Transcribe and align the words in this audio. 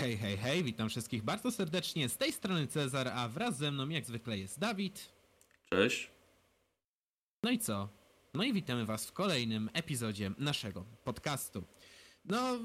Hej, 0.00 0.16
hej, 0.16 0.36
hej, 0.36 0.64
witam 0.64 0.88
wszystkich 0.88 1.22
bardzo 1.22 1.52
serdecznie. 1.52 2.08
Z 2.08 2.16
tej 2.16 2.32
strony 2.32 2.66
Cezar, 2.66 3.08
a 3.08 3.28
wraz 3.28 3.56
ze 3.56 3.70
mną 3.70 3.88
jak 3.88 4.06
zwykle 4.06 4.38
jest 4.38 4.58
Dawid. 4.58 5.12
Cześć. 5.70 6.10
No 7.42 7.50
i 7.50 7.58
co? 7.58 7.88
No 8.34 8.44
i 8.44 8.52
witamy 8.52 8.86
was 8.86 9.06
w 9.06 9.12
kolejnym 9.12 9.70
epizodzie 9.72 10.30
naszego 10.38 10.84
podcastu. 11.04 11.64
No, 12.24 12.58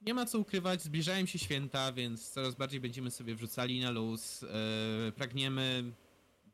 nie 0.00 0.14
ma 0.14 0.26
co 0.26 0.38
ukrywać, 0.38 0.82
zbliżają 0.82 1.26
się 1.26 1.38
święta, 1.38 1.92
więc 1.92 2.30
coraz 2.30 2.54
bardziej 2.54 2.80
będziemy 2.80 3.10
sobie 3.10 3.34
wrzucali 3.34 3.80
na 3.80 3.90
luz. 3.90 4.42
Yy, 4.42 5.12
pragniemy 5.12 5.92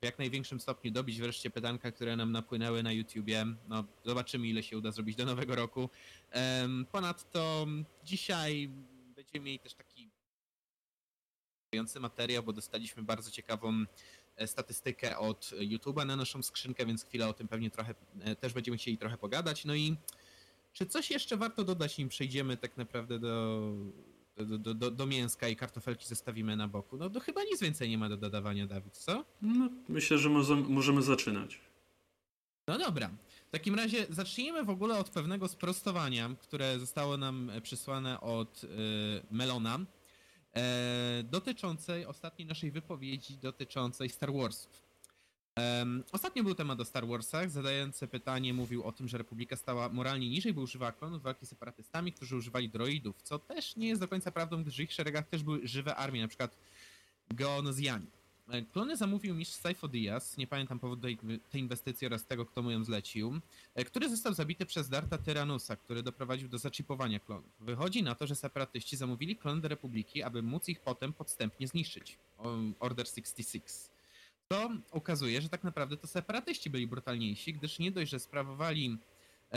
w 0.01 0.05
jak 0.05 0.19
największym 0.19 0.61
stopniu 0.61 0.91
dobić 0.91 1.21
wreszcie 1.21 1.51
pytanka, 1.51 1.93
które 1.93 2.17
nam 2.17 2.33
napłynęły 2.33 2.83
na 2.83 2.93
YouTubie. 2.93 3.47
No, 3.69 3.85
zobaczymy 4.05 4.49
ile 4.49 4.63
się 4.63 4.79
uda 4.79 4.91
zrobić 4.91 5.17
do 5.17 5.25
nowego 5.25 5.55
roku. 5.55 5.91
Em, 6.31 6.87
Ponadto 6.93 7.67
dzisiaj 8.05 8.71
będziemy 9.17 9.45
mieli 9.45 9.59
też 9.59 9.75
taki 9.75 10.10
interesujący 11.73 12.01
materiał, 12.01 12.43
bo 12.43 12.53
dostaliśmy 12.53 13.03
bardzo 13.03 13.31
ciekawą 13.31 13.85
e, 14.37 14.47
statystykę 14.47 15.19
od 15.19 15.51
YouTube'a 15.61 16.07
na 16.07 16.17
naszą 16.17 16.43
skrzynkę, 16.43 16.87
więc 16.87 17.05
chwilę 17.05 17.29
o 17.29 17.33
tym 17.33 17.49
pewnie 17.49 17.71
trochę 17.71 17.95
e, 18.21 18.37
też 18.37 18.53
będziemy 18.53 18.77
chcieli 18.77 18.99
trochę 18.99 19.19
pogadać. 19.19 19.65
No 19.65 19.75
i 19.75 19.97
czy 20.73 20.87
coś 20.87 21.11
jeszcze 21.11 21.37
warto 21.37 21.65
dodać, 21.65 21.99
nim 21.99 22.09
przejdziemy 22.09 22.57
tak 22.57 22.77
naprawdę 22.77 23.19
do, 23.19 23.73
do, 24.37 24.59
do, 24.59 24.75
do, 24.75 24.91
do 24.91 25.07
mięska 25.07 25.49
i 25.49 25.57
kartofelki 25.57 26.07
zostawimy 26.07 26.57
na 26.57 26.69
boku? 26.69 26.97
No 26.97 27.11
to 27.11 27.21
chyba 27.21 27.45
nic 27.45 27.61
więcej 27.61 27.89
nie 27.89 27.99
ma 27.99 28.09
do 28.09 28.17
dodawania, 28.17 28.67
Dawid, 28.67 28.97
co? 28.97 29.25
No, 29.43 29.69
myślę, 29.89 30.19
że 30.19 30.29
może, 30.29 30.57
możemy 30.57 31.03
zaczynać. 31.03 31.61
No 32.67 32.79
dobra. 32.79 33.11
W 33.49 33.51
takim 33.51 33.75
razie 33.75 34.07
zacznijmy 34.11 34.65
w 34.65 34.71
ogóle 34.71 34.99
od 34.99 35.11
pewnego 35.11 35.49
sprostowania, 35.49 36.31
które 36.41 36.79
zostało 36.79 37.17
nam 37.17 37.51
e, 37.51 37.61
przysłane 37.61 38.21
od 38.21 38.67
Melona, 39.31 39.79
dotyczącej 41.25 42.07
ostatniej 42.07 42.49
naszej 42.49 42.71
wypowiedzi 42.71 43.39
dotyczącej 43.39 44.09
Star 44.09 44.33
Warsów. 44.33 44.91
Em, 45.57 46.05
ostatnio 46.13 46.45
był 46.45 46.55
temat 46.55 46.81
o 46.81 46.85
Star 46.85 47.07
Warsach, 47.07 47.51
zadający 47.51 48.09
pytanie 48.09 48.55
mówił 48.55 48.85
o 48.85 48.93
tym, 48.93 49.09
że 49.09 49.19
Republika 49.19 49.57
stała 49.57 49.89
moralnie 49.89 50.29
niżej, 50.29 50.53
bo 50.55 50.61
używała 50.61 50.93
klonów 50.93 51.23
walki 51.23 51.47
z 51.47 51.49
separatystami, 51.49 52.13
którzy 52.13 52.37
używali 52.37 52.69
droidów, 52.69 53.23
co 53.23 53.39
też 53.39 53.77
nie 53.77 53.89
jest 53.89 54.01
do 54.01 54.09
końca 54.09 54.31
prawdą, 54.31 54.63
gdyż 54.63 54.77
w 54.77 54.81
ich 54.81 54.93
szeregach 54.93 55.29
też 55.29 55.43
były 55.43 55.69
żywe 55.69 55.97
armie, 55.97 56.23
na 56.23 56.29
przykład 56.29 56.57
Geonozjanie. 57.31 58.20
Klony 58.73 58.97
zamówił 58.97 59.35
mistrz 59.35 59.57
Saifo 59.57 59.89
Diaz, 59.89 60.37
nie 60.37 60.47
pamiętam 60.47 60.79
powodu 60.79 61.03
tej, 61.51 61.61
inwestycji 61.61 62.07
oraz 62.07 62.27
tego, 62.27 62.47
kto 62.47 62.63
mu 62.63 62.71
ją 62.71 62.85
zlecił, 62.85 63.41
e, 63.75 63.85
który 63.85 64.09
został 64.09 64.35
zabity 64.35 64.67
przez 64.67 64.89
Darta 64.89 65.19
Tyranusa, 65.19 65.77
który 65.77 66.03
doprowadził 66.03 66.49
do 66.49 66.59
zaczipowania 66.59 67.21
klonów. 67.21 67.51
Wychodzi 67.61 68.03
na 68.03 68.15
to, 68.15 68.27
że 68.27 68.35
separatyści 68.35 68.97
zamówili 68.97 69.37
klony 69.37 69.61
do 69.61 69.69
Republiki, 69.69 70.23
aby 70.23 70.43
móc 70.43 70.69
ich 70.69 70.81
potem 70.81 71.13
podstępnie 71.13 71.69
zniszczyć. 71.69 72.19
Order 72.81 73.07
66. 73.07 73.75
To 74.49 74.71
ukazuje, 74.93 75.43
że 75.43 75.49
tak 75.49 75.65
naprawdę 75.65 75.97
to 75.97 76.07
separatyści 76.07 76.71
byli 76.71 76.87
brutalniejsi, 76.87 77.53
gdyż 77.53 77.79
nie 77.79 77.91
dość, 77.91 78.11
że 78.11 78.19
sprawowali, 78.19 78.99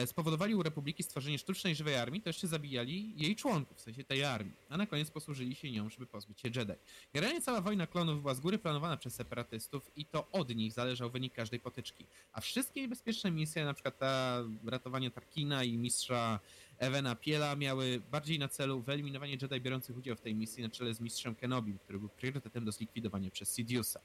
spowodowali 0.05 0.55
u 0.55 0.63
Republiki 0.63 1.03
stworzenie 1.03 1.37
sztucznej 1.37 1.75
żywej 1.75 1.95
armii, 1.95 2.21
to 2.21 2.29
jeszcze 2.29 2.47
zabijali 2.47 3.13
jej 3.17 3.35
członków, 3.35 3.77
w 3.77 3.81
sensie 3.81 4.03
tej 4.03 4.23
armii, 4.23 4.53
a 4.69 4.77
na 4.77 4.85
koniec 4.85 5.11
posłużyli 5.11 5.55
się 5.55 5.71
nią, 5.71 5.89
żeby 5.89 6.05
pozbyć 6.05 6.41
się 6.41 6.47
Jedi. 6.47 6.73
Generalnie 7.13 7.41
cała 7.41 7.61
wojna 7.61 7.87
klonów 7.87 8.21
była 8.21 8.33
z 8.33 8.39
góry 8.39 8.59
planowana 8.59 8.97
przez 8.97 9.15
separatystów 9.15 9.91
i 9.95 10.05
to 10.05 10.31
od 10.31 10.55
nich 10.55 10.73
zależał 10.73 11.09
wynik 11.09 11.33
każdej 11.33 11.59
potyczki. 11.59 12.05
A 12.33 12.41
wszystkie 12.41 12.81
niebezpieczne 12.81 13.31
misje, 13.31 13.65
na 13.65 13.73
przykład 13.73 13.97
ta 13.97 14.43
ratowanie 14.65 15.11
Tarkina 15.11 15.63
i 15.63 15.77
mistrza 15.77 16.39
Evena 16.77 17.15
Piela 17.15 17.55
miały 17.55 18.01
bardziej 18.11 18.39
na 18.39 18.47
celu 18.47 18.81
wyeliminowanie 18.81 19.37
Jedi 19.41 19.61
biorących 19.61 19.97
udział 19.97 20.15
w 20.15 20.21
tej 20.21 20.35
misji 20.35 20.63
na 20.63 20.69
czele 20.69 20.93
z 20.93 20.99
mistrzem 20.99 21.35
Kenobi, 21.35 21.73
który 21.83 21.99
był 21.99 22.09
priorytetem 22.09 22.65
do 22.65 22.71
zlikwidowania 22.71 23.31
przez 23.31 23.57
Sidious'a. 23.59 23.99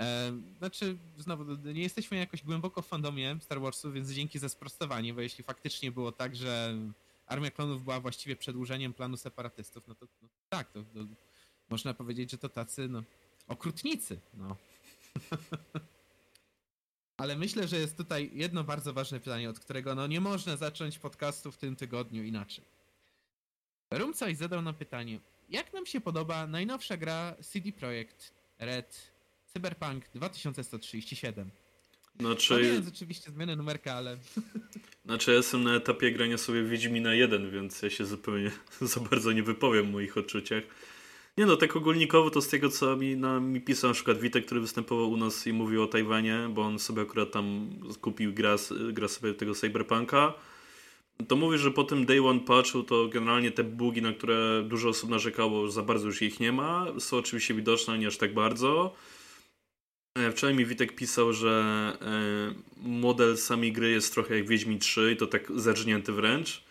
E, 0.00 0.32
znaczy, 0.58 0.96
znowu, 1.18 1.44
nie 1.54 1.82
jesteśmy 1.82 2.16
jakoś 2.16 2.42
głęboko 2.42 2.82
w 2.82 2.86
fandomie 2.86 3.36
Star 3.40 3.60
Warsu, 3.60 3.92
więc 3.92 4.10
dzięki 4.10 4.38
za 4.38 4.48
sprostowanie, 4.48 5.14
bo 5.14 5.20
jeśli 5.20 5.44
faktycznie 5.44 5.92
było 5.92 6.12
tak, 6.12 6.36
że 6.36 6.78
Armia 7.26 7.50
Klonów 7.50 7.84
była 7.84 8.00
właściwie 8.00 8.36
przedłużeniem 8.36 8.94
planu 8.94 9.16
separatystów, 9.16 9.88
no 9.88 9.94
to, 9.94 10.06
no, 10.22 10.28
tak, 10.48 10.72
to, 10.72 10.82
to 10.82 11.00
można 11.70 11.94
powiedzieć, 11.94 12.30
że 12.30 12.38
to 12.38 12.48
tacy, 12.48 12.88
no, 12.88 13.02
okrutnicy, 13.48 14.20
no. 14.34 14.56
Ale 17.16 17.36
myślę, 17.36 17.68
że 17.68 17.78
jest 17.78 17.96
tutaj 17.96 18.30
jedno 18.34 18.64
bardzo 18.64 18.92
ważne 18.92 19.20
pytanie, 19.20 19.50
od 19.50 19.60
którego 19.60 19.94
no 19.94 20.06
nie 20.06 20.20
można 20.20 20.56
zacząć 20.56 20.98
podcastu 20.98 21.52
w 21.52 21.56
tym 21.56 21.76
tygodniu 21.76 22.24
inaczej. 22.24 22.64
Rum 23.90 24.14
coś 24.14 24.36
zadał 24.36 24.62
nam 24.62 24.74
pytanie, 24.74 25.20
jak 25.48 25.72
nam 25.72 25.86
się 25.86 26.00
podoba 26.00 26.46
najnowsza 26.46 26.96
gra 26.96 27.36
CD 27.40 27.72
Projekt 27.72 28.32
Red 28.58 29.13
Cyberpunk 29.54 30.04
2137? 30.14 31.50
Znaczy, 32.20 32.54
Pomijając 32.54 32.88
oczywiście 32.88 33.30
zmianę 33.30 33.56
numerka, 33.56 33.92
ale 33.92 34.16
znaczy 35.06 35.30
ja 35.30 35.36
jestem 35.36 35.64
na 35.64 35.74
etapie 35.74 36.12
grania 36.12 36.38
sobie 36.38 36.64
Wiedźmina 36.64 37.14
1, 37.14 37.50
więc 37.50 37.82
ja 37.82 37.90
się 37.90 38.04
zupełnie 38.04 38.50
za 38.80 39.00
bardzo 39.00 39.32
nie 39.32 39.42
wypowiem 39.42 39.88
o 39.88 39.92
moich 39.92 40.18
odczuciach. 40.18 40.64
Nie 41.38 41.46
no, 41.46 41.56
tak 41.56 41.76
ogólnikowo 41.76 42.30
to 42.30 42.42
z 42.42 42.48
tego, 42.48 42.68
co 42.68 42.96
mi, 42.96 43.16
na, 43.16 43.40
mi 43.40 43.60
pisał 43.60 43.90
na 43.90 43.94
przykład 43.94 44.18
Witek, 44.18 44.46
który 44.46 44.60
występował 44.60 45.10
u 45.10 45.16
nas 45.16 45.46
i 45.46 45.52
mówił 45.52 45.82
o 45.82 45.86
Tajwanie, 45.86 46.48
bo 46.50 46.62
on 46.62 46.78
sobie 46.78 47.02
akurat 47.02 47.32
tam 47.32 47.70
kupił 48.00 48.34
gra, 48.34 48.56
gra 48.92 49.08
sobie 49.08 49.34
tego 49.34 49.54
Cyberpunka, 49.54 50.34
to 51.28 51.36
mówi, 51.36 51.58
że 51.58 51.70
po 51.70 51.84
tym 51.84 52.06
Day 52.06 52.26
One 52.26 52.40
patchu 52.40 52.82
to 52.82 53.08
generalnie 53.08 53.50
te 53.50 53.64
bugi, 53.64 54.02
na 54.02 54.12
które 54.12 54.62
dużo 54.62 54.88
osób 54.88 55.10
narzekało, 55.10 55.70
za 55.70 55.82
bardzo 55.82 56.06
już 56.06 56.22
ich 56.22 56.40
nie 56.40 56.52
ma. 56.52 56.86
Są 56.98 57.16
oczywiście 57.16 57.54
widoczne, 57.54 57.92
ale 57.92 58.00
nie 58.00 58.06
aż 58.06 58.16
tak 58.16 58.34
bardzo. 58.34 58.94
E, 60.18 60.32
Wczoraj 60.32 60.54
mi 60.54 60.66
Witek 60.66 60.94
pisał, 60.94 61.32
że 61.32 61.52
e, 62.00 62.88
model 62.88 63.36
samej 63.36 63.72
gry 63.72 63.90
jest 63.90 64.14
trochę 64.14 64.38
jak 64.38 64.48
Wiedźmin 64.48 64.78
3 64.78 65.12
i 65.12 65.16
to 65.16 65.26
tak 65.26 65.52
zerżnięty 65.56 66.12
wręcz. 66.12 66.62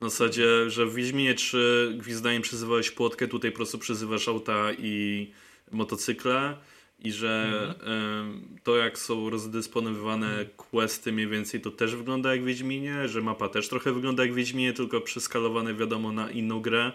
Na 0.00 0.08
zasadzie, 0.08 0.70
że 0.70 0.86
w 0.86 0.94
Wiedźminie 0.94 1.34
3 1.34 1.94
gwizdaniem 1.98 2.42
przyzywałeś 2.42 2.90
płotkę, 2.90 3.28
tutaj 3.28 3.50
po 3.50 3.56
prostu 3.56 3.78
przyzywasz 3.78 4.28
auta 4.28 4.72
i 4.78 5.30
motocykle 5.72 6.56
i 6.98 7.12
że 7.12 7.74
e, 7.86 8.60
to 8.62 8.76
jak 8.76 8.98
są 8.98 9.30
rozdysponowywane 9.30 10.46
questy 10.56 11.12
mniej 11.12 11.28
więcej 11.28 11.60
to 11.60 11.70
też 11.70 11.96
wygląda 11.96 12.32
jak 12.32 12.42
w 12.42 12.46
Wiedźminie, 12.46 13.08
że 13.08 13.20
mapa 13.20 13.48
też 13.48 13.68
trochę 13.68 13.92
wygląda 13.92 14.22
jak 14.22 14.32
w 14.32 14.36
Wiedźminie, 14.36 14.72
tylko 14.72 15.00
przeskalowane 15.00 15.74
wiadomo 15.74 16.12
na 16.12 16.30
inną 16.30 16.60
grę. 16.60 16.92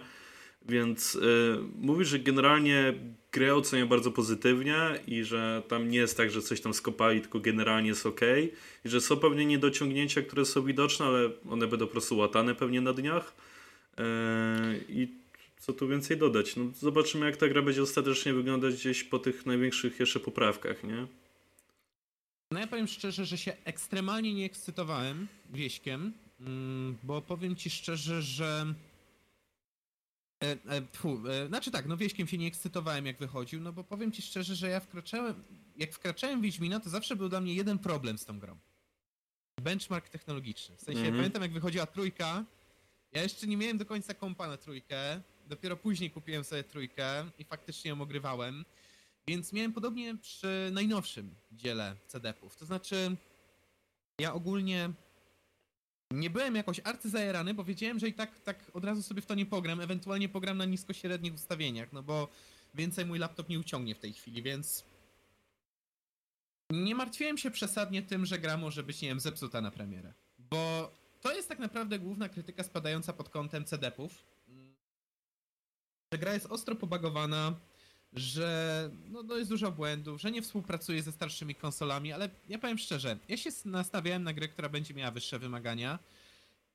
Więc 0.65 1.15
y, 1.15 1.57
mówi, 1.75 2.05
że 2.05 2.19
generalnie 2.19 2.93
grę 3.31 3.55
ocenia 3.55 3.85
bardzo 3.85 4.11
pozytywnie 4.11 4.75
i 5.07 5.23
że 5.23 5.63
tam 5.67 5.89
nie 5.89 5.97
jest 5.97 6.17
tak, 6.17 6.31
że 6.31 6.41
coś 6.41 6.61
tam 6.61 6.73
skopali, 6.73 7.21
tylko 7.21 7.39
generalnie 7.39 7.89
jest 7.89 8.05
ok. 8.05 8.21
I 8.85 8.89
że 8.89 9.01
są 9.01 9.17
pewnie 9.17 9.45
niedociągnięcia, 9.45 10.21
które 10.21 10.45
są 10.45 10.63
widoczne, 10.63 11.05
ale 11.05 11.29
one 11.49 11.67
będą 11.67 11.85
po 11.85 11.91
prostu 11.91 12.17
łatane 12.17 12.55
pewnie 12.55 12.81
na 12.81 12.93
dniach. 12.93 13.35
E, 13.97 14.03
I 14.89 15.07
co 15.59 15.73
tu 15.73 15.87
więcej 15.87 16.17
dodać? 16.17 16.55
No, 16.55 16.63
zobaczymy, 16.79 17.25
jak 17.25 17.37
ta 17.37 17.47
gra 17.47 17.61
będzie 17.61 17.83
ostatecznie 17.83 18.33
wyglądać 18.33 18.75
gdzieś 18.75 19.03
po 19.03 19.19
tych 19.19 19.45
największych 19.45 19.99
jeszcze 19.99 20.19
poprawkach, 20.19 20.83
nie? 20.83 21.07
No 22.51 22.59
ja 22.59 22.67
powiem 22.67 22.87
szczerze, 22.87 23.25
że 23.25 23.37
się 23.37 23.53
ekstremalnie 23.65 24.33
nie 24.33 24.45
ekscytowałem 24.45 25.27
wieśkiem, 25.49 26.13
mm, 26.39 26.97
bo 27.03 27.21
powiem 27.21 27.55
ci 27.55 27.69
szczerze, 27.69 28.21
że... 28.21 28.73
E, 30.43 30.57
e, 30.75 30.81
tfu, 30.81 31.27
e, 31.27 31.47
znaczy 31.47 31.71
tak, 31.71 31.85
no 31.85 31.97
wieśkiem 31.97 32.27
się 32.27 32.37
nie 32.37 32.47
ekscytowałem 32.47 33.05
jak 33.05 33.17
wychodził, 33.17 33.61
no 33.61 33.73
bo 33.73 33.83
powiem 33.83 34.11
ci 34.11 34.21
szczerze, 34.21 34.55
że 34.55 34.69
ja 34.69 34.79
wkraczałem, 34.79 35.43
jak 35.77 35.93
wkraczałem 35.93 36.39
w 36.39 36.43
Wiedźmina, 36.43 36.79
to 36.79 36.89
zawsze 36.89 37.15
był 37.15 37.29
dla 37.29 37.41
mnie 37.41 37.53
jeden 37.53 37.79
problem 37.79 38.17
z 38.17 38.25
tą 38.25 38.39
grą. 38.39 38.57
Benchmark 39.61 40.09
technologiczny. 40.09 40.75
W 40.77 40.81
sensie, 40.81 40.99
Mhm. 40.99 41.15
pamiętam 41.17 41.41
jak 41.41 41.51
wychodziła 41.53 41.85
trójka, 41.85 42.45
ja 43.11 43.23
jeszcze 43.23 43.47
nie 43.47 43.57
miałem 43.57 43.77
do 43.77 43.85
końca 43.85 44.13
kompa 44.13 44.47
na 44.47 44.57
trójkę, 44.57 45.21
dopiero 45.47 45.77
później 45.77 46.11
kupiłem 46.11 46.43
sobie 46.43 46.63
trójkę 46.63 47.25
i 47.39 47.43
faktycznie 47.43 47.89
ją 47.89 48.01
ogrywałem. 48.01 48.65
Więc 49.27 49.53
miałem 49.53 49.73
podobnie 49.73 50.17
przy 50.17 50.69
najnowszym 50.71 51.35
dziele 51.51 51.95
CD-ów. 52.07 52.55
To 52.55 52.65
znaczy, 52.65 53.15
ja 54.19 54.33
ogólnie 54.33 54.89
nie 56.11 56.29
byłem 56.29 56.55
jakoś 56.55 56.81
arcyzajerany, 56.83 57.53
bo 57.53 57.63
wiedziałem, 57.63 57.99
że 57.99 58.07
i 58.07 58.13
tak, 58.13 58.39
tak 58.39 58.71
od 58.73 58.85
razu 58.85 59.03
sobie 59.03 59.21
w 59.21 59.25
to 59.25 59.35
nie 59.35 59.45
pogram. 59.45 59.81
Ewentualnie 59.81 60.29
pogram 60.29 60.57
na 60.57 60.65
nisko-średnich 60.65 61.33
ustawieniach, 61.33 61.93
no 61.93 62.03
bo 62.03 62.27
więcej 62.75 63.05
mój 63.05 63.19
laptop 63.19 63.49
nie 63.49 63.59
uciągnie 63.59 63.95
w 63.95 63.99
tej 63.99 64.13
chwili, 64.13 64.43
więc 64.43 64.83
nie 66.69 66.95
martwiłem 66.95 67.37
się 67.37 67.51
przesadnie 67.51 68.01
tym, 68.01 68.25
że 68.25 68.39
gra 68.39 68.57
może 68.57 68.83
być, 68.83 69.01
nie 69.01 69.07
wiem, 69.07 69.19
zepsuta 69.19 69.61
na 69.61 69.71
premierę. 69.71 70.13
Bo 70.39 70.91
to 71.21 71.33
jest 71.33 71.49
tak 71.49 71.59
naprawdę 71.59 71.99
główna 71.99 72.29
krytyka 72.29 72.63
spadająca 72.63 73.13
pod 73.13 73.29
kątem 73.29 73.65
CD-ów. 73.65 74.23
Że 76.13 76.19
gra 76.19 76.33
jest 76.33 76.45
ostro 76.45 76.75
pobagowana, 76.75 77.55
że 78.13 78.89
no, 79.09 79.23
no 79.23 79.37
jest 79.37 79.49
dużo 79.49 79.71
błędów, 79.71 80.21
że 80.21 80.31
nie 80.31 80.41
współpracuje 80.41 81.03
ze 81.03 81.11
starszymi 81.11 81.55
konsolami, 81.55 82.13
ale 82.13 82.29
ja 82.49 82.59
powiem 82.59 82.77
szczerze, 82.77 83.17
ja 83.27 83.37
się 83.37 83.49
nastawiałem 83.65 84.23
na 84.23 84.33
grę, 84.33 84.47
która 84.47 84.69
będzie 84.69 84.93
miała 84.93 85.11
wyższe 85.11 85.39
wymagania 85.39 85.99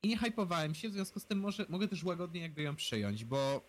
i 0.03 0.07
nie 0.07 0.17
hypowałem 0.17 0.75
się, 0.75 0.89
w 0.89 0.93
związku 0.93 1.19
z 1.19 1.25
tym 1.25 1.39
może, 1.39 1.65
mogę 1.69 1.87
też 1.87 2.03
łagodnie 2.03 2.41
jakby 2.41 2.61
ją 2.61 2.75
przyjąć, 2.75 3.25
bo 3.25 3.61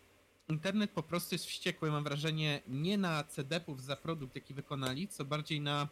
internet 0.48 0.90
po 0.90 1.02
prostu 1.02 1.34
jest 1.34 1.46
wściekły, 1.46 1.90
mam 1.90 2.04
wrażenie, 2.04 2.62
nie 2.68 2.98
na 2.98 3.24
CD-ów 3.24 3.82
za 3.82 3.96
produkt, 3.96 4.34
jaki 4.34 4.54
wykonali, 4.54 5.08
co 5.08 5.24
bardziej 5.24 5.60
na 5.60 5.88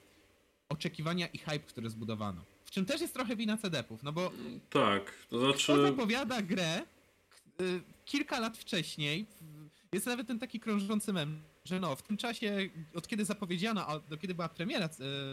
oczekiwania 0.69 1.26
i 1.26 1.38
hype, 1.38 1.59
który 1.59 1.91
zbudowano. 1.91 2.44
W 2.65 2.71
czym 2.71 2.87
też 2.87 3.00
jest 3.00 3.15
trochę 3.15 3.37
wina 3.37 3.56
CD-ów, 3.56 4.03
no 4.03 4.12
bo 4.12 4.32
Tak, 4.71 5.12
to 5.31 5.41
znaczy... 5.41 5.62
kto 5.62 5.82
zapowiada 5.82 6.43
grę 6.43 6.82
y, 7.61 7.82
kilka 8.05 8.41
lat 8.41 8.59
wcześniej, 8.59 9.26
jest 9.93 10.06
nawet 10.06 10.26
ten 10.26 10.38
taki 10.38 10.61
krążący 10.61 11.12
mem, 11.12 11.43
że 11.64 11.81
no, 11.81 11.96
w 11.96 12.02
tym 12.02 12.16
czasie, 12.16 12.69
od 12.94 13.08
kiedy 13.08 13.25
zapowiedziano, 13.25 13.87
a 13.87 13.99
do 13.99 14.16
kiedy 14.16 14.34
była 14.34 14.49
premiera 14.49 14.87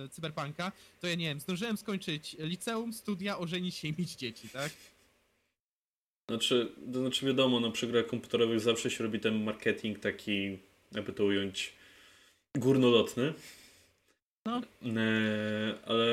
y, 0.05 0.09
Cyberpunka, 0.09 0.71
to 0.99 1.07
ja 1.07 1.15
nie 1.15 1.25
wiem, 1.25 1.39
zdążyłem 1.39 1.77
skończyć 1.77 2.35
liceum, 2.39 2.93
studia, 2.93 3.37
ożenić 3.37 3.75
się 3.75 3.87
i 3.87 3.93
mieć 3.99 4.15
dzieci, 4.15 4.49
tak? 4.49 4.71
Znaczy, 6.29 6.71
to 6.93 6.99
znaczy 6.99 7.25
wiadomo, 7.25 7.59
no 7.59 7.71
przy 7.71 7.87
grach 7.87 8.07
komputerowych 8.07 8.59
zawsze 8.59 8.89
się 8.89 9.03
robi 9.03 9.19
ten 9.19 9.43
marketing 9.43 9.99
taki, 9.99 10.57
jakby 10.91 11.13
to 11.13 11.25
ująć, 11.25 11.73
górnolotny. 12.55 13.33
No. 14.45 14.61
E, 14.97 15.73
ale 15.85 16.07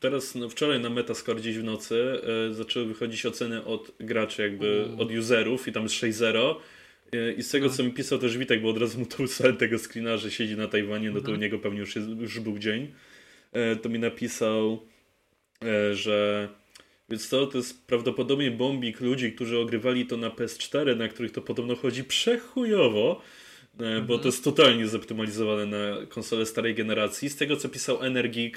teraz, 0.00 0.34
no 0.34 0.48
wczoraj 0.48 0.80
na 0.80 0.90
Metascore 0.90 1.40
gdzieś 1.40 1.58
w 1.58 1.64
nocy 1.64 2.22
e, 2.50 2.54
zaczęły 2.54 2.86
wychodzić 2.86 3.26
oceny 3.26 3.64
od 3.64 3.92
graczy, 4.00 4.42
jakby 4.42 4.88
U. 4.96 5.02
od 5.02 5.12
userów 5.12 5.68
i 5.68 5.72
tam 5.72 5.82
jest 5.82 5.94
6-0. 5.94 6.54
E, 7.12 7.32
I 7.32 7.42
z 7.42 7.50
tego, 7.50 7.66
No. 7.66 7.72
co 7.72 7.82
mi 7.84 7.90
pisał 7.92 8.18
też 8.18 8.38
Witek, 8.38 8.62
bo 8.62 8.68
od 8.70 8.78
razu 8.78 8.98
mu 8.98 9.06
to 9.06 9.16
wysłałem 9.16 9.56
tego 9.56 9.78
screena, 9.78 10.16
że 10.16 10.30
siedzi 10.30 10.56
na 10.56 10.68
Tajwanie, 10.68 11.08
no 11.10 11.14
to 11.20 11.26
u 11.26 11.34
Mhm. 11.34 11.40
niego 11.40 11.58
pewnie 11.58 11.80
już, 11.80 11.96
jest, 11.96 12.08
już 12.08 12.40
był 12.40 12.58
dzień. 12.58 12.92
E, 13.52 13.76
to 13.76 13.88
mi 13.88 13.98
napisał, 13.98 14.86
e, 15.64 15.94
że 15.94 16.48
więc 17.10 17.28
to, 17.28 17.46
to 17.46 17.58
jest 17.58 17.86
prawdopodobnie 17.86 18.50
bombik 18.50 19.00
ludzi, 19.00 19.32
którzy 19.32 19.58
ogrywali 19.58 20.06
to 20.06 20.16
na 20.16 20.30
PS4, 20.30 20.96
na 20.96 21.08
których 21.08 21.32
to 21.32 21.42
podobno 21.42 21.76
chodzi 21.76 22.04
przechujowo, 22.04 23.22
bo 23.78 23.84
Mhm. 23.86 24.20
to 24.20 24.28
jest 24.28 24.44
totalnie 24.44 24.86
zoptymalizowane 24.88 25.66
na 25.66 26.06
konsole 26.06 26.46
starej 26.46 26.74
generacji. 26.74 27.28
Z 27.28 27.36
tego, 27.36 27.56
co 27.56 27.68
pisał 27.68 28.02
Energic, 28.02 28.54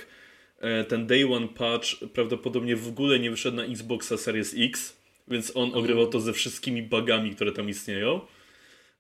e, 0.60 0.84
ten 0.84 1.08
Day 1.08 1.34
One 1.34 1.48
Patch 1.48 1.88
prawdopodobnie 2.14 2.76
w 2.76 2.88
ogóle 2.88 3.20
nie 3.20 3.32
wyszedł 3.32 3.58
na 3.58 3.64
Xboxa 3.66 4.18
Series 4.18 4.56
X, 4.58 4.98
więc 5.28 5.52
on 5.56 5.72
ogrywał 5.74 6.08
to 6.08 6.20
ze 6.20 6.34
wszystkimi 6.34 6.84
bugami, 6.84 7.36
które 7.36 7.52
tam 7.52 7.70
istnieją. 7.70 8.22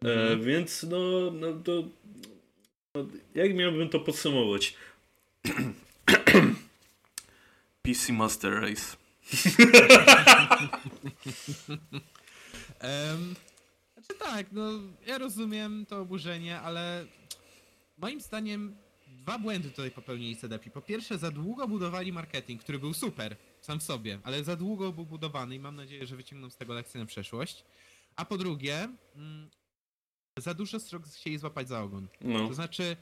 E, 0.05 0.13
Mhm. 0.13 0.43
więc 0.43 0.83
no, 0.83 1.31
no 1.31 1.53
to... 1.53 1.83
No, 2.95 3.05
jak 3.35 3.55
miałbym 3.55 3.89
to 3.89 3.99
podsumować? 3.99 4.73
PC 7.83 8.13
Master 8.13 8.53
Race. 8.61 8.97
Em, 12.79 13.35
znaczy 13.93 14.19
tak, 14.19 14.51
no 14.51 14.71
ja 15.07 15.17
rozumiem 15.17 15.85
to 15.85 15.99
oburzenie, 16.01 16.59
ale 16.59 17.05
moim 17.97 18.21
zdaniem 18.21 18.75
dwa 19.07 19.39
błędy 19.39 19.69
tutaj 19.69 19.91
popełnili 19.91 20.35
CDP. 20.37 20.69
Po 20.69 20.81
pierwsze, 20.81 21.17
za 21.17 21.31
długo 21.31 21.67
budowali 21.67 22.13
marketing, 22.13 22.61
który 22.63 22.79
był 22.79 22.93
super 22.93 23.35
sam 23.61 23.79
w 23.79 23.83
sobie, 23.83 24.19
ale 24.23 24.43
za 24.43 24.55
długo 24.55 24.91
był 24.91 25.05
budowany 25.05 25.55
i 25.55 25.59
mam 25.59 25.75
nadzieję, 25.75 26.05
że 26.07 26.15
wyciągną 26.15 26.49
z 26.49 26.57
tego 26.57 26.73
lekcję 26.73 26.99
na 26.99 27.05
przeszłość. 27.05 27.63
A 28.15 28.25
po 28.25 28.37
drugie, 28.37 28.87
mm, 29.15 29.49
za 30.41 30.53
dużo 30.53 30.79
strok 30.79 31.03
chcieli 31.07 31.37
złapać 31.37 31.67
za 31.69 31.81
ogon. 31.83 32.07
No. 32.21 32.47
To 32.47 32.53
znaczy, 32.53 32.95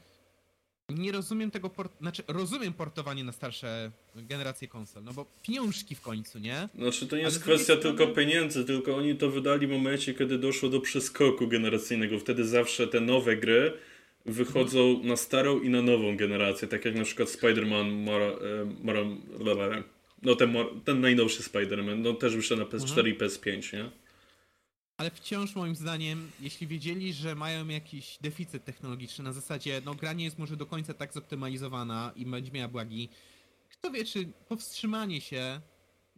nie 0.88 1.12
rozumiem 1.12 1.50
tego, 1.50 1.70
port... 1.70 1.98
znaczy 2.00 2.22
rozumiem 2.28 2.72
portowanie 2.72 3.24
na 3.24 3.32
starsze 3.32 3.90
generacje 4.14 4.68
konsol, 4.68 5.04
no 5.04 5.12
bo 5.12 5.26
pieniążki 5.42 5.94
w 5.94 6.00
końcu, 6.00 6.38
nie? 6.38 6.68
Znaczy 6.74 7.06
to 7.06 7.16
nie 7.16 7.22
jest 7.22 7.42
kwestia 7.42 7.76
strony- 7.76 7.82
tylko 7.98 8.14
pieniędzy, 8.14 8.64
tylko 8.64 8.96
oni 8.96 9.16
to 9.16 9.30
wydali 9.30 9.66
w 9.66 9.70
momencie, 9.70 10.14
kiedy 10.14 10.38
doszło 10.38 10.68
do 10.68 10.80
przeskoku 10.80 11.48
generacyjnego. 11.48 12.18
Wtedy 12.18 12.44
zawsze 12.44 12.86
te 12.88 13.00
nowe 13.00 13.36
gry 13.36 13.72
wychodzą 14.26 15.00
na 15.04 15.16
starą 15.16 15.60
i 15.60 15.68
na 15.68 15.82
nową 15.82 16.16
generację, 16.16 16.68
tak 16.68 16.84
jak 16.84 16.94
na 16.94 17.04
przykład 17.04 17.28
Spider-Man 17.28 18.04
Mara, 18.04 18.26
e, 18.26 18.38
Mara, 18.84 19.82
no 20.22 20.34
ten, 20.36 20.54
ten 20.84 21.00
najnowszy 21.00 21.42
Spider-Man, 21.42 21.98
no 21.98 22.12
też 22.14 22.36
wyszedł 22.36 22.60
na 22.62 22.66
PS4 22.68 22.88
Mhm. 22.98 23.08
i 23.08 23.14
PS5, 23.18 23.72
nie? 23.76 23.90
Ale 25.00 25.10
wciąż 25.10 25.54
moim 25.54 25.76
zdaniem, 25.76 26.30
jeśli 26.40 26.66
wiedzieli, 26.66 27.12
że 27.12 27.34
mają 27.34 27.68
jakiś 27.68 28.18
deficyt 28.20 28.64
technologiczny 28.64 29.24
na 29.24 29.32
zasadzie, 29.32 29.82
no 29.84 29.94
gra 29.94 30.12
nie 30.12 30.24
jest 30.24 30.38
może 30.38 30.56
do 30.56 30.66
końca 30.66 30.94
tak 30.94 31.12
zoptymalizowana 31.12 32.12
i 32.16 32.26
będzie 32.26 32.52
miała 32.52 32.68
błagi, 32.68 33.08
kto 33.70 33.90
wie, 33.90 34.04
czy 34.04 34.28
powstrzymanie 34.48 35.20
się 35.20 35.60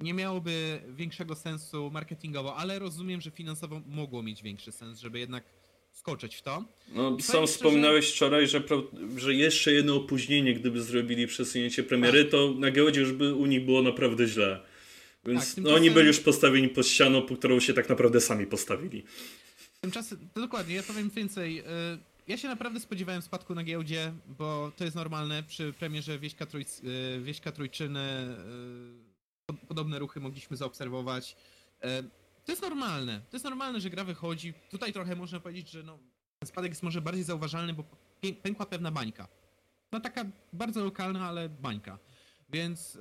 nie 0.00 0.14
miałoby 0.14 0.82
większego 0.88 1.34
sensu 1.34 1.90
marketingowo, 1.90 2.56
ale 2.56 2.78
rozumiem, 2.78 3.20
że 3.20 3.30
finansowo 3.30 3.82
mogło 3.86 4.22
mieć 4.22 4.42
większy 4.42 4.72
sens, 4.72 4.98
żeby 4.98 5.18
jednak 5.18 5.44
skoczyć 5.92 6.36
w 6.36 6.42
to. 6.42 6.64
No, 6.88 7.16
I 7.18 7.22
sam 7.22 7.46
wspominałeś 7.46 8.12
wczoraj, 8.12 8.48
że, 8.48 8.62
że 9.16 9.34
jeszcze 9.34 9.72
jedno 9.72 9.96
opóźnienie, 9.96 10.54
gdyby 10.54 10.82
zrobili 10.82 11.26
przesunięcie 11.26 11.82
premiery, 11.82 12.24
to 12.24 12.54
na 12.58 12.70
giełdzie 12.70 13.00
już 13.00 13.12
by 13.12 13.34
u 13.34 13.46
nich 13.46 13.64
było 13.64 13.82
naprawdę 13.82 14.26
źle. 14.26 14.71
Więc 15.24 15.40
Tak, 15.40 15.48
no, 15.56 15.62
tymczasem- 15.62 15.74
oni 15.76 15.90
byli 15.90 16.06
już 16.06 16.20
postawieni 16.20 16.68
pod 16.68 16.86
ścianą, 16.86 17.22
po 17.22 17.36
którą 17.36 17.60
się 17.60 17.74
tak 17.74 17.88
naprawdę 17.88 18.20
sami 18.20 18.46
postawili. 18.46 19.04
Tymczasem, 19.80 20.28
to 20.34 20.40
dokładnie, 20.40 20.74
ja 20.74 20.82
powiem 20.82 21.10
więcej. 21.10 21.60
y, 21.60 21.64
Ja 22.28 22.36
się 22.36 22.48
naprawdę 22.48 22.80
spodziewałem 22.80 23.22
spadku 23.22 23.54
na 23.54 23.64
giełdzie, 23.64 24.12
bo 24.38 24.72
to 24.76 24.84
jest 24.84 24.96
normalne. 24.96 25.42
Przy 25.42 25.72
premierze 25.72 26.18
Wieśka, 26.18 26.46
Trójc, 26.46 26.80
y, 26.84 27.20
Wieśka 27.22 27.52
Trójczyny 27.52 28.00
y, 28.00 29.46
pod- 29.46 29.60
podobne 29.60 29.98
ruchy 29.98 30.20
mogliśmy 30.20 30.56
zaobserwować. 30.56 31.36
To 32.44 32.52
jest 32.52 32.62
normalne. 32.62 33.20
To 33.30 33.36
jest 33.36 33.44
normalne, 33.44 33.80
że 33.80 33.90
gra 33.90 34.04
wychodzi. 34.04 34.54
Tutaj 34.70 34.92
trochę 34.92 35.16
można 35.16 35.40
powiedzieć, 35.40 35.70
że 35.70 35.82
no, 35.82 35.98
ten 36.38 36.46
spadek 36.46 36.70
jest 36.72 36.82
może 36.82 37.00
bardziej 37.00 37.24
zauważalny, 37.24 37.72
bo 37.74 37.84
pę- 38.22 38.34
pękła 38.42 38.66
pewna 38.66 38.90
bańka. 38.90 39.28
No 39.92 40.00
taka 40.00 40.24
bardzo 40.52 40.84
lokalna, 40.84 41.28
ale 41.28 41.48
bańka. 41.48 41.98
Więc 42.48 42.98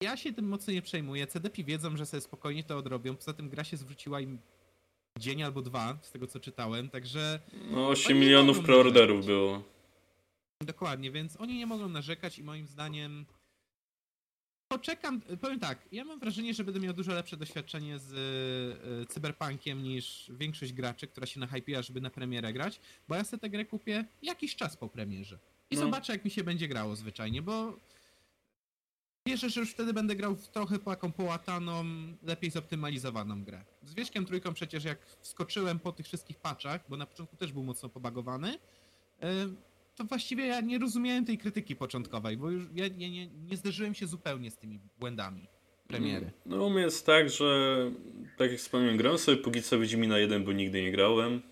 ja 0.00 0.16
się 0.16 0.32
tym 0.32 0.48
mocno 0.48 0.72
nie 0.72 0.82
przejmuję. 0.82 1.26
CDP 1.26 1.64
wiedzą, 1.64 1.96
że 1.96 2.06
sobie 2.06 2.20
spokojnie 2.20 2.64
to 2.64 2.76
odrobią. 2.78 3.16
Poza 3.16 3.32
tym 3.32 3.48
gra 3.48 3.64
się 3.64 3.76
zwróciła 3.76 4.20
im 4.20 4.38
dzień 5.18 5.42
albo 5.42 5.62
dwa, 5.62 5.98
z 6.02 6.10
tego 6.10 6.26
co 6.26 6.40
czytałem, 6.40 6.90
także 6.90 7.40
No 7.70 7.88
8 7.88 8.06
Oni 8.12 8.20
nie 8.20 8.26
milionów 8.26 8.60
preorderów 8.60 9.26
było. 9.26 9.62
dokładnie, 10.60 11.10
więc 11.10 11.40
oni 11.40 11.58
nie 11.58 11.66
mogą 11.66 11.88
narzekać 11.88 12.38
i 12.38 12.42
moim 12.42 12.66
zdaniem 12.66 13.26
poczekam, 14.68 15.20
powiem 15.40 15.60
tak, 15.60 15.78
ja 15.92 16.04
mam 16.04 16.18
wrażenie, 16.20 16.54
że 16.54 16.64
będę 16.64 16.80
miał 16.80 16.92
dużo 16.94 17.12
lepsze 17.12 17.36
doświadczenie 17.36 17.98
z 17.98 18.12
y, 19.02 19.06
Cyberpunkiem 19.06 19.82
niż 19.82 20.30
większość 20.34 20.72
graczy, 20.72 21.06
która 21.06 21.26
się 21.26 21.40
nahypiła, 21.40 21.82
żeby 21.82 22.00
na 22.00 22.10
premierę 22.10 22.52
grać, 22.52 22.80
bo 23.08 23.14
ja 23.14 23.24
sobie 23.24 23.40
tę 23.40 23.50
grę 23.50 23.64
kupię 23.64 24.04
jakiś 24.22 24.56
czas 24.56 24.76
po 24.76 24.88
premierze 24.88 25.38
i 25.70 25.74
No. 25.76 25.80
zobaczę 25.80 26.12
jak 26.12 26.24
mi 26.24 26.30
się 26.30 26.44
będzie 26.44 26.68
grało 26.68 26.96
zwyczajnie, 26.96 27.42
bo 27.42 27.76
wierzę, 29.28 29.50
że 29.50 29.60
już 29.60 29.70
wtedy 29.70 29.92
będę 29.92 30.16
grał 30.16 30.36
w 30.36 30.48
trochę 30.48 30.78
taką 30.78 31.12
połataną, 31.12 31.84
lepiej 32.22 32.50
zoptymalizowaną 32.50 33.44
grę. 33.44 33.64
Z 33.84 33.94
Wieśkiem 33.94 34.26
Trójką 34.26 34.54
przecież 34.54 34.84
jak 34.84 34.98
wskoczyłem 35.20 35.78
po 35.78 35.92
tych 35.92 36.06
wszystkich 36.06 36.38
patchach, 36.38 36.80
bo 36.88 36.96
na 36.96 37.06
początku 37.06 37.36
też 37.36 37.52
był 37.52 37.62
mocno 37.62 37.88
pobagowany, 37.88 38.54
y, 38.54 38.56
to 39.96 40.04
właściwie 40.04 40.46
ja 40.46 40.60
nie 40.60 40.78
rozumiałem 40.78 41.24
tej 41.24 41.38
krytyki 41.38 41.76
początkowej, 41.76 42.36
bo 42.36 42.50
już 42.50 42.64
ja, 42.74 42.84
ja 42.84 43.08
nie, 43.08 43.26
nie 43.26 43.56
zderzyłem 43.56 43.94
się 43.94 44.06
zupełnie 44.06 44.50
z 44.50 44.56
tymi 44.56 44.80
błędami 45.00 45.48
premiery. 45.88 46.30
No 46.46 46.64
u 46.64 46.70
mnie 46.70 46.82
jest 46.82 47.06
tak, 47.06 47.30
że 47.30 47.90
tak 48.36 48.50
jak 48.50 48.60
wspomniałem, 48.60 48.96
grałem 48.96 49.18
sobie 49.18 49.36
póki 49.36 49.62
co 49.62 49.78
Wiedźmina 49.78 50.18
1, 50.18 50.44
bo 50.44 50.52
nigdy 50.52 50.82
nie 50.82 50.92
grałem. 50.92 51.42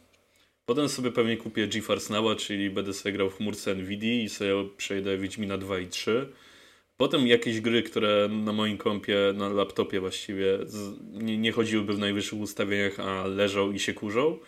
Potem 0.67 0.89
sobie 0.89 1.13
pewnie 1.13 1.37
kupię 1.37 1.69
GeForce 1.69 2.15
Now'a, 2.15 2.37
czyli 2.37 2.71
będę 2.71 2.93
sobie 2.93 3.13
grał 3.13 3.31
w 3.31 3.37
chmurce 3.37 3.75
NVIDII 3.75 4.25
i 4.25 4.29
sobie 4.29 4.53
przejdę 4.77 5.19
Wiedźmina 5.19 5.59
2 5.59 5.79
i 5.79 5.87
3. 5.87 6.33
Potem 6.97 7.27
jakieś 7.27 7.61
gry, 7.61 7.83
które 7.83 8.29
na 8.29 8.53
moim 8.53 8.79
kompie, 8.79 9.17
na 9.35 9.49
laptopie 9.49 10.01
właściwie 10.01 10.59
nie, 11.13 11.39
nie 11.39 11.53
chodziłyby 11.53 11.95
w 11.95 11.99
najwyższych 11.99 12.39
ustawieniach, 12.39 13.01
a 13.01 13.27
leżą 13.27 13.73
i 13.73 13.79
się 13.79 13.95
kurzą. 13.95 14.39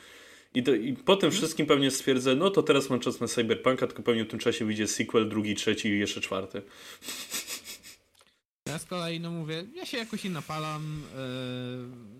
I, 0.55 0.63
to, 0.63 0.75
I 0.75 0.93
po 0.93 1.17
tym 1.17 1.31
wszystkim 1.31 1.67
pewnie 1.67 1.91
stwierdzę, 1.91 2.35
no 2.35 2.51
to 2.51 2.63
teraz 2.63 2.91
mam 2.91 3.01
czas 3.01 3.21
na 3.21 3.29
Cyberpunka, 3.29 3.87
tylko 3.87 4.03
pewnie 4.03 4.25
w 4.25 4.29
tym 4.29 4.39
czasie 4.39 4.65
wyjdzie 4.65 4.89
sequel, 4.89 5.29
drugi, 5.29 5.55
trzeci 5.55 5.89
i 5.89 5.99
jeszcze 5.99 6.21
czwarty. 6.21 6.63
Ja 8.67 8.79
z 8.79 8.85
kolei, 8.85 9.21
no 9.21 9.31
mówię, 9.31 9.65
ja 9.75 9.87
się 9.87 9.99
jakoś 9.99 10.25
nie 10.25 10.31
napalam, 10.31 11.03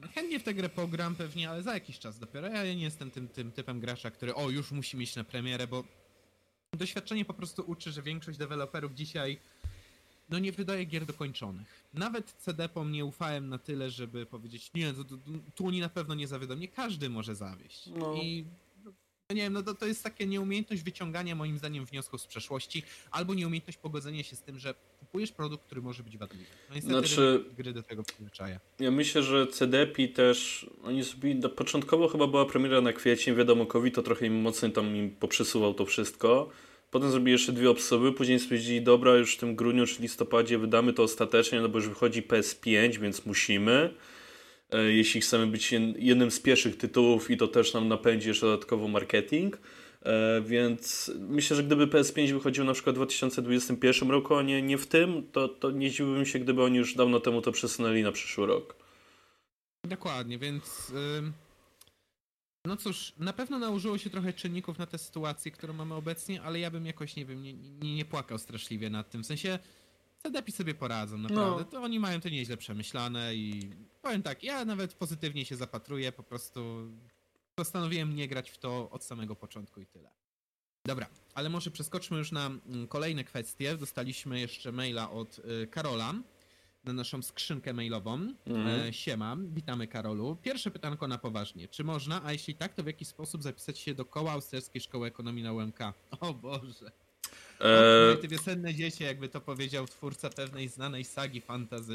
yy, 0.03 0.09
chętnie 0.09 0.41
w 0.41 0.43
tę 0.43 0.55
grę 0.55 0.69
pogram 0.69 1.15
pewnie, 1.15 1.51
ale 1.51 1.63
za 1.63 1.75
jakiś 1.75 1.99
czas 1.99 2.19
dopiero. 2.19 2.49
Ja 2.49 2.75
nie 2.75 2.83
jestem 2.83 3.11
tym, 3.11 3.29
tym 3.29 3.53
typem 3.53 3.81
gracza, 3.81 4.11
który 4.11 4.35
o, 4.35 4.51
już 4.51 4.71
musi 4.71 4.97
mieć 4.97 5.17
na 5.17 5.25
premierę, 5.25 5.67
bo 5.67 5.85
doświadczenie 6.73 7.25
po 7.25 7.35
prostu 7.35 7.65
uczy, 7.67 7.93
że 7.93 8.03
większość 8.03 8.39
deweloperów 8.39 8.95
dzisiaj 8.95 9.39
no 10.29 10.39
nie 10.39 10.53
wydaje 10.53 10.85
gier 10.85 11.07
dokończonych. 11.07 11.89
Nawet 11.95 12.33
CD-pom 12.33 12.93
nie 12.93 13.05
ufałem 13.05 13.49
na 13.49 13.59
tyle, 13.59 13.91
żeby 13.91 14.27
powiedzieć, 14.27 14.71
nie, 14.75 14.93
to, 14.93 15.05
to, 15.05 15.17
tu 15.55 15.67
oni 15.67 15.81
na 15.81 15.89
pewno 15.89 16.15
nie 16.15 16.29
zawiodą. 16.29 16.57
Nie 16.57 16.69
każdy 16.69 17.11
może 17.11 17.35
zawieść. 17.35 17.87
No. 17.87 18.15
I 18.15 18.45
no 19.31 19.35
nie 19.35 19.43
wiem, 19.43 19.53
no 19.53 19.63
to, 19.63 19.75
to 19.75 19.87
jest 19.87 20.03
takie 20.03 20.27
nieumiejętność 20.27 20.83
wyciągania 20.83 21.35
moim 21.35 21.59
zdaniem 21.59 21.85
wniosków 21.85 22.21
z 22.21 22.27
przeszłości, 22.27 22.83
albo 23.11 23.35
nieumiejętność 23.35 23.79
pogodzenia 23.79 24.23
się 24.23 24.37
z 24.37 24.41
tym, 24.41 24.59
że 24.59 24.75
kupujesz 25.01 25.33
produkt, 25.33 25.65
który 25.65 25.83
może 25.83 26.03
być 26.03 26.19
wadliwy. 26.19 26.51
No 26.69 26.75
niestety 26.75 26.99
Znaczy- 26.99 27.45
gry 27.57 27.73
do 27.73 27.83
tego 27.83 28.03
przyzwyczaja. 28.03 28.61
Ja 28.79 28.91
myślę, 28.91 29.23
że 29.23 29.47
CDP 29.47 30.09
też, 30.09 30.67
oni 30.85 31.03
zrobili, 31.03 31.35
no, 31.35 31.49
początkowo 31.49 32.09
chyba 32.09 32.27
była 32.27 32.47
premiera 32.47 32.81
na 32.81 32.93
kwiecień, 32.93 33.37
wiadomo, 33.37 33.67
COVID 33.67 33.95
to 33.95 34.03
trochę 34.03 34.27
im 34.27 34.41
mocno 34.41 34.69
tam 34.69 34.97
im 34.97 35.11
poprzesuwał 35.11 35.75
to 35.75 35.87
wszystko. 35.87 36.51
Potem 36.91 37.11
zrobili 37.11 37.33
jeszcze 37.33 37.53
dwie 37.53 37.71
osoby, 37.71 38.13
później 38.13 38.39
stwierdzili, 38.41 38.83
dobra, 38.83 39.15
już 39.17 39.35
w 39.35 39.39
tym 39.39 39.57
grudniu 39.57 39.87
czy 39.87 40.03
listopadzie 40.03 40.59
wydamy 40.59 40.93
to 40.93 41.03
ostatecznie, 41.03 41.61
no 41.61 41.69
bo 41.69 41.79
już 41.79 41.89
wychodzi 41.89 42.23
PS5, 42.23 42.99
więc 42.99 43.27
musimy. 43.27 43.95
E, 44.71 44.83
Jeśli 44.83 45.21
chcemy 45.21 45.47
być 45.47 45.73
jed- 45.73 45.95
jednym 45.99 46.31
z 46.31 46.41
pierwszych 46.41 46.77
tytułów 46.77 47.31
i 47.31 47.37
to 47.37 47.49
też 47.49 47.75
nam 47.75 47.89
napędzi 47.89 48.29
jeszcze 48.29 48.47
dodatkowo 48.47 48.89
marketing. 48.89 49.59
E, 50.03 50.43
Więc 50.47 51.11
myślę, 51.19 51.57
że 51.57 51.63
gdyby 51.65 51.87
PS5 51.87 52.33
wychodził 52.33 52.65
na 52.65 52.73
przykład 52.73 52.95
w 52.97 52.99
2021 52.99 54.11
roku, 54.11 54.35
a 54.35 54.43
nie, 54.43 54.63
nie 54.63 54.79
w 54.79 54.87
tym, 54.87 55.23
to, 55.33 55.49
to 55.49 55.71
nie 55.71 55.91
dziwiłbym 55.91 56.27
się, 56.27 56.39
gdyby 56.39 56.63
oni 56.63 56.77
już 56.79 56.95
dawno 56.95 57.21
temu 57.21 57.43
to 57.43 57.53
przesunęli 57.53 58.03
na 58.03 58.13
przyszły 58.13 58.47
rok. 58.47 58.77
Dokładnie, 59.85 60.39
więc. 60.39 60.93
No 62.69 62.77
cóż, 62.77 63.13
na 63.19 63.33
pewno 63.33 63.59
nałożyło 63.59 63.99
się 63.99 64.11
trochę 64.11 64.33
czynników 64.33 64.79
na 64.79 64.87
tę 64.87 64.99
sytuację, 64.99 65.51
którą 65.51 65.75
mamy 65.75 65.95
obecnie, 65.95 66.43
ale 66.43 66.61
ja 66.61 66.71
bym 66.71 66.87
jakoś, 66.87 67.17
nie 67.17 67.25
wiem, 67.25 67.43
nie, 67.43 67.55
nie, 67.55 67.95
nie 67.95 68.05
płakał 68.05 68.39
straszliwie 68.39 68.91
nad 68.91 69.11
tym. 69.11 69.23
W 69.23 69.27
sensie, 69.27 69.59
CDP 70.23 70.53
sobie 70.53 70.75
poradzą, 70.75 71.19
naprawdę. 71.19 71.65
To 71.65 71.83
oni 71.83 72.01
mają 72.01 72.21
to 72.21 72.29
nieźle 72.29 72.57
przemyślane 72.57 73.35
i 73.35 73.71
powiem 74.03 74.23
tak, 74.23 74.45
ja 74.45 74.65
nawet 74.65 74.95
pozytywnie 74.95 75.45
się 75.45 75.57
zapatruję, 75.57 76.13
po 76.13 76.23
prostu 76.23 76.91
postanowiłem 77.55 78.17
nie 78.17 78.29
grać 78.29 78.51
w 78.51 78.59
to 78.59 78.91
od 78.91 79.05
samego 79.05 79.37
początku 79.37 79.81
i 79.81 79.87
tyle. 79.87 80.11
Dobra, 80.85 81.07
ale 81.35 81.49
może 81.49 81.71
przeskoczmy 81.71 82.19
już 82.19 82.33
na 82.33 82.47
mm, 82.47 82.89
kolejne 82.89 83.25
kwestie. 83.25 83.77
Dostaliśmy 83.77 84.41
jeszcze 84.41 84.73
maila 84.73 85.11
od 85.11 85.39
y, 85.39 85.67
Karola 85.67 86.15
na 86.89 86.93
naszą 86.93 87.23
skrzynkę 87.23 87.73
mailową. 87.73 88.35
Mhm. 88.47 88.89
E, 88.89 88.93
siema, 88.93 89.37
witamy 89.55 89.87
Karolu. 89.87 90.37
Pierwsze 90.43 90.71
pytanko 90.71 91.09
na 91.09 91.19
poważnie. 91.19 91.69
Czy 91.69 91.85
można, 91.85 92.25
a 92.25 92.33
jeśli 92.33 92.55
tak, 92.55 92.75
to 92.75 92.83
w 92.83 92.87
jaki 92.87 93.05
sposób 93.05 93.43
zapisać 93.43 93.79
się 93.79 93.95
do 93.95 94.05
koła 94.05 94.33
Austriackiej 94.33 94.81
Szkoły 94.81 95.09
Ekonomii 95.09 95.43
na 95.45 95.53
UMK? 95.53 95.79
O 96.21 96.35
Boże. 96.35 96.87
E, 97.61 98.13
E... 98.13 98.17
Te 98.17 98.29
wiosenne 98.29 98.75
dziecię, 98.75 99.05
jakby 99.05 99.29
to 99.29 99.41
powiedział 99.41 99.87
twórca 99.87 100.31
pewnej 100.31 100.69
znanej 100.69 101.05
sagi 101.05 101.41
fantazy. 101.41 101.95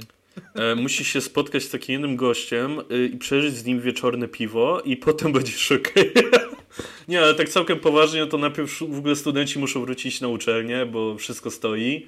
e, 0.56 0.76
musisz 0.76 1.08
się 1.08 1.22
spotkać 1.22 1.64
z 1.64 1.70
takim 1.70 1.94
jednym 1.94 2.16
gościem 2.16 2.80
y, 2.92 3.06
i 3.14 3.18
przeżyć 3.18 3.56
z 3.56 3.66
nim 3.66 3.82
wieczorne 3.82 4.28
piwo 4.28 4.82
i 4.82 4.98
potem 4.98 5.34
będziesz 5.34 5.72
okej. 5.72 6.14
nie, 7.08 7.22
ale 7.22 7.36
tak 7.36 7.50
całkiem 7.50 7.80
poważnie, 7.80 8.20
no 8.20 8.28
to 8.28 8.38
najpierw 8.38 8.80
w 8.80 8.98
ogóle 8.98 9.16
studenci 9.16 9.60
muszą 9.60 9.82
wrócić 9.82 10.22
na 10.22 10.28
uczelnię, 10.28 10.86
bo 10.86 11.18
wszystko 11.18 11.52
stoi. 11.52 12.08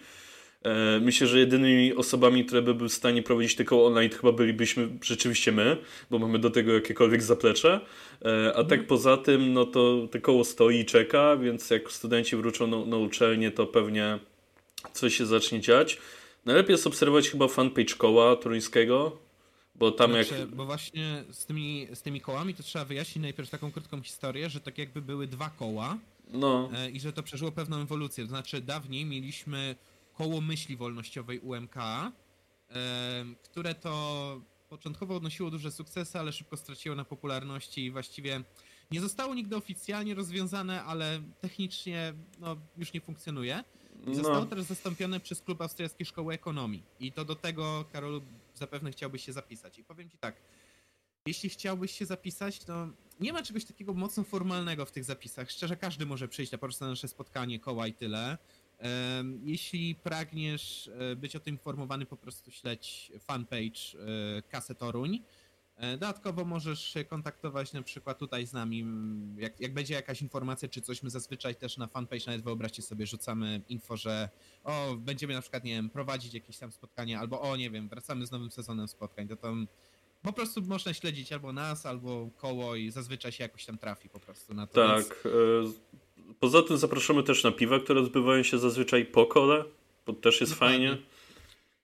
E, 0.65 0.99
Myślę, 0.99 1.27
że 1.27 1.39
jedynymi 1.39 1.93
osobami, 1.93 2.45
które 2.45 2.61
by 2.61 2.73
były 2.73 2.89
w 2.89 2.93
stanie 2.93 3.23
prowadzić 3.23 3.55
te 3.55 3.65
koło 3.65 3.87
online, 3.87 4.09
chyba 4.09 4.31
bylibyśmy 4.31 4.89
rzeczywiście 5.01 5.51
my, 5.51 5.77
bo 6.11 6.19
mamy 6.19 6.39
do 6.39 6.49
tego 6.49 6.73
jakiekolwiek 6.73 7.23
zaplecze. 7.23 7.79
E, 8.25 8.53
A 8.55 8.63
tak 8.63 8.87
poza 8.87 9.17
tym, 9.17 9.53
no 9.53 9.65
to 9.65 10.07
te 10.11 10.19
koło 10.19 10.43
stoi 10.43 10.79
i 10.79 10.85
czeka, 10.85 11.37
więc 11.37 11.69
jak 11.69 11.91
studenci 11.91 12.35
wrócą 12.35 12.67
na, 12.67 12.85
na 12.85 12.97
uczelnię, 12.97 13.51
to 13.51 13.67
pewnie 13.67 14.19
coś 14.93 15.15
się 15.17 15.25
zacznie 15.25 15.61
dziać. 15.61 15.97
Najlepiej 16.45 16.73
jest 16.73 16.87
obserwować 16.87 17.29
chyba 17.29 17.47
fanpage 17.47 17.95
koła 17.97 18.35
toruńskiego, 18.35 19.17
bo 19.75 19.91
tam 19.91 20.13
jak... 20.13 20.27
Znaczy, 20.27 20.47
Bo 20.47 20.65
właśnie 20.65 21.23
z 21.31 21.45
tymi, 21.45 21.87
z 21.93 22.01
tymi 22.01 22.21
kołami 22.21 22.53
to 22.53 22.63
trzeba 22.63 22.85
wyjaśnić 22.85 23.21
najpierw 23.21 23.49
taką 23.49 23.71
krótką 23.71 24.01
historię, 24.01 24.49
że 24.49 24.59
tak 24.59 24.77
jakby 24.77 25.01
były 25.01 25.27
dwa 25.27 25.49
koła 25.49 25.97
No, 26.33 26.69
e, 26.73 26.89
i 26.89 26.99
że 26.99 27.13
to 27.13 27.23
przeżyło 27.23 27.51
pewną 27.51 27.81
ewolucję. 27.81 28.23
To 28.23 28.29
znaczy 28.29 28.61
dawniej 28.61 29.05
mieliśmy 29.05 29.75
koło 30.15 30.41
myśli 30.41 30.77
wolnościowej 30.77 31.39
UMK, 31.39 31.75
które 33.43 33.75
to 33.75 34.41
początkowo 34.69 35.15
odnosiło 35.15 35.51
duże 35.51 35.71
sukcesy, 35.71 36.19
ale 36.19 36.31
szybko 36.31 36.57
straciło 36.57 36.95
na 36.95 37.05
popularności 37.05 37.85
i 37.85 37.91
właściwie 37.91 38.43
nie 38.91 39.01
zostało 39.01 39.35
nigdy 39.35 39.55
oficjalnie 39.55 40.15
rozwiązane, 40.15 40.83
ale 40.83 41.21
technicznie 41.41 42.13
no, 42.39 42.57
już 42.77 42.93
nie 42.93 43.01
funkcjonuje. 43.01 43.63
I 44.07 44.15
zostało 44.15 44.39
no. 44.39 44.45
teraz 44.45 44.65
zastąpione 44.65 45.19
przez 45.19 45.41
Klub 45.41 45.61
Austriackiej 45.61 46.05
Szkoły 46.05 46.33
Ekonomii. 46.33 46.83
I 46.99 47.11
to 47.11 47.25
do 47.25 47.35
tego, 47.35 47.85
Karolu, 47.93 48.21
zapewne 48.55 48.91
chciałbyś 48.91 49.25
się 49.25 49.33
zapisać. 49.33 49.79
I 49.79 49.83
powiem 49.83 50.09
ci 50.09 50.17
tak, 50.17 50.35
jeśli 51.25 51.49
chciałbyś 51.49 51.91
się 51.91 52.05
zapisać, 52.05 52.59
to 52.59 52.87
nie 53.19 53.33
ma 53.33 53.43
czegoś 53.43 53.65
takiego 53.65 53.93
mocno 53.93 54.23
formalnego 54.23 54.85
w 54.85 54.91
tych 54.91 55.03
zapisach. 55.03 55.51
Szczerze, 55.51 55.77
każdy 55.77 56.05
może 56.05 56.27
przyjść 56.27 56.51
na 56.51 56.57
po 56.57 56.65
prostu 56.65 56.85
na 56.85 56.89
nasze 56.89 57.07
spotkanie, 57.07 57.59
koła 57.59 57.87
i 57.87 57.93
tyle. 57.93 58.37
Jeśli 59.43 59.95
pragniesz 59.95 60.89
e, 61.11 61.15
być 61.15 61.35
o 61.35 61.39
tym 61.39 61.53
informowany, 61.55 62.05
po 62.05 62.17
prostu 62.17 62.51
śledź 62.51 63.11
fanpage 63.19 63.99
e, 64.37 64.41
Kasę 64.41 64.75
Toruń. 64.75 65.19
E, 65.77 65.91
Dodatkowo 65.91 66.45
możesz 66.45 66.79
się 66.83 67.03
kontaktować 67.05 67.73
na 67.73 67.81
przykład 67.81 68.17
tutaj 68.19 68.45
z 68.47 68.53
nami, 68.53 68.85
jak, 69.37 69.59
jak 69.59 69.73
będzie 69.73 69.93
jakaś 69.93 70.21
informacja 70.21 70.69
czy 70.69 70.81
coś, 70.81 71.03
my 71.03 71.09
zazwyczaj 71.09 71.55
też 71.55 71.77
na 71.77 71.87
fanpage 71.87 72.23
nawet 72.27 72.41
wyobraźcie 72.41 72.81
sobie, 72.81 73.07
rzucamy 73.07 73.61
info, 73.69 73.97
że 73.97 74.29
o, 74.63 74.95
będziemy 74.99 75.33
na 75.33 75.41
przykład, 75.41 75.63
nie 75.63 75.71
wiem, 75.75 75.89
prowadzić 75.89 76.33
jakieś 76.33 76.57
tam 76.57 76.71
spotkanie, 76.71 77.19
albo 77.19 77.41
o, 77.41 77.55
nie 77.55 77.69
wiem, 77.69 77.89
wracamy 77.89 78.25
z 78.25 78.31
nowym 78.31 78.51
sezonem 78.51 78.87
spotkań, 78.87 79.27
to 79.27 79.35
tam 79.35 79.67
po 80.21 80.33
prostu 80.33 80.61
można 80.61 80.93
śledzić 80.93 81.33
albo 81.33 81.53
nas, 81.53 81.85
albo 81.85 82.29
koło 82.37 82.75
i 82.75 82.91
zazwyczaj 82.91 83.31
się 83.31 83.43
jakoś 83.43 83.65
tam 83.65 83.77
trafi 83.77 84.09
po 84.09 84.19
prostu 84.19 84.53
na 84.53 84.67
to. 84.67 84.95
więc- 84.95 85.07
Tak. 85.09 85.25
e, 85.25 85.29
Poza 86.39 86.63
tym 86.63 86.77
zapraszamy 86.77 87.23
też 87.23 87.43
na 87.43 87.51
piwa, 87.51 87.79
które 87.79 87.99
odbywają 87.99 88.43
się 88.43 88.57
zazwyczaj 88.57 89.05
po 89.05 89.25
kole, 89.25 89.63
bo 90.05 90.13
też 90.13 90.41
jest 90.41 90.53
Dokładnie. 90.53 90.89
fajnie. 90.89 91.03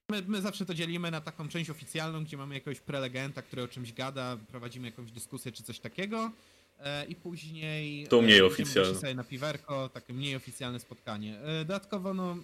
My, 0.09 0.23
my 0.27 0.41
zawsze 0.41 0.65
to 0.65 0.73
dzielimy 0.73 1.11
na 1.11 1.21
taką 1.21 1.47
część 1.47 1.69
oficjalną, 1.69 2.23
gdzie 2.23 2.37
mamy 2.37 2.55
jakiegoś 2.55 2.79
prelegenta, 2.79 3.41
który 3.41 3.63
o 3.63 3.67
czymś 3.67 3.93
gada, 3.93 4.37
prowadzimy 4.51 4.87
jakąś 4.87 5.11
dyskusję 5.11 5.51
czy 5.51 5.63
coś 5.63 5.79
takiego. 5.79 6.31
E, 6.79 7.05
I 7.05 7.15
później. 7.15 8.07
To 8.07 8.21
mniej 8.21 8.39
e, 8.39 8.45
oficjalne. 8.45 8.89
idziemy 8.89 9.01
sobie 9.01 9.15
na 9.15 9.23
piwerko, 9.23 9.89
takie 9.89 10.13
mniej 10.13 10.35
oficjalne 10.35 10.79
spotkanie. 10.79 11.39
E, 11.39 11.65
dodatkowo, 11.65 12.13
no, 12.13 12.37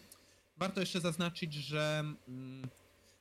warto 0.57 0.79
jeszcze 0.79 1.01
zaznaczyć, 1.01 1.53
że 1.53 2.03
mm, 2.27 2.67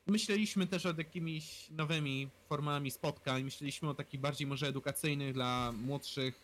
myśleliśmy 0.07 0.67
też 0.67 0.85
o 0.85 0.93
jakimiś 0.97 1.69
nowymi 1.69 2.27
formami 2.49 2.91
spotkań. 2.91 3.43
Myśleliśmy 3.43 3.89
o 3.89 3.93
takich 3.93 4.19
bardziej 4.19 4.47
może 4.47 4.67
edukacyjnych 4.67 5.33
dla 5.33 5.71
młodszych, 5.71 6.43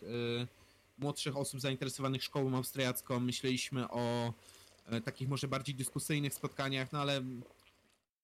młodszych 0.98 1.36
osób 1.36 1.60
zainteresowanych 1.60 2.24
szkołą 2.24 2.56
austriacką. 2.56 3.20
Myśleliśmy 3.20 3.88
o 3.90 4.32
e, 4.86 5.00
takich 5.00 5.28
może 5.28 5.48
bardziej 5.48 5.74
dyskusyjnych 5.74 6.34
spotkaniach, 6.34 6.92
no 6.92 7.00
ale 7.00 7.22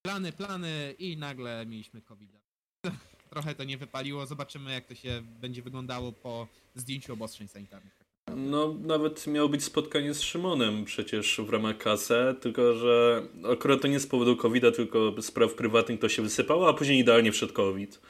plany, 0.03 0.33
plany 0.33 0.95
i 0.99 1.17
nagle 1.17 1.67
mieliśmy 1.67 2.03
covid 2.03 2.31
Trochę 3.31 3.55
to 3.55 3.65
nie 3.65 3.79
wypaliło. 3.79 4.27
Zobaczymy, 4.27 4.73
jak 4.73 4.87
to 4.87 4.95
się 4.95 5.23
będzie 5.41 5.63
wyglądało 5.63 6.13
po 6.13 6.49
zdjęciu 6.75 7.13
obostrzeń 7.13 7.49
sanitarnych. 7.49 8.01
No, 8.37 8.75
nawet 8.81 9.27
miało 9.27 9.49
być 9.49 9.65
spotkanie 9.65 10.15
z 10.15 10.23
Szymonem 10.23 10.85
przecież 10.85 11.41
w 11.47 11.51
ramach 11.51 11.79
kasę, 11.79 12.35
tylko 12.41 12.75
że 12.75 13.23
akurat 13.53 13.83
to 13.83 13.89
nie 13.89 14.01
z 14.01 14.07
powodu 14.07 14.37
covid 14.37 14.65
tylko 14.77 15.23
spraw 15.23 15.55
prywatnych 15.55 16.01
to 16.01 16.09
się 16.09 16.23
wysypało, 16.23 16.69
a 16.69 16.75
później 16.75 16.99
idealnie 16.99 17.33
przed 17.33 17.53
COVID. 17.53 18.01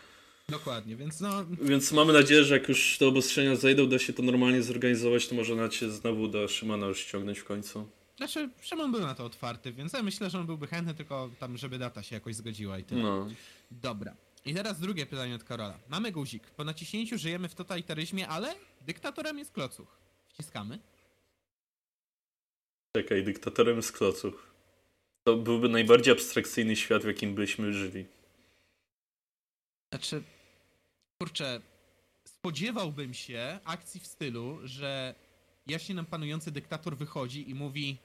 Dokładnie, 0.50 0.96
więc 0.96 1.20
no, 1.20 1.44
Więc 1.62 1.92
mamy 1.92 2.12
nadzieję, 2.12 2.44
że 2.44 2.54
jak 2.54 2.68
już 2.68 2.98
te 2.98 3.06
obostrzenia 3.06 3.56
zejdą, 3.56 3.88
da 3.88 3.98
się 3.98 4.12
to 4.12 4.22
normalnie 4.22 4.62
zorganizować, 4.62 5.28
to 5.28 5.34
może 5.34 5.54
na 5.56 5.68
cię 5.68 5.90
znowu 5.90 6.28
do 6.28 6.48
Szymona 6.48 6.86
już 6.86 6.98
ściągnąć 6.98 7.38
w 7.38 7.44
końcu. 7.44 7.88
znaczy 8.16 8.50
Szymon 8.60 8.92
był 8.92 9.00
na 9.00 9.14
to 9.14 9.24
otwarty, 9.24 9.72
więc 9.72 9.92
ja 9.92 10.02
myślę, 10.02 10.30
że 10.30 10.38
on 10.38 10.46
byłby 10.46 10.66
chętny, 10.66 10.94
tylko 10.94 11.30
tam, 11.38 11.56
żeby 11.56 11.78
data 11.78 12.02
się 12.02 12.16
jakoś 12.16 12.34
zgodziła 12.34 12.78
i 12.78 12.84
tyle. 12.84 13.02
No. 13.02 13.28
Dobra. 13.70 14.16
I 14.46 14.54
teraz 14.54 14.80
drugie 14.80 15.06
pytanie 15.06 15.34
od 15.34 15.44
Karola. 15.44 15.78
Mamy 15.88 16.12
guzik. 16.12 16.50
Po 16.50 16.64
naciśnięciu 16.64 17.18
żyjemy 17.18 17.48
w 17.48 17.54
totalitaryzmie, 17.54 18.28
ale 18.28 18.54
dyktatorem 18.86 19.38
jest 19.38 19.52
klocuch. 19.52 19.88
Wciskamy. 20.28 20.78
Czekaj, 22.96 23.24
dyktatorem 23.24 23.82
z 23.82 23.92
kloców. 23.92 24.50
To 25.24 25.36
byłby 25.36 25.68
najbardziej 25.68 26.12
abstrakcyjny 26.12 26.76
świat, 26.76 27.02
w 27.02 27.06
jakim 27.06 27.34
byśmy 27.34 27.72
żyli. 27.72 28.04
Znaczy, 29.92 30.22
kurczę, 31.20 31.60
spodziewałbym 32.24 33.14
się 33.14 33.58
akcji 33.64 34.00
w 34.00 34.06
stylu, 34.06 34.58
że 34.64 35.14
jaśnie 35.66 35.94
nam 35.94 36.06
panujący 36.06 36.50
dyktator 36.50 36.96
wychodzi 36.96 37.50
i 37.50 37.54
mówi 37.54 37.98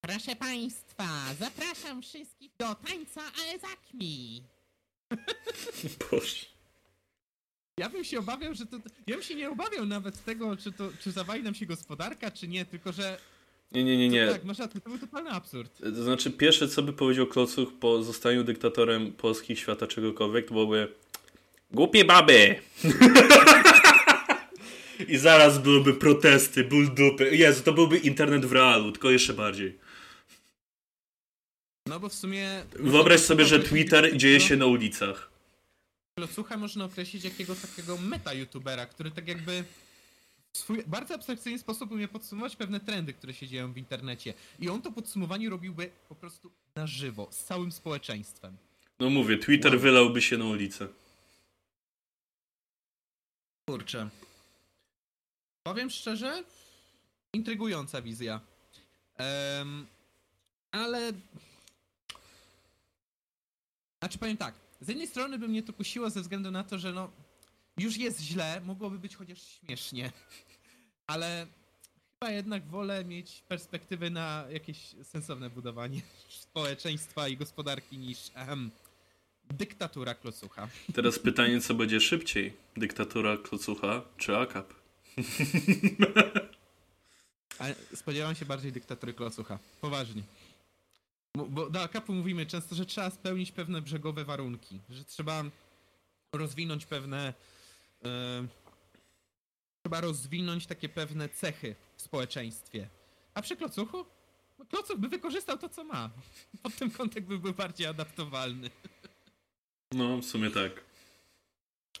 Proszę 0.00 0.36
państwa, 0.36 1.08
zapraszam 1.38 2.02
wszystkich 2.02 2.50
do 2.58 2.74
tańca 2.74 3.20
Aezakmi. 3.20 4.42
Boże. 6.10 6.46
Ja 7.78 7.88
bym 7.88 8.04
się 8.04 8.18
obawiał, 8.18 8.54
że 8.54 8.66
to... 8.66 8.76
Ja 9.06 9.14
bym 9.14 9.22
się 9.22 9.34
nie 9.34 9.50
obawiał 9.50 9.86
nawet 9.86 10.24
tego, 10.24 10.56
czy 10.56 10.72
to, 10.72 10.90
czy 11.00 11.10
zawali 11.12 11.42
nam 11.42 11.54
się 11.54 11.66
gospodarka, 11.66 12.30
czy 12.30 12.48
nie, 12.48 12.64
tylko 12.64 12.92
że... 12.92 13.18
Nie, 13.72 13.84
nie, 13.84 13.96
nie, 13.96 14.08
nie. 14.08 14.28
Tak, 14.28 14.44
masz 14.44 14.58
rację, 14.58 14.80
to 14.80 14.90
był 14.90 14.98
totalny 14.98 15.30
absurd. 15.30 15.78
To 15.78 16.02
znaczy, 16.02 16.30
pierwsze 16.30 16.68
co 16.68 16.82
by 16.82 16.92
powiedział 16.92 17.26
Klocuch 17.26 17.72
po 17.80 18.02
zostaniu 18.02 18.44
dyktatorem 18.44 19.12
Polski, 19.12 19.56
świata, 19.56 19.86
czegokolwiek, 19.86 20.46
to 20.46 20.54
byłoby 20.54 20.94
głupie 21.72 22.04
baby! 22.04 22.56
I 25.08 25.16
zaraz 25.18 25.58
byłyby 25.58 25.94
protesty, 25.94 26.64
ból 26.64 26.94
dupy. 26.94 27.36
Jezu, 27.36 27.62
to 27.62 27.72
byłby 27.72 27.98
internet 27.98 28.46
w 28.46 28.52
realu, 28.52 28.92
tylko 28.92 29.10
jeszcze 29.10 29.34
bardziej. 29.34 29.78
No 31.86 32.00
bo 32.00 32.08
w 32.08 32.14
sumie... 32.14 32.48
Wyobraź 32.72 33.20
sobie, 33.20 33.44
że 33.44 33.60
Twitter 33.60 34.16
dzieje 34.16 34.40
się 34.40 34.56
na 34.56 34.66
ulicach. 34.66 35.30
Klocucha 36.18 36.56
można 36.56 36.84
określić 36.84 37.24
jakiego 37.24 37.54
takiego 37.54 37.96
meta-youtubera, 37.96 38.86
który 38.86 39.10
tak 39.10 39.28
jakby 39.28 39.64
w 40.52 40.58
swój 40.58 40.82
bardzo 40.86 41.14
abstrakcyjny 41.14 41.58
sposób 41.58 41.92
umie 41.92 42.08
podsumować 42.08 42.56
pewne 42.56 42.80
trendy, 42.80 43.12
które 43.12 43.34
się 43.34 43.48
dzieją 43.48 43.72
w 43.72 43.78
internecie. 43.78 44.34
I 44.58 44.68
on 44.68 44.82
to 44.82 44.92
podsumowanie 44.92 45.50
robiłby 45.50 45.90
po 46.08 46.14
prostu 46.14 46.50
na 46.76 46.86
żywo, 46.86 47.28
z 47.30 47.44
całym 47.44 47.72
społeczeństwem. 47.72 48.56
No 49.00 49.10
mówię, 49.10 49.38
Twitter 49.38 49.72
Wow. 49.72 49.80
wylałby 49.80 50.22
się 50.22 50.38
na 50.38 50.44
ulicę. 50.44 50.88
Kurczę. 53.70 54.08
Powiem 55.62 55.90
szczerze, 55.90 56.44
intrygująca 57.32 58.02
wizja. 58.02 58.40
Em, 59.16 59.86
ale. 60.70 61.12
Znaczy 63.98 64.18
powiem 64.18 64.36
tak. 64.36 64.54
Z 64.80 64.88
jednej 64.88 65.06
strony 65.06 65.38
by 65.38 65.48
mnie 65.48 65.62
to 65.62 65.72
kusiło 65.72 66.10
ze 66.10 66.20
względu 66.20 66.50
na 66.50 66.64
to, 66.64 66.78
że 66.78 66.92
no. 66.92 67.10
Już 67.78 67.96
jest 67.96 68.20
źle, 68.20 68.60
mogłoby 68.60 68.98
być 68.98 69.16
chociaż 69.16 69.42
śmiesznie. 69.42 70.12
Ale 71.12 71.46
chyba 72.12 72.32
jednak 72.32 72.66
wolę 72.66 73.04
mieć 73.04 73.42
perspektywy 73.48 74.10
na 74.10 74.44
jakieś 74.50 74.94
sensowne 75.02 75.50
budowanie 75.50 76.00
społeczeństwa 76.48 77.28
i 77.28 77.36
gospodarki 77.36 77.98
niż 77.98 78.30
em, 78.34 78.70
dyktatura 79.50 80.14
klocucha. 80.14 80.68
Teraz 80.94 81.18
pytanie, 81.18 81.60
co 81.60 81.74
będzie 81.74 82.00
szybciej? 82.00 82.52
Dyktatura 82.76 83.36
Klocucha 83.36 84.02
czy 84.16 84.36
AKAP? 84.36 84.74
Ale 87.58 87.74
spodziewam 87.94 88.34
się 88.34 88.44
bardziej 88.44 88.72
dyktatury 88.72 89.14
Klocucha. 89.14 89.58
Poważnie. 89.80 90.22
Bo, 91.34 91.70
do 91.70 91.82
akapu 91.82 92.12
mówimy 92.14 92.46
często, 92.46 92.74
że 92.74 92.86
trzeba 92.86 93.10
spełnić 93.10 93.52
pewne 93.52 93.82
brzegowe 93.82 94.24
warunki, 94.24 94.80
że 94.90 95.04
trzeba 95.04 95.44
rozwinąć 96.32 96.86
pewne. 96.86 97.34
e, 98.04 98.46
trzeba 99.82 100.00
rozwinąć 100.00 100.66
takie 100.66 100.88
pewne 100.88 101.28
cechy 101.28 101.74
w 101.96 102.02
społeczeństwie. 102.02 102.88
A 103.34 103.42
przy 103.42 103.56
Klocuchu? 103.56 104.04
Klocuch 104.68 104.98
by 104.98 105.08
wykorzystał 105.08 105.58
to, 105.58 105.68
co 105.68 105.84
ma. 105.84 106.10
Pod 106.62 106.76
tym 106.76 106.90
kątem 106.90 107.24
by 107.24 107.38
był 107.38 107.54
bardziej 107.54 107.86
adaptowalny. 107.86 108.70
No, 109.94 110.16
w 110.16 110.24
sumie 110.24 110.50
tak. 110.50 110.84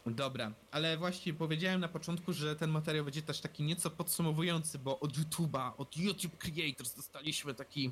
Dobra, 0.06 0.52
ale 0.70 0.96
właśnie 0.96 1.34
powiedziałem 1.34 1.80
na 1.80 1.88
początku, 1.88 2.32
że 2.32 2.56
ten 2.56 2.70
materiał 2.70 3.04
będzie 3.04 3.22
też 3.22 3.40
taki 3.40 3.62
nieco 3.62 3.90
podsumowujący, 3.90 4.78
bo 4.78 5.00
od 5.00 5.12
YouTube'a, 5.18 5.72
od 5.78 5.96
YouTube 5.96 6.38
Creators 6.38 6.94
dostaliśmy 6.94 7.54
taki, 7.54 7.90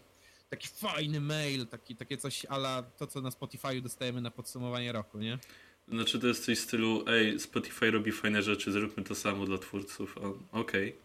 taki 0.51 0.69
fajny 0.69 1.21
mail, 1.21 1.67
taki, 1.67 1.97
takie 1.97 2.17
coś 2.17 2.45
ala 2.45 2.83
to, 2.83 3.07
co 3.07 3.21
na 3.21 3.31
Spotify 3.31 3.81
dostajemy 3.81 4.21
na 4.21 4.31
podsumowanie 4.31 4.93
roku, 4.93 5.19
nie? 5.19 5.39
Znaczy 5.89 6.19
to 6.19 6.27
jest 6.27 6.45
coś 6.45 6.59
w 6.59 6.63
stylu, 6.63 7.05
ej, 7.09 7.41
Spotify 7.41 7.91
robi 7.91 8.13
fajne 8.13 8.43
rzeczy, 8.43 8.73
zróbmy 8.73 9.05
to 9.05 9.15
samo 9.15 9.47
dla 9.47 9.59
twórców. 9.59 10.19
Okej. 10.53 10.97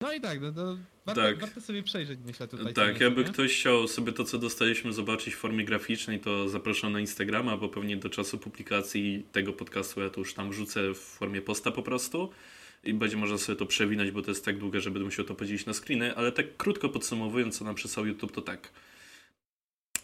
No 0.00 0.12
i 0.12 0.20
tak, 0.20 0.40
no 0.40 0.52
to 0.52 0.76
warto, 1.06 1.22
Tak. 1.22 1.38
warto 1.40 1.60
sobie 1.60 1.82
przejrzeć, 1.82 2.18
myślę, 2.26 2.48
tutaj. 2.48 2.74
Tak, 2.74 3.00
jakby 3.00 3.24
nie? 3.24 3.30
ktoś 3.30 3.60
chciał 3.60 3.88
sobie 3.88 4.12
to, 4.12 4.24
co 4.24 4.38
dostaliśmy, 4.38 4.92
zobaczyć 4.92 5.34
w 5.34 5.38
formie 5.38 5.64
graficznej, 5.64 6.20
to 6.20 6.48
zapraszam 6.48 6.92
na 6.92 7.00
Instagrama, 7.00 7.56
bo 7.56 7.68
pewnie 7.68 7.96
do 7.96 8.10
czasu 8.10 8.38
publikacji 8.38 9.26
tego 9.32 9.52
podcastu 9.52 10.00
ja 10.00 10.10
to 10.10 10.20
już 10.20 10.34
tam 10.34 10.50
wrzucę 10.50 10.94
w 10.94 10.98
formie 10.98 11.42
posta 11.42 11.70
po 11.70 11.82
prostu 11.82 12.30
i 12.84 12.94
będzie 12.94 13.16
można 13.16 13.38
sobie 13.38 13.56
to 13.58 13.66
przewinąć, 13.66 14.10
bo 14.10 14.22
to 14.22 14.30
jest 14.30 14.44
tak 14.44 14.58
długie, 14.58 14.80
że 14.80 14.90
będę 14.90 15.04
musiał 15.04 15.24
to 15.24 15.34
podzielić 15.34 15.66
na 15.66 15.72
screeny, 15.74 16.16
ale 16.16 16.32
tak 16.32 16.56
krótko 16.56 16.88
podsumowując, 16.88 17.58
co 17.58 17.64
nam 17.64 17.74
przysłał 17.74 18.06
YouTube, 18.06 18.32
to 18.32 18.42
tak. 18.42 18.72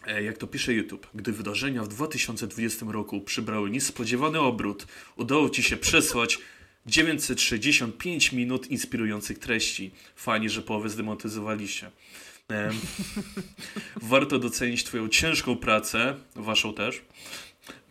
E, 0.06 0.22
Jak 0.22 0.38
to 0.38 0.46
pisze 0.46 0.74
YouTube, 0.74 1.06
gdy 1.14 1.32
wydarzenia 1.32 1.82
w 1.82 1.88
2020 1.88 2.86
roku 2.92 3.20
przybrały 3.20 3.70
niespodziewany 3.70 4.40
obrót, 4.40 4.86
udało 5.16 5.50
Ci 5.50 5.62
się 5.62 5.76
przesłać 5.76 6.38
965 6.86 8.32
minut 8.32 8.66
inspirujących 8.70 9.38
treści. 9.38 9.90
Fajnie, 10.16 10.50
że 10.50 10.62
połowę 10.62 10.88
zdemonetyzowaliście. 10.88 11.90
Em, 12.48 12.74
warto 14.02 14.38
docenić 14.38 14.84
Twoją 14.84 15.08
ciężką 15.08 15.56
pracę, 15.56 16.14
Waszą 16.36 16.74
też. 16.74 17.02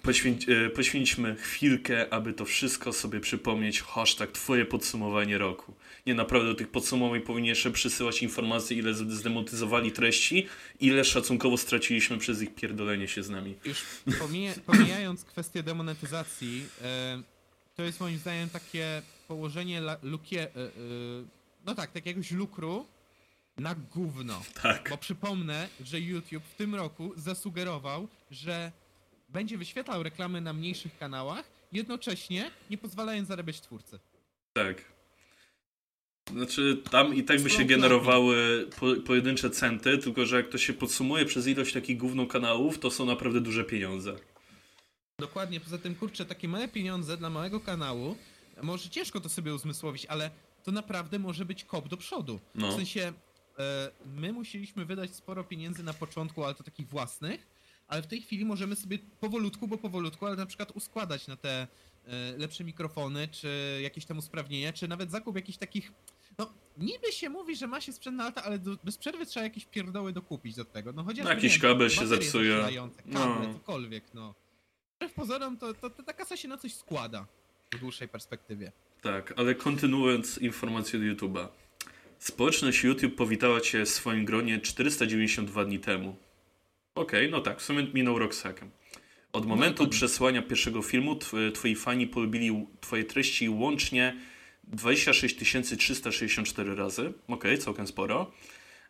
Poświęć, 0.01 0.49
e, 0.49 0.69
poświęćmy 0.69 1.35
chwilkę, 1.35 2.13
aby 2.13 2.33
to 2.33 2.45
wszystko 2.45 2.93
sobie 2.93 3.19
przypomnieć. 3.19 3.81
Hashtag 3.81 4.31
Twoje 4.31 4.65
podsumowanie 4.65 5.37
roku. 5.37 5.73
Nie 6.05 6.13
naprawdę 6.13 6.47
do 6.49 6.55
tych 6.55 6.67
podsumowań 6.67 7.21
powinien 7.21 7.49
jeszcze 7.49 7.71
przysyłać 7.71 8.23
informacje, 8.23 8.77
ile 8.77 8.93
z- 8.93 9.11
zdemonetyzowali 9.13 9.91
treści, 9.91 10.47
ile 10.79 11.03
szacunkowo 11.05 11.57
straciliśmy 11.57 12.17
przez 12.17 12.41
ich 12.41 12.55
pierdolenie 12.55 13.07
się 13.07 13.23
z 13.23 13.29
nami. 13.29 13.55
Już 13.65 13.77
pomija, 14.19 14.53
pomijając 14.65 15.23
kwestię 15.25 15.63
demonetyzacji, 15.63 16.63
e, 16.81 17.23
to 17.75 17.83
jest 17.83 17.99
moim 17.99 18.17
zdaniem 18.17 18.49
takie 18.49 19.01
położenie 19.27 19.81
lukie, 20.03 20.41
e, 20.41 20.45
e, 20.45 20.69
no 21.65 21.75
tak, 21.75 21.95
jakiegoś 21.95 22.31
lukru 22.31 22.85
na 23.57 23.75
gówno. 23.75 24.41
Tak. 24.61 24.89
Bo 24.89 24.97
przypomnę, 24.97 25.69
że 25.83 25.99
YouTube 25.99 26.43
w 26.43 26.55
tym 26.55 26.75
roku 26.75 27.13
zasugerował, 27.15 28.07
że 28.31 28.71
będzie 29.29 29.57
wyświetlał 29.57 30.03
reklamy 30.03 30.41
na 30.41 30.53
mniejszych 30.53 30.97
kanałach, 30.97 31.45
jednocześnie 31.71 32.51
nie 32.69 32.77
pozwalając 32.77 33.27
zarabiać 33.27 33.61
twórcy. 33.61 33.99
Tak. 34.53 34.93
Znaczy, 36.31 36.81
tam 36.91 37.15
i 37.15 37.23
tak 37.23 37.41
by 37.41 37.49
się 37.49 37.65
generowały 37.65 38.67
po, 38.79 38.95
pojedyncze 39.05 39.49
centy, 39.49 39.97
tylko 39.97 40.25
że 40.25 40.37
jak 40.37 40.49
to 40.49 40.57
się 40.57 40.73
podsumuje 40.73 41.25
przez 41.25 41.47
ilość 41.47 41.73
takich 41.73 41.97
główną 41.97 42.27
kanałów, 42.27 42.79
to 42.79 42.91
są 42.91 43.05
naprawdę 43.05 43.41
duże 43.41 43.63
pieniądze. 43.63 44.15
Dokładnie, 45.23 45.59
poza 45.59 45.77
tym, 45.77 45.95
kurczę, 45.95 46.25
takie 46.25 46.47
małe 46.47 46.67
pieniądze 46.67 47.17
dla 47.17 47.29
małego 47.29 47.59
kanału, 47.59 48.15
może 48.63 48.89
ciężko 48.89 49.19
to 49.21 49.29
sobie 49.29 49.53
uzmysłowić, 49.53 50.05
ale 50.05 50.31
to 50.63 50.71
naprawdę 50.71 51.19
może 51.19 51.45
być 51.45 51.63
kop 51.65 51.87
do 51.87 51.97
przodu. 51.97 52.39
No. 52.55 52.71
W 52.71 52.75
sensie, 52.75 53.13
e, 53.59 53.91
my 54.05 54.33
musieliśmy 54.33 54.85
wydać 54.85 55.15
sporo 55.15 55.43
pieniędzy 55.43 55.83
na 55.83 55.93
początku, 55.93 56.43
ale 56.43 56.55
to 56.55 56.63
takich 56.63 56.87
własnych, 56.87 57.47
ale 57.87 58.01
w 58.01 58.07
tej 58.07 58.21
chwili 58.21 58.45
możemy 58.45 58.75
sobie 58.75 58.99
powolutku, 59.19 59.67
bo 59.67 59.77
powolutku, 59.77 60.25
ale 60.25 60.35
na 60.35 60.45
przykład 60.45 60.71
uskładać 60.71 61.27
na 61.27 61.35
te 61.35 61.67
e, 62.07 62.37
lepsze 62.37 62.63
mikrofony, 62.63 63.27
czy 63.27 63.79
jakieś 63.83 64.05
tam 64.05 64.17
usprawnienia, 64.17 64.73
czy 64.73 64.87
nawet 64.87 65.11
zakup 65.11 65.35
jakichś 65.35 65.57
takich, 65.57 65.91
no 66.37 66.53
niby 66.77 67.11
się 67.11 67.29
mówi, 67.29 67.55
że 67.55 67.67
ma 67.67 67.81
się 67.81 67.93
sprzęt 67.93 68.17
na 68.17 68.23
lata, 68.23 68.43
ale 68.43 68.59
do, 68.59 68.77
bez 68.83 68.97
przerwy 68.97 69.25
trzeba 69.25 69.43
jakieś 69.43 69.65
pierdoły 69.65 70.13
dokupić 70.13 70.55
do 70.55 70.65
tego, 70.65 70.93
no 70.93 71.03
chociaż 71.03 71.25
Jakiś 71.25 71.59
kabel 71.59 71.89
się 71.89 72.07
zepsuje. 72.07 72.61
Kable, 72.61 72.89
No. 73.05 73.53
cokolwiek, 73.53 74.03
no. 74.13 74.35
Wbrew 74.97 75.13
pozorom 75.13 75.57
to, 75.57 75.73
to, 75.73 75.89
to 75.89 76.03
ta 76.03 76.13
kasa 76.13 76.37
się 76.37 76.47
na 76.47 76.57
coś 76.57 76.73
składa 76.73 77.25
w 77.75 77.79
dłuższej 77.79 78.07
perspektywie. 78.07 78.71
Tak, 79.01 79.33
ale 79.37 79.55
kontynuując 79.55 80.37
informację 80.37 80.99
do 80.99 81.05
YouTube'a. 81.05 81.47
Społeczność 82.19 82.83
YouTube 82.83 83.15
powitała 83.15 83.61
Cię 83.61 83.85
w 83.85 83.89
swoim 83.89 84.25
gronie 84.25 84.59
492 84.61 85.65
dni 85.65 85.79
temu. 85.79 86.15
Okej, 86.95 87.31
no 87.31 87.41
tak, 87.41 87.59
w 87.59 87.63
sumie 87.63 87.87
minął 87.93 88.19
rok 88.19 88.35
z 88.35 88.41
hakiem. 88.41 88.71
Od 89.33 89.45
momentu 89.45 89.73
dokładnie. 89.73 89.91
przesłania 89.97 90.41
pierwszego 90.41 90.81
filmu 90.81 91.15
tw- 91.15 91.51
Twoi 91.53 91.75
fani 91.75 92.07
polubili 92.07 92.67
Twoje 92.81 93.03
treści 93.03 93.49
łącznie 93.49 94.15
26 94.63 95.37
364 95.37 96.75
razy. 96.75 97.13
Okej, 97.27 97.57
całkiem 97.57 97.87
sporo. 97.87 98.31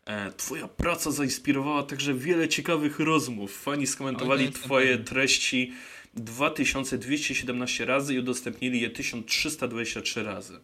E, 0.06 0.32
Twoja 0.32 0.68
praca 0.68 1.10
zainspirowała 1.10 1.82
także 1.82 2.14
wiele 2.14 2.48
ciekawych 2.48 2.98
rozmów. 3.00 3.62
Fani 3.62 3.86
skomentowali 3.86 4.52
Twoje 4.52 4.98
treści 4.98 5.72
2217 6.16 7.84
razy 7.84 8.14
i 8.14 8.18
udostępnili 8.18 8.80
je 8.80 8.90
1323 8.90 10.22
razy. 10.22 10.60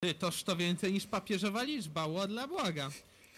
Ty, 0.00 0.14
toż 0.14 0.42
to 0.42 0.56
więcej 0.56 0.92
niż 0.92 1.06
papieżowa 1.06 1.62
liczba, 1.62 2.26
dla 2.28 2.48
błaga. 2.48 2.90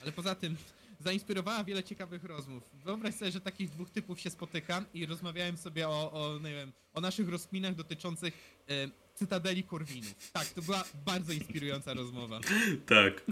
Ale 0.03 0.13
poza 0.13 0.35
tym 0.35 0.57
zainspirowała 1.01 1.65
wiele 1.65 1.85
ciekawych 1.85 2.25
rozmów. 2.25 2.63
Wyobraź 2.85 3.15
sobie, 3.15 3.33
że 3.33 3.41
takich 3.41 3.71
dwóch 3.71 3.91
typów 3.91 4.21
się 4.21 4.31
spotykam 4.31 4.85
i 4.95 5.07
rozmawiałem 5.07 5.57
sobie 5.57 5.89
o, 5.89 6.13
o 6.13 6.39
nie 6.39 6.53
wiem, 6.53 6.73
o 6.95 7.01
naszych 7.01 7.29
rozkminach 7.29 7.75
dotyczących 7.75 8.63
e, 8.69 8.89
Cytadeli 9.15 9.63
Korwinów. 9.63 10.31
Tak, 10.33 10.47
to 10.47 10.63
była 10.63 10.85
bardzo 11.07 11.33
inspirująca 11.33 11.95
rozmowa. 11.95 12.41
Tak. 12.87 13.23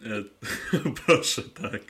E, 0.00 0.90
proszę, 1.06 1.42
tak. 1.42 1.82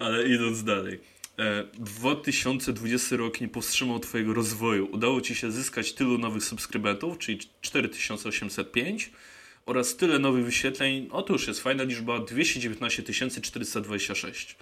Ale 0.00 0.28
idąc 0.28 0.64
dalej. 0.64 1.00
E, 1.38 1.64
2020 1.78 3.16
rok 3.16 3.40
nie 3.40 3.48
powstrzymał 3.48 3.98
Twojego 4.00 4.34
rozwoju. 4.34 4.88
Udało 4.92 5.20
Ci 5.20 5.34
się 5.34 5.50
zyskać 5.52 5.92
tylu 5.92 6.18
nowych 6.18 6.44
subskrybentów, 6.44 7.18
czyli 7.18 7.38
4805 7.60 9.10
oraz 9.66 9.96
tyle 9.96 10.18
nowych 10.18 10.44
wyświetleń. 10.44 11.08
O, 11.12 11.22
to 11.22 11.32
już 11.32 11.48
jest 11.48 11.60
fajna 11.60 11.82
liczba 11.84 12.18
219 12.18 13.02
426. 13.42 14.56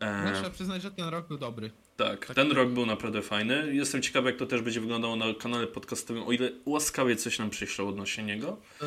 E, 0.00 0.24
No, 0.24 0.32
trzeba 0.32 0.50
przyznać, 0.50 0.82
że 0.82 0.90
ten 0.90 1.08
rok 1.08 1.28
był 1.28 1.38
dobry. 1.38 1.70
tak, 1.96 2.26
tak. 2.26 2.36
ten 2.36 2.52
rok 2.52 2.68
był 2.70 2.86
naprawdę 2.86 3.22
fajny. 3.22 3.74
Jestem 3.74 4.02
ciekawy, 4.02 4.30
jak 4.30 4.38
to 4.38 4.46
też 4.46 4.62
będzie 4.62 4.80
wyglądało 4.80 5.16
na 5.16 5.34
kanale 5.34 5.66
podcastowym, 5.66 6.22
o 6.22 6.32
ile 6.32 6.50
łaskawie 6.64 7.16
coś 7.16 7.38
nam 7.38 7.50
przyślą 7.50 7.88
odnośnie 7.88 8.24
niego. 8.24 8.56
Yy, 8.80 8.86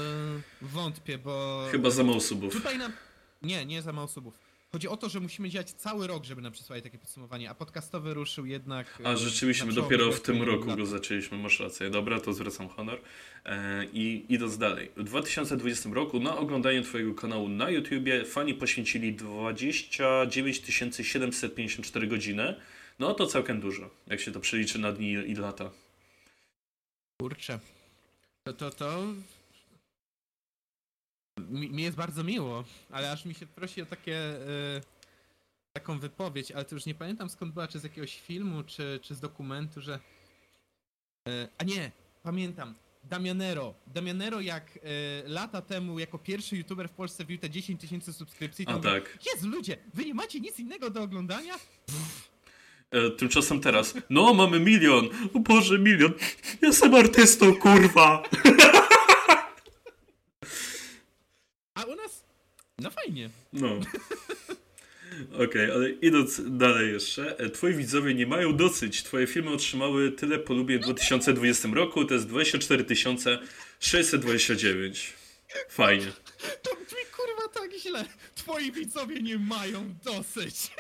wątpię, 0.62 1.18
bo... 1.18 1.66
Chyba 1.72 1.90
za 1.90 2.04
mało 2.04 2.22
subów. 2.22 2.54
Tutaj 2.54 2.78
nam... 2.78 2.92
Nie, 3.42 3.66
nie 3.66 3.82
za 3.82 3.94
mało 3.94 4.08
subów. 4.08 4.47
Chodzi 4.72 4.88
o 4.88 4.98
to, 4.98 5.10
że 5.10 5.20
musimy 5.20 5.50
działać 5.50 5.72
cały 5.72 6.08
rok, 6.08 6.24
żeby 6.24 6.42
nam 6.42 6.52
przysłali 6.52 6.82
takie 6.82 6.98
podsumowanie, 6.98 7.50
a 7.50 7.56
podcastowy 7.56 8.14
ruszył 8.14 8.46
jednak... 8.46 9.02
A 9.04 9.12
yy, 9.12 9.18
rzeczywiście, 9.18 9.66
my 9.66 9.74
dopiero 9.74 10.12
w 10.12 10.22
tym 10.22 10.44
roku 10.44 10.76
go 10.76 10.86
zaczęliśmy, 10.86 11.38
masz 11.38 11.60
rację. 11.60 11.90
Dobra, 11.90 12.20
to 12.20 12.34
zwracam 12.34 12.70
honor. 12.70 13.02
E, 13.46 13.86
I 13.94 14.26
idąc 14.30 14.58
dalej. 14.58 14.92
W 14.98 15.04
2020 15.04 15.90
roku 15.94 16.20
na 16.20 16.38
oglądanie 16.38 16.82
Twojego 16.82 17.14
kanału 17.14 17.50
na 17.50 17.70
YouTubie 17.70 18.26
fani 18.26 18.54
poświęcili 18.54 19.14
29 19.14 20.62
754 21.02 22.08
godziny. 22.08 22.56
No 23.00 23.14
to 23.14 23.28
całkiem 23.28 23.62
dużo, 23.62 23.90
jak 24.08 24.20
się 24.20 24.32
to 24.32 24.40
przeliczy 24.40 24.80
na 24.80 24.92
dni 24.92 25.12
i 25.12 25.36
lata. 25.36 25.70
Kurczę. 27.22 27.60
To, 28.44 28.54
to, 28.54 28.72
to... 28.72 29.04
Mi, 31.38 31.70
mi 31.70 31.84
jest 31.84 31.98
bardzo 31.98 32.24
miło, 32.24 32.64
ale 32.92 33.12
aż 33.12 33.26
mi 33.26 33.34
się 33.34 33.48
prosi 33.48 33.82
o 33.82 33.86
takie... 33.86 34.18
e, 34.18 34.98
taką 35.74 36.00
wypowiedź, 36.00 36.52
ale 36.52 36.66
to 36.66 36.76
już 36.76 36.86
nie 36.86 36.96
pamiętam 36.96 37.30
skąd 37.30 37.54
była, 37.54 37.68
czy 37.68 37.80
z 37.80 37.84
jakiegoś 37.84 38.22
filmu, 38.22 38.64
czy, 38.64 39.00
czy 39.02 39.16
z 39.16 39.20
dokumentu, 39.20 39.82
że... 39.82 40.00
e, 41.28 41.48
a 41.58 41.64
nie, 41.64 41.92
pamiętam. 42.24 42.76
Damianero. 43.04 43.74
Damianero 43.88 44.42
jak 44.42 44.80
e, 44.84 45.28
lata 45.28 45.62
temu 45.62 46.00
jako 46.00 46.18
pierwszy 46.18 46.58
youtuber 46.58 46.90
w 46.90 46.92
Polsce 46.92 47.24
wbił 47.24 47.38
te 47.38 47.50
10 47.50 47.82
tysięcy 47.82 48.14
subskrypcji, 48.14 48.66
to 48.66 48.72
A 48.72 48.80
tak. 48.80 49.18
Jezu 49.34 49.50
ludzie, 49.50 49.78
wy 49.94 50.06
nie 50.06 50.14
macie 50.14 50.40
nic 50.40 50.60
innego 50.60 50.90
do 50.90 51.02
oglądania? 51.02 51.54
E, 52.92 53.10
tymczasem 53.10 53.62
teraz. 53.62 53.94
No, 54.10 54.34
mamy 54.34 54.60
milion. 54.60 55.10
O 55.34 55.40
Boże, 55.40 55.80
milion. 55.80 56.14
Jestem 56.62 56.96
artystą, 56.96 57.56
kurwa. 57.56 58.24
A 61.76 61.84
u 61.84 61.96
nas? 61.96 62.24
No 62.82 62.92
fajnie. 62.92 63.30
No. 63.54 63.80
Okej, 65.46 65.72
ale 65.72 65.90
idąc 65.90 66.42
dalej 66.46 66.94
jeszcze, 66.94 67.40
e, 67.40 67.50
twoi 67.50 67.74
widzowie 67.74 68.14
nie 68.14 68.28
mają 68.28 68.58
dosyć. 68.58 69.04
Twoje 69.04 69.28
filmy 69.28 69.50
otrzymały 69.52 70.12
tyle 70.12 70.40
polubień 70.40 70.80
w 70.80 70.82
2020 70.82 71.68
roku, 71.74 72.06
to 72.06 72.14
jest 72.14 72.28
24 72.28 72.86
629. 73.80 75.14
Fajnie. 75.70 76.12
To 76.62 76.76
brzmi 76.76 77.00
kurwa 77.16 77.48
tak 77.54 77.72
źle. 77.80 78.06
Twoi 78.36 78.72
widzowie 78.72 79.22
nie 79.22 79.38
mają 79.38 79.96
dosyć. 80.06 80.72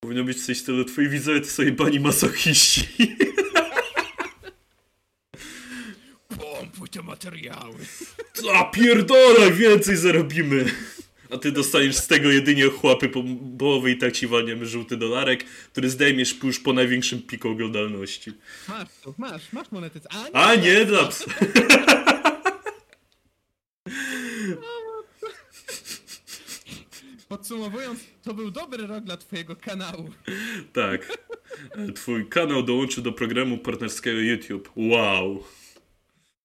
Powinno 0.00 0.24
być 0.24 0.46
coś 0.46 0.58
w 0.58 0.60
stylu, 0.60 0.84
twoi 0.84 1.08
widzowie 1.08 1.40
to 1.40 1.46
sobie 1.46 1.72
bani 1.72 2.00
masochiści. 2.00 2.88
Te 6.90 7.02
materiały. 7.02 7.74
A 8.54 8.64
pierdolę, 8.64 9.52
więcej 9.52 9.96
zarobimy. 9.96 10.64
A 11.30 11.36
ty 11.36 11.52
dostaniesz 11.52 11.96
z 11.96 12.06
tego 12.06 12.30
jedynie 12.30 12.64
chłapy 12.68 13.08
po 13.08 13.24
połowy 13.58 13.90
i 13.90 13.98
tak 13.98 14.12
ci 14.12 14.26
walniemy 14.26 14.66
żółty 14.66 14.96
dolarek, 14.96 15.44
który 15.44 15.90
zdejmiesz 15.90 16.42
już 16.42 16.60
po 16.60 16.72
największym 16.72 17.22
piku 17.22 17.48
oglądalności. 17.48 18.32
Masz 18.68 18.88
masz, 19.18 19.52
masz 19.52 19.72
monetyzację. 19.72 20.20
A 20.32 20.54
nie 20.54 20.84
dla 20.84 21.04
psa. 21.04 21.24
Podsumowując, 27.28 28.00
to 28.22 28.34
był 28.34 28.50
dobry 28.50 28.86
rok 28.86 29.04
dla 29.04 29.16
twojego 29.16 29.56
kanału. 29.56 30.10
Tak. 30.72 31.18
Twój 31.94 32.28
kanał 32.28 32.62
dołączy 32.62 33.02
do 33.02 33.12
programu 33.12 33.58
partnerskiego 33.58 34.18
YouTube. 34.18 34.70
Wow. 34.76 35.44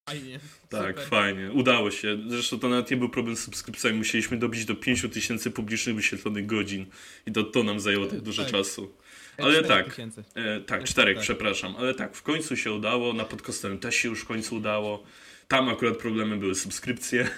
Fajnie. 0.10 0.40
Tak, 0.70 0.88
super. 0.88 1.08
fajnie. 1.10 1.52
Udało 1.52 1.92
się. 1.92 2.18
Zresztą 2.28 2.60
to 2.60 2.70
nawet 2.70 2.92
nie 2.92 2.98
był 2.98 3.10
problem 3.10 3.36
z 3.36 3.44
subskrypcjami. 3.44 3.98
Musieliśmy 3.98 4.38
dobić 4.38 4.66
do 4.66 4.76
5000 4.76 5.14
tysięcy 5.14 5.52
publicznych 5.52 5.96
wyświetlonych 5.96 6.46
godzin. 6.46 6.86
I 7.26 7.32
to, 7.32 7.44
to 7.44 7.64
nam 7.64 7.80
zajęło 7.80 8.06
tak 8.06 8.22
dużo 8.22 8.44
Tak. 8.44 8.52
czasu. 8.52 8.94
Ale 9.38 9.64
tak. 9.64 10.00
E, 10.36 10.62
tak, 10.62 10.84
czterech, 10.84 11.16
tak. 11.18 11.24
przepraszam. 11.24 11.76
Ale 11.76 11.94
tak, 11.94 12.16
w 12.16 12.24
końcu 12.24 12.58
się 12.58 12.72
udało. 12.72 13.14
Na 13.14 13.26
podcastowym 13.26 13.80
też 13.80 13.96
się 13.96 14.10
już 14.10 14.22
w 14.22 14.26
końcu 14.26 14.56
udało. 14.56 15.04
Tam 15.48 15.70
akurat 15.70 15.98
problemem 15.98 16.40
były 16.40 16.56
subskrypcje. 16.56 17.30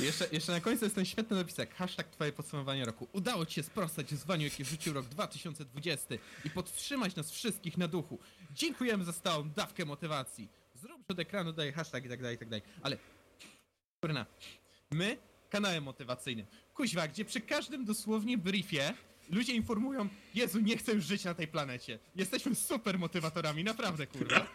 Jeszcze, 0.00 0.26
jeszcze 0.32 0.52
na 0.52 0.60
końcu 0.60 0.84
jest 0.84 0.94
ten 0.94 1.04
świetny 1.04 1.36
napisek. 1.36 1.74
Hashtag 1.74 2.08
twoje 2.08 2.32
podsumowanie 2.32 2.84
roku. 2.84 3.08
Udało 3.12 3.46
ci 3.46 3.54
się 3.54 3.62
sprostać 3.62 4.10
wyzwaniu, 4.10 4.44
jakie 4.44 4.64
rzucił 4.64 4.92
rok 4.92 5.06
2020 5.06 6.14
i 6.44 6.50
podtrzymać 6.50 7.16
nas 7.16 7.30
wszystkich 7.30 7.78
na 7.78 7.88
duchu. 7.88 8.18
Dziękujemy 8.50 9.04
za 9.04 9.12
stałą 9.12 9.50
dawkę 9.50 9.84
motywacji. 9.84 10.48
Zrób 10.82 11.04
przed 11.04 11.18
ekranu, 11.18 11.52
daj 11.52 11.72
hashtag 11.72 12.04
i 12.04 12.08
tak 12.08 12.20
dalej, 12.20 12.36
i 12.36 12.38
tak 12.38 12.48
dalej. 12.48 12.62
Ale, 12.82 12.96
kurna, 14.00 14.26
my 14.90 15.16
kanałem 15.50 15.84
motywacyjnym. 15.84 16.46
Kuźwa, 16.74 17.08
gdzie 17.08 17.24
przy 17.24 17.40
każdym 17.40 17.84
dosłownie 17.84 18.38
briefie 18.38 18.94
ludzie 19.30 19.52
informują, 19.52 20.08
Jezu, 20.34 20.60
nie 20.60 20.76
chcę 20.76 20.92
już 20.92 21.04
żyć 21.04 21.24
na 21.24 21.34
tej 21.34 21.48
planecie. 21.48 21.98
Jesteśmy 22.16 22.54
super 22.54 22.98
motywatorami, 22.98 23.64
naprawdę, 23.64 24.06
kurwa. 24.06 24.52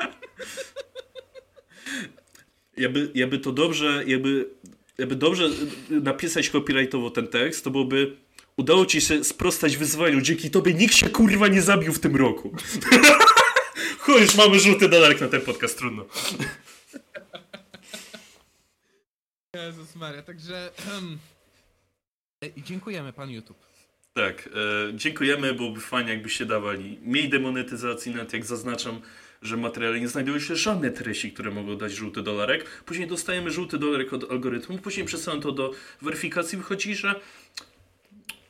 Jakby, 2.78 3.12
jakby 3.16 3.40
to 3.40 3.52
dobrze, 3.52 4.04
jakby, 4.08 4.50
jakby 4.98 5.16
dobrze 5.16 5.50
napisać 5.90 6.50
copyrightowo 6.50 7.10
ten 7.10 7.28
tekst, 7.28 7.64
to 7.64 7.72
byłoby 7.72 8.18
udało 8.58 8.86
ci 8.86 9.02
się 9.02 9.24
sprostać 9.24 9.78
wyzwaniu, 9.78 10.22
dzięki 10.22 10.52
tobie 10.52 10.74
nikt 10.74 10.96
się 10.96 11.10
kurwa 11.10 11.48
nie 11.48 11.62
zabił 11.62 11.94
w 11.94 12.00
tym 12.00 12.16
roku. 12.16 12.56
Chuj, 14.08 14.22
już 14.22 14.36
mamy 14.36 14.60
żółty 14.60 14.90
dolarek 14.90 15.22
na 15.22 15.28
ten 15.28 15.42
podcast, 15.42 15.78
trudno. 15.78 16.06
Jezus 19.56 19.96
Maria, 19.96 20.22
także... 20.22 20.70
dziękujemy, 22.58 23.14
pan 23.14 23.30
YouTube. 23.30 23.58
Tak, 24.14 24.50
e, 24.90 24.94
dziękujemy, 24.94 25.54
byłoby 25.54 25.80
fajnie 25.80 26.12
jakbyście 26.14 26.46
dawali 26.46 27.00
mniej 27.04 27.30
demonetyzacji, 27.30 28.12
nawet 28.12 28.34
jak 28.34 28.46
zaznaczam, 28.46 29.02
że 29.42 29.56
w 29.56 29.60
materiale 29.60 30.00
nie 30.00 30.08
znajdują 30.08 30.40
się 30.40 30.56
żadne 30.56 30.92
treści, 30.92 31.32
które 31.32 31.52
mogą 31.52 31.78
dać 31.78 31.92
żółty 31.92 32.22
dolarek. 32.22 32.84
Później 32.84 33.08
dostajemy 33.08 33.52
żółty 33.52 33.78
dolarek 33.78 34.14
od 34.14 34.32
algorytmu, 34.32 34.78
później 34.78 35.06
przesyłam 35.06 35.42
to 35.42 35.52
do 35.52 35.74
weryfikacji, 36.02 36.58
wychodzi, 36.58 36.96
że 36.96 37.16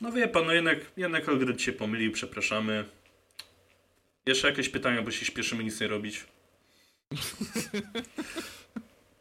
no 0.01 0.11
wie 0.11 0.27
pan, 0.27 0.45
no 0.45 0.53
jednak, 0.53 0.79
jednak 0.97 1.29
algorytm 1.29 1.59
się 1.59 1.73
pomylił, 1.73 2.11
przepraszamy. 2.11 2.85
Jeszcze 4.27 4.49
jakieś 4.49 4.69
pytania, 4.69 5.01
bo 5.01 5.11
się 5.11 5.25
śpieszymy 5.25 5.63
nic 5.63 5.81
nie 5.81 5.87
robić. 5.87 6.25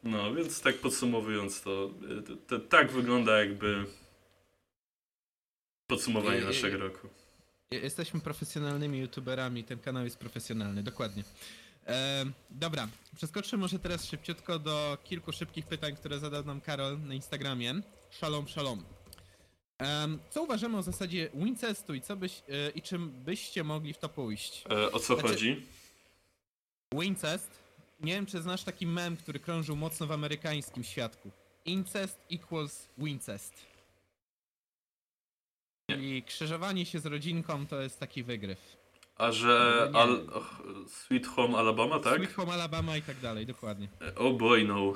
No, 0.03 0.35
więc 0.35 0.61
tak 0.61 0.77
podsumowując 0.79 1.63
to, 1.63 1.91
to, 2.27 2.37
to 2.37 2.59
tak 2.69 2.93
wygląda 2.93 3.39
jakby 3.39 3.85
podsumowanie 5.87 6.41
naszego 6.41 6.79
roku. 6.79 7.09
Je- 7.71 7.79
Jesteśmy 7.81 8.21
profesjonalnymi 8.21 8.99
youtuberami, 8.99 9.65
ten 9.65 9.79
kanał 9.79 10.05
jest 10.05 10.19
profesjonalny, 10.19 10.83
dokładnie. 10.83 11.25
Em, 11.85 12.33
dobra, 12.51 12.89
przeskoczmy 13.17 13.59
może 13.59 13.79
teraz 13.79 14.05
szybciutko 14.07 14.59
do 14.59 14.99
kilku 15.05 15.33
szybkich 15.33 15.67
pytań, 15.67 15.97
które 15.97 16.19
zadał 16.19 16.45
nam 16.45 16.61
Karol 16.61 17.01
na 17.01 17.15
Instagramie. 17.15 17.75
Shalom, 18.11 18.49
shalom. 18.49 18.85
Em, 19.79 20.19
co 20.31 20.43
uważamy 20.43 20.79
o 20.79 20.83
zasadzie 20.83 21.29
Wincestu 21.35 21.95
i 21.95 22.01
co 22.01 22.17
byś, 22.17 22.43
e, 22.49 22.71
i 22.71 22.83
czym 22.83 23.11
byście 23.11 23.65
mogli 23.65 23.93
w 23.93 23.99
to 23.99 24.09
pójść? 24.09 24.65
E, 24.71 24.93
o 24.93 24.99
co 25.01 25.15
Znaczy- 25.15 25.29
chodzi? 25.29 25.67
Wincest, 26.93 27.51
nie 28.01 28.13
wiem 28.13 28.27
czy 28.27 28.43
znasz 28.43 28.63
taki 28.65 28.87
mem, 28.87 29.17
który 29.17 29.41
krążył 29.41 29.77
mocno 29.77 30.07
w 30.07 30.13
amerykańskim 30.13 30.85
świadku. 30.85 31.31
Incest 31.65 32.19
equals 32.31 32.89
Wincest. 32.99 33.67
Czyli 35.91 36.23
krzyżowanie 36.23 36.87
się 36.87 37.01
z 37.01 37.07
rodzinką 37.07 37.67
to 37.67 37.81
jest 37.83 38.01
taki 38.01 38.23
wygryw. 38.23 38.77
A 39.17 39.33
że 39.33 39.89
No. 39.93 39.99
Al 40.01 40.27
Sweet 40.89 41.27
Home 41.27 41.59
Alabama, 41.59 41.99
tak? 42.01 42.15
Sweet 42.17 42.33
Home 42.35 42.53
Alabama 42.53 42.97
i 42.97 43.03
tak 43.03 43.21
dalej, 43.21 43.47
dokładnie. 43.47 43.89
Oh 44.17 44.31
boy, 44.39 44.65
no. 44.65 44.93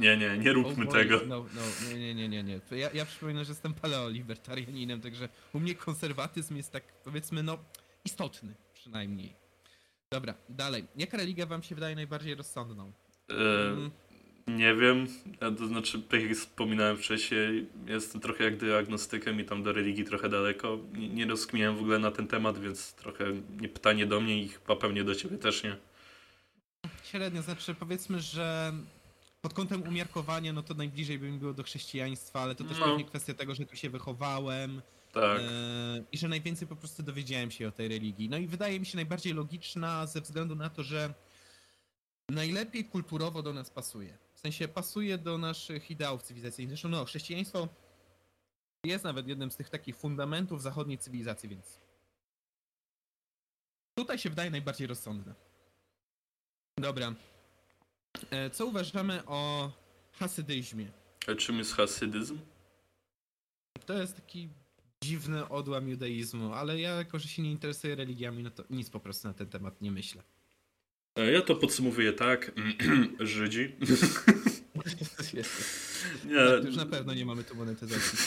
Nie, 0.00 0.16
nie, 0.16 0.38
nie 0.38 0.52
róbmy 0.52 0.84
Oh 0.84 0.92
tego. 0.92 1.20
No, 1.26 1.46
no, 1.54 1.60
nie, 1.88 2.14
nie, 2.14 2.28
nie, 2.28 2.42
nie, 2.42 2.60
Ja, 2.70 2.90
ja 2.94 3.04
przypominam, 3.06 3.44
że 3.44 3.50
jestem 3.50 3.74
paleolibertarianinem, 3.74 5.00
także 5.00 5.28
u 5.52 5.60
mnie 5.60 5.74
konserwatyzm 5.74 6.56
jest 6.56 6.72
tak, 6.72 6.84
powiedzmy, 7.04 7.42
no, 7.42 7.58
istotny 8.04 8.54
przynajmniej. 8.74 9.32
Dobra, 10.12 10.34
dalej. 10.48 10.84
Jaka 10.96 11.16
religia 11.16 11.46
wam 11.46 11.62
się 11.62 11.74
wydaje 11.74 11.94
najbardziej 11.94 12.34
rozsądną? 12.34 12.92
E, 13.30 13.90
nie 14.46 14.74
wiem, 14.74 15.06
a 15.40 15.50
to 15.50 15.66
znaczy, 15.66 16.02
tak 16.02 16.22
jak 16.22 16.32
wspominałem 16.32 16.96
wcześniej, 16.96 17.66
jestem 17.86 18.20
trochę 18.20 18.44
jak 18.44 18.56
diagnostykiem 18.56 19.40
i 19.40 19.44
tam 19.44 19.62
do 19.62 19.72
religii 19.72 20.04
trochę 20.04 20.28
daleko. 20.28 20.78
Nie, 20.92 21.08
nie 21.08 21.26
rozkminiałem 21.26 21.76
w 21.76 21.80
ogóle 21.80 21.98
na 21.98 22.10
ten 22.10 22.26
temat, 22.26 22.58
więc 22.58 22.92
trochę 22.94 23.24
nie 23.60 23.68
pytanie 23.68 24.06
do 24.06 24.20
mnie 24.20 24.42
i 24.42 24.48
chyba 24.48 24.76
pewnie 24.76 25.04
do 25.04 25.14
ciebie 25.14 25.38
też 25.38 25.64
nie. 25.64 25.76
średnio, 27.04 27.42
znaczy 27.42 27.74
powiedzmy, 27.74 28.20
że 28.20 28.72
pod 29.40 29.54
kątem 29.54 29.82
umiarkowania, 29.82 30.52
no 30.52 30.62
to 30.62 30.74
najbliżej 30.74 31.18
by 31.18 31.30
mi 31.30 31.38
było 31.38 31.54
do 31.54 31.62
chrześcijaństwa, 31.62 32.40
ale 32.40 32.54
to 32.54 32.64
też 32.64 32.78
No. 32.78 32.86
pewnie 32.86 33.04
kwestia 33.04 33.34
tego, 33.34 33.54
że 33.54 33.66
tu 33.66 33.76
się 33.76 33.90
wychowałem 33.90 34.82
Tak. 35.12 35.40
e, 35.40 35.44
i 36.12 36.18
że 36.18 36.28
najwięcej 36.28 36.68
po 36.68 36.76
prostu 36.76 37.02
dowiedziałem 37.02 37.50
się 37.50 37.68
o 37.68 37.72
tej 37.72 37.88
religii. 37.88 38.28
No 38.28 38.36
i 38.38 38.46
wydaje 38.46 38.80
mi 38.80 38.86
się 38.86 38.96
najbardziej 38.96 39.34
logiczna 39.34 40.06
ze 40.06 40.20
względu 40.20 40.54
na 40.54 40.70
to, 40.70 40.82
że 40.82 41.14
najlepiej 42.28 42.84
kulturowo 42.84 43.42
do 43.42 43.52
nas 43.52 43.70
pasuje. 43.70 44.18
W 44.34 44.40
sensie 44.40 44.68
pasuje 44.68 45.18
do 45.18 45.38
naszych 45.38 45.90
ideałów 45.90 46.22
cywilizacyjnych. 46.22 46.70
Zresztą 46.70 46.88
no, 46.88 47.04
chrześcijaństwo 47.04 47.68
jest 48.84 49.04
nawet 49.04 49.28
jednym 49.28 49.50
z 49.50 49.56
tych 49.56 49.70
takich 49.70 49.96
fundamentów 49.96 50.62
zachodniej 50.62 50.98
cywilizacji, 50.98 51.48
więc 51.48 51.80
tutaj 53.94 54.18
się 54.18 54.30
wydaje 54.30 54.50
najbardziej 54.50 54.86
rozsądne. 54.86 55.34
Dobra. 56.78 57.14
E, 58.30 58.50
Co 58.50 58.66
uważamy 58.66 59.22
o 59.26 59.72
hasydyzmie? 60.12 60.86
A 61.26 61.34
czym 61.34 61.58
jest 61.58 61.74
hasydyzm? 61.74 62.38
To 63.86 63.98
jest 64.00 64.16
taki 64.16 64.48
dziwny 65.04 65.48
odłam 65.48 65.88
judaizmu, 65.88 66.52
ale 66.54 66.80
ja 66.80 66.90
jako, 66.90 67.18
że 67.18 67.28
się 67.28 67.42
nie 67.42 67.50
interesuję 67.50 67.94
religiami, 67.94 68.42
no 68.42 68.50
to 68.50 68.64
nic 68.70 68.90
po 68.90 69.00
prostu 69.00 69.28
na 69.28 69.34
ten 69.34 69.46
temat 69.46 69.80
nie 69.82 69.90
myślę. 69.90 70.22
E, 71.16 71.32
Ja 71.32 71.42
to 71.42 71.56
podsumowuję 71.56 72.12
tak. 72.12 72.52
Żydzi. 73.20 73.72
Nie, 76.24 76.34
Tak, 76.36 76.64
już 76.64 76.76
na 76.76 76.86
pewno 76.86 77.14
nie 77.14 77.24
mamy 77.24 77.44
tu 77.44 77.54
monetyzacji. 77.54 78.18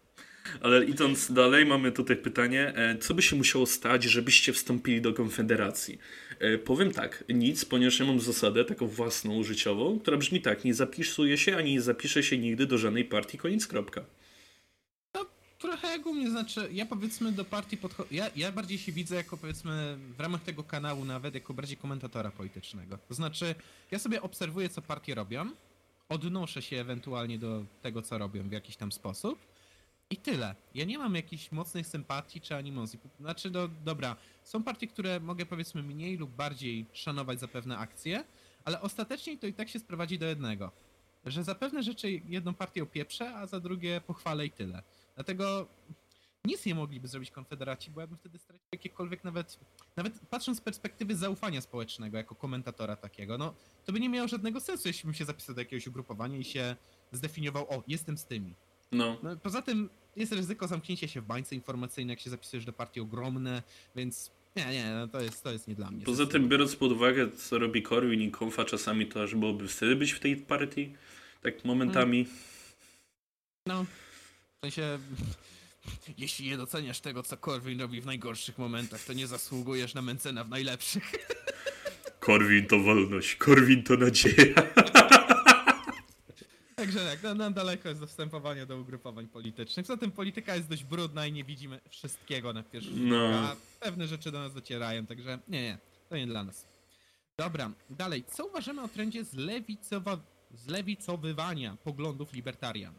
ale 0.62 0.84
idąc 0.84 1.32
dalej, 1.32 1.66
mamy 1.66 1.92
tutaj 1.92 2.16
pytanie, 2.16 2.72
e, 2.76 2.98
co 2.98 3.14
by 3.14 3.22
się 3.22 3.36
musiało 3.36 3.66
stać, 3.66 4.04
żebyście 4.04 4.52
wstąpili 4.52 5.00
do 5.00 5.14
Konfederacji? 5.14 5.98
E, 6.42 6.58
Powiem 6.58 6.92
tak, 6.92 7.24
nic, 7.28 7.64
ponieważ 7.64 8.00
ja 8.00 8.06
mam 8.06 8.20
zasadę 8.20 8.64
taką 8.64 8.86
własną, 8.86 9.42
życiową, 9.42 9.98
która 10.00 10.16
brzmi 10.16 10.40
tak, 10.40 10.64
nie 10.64 10.74
zapisuję 10.74 11.38
się, 11.38 11.56
ani 11.56 11.72
nie 11.72 11.82
zapiszę 11.82 12.22
się 12.22 12.38
nigdy 12.38 12.66
do 12.66 12.78
żadnej 12.78 13.04
partii, 13.04 13.38
koniec, 13.38 13.66
kropka. 13.66 14.04
Trochę 15.58 15.88
jak 15.88 16.06
u 16.06 16.14
mnie, 16.14 16.30
znaczy, 16.30 16.68
ja 16.72 16.86
powiedzmy 16.86 17.32
do 17.32 17.44
partii 17.44 17.76
podchodzę. 17.76 18.08
Ja, 18.14 18.30
ja 18.36 18.52
bardziej 18.52 18.78
się 18.78 18.92
widzę 18.92 19.14
jako 19.16 19.36
powiedzmy 19.36 19.96
w 20.16 20.20
ramach 20.20 20.42
tego 20.42 20.62
kanału 20.64 21.04
nawet 21.04 21.34
jako 21.34 21.54
bardziej 21.54 21.76
komentatora 21.76 22.30
politycznego. 22.30 22.98
To 23.08 23.14
znaczy, 23.14 23.54
ja 23.90 23.98
sobie 23.98 24.22
obserwuję, 24.22 24.68
co 24.68 24.82
partie 24.82 25.14
robią, 25.14 25.50
odnoszę 26.08 26.62
się 26.62 26.80
ewentualnie 26.80 27.38
do 27.38 27.64
tego, 27.82 28.02
co 28.02 28.18
robią 28.18 28.48
w 28.48 28.52
jakiś 28.52 28.76
tam 28.76 28.92
sposób. 28.92 29.38
I 30.12 30.16
tyle. 30.16 30.54
Ja 30.74 30.84
nie 30.84 30.98
mam 30.98 31.14
jakichś 31.14 31.52
mocnych 31.52 31.86
sympatii 31.86 32.40
czy 32.40 32.56
animozji. 32.56 33.00
Znaczy, 33.20 33.50
do, 33.50 33.68
dobra, 33.68 34.16
są 34.44 34.62
partie, 34.62 34.86
które 34.86 35.20
mogę 35.20 35.46
powiedzmy 35.46 35.82
mniej 35.82 36.16
lub 36.16 36.30
bardziej 36.30 36.86
szanować 36.92 37.40
za 37.40 37.48
pewne 37.48 37.78
akcje, 37.78 38.24
ale 38.64 38.80
ostatecznie 38.80 39.38
to 39.38 39.46
i 39.46 39.52
tak 39.52 39.68
się 39.68 39.78
sprowadzi 39.78 40.18
do 40.18 40.26
jednego. 40.26 40.72
Że 41.26 41.44
za 41.44 41.54
pewne 41.54 41.82
rzeczy 41.82 42.10
jedną 42.10 42.54
partię 42.54 42.82
opieprzę, 42.82 43.34
a 43.34 43.46
za 43.46 43.60
drugie 43.60 44.00
pochwalę 44.00 44.46
i 44.46 44.50
tyle. 44.50 44.82
Dlatego 45.14 45.66
nic 46.44 46.66
nie 46.66 46.74
mogliby 46.74 47.08
zrobić 47.08 47.30
Konfederaci, 47.30 47.90
bo 47.90 48.00
ja 48.00 48.06
bym 48.06 48.18
wtedy 48.18 48.38
stracił 48.38 48.66
jakiekolwiek 48.72 49.24
nawet, 49.24 49.58
nawet 49.96 50.20
patrząc 50.30 50.58
z 50.58 50.60
perspektywy 50.60 51.16
zaufania 51.16 51.60
społecznego, 51.60 52.16
jako 52.16 52.34
komentatora 52.34 52.96
takiego, 52.96 53.38
no 53.38 53.54
to 53.84 53.92
by 53.92 54.00
nie 54.00 54.08
miało 54.08 54.28
żadnego 54.28 54.60
sensu, 54.60 54.88
jeśli 54.88 55.04
bym 55.04 55.14
się 55.14 55.24
zapisał 55.24 55.54
do 55.54 55.60
jakiegoś 55.60 55.86
ugrupowania 55.86 56.38
i 56.38 56.44
się 56.44 56.76
zdefiniował, 57.12 57.70
o, 57.70 57.82
jestem 57.88 58.18
z 58.18 58.24
tymi. 58.24 58.54
No, 58.92 59.16
No, 59.22 59.36
poza 59.36 59.62
tym 59.62 59.90
jest 60.16 60.32
ryzyko 60.32 60.68
zamknięcia 60.68 61.08
się 61.08 61.20
w 61.20 61.24
bańce 61.24 61.54
informacyjnej, 61.54 62.12
jak 62.12 62.20
się 62.20 62.30
zapisujesz 62.30 62.64
do 62.64 62.72
partii 62.72 63.00
ogromne, 63.00 63.62
więc 63.96 64.30
nie, 64.56 64.66
nie, 64.66 64.90
no 64.90 65.08
to 65.08 65.20
jest, 65.20 65.42
to 65.42 65.52
jest 65.52 65.68
nie 65.68 65.74
dla 65.74 65.90
mnie. 65.90 66.04
Poza 66.04 66.26
tym, 66.26 66.48
biorąc 66.48 66.76
pod 66.76 66.92
uwagę, 66.92 67.30
co 67.30 67.58
robi 67.58 67.82
Korwin 67.82 68.22
i 68.22 68.30
Konfa 68.30 68.64
czasami, 68.64 69.06
to 69.06 69.22
aż 69.22 69.34
byłoby 69.34 69.68
wtedy 69.68 69.96
być 69.96 70.12
w 70.12 70.20
tej 70.20 70.36
partii, 70.36 70.92
tak 71.42 71.64
momentami. 71.64 72.26
No, 73.66 73.84
w 73.84 74.60
sensie, 74.60 74.98
jeśli 76.18 76.48
nie 76.48 76.56
doceniasz 76.56 77.00
tego, 77.00 77.22
co 77.22 77.36
Corwin 77.36 77.80
robi 77.80 78.00
w 78.00 78.06
najgorszych 78.06 78.58
momentach, 78.58 79.04
to 79.04 79.12
nie 79.12 79.26
zasługujesz 79.26 79.94
na 79.94 80.02
Mencena 80.02 80.44
w 80.44 80.48
najlepszych. 80.48 81.12
Korwin 82.20 82.66
to 82.66 82.78
wolność, 82.78 83.36
Korwin 83.36 83.82
to 83.82 83.96
nadzieja. 83.96 84.62
Także 86.82 86.98
tak, 86.98 87.22
no, 87.22 87.34
nam 87.34 87.54
daleko 87.54 87.88
jest 87.88 88.00
do 88.00 88.06
wstępowania 88.06 88.66
do 88.66 88.78
ugrupowań 88.80 89.28
politycznych. 89.28 89.86
Zatem 89.86 90.10
polityka 90.10 90.56
jest 90.56 90.68
dość 90.68 90.84
brudna 90.84 91.26
i 91.26 91.32
nie 91.32 91.44
widzimy 91.44 91.80
wszystkiego 91.90 92.52
na 92.52 92.62
pierwszy 92.62 92.90
rzut 92.90 92.98
No. 93.02 93.26
oka, 93.28 93.38
a 93.38 93.84
pewne 93.84 94.06
rzeczy 94.06 94.32
do 94.32 94.38
nas 94.38 94.54
docierają, 94.54 95.06
także 95.06 95.38
nie, 95.48 95.62
nie, 95.62 95.78
to 96.08 96.16
nie 96.16 96.26
dla 96.26 96.44
nas. 96.44 96.66
Dobra, 97.36 97.70
dalej. 97.90 98.24
Co 98.28 98.46
uważamy 98.46 98.82
o 98.82 98.88
trendzie 98.88 99.24
zlewicowa... 99.24 100.20
zlewicowywania 100.54 101.76
poglądów 101.84 102.32
libertarian? 102.32 102.94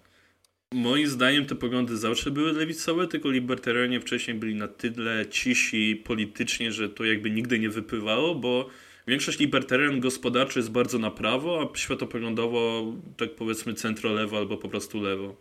Moim 0.73 1.07
zdaniem 1.07 1.45
te 1.45 1.55
poglądy 1.55 1.97
zawsze 1.97 2.31
były 2.31 2.53
lewicowe, 2.53 3.07
tylko 3.07 3.29
libertarianie 3.29 3.99
wcześniej 4.01 4.37
byli 4.37 4.55
na 4.55 4.67
tyle 4.67 5.25
cisi 5.29 6.01
politycznie, 6.05 6.71
że 6.71 6.89
to 6.89 7.03
jakby 7.05 7.31
nigdy 7.31 7.59
nie 7.59 7.69
wypływało, 7.69 8.35
bo 8.35 8.69
większość 9.07 9.39
libertarian 9.39 9.99
gospodarczy 9.99 10.59
jest 10.59 10.71
bardzo 10.71 10.99
na 10.99 11.11
prawo, 11.11 11.69
a 11.73 11.77
światopoglądowo 11.77 12.85
tak 13.17 13.35
powiedzmy 13.35 13.73
centro-lewo 13.73 14.37
albo 14.37 14.57
po 14.57 14.69
prostu 14.69 15.01
lewo. 15.01 15.35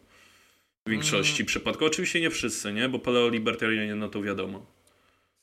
W 0.87 0.90
większości 0.90 1.44
przypadków. 1.44 1.87
Oczywiście 1.87 2.20
nie 2.20 2.31
wszyscy, 2.31 2.72
nie? 2.72 2.88
Bo 2.88 2.98
paleolibertarianie, 2.98 3.94
no 3.94 4.09
to 4.09 4.22
wiadomo. 4.22 4.66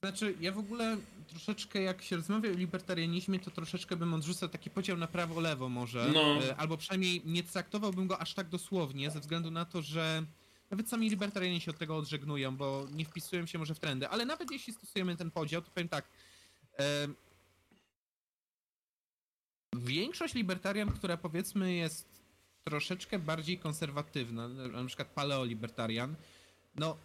Znaczy, 0.03 0.35
ja 0.41 0.51
w 0.51 0.57
ogóle 0.57 0.97
troszeczkę, 1.27 1.81
jak 1.81 2.01
się 2.01 2.15
rozmawia 2.15 2.49
o 2.49 2.53
libertarianizmie, 2.53 3.39
to 3.39 3.51
troszeczkę 3.51 3.95
bym 3.95 4.13
odrzucał 4.13 4.49
taki 4.49 4.69
podział 4.69 4.97
na 4.97 5.07
prawo-lewo 5.07 5.69
może. 5.69 6.11
No. 6.13 6.43
E, 6.43 6.55
Albo 6.55 6.77
przynajmniej 6.77 7.21
nie 7.25 7.43
traktowałbym 7.43 8.07
go 8.07 8.19
aż 8.21 8.33
tak 8.33 8.49
dosłownie, 8.49 9.11
ze 9.11 9.19
względu 9.19 9.51
na 9.51 9.65
to, 9.65 9.81
że 9.81 10.23
nawet 10.71 10.89
sami 10.89 11.09
libertarianie 11.09 11.61
się 11.61 11.71
od 11.71 11.77
tego 11.77 11.97
odżegnują, 11.97 12.57
bo 12.57 12.87
nie 12.93 13.05
wpisują 13.05 13.45
się 13.45 13.59
może 13.59 13.75
w 13.75 13.79
trendy. 13.79 14.07
Ale 14.07 14.25
nawet 14.25 14.51
jeśli 14.51 14.73
stosujemy 14.73 15.15
ten 15.15 15.31
podział, 15.31 15.61
to 15.61 15.71
powiem 15.71 15.89
tak. 15.89 16.05
Większość 19.75 20.33
libertarian, 20.33 20.91
która 20.91 21.17
powiedzmy 21.17 21.73
jest 21.73 22.23
troszeczkę 22.63 23.19
bardziej 23.19 23.57
konserwatywna, 23.57 24.47
na 24.47 24.85
przykład 24.85 25.07
paleolibertarian, 25.07 26.15
no 26.75 26.97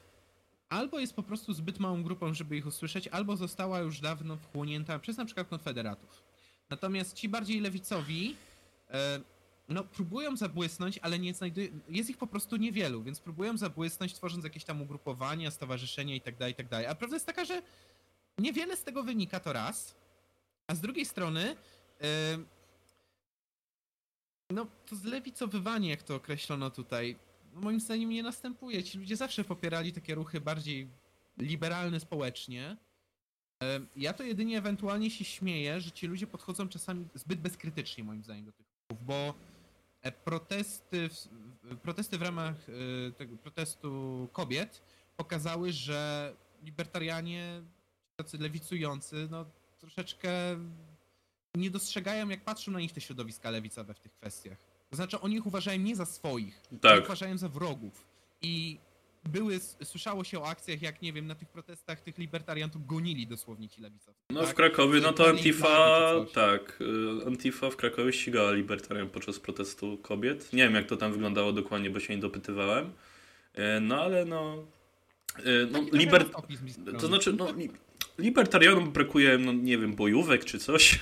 albo 0.69 0.99
jest 0.99 1.15
po 1.15 1.23
prostu 1.23 1.53
zbyt 1.53 1.79
małą 1.79 2.03
grupą, 2.03 2.35
żeby 2.35 2.57
ich 2.57 2.67
usłyszeć, 2.67 3.09
albo 3.09 3.37
została 3.37 3.79
już 3.79 4.01
dawno 4.01 4.37
wchłonięta 4.37 4.99
przez 4.99 5.17
na 5.17 5.25
przykład 5.25 5.49
konfederatów. 5.49 6.23
Natomiast 6.71 7.15
ci 7.15 7.29
bardziej 7.29 7.61
lewicowi, 7.61 8.37
e, 8.91 9.21
no 9.69 9.85
próbują 9.85 10.37
zabłysnąć, 10.37 10.99
ale 10.99 11.19
nie 11.19 11.35
znajdują, 11.35 11.69
jest 11.89 12.11
ich 12.11 12.17
po 12.17 12.27
prostu 12.27 12.57
niewielu, 12.57 13.03
więc 13.03 13.21
próbują 13.21 13.59
zabłysnąć, 13.59 14.15
tworząc 14.15 14.45
jakieś 14.45 14.65
tam 14.65 14.83
ugrupowania, 14.83 15.51
stowarzyszenia 15.51 16.15
itd., 16.15 16.49
itd. 16.49 16.89
A 16.89 16.95
prawda 16.95 17.17
jest 17.17 17.27
taka, 17.27 17.45
że 17.45 17.63
niewiele 18.39 18.77
z 18.77 18.83
tego 18.83 19.03
wynika, 19.03 19.41
to 19.41 19.53
raz, 19.53 19.95
a 20.67 20.75
z 20.75 20.81
drugiej 20.81 21.05
strony, 21.05 21.57
e, 22.01 22.39
no 24.55 24.67
to 24.87 24.97
zlewicowywanie, 24.97 25.91
jak 25.91 26.03
to 26.03 26.15
określono 26.15 26.71
tutaj, 26.71 27.17
moim 27.55 27.81
zdaniem 27.81 28.11
nie 28.11 28.23
następuje. 28.23 28.83
Ci 28.83 28.99
ludzie 28.99 29.17
zawsze 29.17 29.45
popierali 29.45 29.93
takie 29.93 30.15
ruchy 30.15 30.41
bardziej 30.41 30.89
liberalne 31.39 32.01
społecznie. 32.01 32.77
Ja 33.97 34.13
to 34.13 34.23
jedynie 34.23 34.59
ewentualnie 34.59 35.11
się 35.11 35.25
śmieję, 35.25 35.81
że 35.81 35.91
ci 35.93 36.07
ludzie 36.07 36.27
podchodzą 36.27 36.69
czasami 36.69 37.07
zbyt 37.15 37.41
bezkrytycznie, 37.41 38.05
moim 38.05 38.25
zdaniem, 38.25 38.45
do 38.45 38.53
tych 38.53 38.67
ruchów, 38.91 39.07
bo 39.07 39.35
e, 40.03 40.13
protesty 40.13 41.09
w, 41.09 41.15
w- 41.63 41.77
protesty 41.77 42.19
w 42.19 42.23
ramach 42.23 42.57
e, 43.09 43.13
tego 43.13 43.37
protestu 43.37 44.29
kobiet 44.33 44.83
pokazały, 45.17 45.73
że 45.73 46.33
libertarianie, 46.63 47.63
tacy 48.17 48.39
lewicujący, 48.39 49.29
no 49.31 49.45
troszeczkę 49.79 50.31
nie 51.55 51.71
dostrzegają, 51.71 52.29
jak 52.29 52.41
patrzą 52.45 52.71
na 52.73 52.81
nich 52.81 52.93
te 52.93 53.01
środowiska 53.01 53.51
lewicowe 53.51 53.95
w 53.95 54.01
tych 54.01 54.13
kwestiach. 54.13 54.59
To 54.91 54.97
znaczy, 54.97 55.21
oni 55.21 55.37
ich 55.37 55.47
uważają 55.47 55.79
nie 55.79 55.97
za 55.97 56.07
swoich, 56.07 56.61
Tak. 56.81 56.99
ich 56.99 57.05
uważają 57.05 57.39
za 57.39 57.49
wrogów. 57.49 58.05
I 58.43 58.79
były, 59.25 59.61
słyszało 59.85 60.25
się 60.25 60.41
o 60.41 60.47
akcjach, 60.49 60.83
jak 60.83 61.03
nie 61.03 61.13
wiem, 61.13 61.27
na 61.27 61.35
tych 61.35 61.49
protestach 61.49 62.01
tych 62.01 62.19
libertariantów 62.19 62.87
gonili 62.87 63.27
dosłownie 63.27 63.69
ci 63.69 63.81
lewicowcy. 63.81 64.21
No 64.31 64.41
tak? 64.41 64.51
w 64.51 64.55
Krakowie, 64.55 65.01
no 65.01 65.13
to 65.13 65.29
Antifa, 65.29 66.11
tak, 66.35 66.79
y, 67.23 67.27
Antifa 67.27 67.71
w 67.71 67.77
Krakowie 67.77 68.13
ścigała 68.13 68.53
libertarian 68.53 69.09
podczas 69.11 69.39
protestu 69.41 69.99
kobiet. 70.03 70.53
Nie 70.53 70.63
wiem 70.65 70.75
jak 70.75 70.87
to 70.87 70.97
tam 70.97 71.13
wyglądało 71.13 71.53
dokładnie, 71.53 71.91
bo 71.91 72.01
się 72.01 72.15
nie 72.15 72.21
dopytywałem. 72.21 72.93
E, 73.55 73.81
No 73.81 74.03
ale 74.03 74.25
no... 74.25 74.65
e, 75.39 75.43
No, 75.71 75.81
liber... 75.93 76.27
To 77.01 77.07
znaczy, 77.07 77.33
no, 77.33 77.53
li- 77.53 77.71
libertarianom 78.19 78.93
brakuje, 78.93 79.39
no 79.39 79.53
nie 79.53 79.79
wiem, 79.79 79.95
bojówek 79.95 80.45
czy 80.45 80.59
coś. 80.59 81.01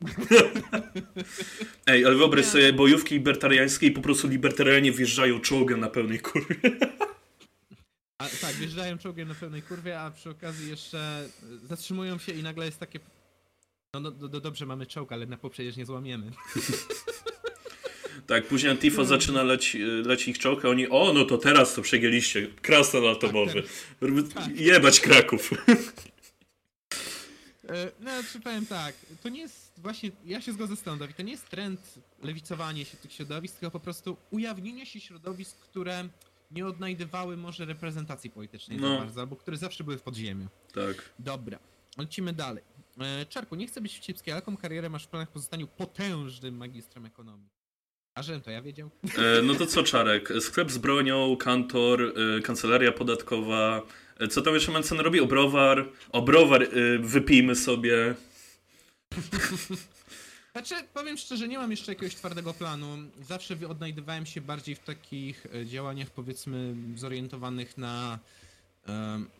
Ej, 1.86 2.04
ale 2.04 2.14
wyobraź 2.14 2.44
Nie. 2.44 2.50
sobie 2.50 2.72
bojówki 2.72 3.14
libertariańskie 3.14 3.86
i 3.86 3.90
po 3.90 4.00
prostu 4.00 4.28
libertarianie 4.28 4.92
wjeżdżają 4.92 5.40
czołgiem 5.40 5.80
na 5.80 5.88
pełnej 5.88 6.18
kurwie. 6.20 6.56
A, 8.18 8.28
tak, 8.40 8.54
wjeżdżają 8.54 8.98
czołgiem 8.98 9.28
na 9.28 9.34
pełnej 9.34 9.62
kurwie, 9.62 10.00
a 10.00 10.10
przy 10.10 10.30
okazji 10.30 10.70
jeszcze 10.70 11.28
y, 11.64 11.66
zatrzymują 11.66 12.18
się 12.18 12.32
i 12.32 12.42
nagle 12.42 12.66
jest 12.66 12.80
takie... 12.80 12.98
No, 13.94 14.00
no 14.00 14.10
do, 14.10 14.28
do, 14.28 14.40
dobrze, 14.40 14.66
mamy 14.66 14.86
czołg, 14.86 15.12
ale 15.12 15.26
na 15.26 15.36
przecież 15.50 15.76
nie 15.76 15.86
złamiemy. 15.86 16.30
Tak, 18.26 18.46
później 18.46 18.72
Antifa 18.72 19.04
zaczyna 19.04 19.42
leci, 19.42 19.78
leci 19.82 20.30
ich 20.30 20.38
czołg, 20.38 20.64
a 20.64 20.68
oni, 20.68 20.88
o, 20.88 21.12
no 21.12 21.24
to 21.24 21.38
teraz 21.38 21.74
to 21.74 21.82
przegięliście, 21.82 22.48
krasnal 22.62 23.08
atomowy. 23.08 23.62
Tak. 24.34 24.56
Jebać 24.56 25.00
Kraków. 25.00 25.50
E, 27.68 27.90
No, 28.00 28.10
czy 28.32 28.40
powiem 28.40 28.66
tak, 28.66 28.94
to 29.22 29.28
nie 29.28 29.40
jest 29.40 29.72
właśnie, 29.80 30.10
ja 30.24 30.40
się 30.40 30.52
zgodzę 30.52 30.76
z 30.76 30.82
tą, 30.82 30.98
Dawid, 30.98 31.16
to 31.16 31.22
nie 31.22 31.32
jest 31.32 31.48
trend 31.48 31.94
lewicowania 32.22 32.84
się 32.84 32.96
tych 32.96 33.12
środowisk, 33.12 33.58
tylko 33.58 33.70
po 33.70 33.80
prostu 33.80 34.16
ujawnienie 34.30 34.86
się 34.86 35.00
środowisk, 35.00 35.58
które 35.58 36.08
nie 36.50 36.66
odnajdywały 36.66 37.36
może 37.36 37.64
reprezentacji 37.64 38.30
politycznej 38.30 38.78
No. 38.78 38.88
za 38.88 38.98
bardzo, 38.98 39.20
albo 39.20 39.36
które 39.36 39.56
zawsze 39.56 39.84
były 39.84 39.98
w 39.98 40.02
podziemiu. 40.02 40.48
Tak. 40.74 41.10
Dobra, 41.18 41.58
lecimy 41.98 42.32
dalej. 42.32 42.64
E, 43.00 43.26
Czarku, 43.26 43.54
nie 43.56 43.66
chcę 43.66 43.80
być 43.80 43.92
wścibski, 43.92 44.30
ale 44.30 44.38
jaką 44.38 44.56
karierę 44.56 44.88
masz 44.90 45.04
w 45.04 45.08
planach 45.08 45.30
po 45.30 45.38
zostaniu 45.38 45.66
potężnym 45.66 46.56
magistrem 46.56 47.06
ekonomii? 47.06 47.48
Żebym 48.22 48.40
to 48.40 48.50
ja 48.50 48.62
wiedział? 48.62 48.90
E, 49.04 49.42
no 49.42 49.54
to 49.54 49.66
co, 49.66 49.82
Czarek? 49.82 50.32
Sklep 50.40 50.70
z 50.70 50.78
bronią, 50.78 51.36
kantor, 51.36 52.02
e, 52.02 52.40
kancelaria 52.40 52.92
podatkowa. 52.92 53.82
E, 54.18 54.28
co 54.28 54.42
tam 54.42 54.54
jeszcze 54.54 54.72
Mencen 54.72 55.00
robi? 55.00 55.20
Obrowar. 55.20 55.88
Obrowar, 56.12 56.62
e, 56.62 56.68
wypijmy 56.98 57.54
sobie. 57.54 58.14
Znaczy, 60.52 60.74
powiem 60.94 61.16
szczerze, 61.16 61.48
nie 61.48 61.58
mam 61.58 61.70
jeszcze 61.70 61.92
jakiegoś 61.92 62.14
twardego 62.14 62.54
planu. 62.54 62.96
Zawsze 63.20 63.56
odnajdywałem 63.68 64.26
się 64.26 64.40
bardziej 64.40 64.74
w 64.74 64.78
takich 64.78 65.46
działaniach, 65.64 66.10
powiedzmy, 66.10 66.74
zorientowanych 66.94 67.78
na 67.78 68.18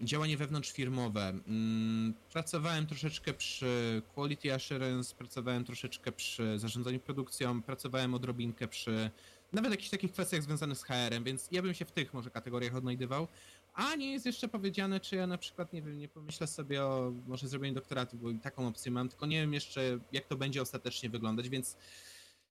działanie 0.00 0.36
wewnątrzfirmowe. 0.36 1.28
Mm, 1.28 2.14
pracowałem 2.32 2.86
troszeczkę 2.86 3.32
przy 3.32 4.02
Quality 4.14 4.54
Assurance, 4.54 5.14
pracowałem 5.14 5.64
troszeczkę 5.64 6.12
przy 6.12 6.58
zarządzaniu 6.58 7.00
produkcją, 7.00 7.62
pracowałem 7.62 8.14
odrobinkę 8.14 8.68
przy 8.68 9.10
nawet 9.52 9.70
jakichś 9.70 9.90
takich 9.90 10.12
kwestiach 10.12 10.42
związanych 10.42 10.78
z 10.78 10.82
HR-em, 10.82 11.24
więc 11.24 11.48
ja 11.52 11.62
bym 11.62 11.74
się 11.74 11.84
w 11.84 11.92
tych 11.92 12.14
może 12.14 12.30
kategoriach 12.30 12.74
odnajdywał. 12.74 13.28
A 13.74 13.94
nie 13.94 14.12
jest 14.12 14.26
jeszcze 14.26 14.48
powiedziane, 14.48 15.00
czy 15.00 15.16
ja 15.16 15.26
na 15.26 15.38
przykład, 15.38 15.72
nie 15.72 15.82
wiem, 15.82 15.98
nie 15.98 16.08
pomyślę 16.08 16.46
sobie 16.46 16.82
o 16.82 17.12
może 17.26 17.48
zrobieniu 17.48 17.74
doktoratu, 17.74 18.16
bo 18.16 18.30
i 18.30 18.38
taką 18.38 18.68
opcję 18.68 18.92
mam, 18.92 19.08
tylko 19.08 19.26
nie 19.26 19.40
wiem 19.40 19.54
jeszcze, 19.54 19.98
jak 20.12 20.26
to 20.26 20.36
będzie 20.36 20.62
ostatecznie 20.62 21.10
wyglądać, 21.10 21.48
więc 21.48 21.76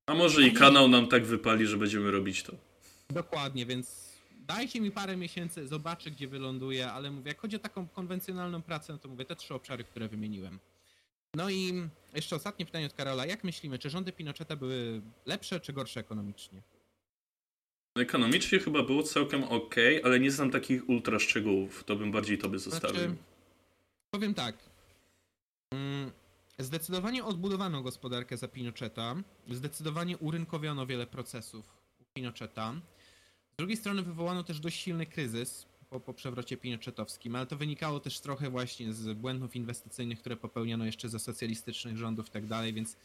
A 0.06 0.14
może 0.14 0.48
i 0.48 0.52
kanał 0.52 0.88
nam 0.88 1.08
tak 1.08 1.26
wypali, 1.26 1.68
że 1.68 1.78
będziemy 1.78 2.12
robić 2.12 2.44
to. 2.44 2.54
dokładnie, 3.10 3.66
więc 3.66 4.17
dajcie 4.48 4.82
mi 4.82 4.92
parę 4.92 5.18
miesięcy, 5.18 5.68
zobaczę, 5.68 6.12
gdzie 6.12 6.28
wyląduję, 6.28 6.92
ale 6.92 7.12
mówię, 7.12 7.28
jak 7.28 7.42
chodzi 7.42 7.56
o 7.56 7.60
taką 7.60 7.88
konwencjonalną 7.88 8.62
pracę, 8.62 8.94
no 8.94 9.00
to 9.00 9.10
mówię, 9.10 9.26
te 9.26 9.36
trzy 9.36 9.54
obszary, 9.54 9.84
które 9.84 10.08
wymieniłem. 10.08 10.60
No 11.34 11.50
i 11.50 11.90
jeszcze 12.14 12.36
ostatnie 12.36 12.66
pytanie 12.66 12.86
od 12.86 12.94
Karola. 12.94 13.26
Jak 13.26 13.44
myślimy, 13.44 13.80
czy 13.80 13.90
rządy 13.90 14.12
Pinocheta 14.12 14.56
były 14.56 15.02
lepsze 15.26 15.60
czy 15.60 15.74
gorsze 15.74 16.00
ekonomicznie? 16.00 16.62
Ekonomicznie 17.96 18.60
chyba 18.60 18.84
było 18.84 19.04
całkiem 19.04 19.44
ok, 19.44 19.76
ale 20.04 20.20
nie 20.20 20.32
znam 20.32 20.52
takich 20.52 20.90
ultra 20.90 21.20
szczegółów. 21.20 21.84
To 21.84 21.96
bym 21.96 22.12
bardziej 22.12 22.38
tobie 22.38 22.60
zostawił. 22.60 23.00
Znaczy, 23.00 23.16
powiem 24.12 24.34
tak. 24.34 24.56
Mm, 25.72 26.12
Zdecydowanie 26.60 27.26
odbudowano 27.26 27.82
gospodarkę 27.82 28.38
za 28.38 28.48
Pinocheta. 28.48 29.16
Zdecydowanie 29.52 30.18
urynkowiono 30.18 30.86
wiele 30.86 31.08
procesów 31.08 31.78
u 32.00 32.04
Pinocheta. 32.14 32.74
Z 33.60 33.64
drugiej 33.64 33.78
strony 33.78 34.02
wywołano 34.02 34.44
też 34.44 34.60
dość 34.60 34.80
silny 34.80 35.06
kryzys 35.06 35.66
po, 35.90 36.00
po 36.00 36.14
przewrocie 36.14 36.58
pinochetowskim, 36.58 37.36
ale 37.36 37.46
to 37.46 37.58
wynikało 37.58 38.00
też 38.00 38.20
trochę 38.20 38.50
właśnie 38.50 38.94
z 38.94 39.18
błędów 39.18 39.56
inwestycyjnych, 39.56 40.20
które 40.20 40.38
popełniono 40.38 40.86
jeszcze 40.86 41.10
za 41.10 41.20
socjalistycznych 41.20 41.98
rządów 41.98 42.28
i 42.28 42.32
tak 42.32 42.46
dalej, 42.48 42.74
więc 42.74 42.98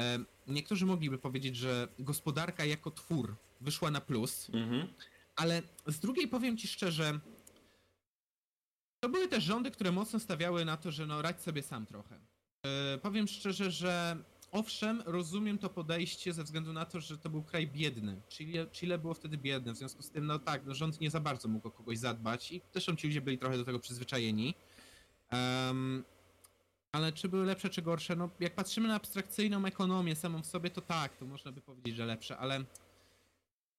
e, 0.00 0.18
niektórzy 0.46 0.86
mogliby 0.86 1.18
powiedzieć, 1.18 1.56
że 1.56 1.88
gospodarka 1.98 2.64
jako 2.64 2.90
twór 2.90 3.36
wyszła 3.60 3.90
na 3.90 4.00
plus, 4.00 4.50
Mhm. 4.52 4.88
ale 5.36 5.62
z 5.86 5.98
drugiej 5.98 6.28
powiem 6.28 6.56
ci 6.56 6.68
szczerze, 6.68 7.20
to 9.00 9.08
były 9.08 9.28
też 9.28 9.44
rządy, 9.44 9.70
które 9.70 9.92
mocno 9.92 10.20
stawiały 10.20 10.64
na 10.64 10.76
to, 10.76 10.90
że 10.90 11.06
no 11.06 11.22
radź 11.22 11.40
sobie 11.40 11.62
sam 11.62 11.86
trochę. 11.86 12.18
E, 12.66 12.98
powiem 12.98 13.28
szczerze, 13.28 13.70
że 13.70 14.16
owszem, 14.54 15.02
rozumiem 15.06 15.58
to 15.58 15.70
podejście 15.70 16.32
ze 16.32 16.44
względu 16.44 16.72
na 16.72 16.84
to, 16.84 17.00
że 17.00 17.18
to 17.18 17.30
był 17.30 17.42
kraj 17.42 17.66
biedny. 17.66 18.20
Chile, 18.28 18.66
Chile 18.66 18.98
było 18.98 19.14
wtedy 19.14 19.38
biedne, 19.38 19.72
w 19.72 19.76
związku 19.76 20.02
z 20.02 20.10
tym, 20.10 20.26
no 20.26 20.38
tak, 20.38 20.66
no 20.66 20.74
rząd 20.74 21.00
nie 21.00 21.10
za 21.10 21.20
bardzo 21.20 21.48
mógł 21.48 21.68
o 21.68 21.70
kogoś 21.70 21.98
zadbać 21.98 22.52
i 22.52 22.60
zresztą 22.72 22.96
ci 22.96 23.06
ludzie 23.06 23.20
byli 23.20 23.38
trochę 23.38 23.56
do 23.56 23.64
tego 23.64 23.78
przyzwyczajeni. 23.78 24.54
Em, 25.30 26.04
ale 26.92 27.12
czy 27.12 27.28
były 27.28 27.46
lepsze, 27.46 27.70
czy 27.70 27.82
gorsze? 27.82 28.16
No, 28.16 28.30
jak 28.40 28.54
patrzymy 28.54 28.88
na 28.88 28.94
abstrakcyjną 28.94 29.64
ekonomię 29.64 30.16
samą 30.16 30.42
w 30.42 30.46
sobie, 30.46 30.70
to 30.70 30.80
tak, 30.80 31.16
to 31.16 31.26
można 31.26 31.52
by 31.52 31.60
powiedzieć, 31.60 31.96
że 31.96 32.06
lepsze, 32.06 32.38
ale 32.38 32.64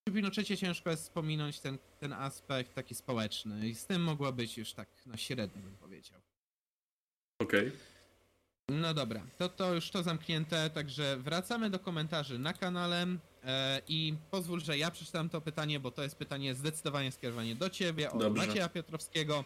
przy 0.03 0.15
Pinochecie 0.15 0.57
ciężko 0.57 0.89
jest 0.89 1.03
wspominać 1.03 1.59
ten, 1.59 1.77
ten 1.99 2.13
aspekt 2.13 2.73
taki 2.73 2.95
społeczny 2.95 3.69
i 3.69 3.75
z 3.75 3.85
tym 3.85 4.03
mogło 4.03 4.33
być 4.33 4.57
już 4.57 4.73
tak 4.73 4.89
na 5.05 5.17
średnio 5.17 5.61
bym 5.61 5.77
powiedział. 5.77 6.21
Okej. 7.39 7.94
No 8.69 8.93
dobra, 8.93 9.21
to 9.37 9.49
to 9.49 9.73
już 9.73 9.89
to 9.91 10.03
zamknięte, 10.03 10.69
także 10.69 11.17
wracamy 11.17 11.69
do 11.69 11.79
komentarzy 11.79 12.39
na 12.39 12.53
kanale 12.53 13.07
e, 13.43 13.81
i 13.87 14.13
pozwól, 14.31 14.61
że 14.61 14.77
ja 14.77 14.91
przeczytam 14.91 15.29
to 15.29 15.41
pytanie, 15.41 15.79
bo 15.79 15.91
to 15.91 16.03
jest 16.03 16.15
pytanie 16.15 16.55
zdecydowanie 16.55 17.11
skierowane 17.11 17.55
do 17.55 17.69
ciebie, 17.69 18.11
od 18.11 18.19
Dobrze. 18.19 18.47
Macieja 18.47 18.69
Piotrowskiego. 18.69 19.43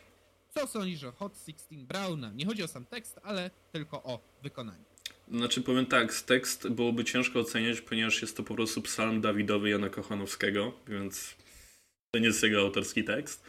Co 0.50 0.68
sądzisz 0.68 1.04
o 1.04 1.12
Hot 1.12 1.34
16 1.46 1.66
Browna? 1.72 2.32
Nie 2.32 2.46
chodzi 2.46 2.64
o 2.64 2.68
sam 2.68 2.86
tekst, 2.86 3.20
ale 3.24 3.52
tylko 3.72 4.04
o 4.04 4.20
wykonanie. 4.44 4.84
Znaczy 5.32 5.62
powiem 5.62 5.86
tak, 5.86 6.14
z 6.14 6.26
tekst 6.26 6.70
byłoby 6.70 7.04
ciężko 7.04 7.40
oceniać, 7.40 7.82
ponieważ 7.82 8.22
jest 8.22 8.38
to 8.38 8.44
po 8.44 8.56
prostu 8.56 8.82
psalm 8.82 9.22
Dawidowy 9.22 9.70
Jana 9.70 9.90
Kochanowskiego, 9.90 10.74
więc 10.88 11.36
to 12.12 12.20
nie 12.20 12.28
jest 12.28 12.44
jego 12.44 12.60
autorski 12.60 13.04
tekst. 13.04 13.44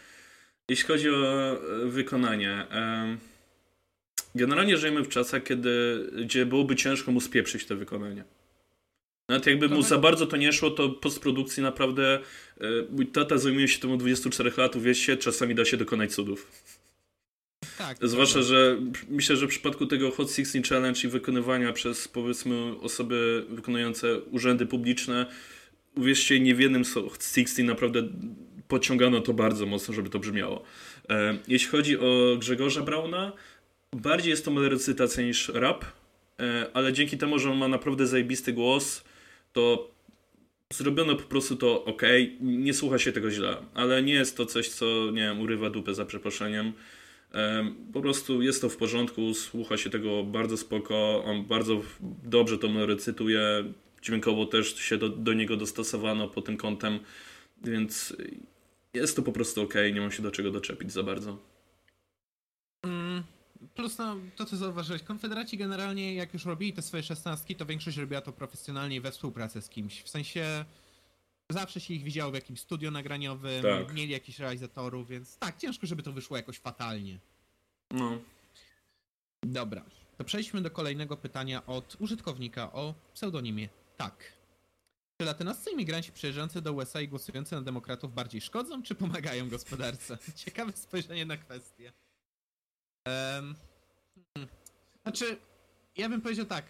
Jeśli 0.68 0.86
chodzi 0.86 1.10
o 1.10 1.52
e, 1.52 1.58
wykonanie, 1.86 2.66
generalnie 4.34 4.76
żyjemy 4.76 5.02
w 5.02 5.08
czasach, 5.08 5.42
kiedy, 5.42 6.06
gdzie 6.24 6.46
byłoby 6.46 6.76
ciężko 6.76 7.12
mu 7.12 7.20
spieprzyć 7.20 7.64
to 7.64 7.76
wykonanie. 7.76 8.24
Nawet 9.28 9.46
jakby 9.46 9.68
mu 9.68 9.82
za 9.82 9.98
bardzo 9.98 10.26
to 10.26 10.36
nie 10.36 10.52
szło, 10.52 10.70
to 10.70 10.88
postprodukcji 10.88 11.62
naprawdę 11.62 12.18
e, 12.60 12.66
mój 12.90 13.06
tata 13.06 13.38
zajmuje 13.38 13.68
się 13.68 13.80
tym 13.80 13.92
od 13.92 14.00
24 14.00 14.52
lat, 14.56 14.76
uwierzcie, 14.76 15.16
czasami 15.16 15.54
da 15.54 15.64
się 15.64 15.76
dokonać 15.76 16.12
cudów. 16.14 16.50
Tak. 17.78 17.96
Zwłaszcza, 18.02 18.42
że 18.42 18.76
myślę, 19.08 19.36
że 19.36 19.46
w 19.46 19.50
przypadku 19.50 19.86
tego 19.86 20.10
Hot 20.10 20.32
16 20.32 20.62
Challenge 20.62 21.00
i 21.04 21.08
wykonywania 21.08 21.72
przez 21.72 22.08
powiedzmy 22.08 22.74
osoby 22.80 23.46
wykonujące 23.48 24.20
urzędy 24.20 24.66
publiczne, 24.66 25.26
uwierzcie, 25.96 26.40
nie 26.40 26.54
w 26.54 26.60
jednym 26.60 26.84
Hot 26.84 27.24
16 27.24 27.62
naprawdę 27.62 28.02
pociągano 28.68 29.20
to 29.20 29.32
bardzo 29.32 29.66
mocno, 29.66 29.94
żeby 29.94 30.10
to 30.10 30.18
brzmiało. 30.18 30.62
E, 31.08 31.38
jeśli 31.48 31.68
chodzi 31.68 31.98
o 31.98 32.36
Grzegorza 32.38 32.82
Brauna, 32.82 33.32
bardziej 33.92 34.30
jest 34.30 34.44
to 34.44 34.68
recytacja 34.68 35.22
niż 35.24 35.48
rap, 35.48 35.84
e, 36.40 36.66
ale 36.74 36.92
dzięki 36.92 37.18
temu, 37.18 37.38
że 37.38 37.50
on 37.50 37.58
ma 37.58 37.68
naprawdę 37.68 38.06
zajebisty 38.06 38.52
głos, 38.52 39.04
to 39.52 39.90
zrobiono 40.72 41.16
po 41.16 41.22
prostu 41.22 41.56
to 41.56 41.84
ok, 41.84 42.02
nie 42.40 42.74
słucha 42.74 42.98
się 42.98 43.12
tego 43.12 43.30
źle, 43.30 43.56
ale 43.74 44.02
nie 44.02 44.12
jest 44.14 44.36
to 44.36 44.46
coś, 44.46 44.68
co, 44.68 45.10
nie 45.10 45.22
wiem, 45.22 45.40
urywa 45.40 45.70
dupę 45.70 45.94
za 45.94 46.04
przeproszeniem. 46.04 46.72
Em, 47.32 47.76
Po 47.92 48.00
prostu 48.00 48.42
jest 48.42 48.60
to 48.60 48.68
w 48.68 48.76
porządku, 48.76 49.34
słucha 49.34 49.76
się 49.76 49.90
tego 49.90 50.24
bardzo 50.24 50.56
spoko, 50.56 51.24
on 51.24 51.44
bardzo 51.44 51.82
dobrze 52.22 52.58
to 52.58 52.86
recytuje, 52.86 53.64
dźwiękowo 54.02 54.46
też 54.46 54.76
się 54.76 54.98
do, 54.98 55.08
do 55.08 55.32
niego 55.32 55.56
dostosowano 55.56 56.28
pod 56.28 56.44
tym 56.44 56.56
kątem, 56.56 56.98
więc 57.64 58.16
jest 58.94 59.16
to 59.16 59.22
po 59.22 59.32
prostu 59.32 59.62
ok, 59.62 59.74
nie 59.94 60.00
mam 60.00 60.10
się 60.12 60.22
do 60.22 60.30
czego 60.30 60.50
doczepić 60.50 60.92
za 60.92 61.02
bardzo. 61.02 61.38
Mm, 62.84 63.22
Plus 63.80 63.98
no, 63.98 64.16
to 64.36 64.44
co 64.44 64.56
zauważyłeś, 64.56 65.02
konfederaci 65.02 65.58
generalnie 65.58 66.14
jak 66.14 66.32
już 66.32 66.44
robili 66.44 66.72
te 66.72 66.82
swoje 66.82 67.02
szesnastki, 67.02 67.56
to 67.56 67.66
większość 67.66 67.96
robiła 67.96 68.20
to 68.20 68.32
profesjonalnie 68.32 68.96
i 68.96 69.00
we 69.00 69.10
współpracy 69.10 69.62
z 69.62 69.68
kimś. 69.68 70.02
W 70.02 70.08
sensie 70.08 70.64
zawsze 71.50 71.80
się 71.80 71.94
ich 71.94 72.02
widziało 72.02 72.30
w 72.30 72.34
jakimś 72.34 72.60
studio 72.60 72.90
nagraniowym, 72.90 73.62
Tak. 73.62 73.94
mieli 73.94 74.12
jakichś 74.12 74.38
realizatorów, 74.38 75.08
więc 75.08 75.36
tak, 75.36 75.56
ciężko, 75.58 75.86
żeby 75.86 76.02
to 76.02 76.12
wyszło 76.12 76.36
jakoś 76.36 76.58
fatalnie. 76.58 77.18
No, 77.90 78.18
Dobra, 79.42 79.84
to 80.18 80.24
przejdźmy 80.24 80.62
do 80.62 80.70
kolejnego 80.70 81.16
pytania 81.16 81.66
od 81.66 81.96
użytkownika 81.98 82.72
o 82.72 82.94
pseudonimie 83.14 83.68
Tak. 83.96 84.32
Czy 85.20 85.24
latynoscy 85.26 85.70
imigranci 85.70 86.12
przyjeżdżający 86.12 86.62
do 86.62 86.72
USA 86.72 87.00
i 87.00 87.08
głosujący 87.08 87.54
na 87.54 87.62
demokratów 87.62 88.14
bardziej 88.14 88.40
szkodzą, 88.40 88.82
czy 88.82 88.94
pomagają 88.94 89.48
gospodarce? 89.48 90.18
Ciekawe 90.44 90.72
spojrzenie 90.72 91.26
na 91.26 91.36
kwestię. 91.36 91.92
Um, 93.06 93.54
znaczy, 95.02 95.38
ja 95.96 96.08
bym 96.08 96.20
powiedział 96.20 96.46
tak. 96.46 96.64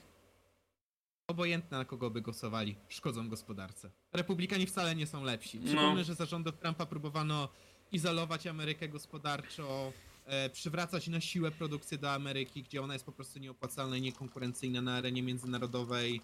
Obojętne 1.26 1.78
na 1.78 1.84
kogo 1.84 2.10
by 2.10 2.20
głosowali, 2.22 2.76
szkodzą 2.88 3.28
gospodarce. 3.28 3.90
Republikanie 4.12 4.66
wcale 4.66 4.94
nie 4.96 5.06
są 5.06 5.24
lepsi. 5.24 5.58
Przypomnę, 5.58 5.94
No. 5.94 6.04
że 6.04 6.14
za 6.14 6.26
rządów 6.26 6.56
Trumpa 6.58 6.86
próbowano 6.86 7.48
izolować 7.92 8.46
Amerykę 8.46 8.88
gospodarczo, 8.88 9.92
e, 10.26 10.50
przywracać 10.50 11.08
na 11.08 11.20
siłę 11.20 11.50
produkcję 11.50 11.98
do 11.98 12.12
Ameryki, 12.12 12.62
gdzie 12.62 12.82
ona 12.82 12.92
jest 12.92 13.06
po 13.06 13.12
prostu 13.12 13.38
nieopłacalna 13.38 13.96
i 13.96 14.00
niekonkurencyjna 14.00 14.82
na 14.82 14.94
arenie 14.96 15.22
międzynarodowej. 15.22 16.20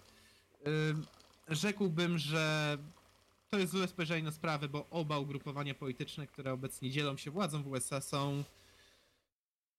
Ym, 0.67 1.05
rzekłbym, 1.47 2.17
że 2.17 2.77
to 3.49 3.59
jest 3.59 3.71
złe 3.71 3.87
spojrzenie 3.87 4.23
na 4.23 4.31
sprawę, 4.31 4.67
bo 4.69 4.87
oba 4.89 5.19
ugrupowania 5.19 5.73
polityczne, 5.73 6.27
które 6.27 6.53
obecnie 6.53 6.89
dzielą 6.91 7.17
się 7.17 7.31
władzą 7.31 7.63
w 7.63 7.67
USA 7.67 8.01
są 8.01 8.43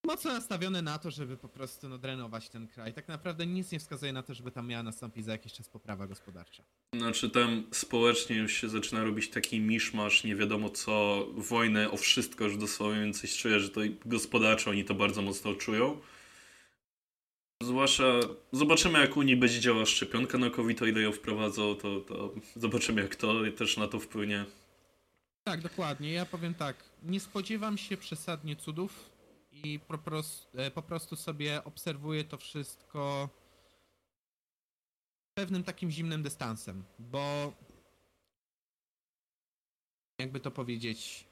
mocno 0.08 0.32
nastawione 0.32 0.82
na 0.82 0.98
to, 0.98 1.10
żeby 1.10 1.36
po 1.36 1.48
prostu 1.48 1.88
no, 1.88 1.98
drenować 1.98 2.48
ten 2.48 2.68
kraj. 2.68 2.94
Tak 2.94 3.08
naprawdę 3.08 3.46
nic 3.46 3.72
nie 3.72 3.78
wskazuje 3.78 4.12
na 4.12 4.22
to, 4.22 4.34
żeby 4.34 4.50
tam 4.50 4.66
miała 4.66 4.82
nastąpić 4.82 5.24
za 5.24 5.32
jakiś 5.32 5.52
czas 5.52 5.68
poprawa 5.68 6.06
gospodarcza. 6.06 6.62
Znaczy 6.96 7.30
tam 7.30 7.66
społecznie 7.72 8.36
już 8.36 8.52
się 8.52 8.68
zaczyna 8.68 9.04
robić 9.04 9.30
taki 9.30 9.60
miszmasz, 9.60 10.24
nie 10.24 10.36
wiadomo 10.36 10.70
co, 10.70 11.26
wojnę 11.34 11.90
o 11.90 11.96
wszystko 11.96 12.44
już 12.44 12.56
dosłownie, 12.56 13.00
więc 13.00 13.20
coś 13.20 13.36
czuję, 13.36 13.60
że 13.60 13.68
to 13.68 13.80
gospodarczo 14.06 14.70
oni 14.70 14.84
to 14.84 14.94
bardzo 14.94 15.22
mocno 15.22 15.54
czują. 15.54 16.00
Zwłaszcza 17.62 18.04
zobaczymy 18.52 19.00
jak 19.00 19.16
Unii 19.16 19.36
będzie 19.36 19.60
działała 19.60 19.86
szczepionka 19.86 20.38
na 20.38 20.50
COVID, 20.50 20.82
o 20.82 20.86
ile 20.86 21.00
ją 21.00 21.12
wprowadzą, 21.12 21.74
to, 21.74 22.00
to 22.00 22.34
zobaczymy 22.56 23.02
jak 23.02 23.16
to 23.16 23.34
też 23.56 23.76
na 23.76 23.88
to 23.88 24.00
wpłynie. 24.00 24.44
Tak, 25.44 25.60
dokładnie. 25.60 26.12
Ja 26.12 26.26
powiem 26.26 26.54
tak. 26.54 26.76
Nie 27.02 27.20
spodziewam 27.20 27.78
się 27.78 27.96
przesadnie 27.96 28.56
cudów 28.56 29.17
i 29.64 29.78
po 29.78 29.98
prostu, 29.98 30.58
po 30.74 30.82
prostu 30.82 31.16
sobie 31.16 31.64
obserwuję 31.64 32.24
to 32.24 32.36
wszystko 32.36 33.28
pewnym 35.34 35.64
takim 35.64 35.90
zimnym 35.90 36.22
dystansem, 36.22 36.84
bo 36.98 37.52
jakby 40.20 40.40
to 40.40 40.50
powiedzieć, 40.50 41.28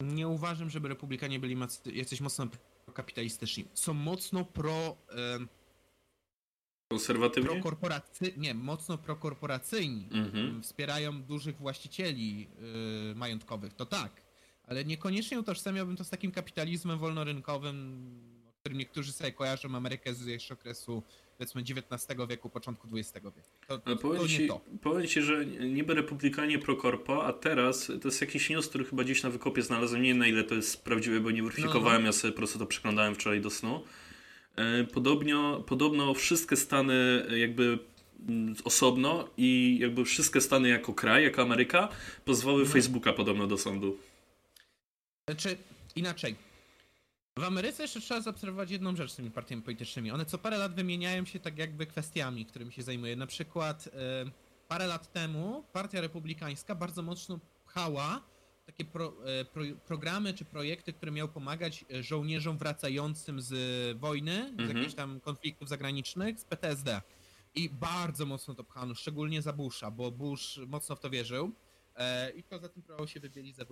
nie 0.00 0.28
uważam, 0.28 0.70
żeby 0.70 0.88
republikanie 0.88 1.40
byli 1.40 1.56
jacyś 1.86 2.20
mocno 2.20 2.46
kapitalistyczni. 2.94 3.64
Są 3.74 3.94
mocno 3.94 4.44
pro, 4.44 4.96
ym, 5.34 5.48
Konserwatywnie? 6.88 7.50
prokorporacy... 7.50 8.32
nie, 8.36 8.54
mocno 8.54 8.98
prokorporacyjni. 8.98 10.08
Mhm. 10.12 10.62
Wspierają 10.62 11.22
dużych 11.22 11.56
właścicieli 11.56 12.40
yy, 12.40 13.14
majątkowych, 13.14 13.74
to 13.74 13.86
tak. 13.86 14.25
Ale 14.66 14.84
niekoniecznie 14.84 15.38
utożsamiałbym 15.40 15.96
to 15.96 16.04
z 16.04 16.10
takim 16.10 16.32
kapitalizmem 16.32 16.98
wolnorynkowym, 16.98 18.06
o 18.48 18.52
którym 18.60 18.78
niektórzy 18.78 19.12
sobie 19.12 19.32
kojarzą 19.32 19.74
Amerykę 19.76 20.14
z 20.14 20.26
jeszcze 20.26 20.54
okresu 20.54 21.02
powiedzmy 21.38 21.60
XIX 21.62 22.16
wieku, 22.28 22.50
początku 22.50 22.88
XX 22.98 23.12
wieku. 23.14 23.48
To, 23.68 23.80
Ale 23.84 23.96
to 23.96 24.02
powiem 24.02 24.22
nie 24.22 24.28
ci, 24.28 24.48
to. 24.48 24.60
powiem 24.82 25.06
ci, 25.06 25.22
że 25.22 25.46
niby 25.46 25.94
republikanie 25.94 26.58
pro-corpo, 26.58 27.24
a 27.24 27.32
teraz 27.32 27.86
to 28.02 28.08
jest 28.08 28.20
jakiś 28.20 28.50
news, 28.50 28.68
który 28.68 28.84
chyba 28.84 29.04
gdzieś 29.04 29.22
na 29.22 29.30
wykopie 29.30 29.62
znalazłem. 29.62 30.02
Nie 30.02 30.08
wiem 30.08 30.18
na 30.18 30.26
ile 30.26 30.44
to 30.44 30.54
jest 30.54 30.84
prawdziwe, 30.84 31.20
bo 31.20 31.30
nie 31.30 31.42
weryfikowałem, 31.42 32.02
No. 32.02 32.06
ja 32.06 32.12
sobie 32.12 32.32
po 32.32 32.36
prostu 32.38 32.58
to 32.58 32.66
przeglądałem 32.66 33.14
wczoraj 33.14 33.40
do 33.40 33.50
snu. 33.50 33.82
E, 34.56 34.84
Podobno, 34.84 35.60
podobno 35.60 36.14
wszystkie 36.14 36.56
Stany 36.56 37.26
e, 37.30 37.38
jakby 37.38 37.78
mm, 38.28 38.54
osobno 38.64 39.28
i 39.36 39.78
jakby 39.80 40.04
wszystkie 40.04 40.40
Stany 40.40 40.68
jako 40.68 40.94
kraj, 40.94 41.24
jako 41.24 41.42
Ameryka 41.42 41.88
pozwały 42.24 42.60
Mhm. 42.60 42.72
Facebooka 42.72 43.12
podobno 43.12 43.46
do 43.46 43.58
sądu. 43.58 43.98
Znaczy, 45.28 45.58
inaczej. 45.96 46.36
W 47.38 47.44
Ameryce 47.44 47.82
jeszcze 47.82 48.00
trzeba 48.00 48.20
zaobserwować 48.20 48.70
jedną 48.70 48.96
rzecz 48.96 49.12
z 49.12 49.16
tymi 49.16 49.30
partiami 49.30 49.62
politycznymi. 49.62 50.10
One 50.10 50.24
co 50.24 50.38
parę 50.38 50.58
lat 50.58 50.74
wymieniają 50.74 51.24
się 51.24 51.40
tak 51.40 51.58
jakby 51.58 51.86
kwestiami, 51.86 52.46
którymi 52.46 52.72
się 52.72 52.82
zajmuje. 52.82 53.16
Na 53.16 53.26
przykład 53.26 53.88
e, 53.88 53.90
parę 54.68 54.86
lat 54.86 55.12
temu 55.12 55.64
partia 55.72 56.00
republikańska 56.00 56.74
bardzo 56.74 57.02
mocno 57.02 57.40
pchała 57.64 58.22
takie 58.66 58.84
pro, 58.84 59.12
e, 59.24 59.44
pro, 59.44 59.62
programy 59.86 60.34
czy 60.34 60.44
projekty, 60.44 60.92
które 60.92 61.12
miały 61.12 61.30
pomagać 61.30 61.84
e, 61.94 62.02
żołnierzom 62.02 62.58
wracającym 62.58 63.40
z 63.40 63.52
wojny, 63.98 64.52
z 64.56 64.60
Mhm. 64.60 64.78
jakichś 64.78 64.94
tam 64.94 65.20
konfliktów 65.20 65.68
zagranicznych, 65.68 66.40
z 66.40 66.44
PTSD. 66.44 67.02
I 67.54 67.70
bardzo 67.70 68.26
mocno 68.26 68.54
to 68.54 68.64
pchano, 68.64 68.94
szczególnie 68.94 69.42
za 69.42 69.52
Busha, 69.52 69.90
bo 69.90 70.10
Bush 70.10 70.60
mocno 70.66 70.96
w 70.96 71.00
to 71.00 71.10
wierzył. 71.10 71.52
I 72.36 72.42
poza 72.42 72.68
tym 72.68 72.82
próbował 72.82 73.08
się 73.08 73.20
wybielić 73.20 73.56
za 73.56 73.64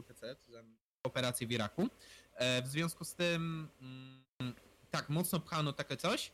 za 0.48 0.62
operację 1.04 1.46
w 1.46 1.52
Iraku. 1.52 1.88
E, 2.34 2.62
w 2.62 2.68
związku 2.68 3.04
z 3.04 3.14
tym, 3.14 3.68
mm, 3.80 4.54
tak, 4.90 5.08
mocno 5.08 5.40
pchano 5.40 5.72
takie 5.72 5.96
coś. 5.96 6.32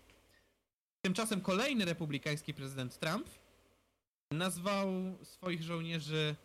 Tymczasem 1.02 1.40
kolejny 1.40 1.84
republikański 1.84 2.54
prezydent 2.54 2.98
Trump 2.98 3.28
nazwał 4.30 4.88
swoich 5.22 5.62
żołnierzy. 5.62 6.36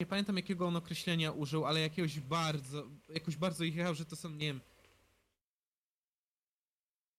Nie 0.00 0.06
pamiętam 0.06 0.36
jakiego 0.36 0.66
on 0.66 0.76
określenia 0.76 1.32
użył, 1.32 1.66
ale 1.66 1.80
jakiegoś 1.80 2.20
bardzo, 2.20 2.86
jakoś 3.08 3.36
bardzo 3.36 3.64
ich 3.64 3.74
jechał, 3.74 3.94
że 3.94 4.04
to 4.04 4.16
są, 4.16 4.30
nie 4.30 4.46
wiem. 4.46 4.60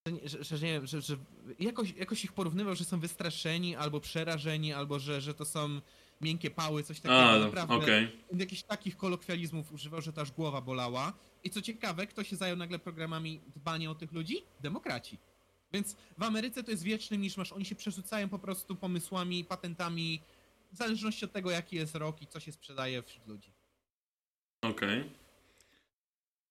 Że, 0.08 0.44
że, 0.44 0.58
że 0.58 0.66
nie 0.66 0.74
wiem, 0.74 0.88
że, 0.88 1.02
że 1.02 1.18
jakoś, 1.60 1.92
jakoś 1.92 2.24
ich 2.24 2.34
porównywał, 2.34 2.76
że 2.76 2.86
są 2.86 3.00
wystraszeni, 3.00 3.76
albo 3.76 4.00
przerażeni, 4.00 4.74
albo 4.74 5.00
że, 5.00 5.22
że 5.22 5.34
to 5.34 5.46
są 5.46 5.82
miękkie 6.24 6.52
pały, 6.52 6.84
coś 6.84 7.00
takiego. 7.00 7.30
A, 7.30 7.40
naprawdę 7.40 7.74
okej. 7.74 8.12
jakichś 8.38 8.64
takich 8.64 8.98
kolokwializmów 8.98 9.72
używał, 9.72 10.02
że 10.02 10.14
to 10.14 10.22
aż 10.22 10.32
głowa 10.32 10.62
bolała. 10.62 11.14
I 11.44 11.50
co 11.50 11.62
ciekawe, 11.62 12.08
kto 12.08 12.24
się 12.24 12.36
zajął 12.36 12.58
nagle 12.58 12.80
programami 12.80 13.40
dbania 13.56 13.92
o 13.92 13.96
tych 13.96 14.12
ludzi? 14.12 14.44
Demokraci. 14.62 15.18
Więc 15.74 15.96
w 16.18 16.24
Ameryce 16.24 16.64
to 16.64 16.72
jest 16.72 16.84
wieczny 16.84 17.18
miszmasz. 17.18 17.52
Oni 17.52 17.66
się 17.66 17.76
przerzucają 17.76 18.30
po 18.30 18.40
prostu 18.40 18.76
pomysłami, 18.76 19.46
patentami, 19.46 20.22
w 20.74 20.78
zależności 20.78 21.26
od 21.26 21.32
tego, 21.32 21.52
jaki 21.52 21.76
jest 21.76 21.96
rok 21.96 22.22
i 22.22 22.28
co 22.28 22.40
się 22.40 22.52
sprzedaje 22.52 23.04
wśród 23.04 23.28
ludzi. 23.28 23.52
Okej. 24.62 25.04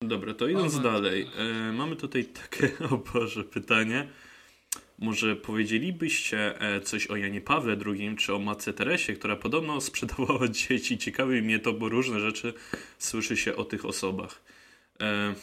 Dobra, 0.01 0.33
to 0.33 0.47
idąc 0.47 0.73
O, 0.73 0.77
no. 0.77 0.83
dalej. 0.83 1.29
E, 1.37 1.71
mamy 1.71 1.95
tutaj 1.95 2.25
takie, 2.25 2.71
o 2.91 2.97
Boże, 2.97 3.43
pytanie. 3.43 4.09
Może 5.03 5.35
powiedzielibyście 5.35 6.61
e, 6.61 6.81
coś 6.81 7.07
o 7.07 7.15
Janie 7.15 7.41
Pawle 7.41 7.77
II, 7.85 8.15
czy 8.15 8.33
o 8.33 8.39
Matce 8.39 8.73
Teresie, 8.73 9.13
która 9.13 9.35
podobno 9.35 9.81
sprzedawała 9.81 10.47
dzieci. 10.67 10.97
Ciekawi 10.97 11.41
mnie 11.41 11.59
to, 11.59 11.73
bo 11.73 11.89
różne 11.89 12.19
rzeczy 12.19 12.53
słyszy 12.97 13.37
się 13.37 13.55
o 13.55 13.65
tych 13.65 13.85
osobach. 13.85 14.41
E, 15.01 15.35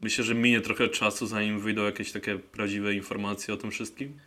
myślę, 0.00 0.24
że 0.24 0.34
minie 0.34 0.60
trochę 0.60 0.88
czasu, 0.88 1.26
zanim 1.26 1.60
wyjdą 1.60 1.84
jakieś 1.84 2.12
takie 2.12 2.38
prawdziwe 2.38 2.94
informacje 2.94 3.54
o 3.54 3.56
tym 3.56 3.70
wszystkim. 3.70 4.20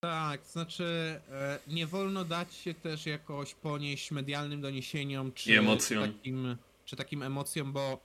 Tak, 0.00 0.46
znaczy 0.46 0.84
e, 1.30 1.58
nie 1.68 1.86
wolno 1.86 2.24
dać 2.24 2.54
się 2.54 2.74
też 2.74 3.06
jakoś 3.06 3.54
ponieść 3.54 4.10
medialnym 4.10 4.60
doniesieniom 4.60 5.32
czy, 5.32 5.50
czy, 5.78 5.94
takim, 5.94 6.56
czy 6.84 6.96
takim 6.96 7.22
emocjom, 7.22 7.72
bo 7.72 8.00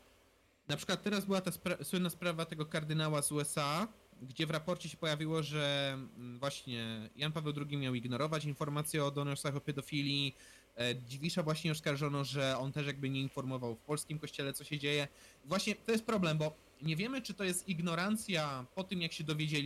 na 0.67 0.77
przykład 0.77 1.03
teraz 1.03 1.25
była 1.25 1.41
ta 1.41 1.51
spra- 1.51 1.83
słynna 1.83 2.09
sprawa 2.09 2.45
tego 2.45 2.65
kardynała 2.65 3.21
z 3.21 3.31
USA, 3.31 3.87
gdzie 4.21 4.45
w 4.45 4.51
raporcie 4.51 4.89
się 4.89 4.97
pojawiło, 4.97 5.43
że 5.43 5.93
mm, 5.93 6.39
właśnie 6.39 7.09
Jan 7.15 7.31
Paweł 7.31 7.53
II 7.69 7.77
miał 7.77 7.95
ignorować 7.95 8.45
informacje 8.45 9.05
o 9.05 9.11
donorsach 9.11 9.55
o 9.55 9.61
pedofilii. 9.61 10.35
E, 10.77 10.95
Dziwisza 10.95 11.43
właśnie 11.43 11.71
oskarżono, 11.71 12.23
że 12.23 12.57
on 12.57 12.71
też 12.71 12.87
jakby 12.87 13.09
nie 13.09 13.21
informował 13.21 13.75
w 13.75 13.79
polskim 13.79 14.19
kościele, 14.19 14.53
co 14.53 14.63
się 14.63 14.79
dzieje. 14.79 15.07
Właśnie 15.45 15.75
to 15.75 15.91
jest 15.91 16.05
problem, 16.05 16.37
bo 16.37 16.55
nie 16.81 16.95
wiemy, 16.95 17.21
czy 17.21 17.33
to 17.33 17.43
jest 17.43 17.69
ignorancja 17.69 18.65
po 18.75 18.83
tym, 18.83 19.01
jak 19.01 19.13
się 19.13 19.23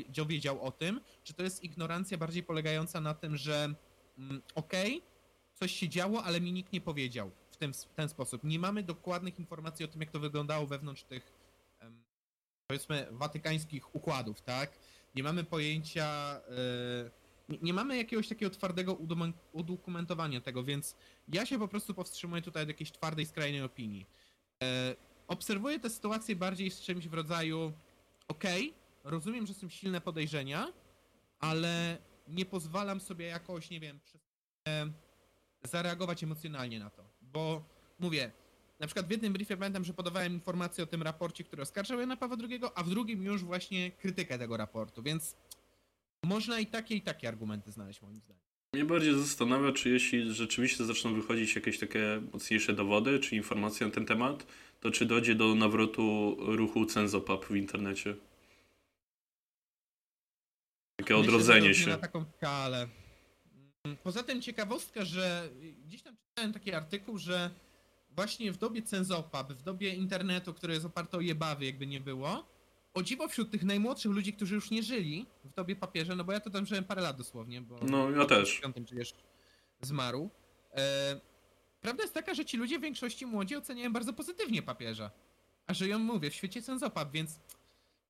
dowiedział 0.09 0.61
o 0.61 0.71
tym, 0.71 1.01
czy 1.23 1.33
to 1.33 1.43
jest 1.43 1.63
ignorancja 1.63 2.17
bardziej 2.17 2.43
polegająca 2.43 3.01
na 3.01 3.13
tym, 3.13 3.37
że 3.37 3.73
mm, 4.17 4.41
okej, 4.55 5.01
coś 5.53 5.71
się 5.71 5.89
działo, 5.89 6.23
ale 6.23 6.41
mi 6.41 6.51
nikt 6.51 6.73
nie 6.73 6.81
powiedział 6.81 7.31
w 7.51 7.57
ten, 7.57 7.73
w 7.73 7.95
ten 7.95 8.09
sposób. 8.09 8.43
Nie 8.43 8.59
mamy 8.59 8.83
dokładnych 8.83 9.39
informacji 9.39 9.85
o 9.85 9.87
tym, 9.87 10.01
jak 10.01 10.11
to 10.11 10.19
wyglądało 10.19 10.67
wewnątrz 10.67 11.03
tych, 11.03 11.33
powiedzmy, 12.67 13.07
watykańskich 13.11 13.95
układów, 13.95 14.41
tak? 14.41 14.79
Nie 15.15 15.23
mamy 15.23 15.43
pojęcia, 15.43 16.41
e, 17.49 17.57
nie, 17.61 17.73
mamy 17.73 17.97
jakiegoś 17.97 18.27
takiego 18.27 18.49
twardego 18.49 18.97
udokumentowania 19.51 20.41
tego, 20.41 20.63
więc 20.63 20.95
ja 21.27 21.45
się 21.45 21.59
po 21.59 21.67
prostu 21.67 21.93
powstrzymuję 21.93 22.41
tutaj 22.41 22.63
od 22.63 22.69
jakiejś 22.69 22.91
twardej, 22.91 23.25
skrajnej 23.25 23.61
opinii. 23.61 24.05
E, 24.63 24.95
obserwuję 25.27 25.79
tę 25.79 25.89
sytuację 25.89 26.35
bardziej 26.35 26.71
z 26.71 26.81
czymś 26.81 27.07
w 27.07 27.13
rodzaju 27.13 27.73
okej, 28.27 28.73
rozumiem, 29.03 29.47
że 29.47 29.53
są 29.53 29.69
silne 29.69 30.01
podejrzenia, 30.01 30.73
ale 31.39 31.97
nie 32.27 32.45
pozwalam 32.45 32.99
sobie 32.99 33.25
jakoś, 33.25 33.69
nie 33.69 33.79
wiem, 33.79 33.99
e, 34.67 34.91
zareagować 35.63 36.23
emocjonalnie 36.23 36.79
na 36.79 36.89
to, 36.89 37.03
bo 37.21 37.63
mówię, 37.99 38.31
na 38.79 38.87
przykład 38.87 39.07
w 39.07 39.11
jednym 39.11 39.33
briefie 39.33 39.57
pamiętam, 39.57 39.83
że 39.83 39.93
podawałem 39.93 40.33
informację 40.33 40.83
o 40.83 40.87
tym 40.87 41.03
raporcie, 41.03 41.43
który 41.43 41.61
oskarżał 41.61 41.99
Jana 41.99 42.17
Pawła 42.17 42.37
II, 42.49 42.59
a 42.75 42.83
w 42.83 42.89
drugim 42.89 43.23
już 43.23 43.43
właśnie 43.43 43.91
krytykę 43.91 44.39
tego 44.39 44.57
raportu, 44.57 45.03
więc 45.03 45.35
można 46.23 46.59
i 46.59 46.65
takie, 46.65 46.95
i 46.95 47.01
takie 47.01 47.27
argumenty 47.27 47.71
znaleźć 47.71 48.01
moim 48.01 48.19
zdaniem. 48.19 48.41
Mnie 48.73 48.85
bardziej 48.85 49.13
zastanawia, 49.13 49.71
czy 49.71 49.89
jeśli 49.89 50.33
rzeczywiście 50.33 50.85
zaczną 50.85 51.13
wychodzić 51.13 51.55
jakieś 51.55 51.79
takie 51.79 52.21
mocniejsze 52.33 52.73
dowody, 52.73 53.19
czy 53.19 53.35
informacje 53.35 53.87
na 53.87 53.93
ten 53.93 54.05
temat, 54.05 54.45
to 54.79 54.91
czy 54.91 55.05
dojdzie 55.05 55.35
do 55.35 55.55
nawrotu 55.55 56.35
ruchu 56.39 56.85
Cenzopap 56.85 57.45
w 57.45 57.55
internecie? 57.55 58.15
Takie 60.95 61.17
odrodzenie 61.17 61.73
się. 61.73 61.89
Na 61.89 61.97
taką 61.97 62.25
skalę. 62.37 62.87
Poza 64.03 64.23
tym 64.23 64.41
ciekawostka, 64.41 65.05
że 65.05 65.49
gdzieś 65.85 66.01
tam 66.01 66.15
czytałem 66.17 66.53
taki 66.53 66.73
artykuł, 66.73 67.17
że 67.17 67.49
właśnie 68.15 68.51
w 68.51 68.57
dobie 68.57 68.81
cenzopap, 68.81 69.53
w 69.53 69.61
dobie 69.61 69.93
internetu, 69.93 70.53
który 70.53 70.73
jest 70.73 70.85
oparty 70.85 71.17
o 71.17 71.21
jebawy, 71.21 71.65
jakby 71.65 71.87
nie 71.87 71.99
było, 71.99 72.45
o 72.93 73.03
dziwo 73.03 73.27
wśród 73.27 73.51
tych 73.51 73.63
najmłodszych 73.63 74.11
ludzi, 74.11 74.33
którzy 74.33 74.55
już 74.55 74.71
nie 74.71 74.83
żyli 74.83 75.25
w 75.43 75.53
dobie 75.53 75.75
papieża, 75.75 76.15
no 76.15 76.23
bo 76.23 76.31
ja 76.31 76.39
to 76.39 76.49
tam 76.49 76.65
żyłem 76.65 76.83
parę 76.83 77.01
lat 77.01 77.17
dosłownie, 77.17 77.61
bo 77.61 77.79
No, 77.81 78.11
ja 78.11 78.25
też. 78.25 78.57
w 78.57 78.61
piątym 78.61 78.85
przecież 78.85 79.13
zmarł. 79.81 80.29
E, 80.75 81.19
prawda 81.81 82.03
jest 82.03 82.13
taka, 82.13 82.33
że 82.33 82.45
ci 82.45 82.57
ludzie 82.57 82.79
w 82.79 82.81
większości 82.81 83.25
młodzi 83.25 83.55
oceniają 83.55 83.93
bardzo 83.93 84.13
pozytywnie 84.13 84.61
papieża. 84.61 85.11
A 85.67 85.73
żyją, 85.73 85.99
mówię, 85.99 86.29
w 86.29 86.33
świecie 86.35 86.61
cenzopap, 86.61 87.11
więc 87.11 87.39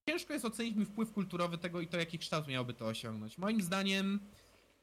ciężko 0.06 0.34
jest 0.34 0.46
ocenić 0.46 0.76
mi 0.76 0.86
wpływ 0.86 1.12
kulturowy 1.12 1.58
tego 1.58 1.82
i 1.82 1.88
to, 1.88 1.98
jaki 1.98 2.20
kształt 2.20 2.48
miałoby 2.48 2.74
to 2.74 2.86
osiągnąć. 2.88 3.38
Moim 3.38 3.62
zdaniem, 3.62 4.20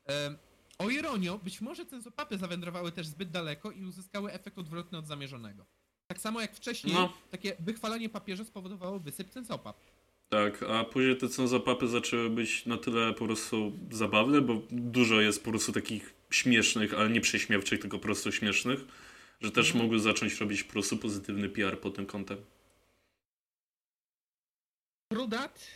e, 0.08 0.36
o 0.84 0.90
ironio, 0.90 1.38
być 1.38 1.60
może 1.60 1.86
cenzopapy 1.86 2.38
zawędrowały 2.38 2.92
też 2.92 3.06
zbyt 3.06 3.30
daleko 3.30 3.70
i 3.70 3.84
uzyskały 3.84 4.32
efekt 4.32 4.58
odwrotny 4.58 4.98
od 4.98 5.06
zamierzonego. 5.06 5.66
Tak 6.06 6.18
samo 6.20 6.40
jak 6.40 6.54
wcześniej, 6.56 6.94
No. 6.94 7.12
takie 7.30 7.56
wychwalanie 7.60 8.08
papieża 8.08 8.44
spowodowało 8.44 9.00
wysyp 9.00 9.30
cenzopap. 9.30 9.76
Tak, 10.28 10.62
a 10.62 10.84
później 10.84 11.16
te 11.16 11.28
cenzopapy 11.28 11.88
zaczęły 11.88 12.30
być 12.30 12.66
na 12.66 12.76
tyle 12.76 13.12
po 13.14 13.24
prostu 13.24 13.72
zabawne, 13.90 14.40
bo 14.40 14.62
dużo 14.70 15.20
jest 15.20 15.44
po 15.44 15.50
prostu 15.50 15.72
takich 15.72 16.14
śmiesznych, 16.30 16.94
ale 16.94 17.10
nie 17.10 17.20
prześmiewczych, 17.20 17.80
tylko 17.80 17.98
po 17.98 18.02
prostu 18.02 18.32
śmiesznych, 18.32 18.80
że 19.40 19.50
też 19.50 19.66
Mhm. 19.66 19.84
mogły 19.84 20.00
zacząć 20.00 20.40
robić 20.40 20.62
po 20.64 20.72
prostu 20.72 20.96
pozytywny 20.96 21.48
PR 21.48 21.80
pod 21.80 21.96
tym 21.96 22.06
kątem. 22.06 22.38
True 25.12 25.28
that. 25.28 25.66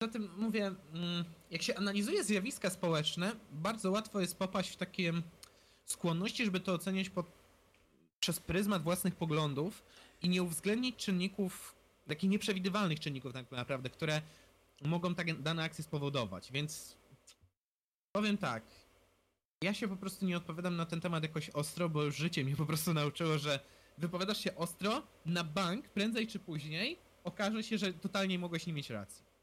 Um, 0.00 0.12
zatem 0.12 0.28
mówię, 0.36 0.66
mm, 0.66 1.24
jak 1.50 1.62
się 1.62 1.74
analizuje 1.74 2.24
zjawiska 2.24 2.70
społeczne, 2.70 3.36
bardzo 3.52 3.90
łatwo 3.90 4.20
jest 4.20 4.38
popaść 4.38 4.70
w 4.70 4.76
takie 4.76 5.12
skłonności, 5.84 6.44
żeby 6.44 6.60
to 6.60 6.72
oceniać 6.72 7.10
pod, 7.10 7.26
przez 8.20 8.40
pryzmat 8.40 8.82
własnych 8.82 9.14
poglądów 9.14 9.82
i 10.22 10.28
nie 10.28 10.42
uwzględnić 10.42 10.96
czynników, 10.96 11.74
takich 12.08 12.30
nieprzewidywalnych 12.30 13.00
czynników 13.00 13.32
tak 13.32 13.50
naprawdę, 13.50 13.90
które 13.90 14.22
mogą 14.82 15.14
tak, 15.14 15.42
dane 15.42 15.64
akcje 15.64 15.84
spowodować. 15.84 16.52
Więc 16.52 16.96
powiem 18.12 18.38
tak. 18.38 18.62
Ja 19.62 19.74
się 19.74 19.88
po 19.88 19.96
prostu 19.96 20.26
nie 20.26 20.36
odpowiadam 20.36 20.76
na 20.76 20.86
ten 20.86 21.00
temat 21.00 21.22
jakoś 21.22 21.50
ostro, 21.50 21.88
bo 21.88 22.10
życie 22.10 22.44
mnie 22.44 22.56
po 22.56 22.66
prostu 22.66 22.94
nauczyło, 22.94 23.38
że 23.38 23.60
wypowiadasz 23.98 24.38
się 24.38 24.56
ostro, 24.56 25.02
na 25.26 25.44
bank 25.44 25.88
prędzej 25.88 26.26
czy 26.26 26.38
później 26.38 26.98
okaże 27.24 27.62
się, 27.62 27.78
że 27.78 27.92
totalnie 27.92 28.38
mogłeś 28.38 28.66
nie 28.66 28.72
mieć 28.72 28.90
racji. 28.90 29.33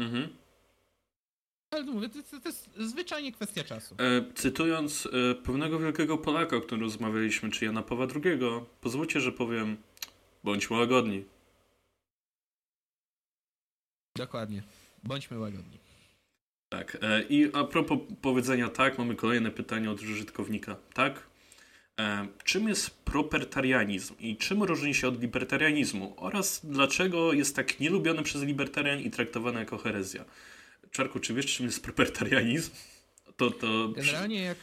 Mhm. 0.00 0.28
Ale 1.70 1.84
mówię, 1.84 2.08
to, 2.08 2.22
to, 2.22 2.40
to 2.40 2.48
jest 2.48 2.70
zwyczajnie 2.76 3.32
kwestia 3.32 3.64
czasu. 3.64 3.94
E, 3.98 4.32
cytując 4.34 5.08
e, 5.12 5.34
pewnego 5.34 5.78
wielkiego 5.78 6.18
Polaka, 6.18 6.56
o 6.56 6.60
którym 6.60 6.84
rozmawialiśmy, 6.84 7.50
czy 7.50 7.64
Jana 7.64 7.82
Pawła 7.82 8.06
II, 8.24 8.40
pozwólcie, 8.80 9.20
że 9.20 9.32
powiem, 9.32 9.76
bądźmy 10.44 10.76
łagodni. 10.76 11.24
Dokładnie. 14.16 14.62
Bądźmy 15.02 15.38
łagodni. 15.38 15.78
Tak. 16.68 16.98
E, 17.02 17.22
I 17.22 17.54
a 17.54 17.64
propos 17.64 17.98
powiedzenia 18.22 18.68
tak, 18.68 18.98
mamy 18.98 19.16
kolejne 19.16 19.50
pytanie 19.50 19.90
od 19.90 20.02
użytkownika. 20.02 20.76
Tak? 20.94 21.29
E, 22.00 22.28
czym 22.44 22.68
jest 22.68 22.90
propertarianizm 22.90 24.14
i 24.18 24.36
czym 24.36 24.62
różni 24.62 24.94
się 24.94 25.08
od 25.08 25.20
libertarianizmu 25.20 26.14
oraz 26.16 26.60
dlaczego 26.64 27.32
jest 27.32 27.56
tak 27.56 27.80
nielubiony 27.80 28.22
przez 28.22 28.42
libertarian 28.42 29.00
i 29.00 29.10
traktowany 29.10 29.60
jako 29.60 29.78
herezja? 29.78 30.24
Czarku, 30.90 31.20
czy 31.20 31.34
wiesz 31.34 31.46
czym 31.46 31.66
jest 31.66 31.82
propertarianizm? 31.82 32.70
To, 33.36 33.50
to... 33.50 33.88
Generalnie 33.88 34.42
jak, 34.42 34.58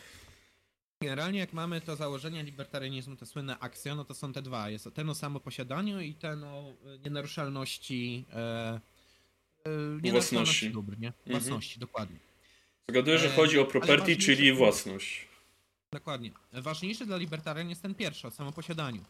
generalnie 1.01 1.39
jak 1.39 1.53
mamy 1.53 1.81
to 1.81 1.95
założenie 1.95 2.43
libertarianizmu, 2.43 3.15
te 3.15 3.25
słynne 3.25 3.59
akcje, 3.59 3.95
no 3.95 4.05
to 4.05 4.13
są 4.13 4.33
te 4.33 4.41
dwa. 4.41 4.69
Jest 4.69 4.89
ten 4.93 5.09
o 5.09 5.15
samoposiadaniu 5.15 6.01
i 6.01 6.13
ten 6.13 6.43
o 6.43 6.73
e, 6.85 6.99
nienaruszalności 6.99 8.25
e, 8.33 8.38
e, 9.65 9.69
nienaruszalności 9.69 10.11
Własności. 10.11 10.69
dóbr, 10.69 10.99
nie? 10.99 11.07
Mhm. 11.07 11.31
Własności, 11.31 11.79
dokładnie. 11.79 12.17
Zgaduję, 12.89 13.17
że 13.17 13.27
E, 13.27 13.35
chodzi 13.35 13.59
o 13.59 13.65
property, 13.65 14.17
czyli 14.17 14.53
własność. 14.53 15.27
Dokładnie. 15.91 16.31
Ważniejszy 16.53 17.05
dla 17.05 17.17
libertarian 17.17 17.69
jest 17.69 17.81
ten 17.81 17.95
pierwszy, 17.95 18.27
o 18.27 18.31
samoposiadaniu. 18.31 19.05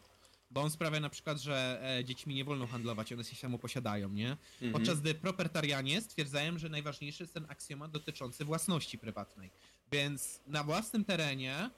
Bo 0.50 0.62
on 0.62 0.70
sprawia 0.70 1.00
na 1.00 1.10
przykład, 1.10 1.38
że 1.38 1.80
e, 1.98 2.04
dziećmi 2.04 2.34
nie 2.34 2.44
wolno 2.44 2.66
handlować, 2.66 3.12
one 3.12 3.24
się 3.24 3.36
samoposiadają, 3.36 4.08
nie? 4.08 4.30
Mhm. 4.30 4.72
Podczas 4.72 5.00
gdy 5.00 5.14
propertarianie 5.14 6.00
stwierdzają, 6.00 6.58
że 6.58 6.68
najważniejszy 6.68 7.22
jest 7.22 7.34
ten 7.34 7.46
aksjomat 7.48 7.90
dotyczący 7.90 8.44
własności 8.44 8.98
prywatnej. 8.98 9.50
Więc 9.92 10.40
na 10.46 10.64
własnym 10.64 11.04
terenie 11.04 11.70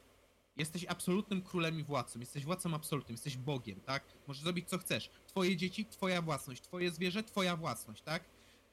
jesteś 0.57 0.84
absolutnym 0.88 1.42
królem 1.42 1.80
i 1.80 1.84
władcą, 1.84 2.20
jesteś 2.20 2.44
władcą 2.44 2.74
absolutnym, 2.74 3.14
jesteś 3.14 3.36
Bogiem, 3.36 3.80
tak? 3.80 4.05
Możesz 4.26 4.42
zrobić 4.42 4.68
co 4.68 4.78
chcesz. 4.78 5.11
Twoje 5.26 5.57
dzieci, 5.57 5.86
twoja 5.86 6.22
własność, 6.22 6.62
twoje 6.62 6.90
zwierzę, 6.90 7.22
twoja 7.22 7.57
własność, 7.57 8.03
tak? 8.03 8.24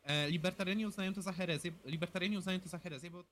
E, 0.03 0.29
libertarianie 0.29 0.87
uznają 0.87 1.13
to 1.13 1.21
za 1.21 1.31
herezję, 1.31 1.71
libertarianie 1.85 2.37
uznają 2.37 2.59
to 2.59 2.69
za 2.69 2.79
herezję, 2.79 3.11
bo 3.11 3.23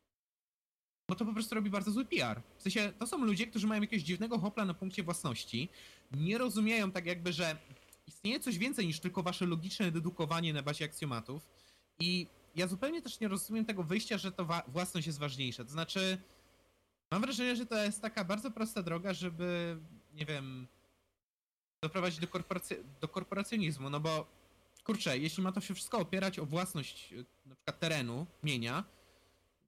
bo 1.08 1.16
to 1.16 1.26
po 1.26 1.34
prostu 1.34 1.56
robi 1.56 1.70
bardzo 1.70 1.92
zły 1.92 2.06
PR. 2.06 2.42
W 2.58 2.62
sensie, 2.62 2.94
to 3.00 3.08
są 3.08 3.26
ludzie, 3.26 3.48
którzy 3.48 3.68
mają 3.68 3.82
jakiegoś 3.82 4.04
dziwnego 4.04 4.40
hopla 4.40 4.66
na 4.66 4.74
punkcie 4.74 5.04
własności, 5.04 5.70
nie 6.12 6.38
rozumieją 6.38 6.92
tak 6.92 7.06
jakby, 7.06 7.34
że 7.34 7.58
istnieje 8.08 8.40
coś 8.40 8.58
więcej 8.58 8.88
niż 8.88 9.00
tylko 9.00 9.24
wasze 9.24 9.46
logiczne 9.46 9.92
dedukowanie 9.92 10.54
na 10.54 10.64
bazie 10.64 10.86
aksjomatów 10.86 11.48
i 12.00 12.28
ja 12.56 12.68
zupełnie 12.68 13.02
też 13.02 13.20
nie 13.20 13.28
rozumiem 13.28 13.66
tego 13.66 13.84
wyjścia, 13.84 14.18
że 14.18 14.32
to 14.32 14.48
własność 14.68 15.08
jest 15.08 15.20
ważniejsza. 15.20 15.64
To 15.64 15.72
znaczy, 15.72 16.18
mam 17.12 17.22
wrażenie, 17.22 17.56
że 17.56 17.66
to 17.66 17.84
jest 17.84 18.02
taka 18.02 18.24
bardzo 18.24 18.52
prosta 18.52 18.84
droga, 18.84 19.14
żeby, 19.14 19.78
nie 20.14 20.26
wiem, 20.26 20.68
doprowadzić 21.82 22.20
do, 22.20 22.28
korporacy- 22.28 22.84
do 23.02 23.08
korporacjonizmu, 23.08 23.90
no 23.90 24.00
bo 24.00 24.28
kurczę, 24.84 25.18
jeśli 25.18 25.44
ma 25.44 25.52
to 25.52 25.62
się 25.62 25.74
wszystko 25.74 25.98
opierać 25.98 26.40
o 26.40 26.46
własność 26.46 27.14
y, 27.14 27.26
na 27.46 27.56
przykład 27.56 27.80
terenu, 27.80 28.26
mienia, 28.44 28.84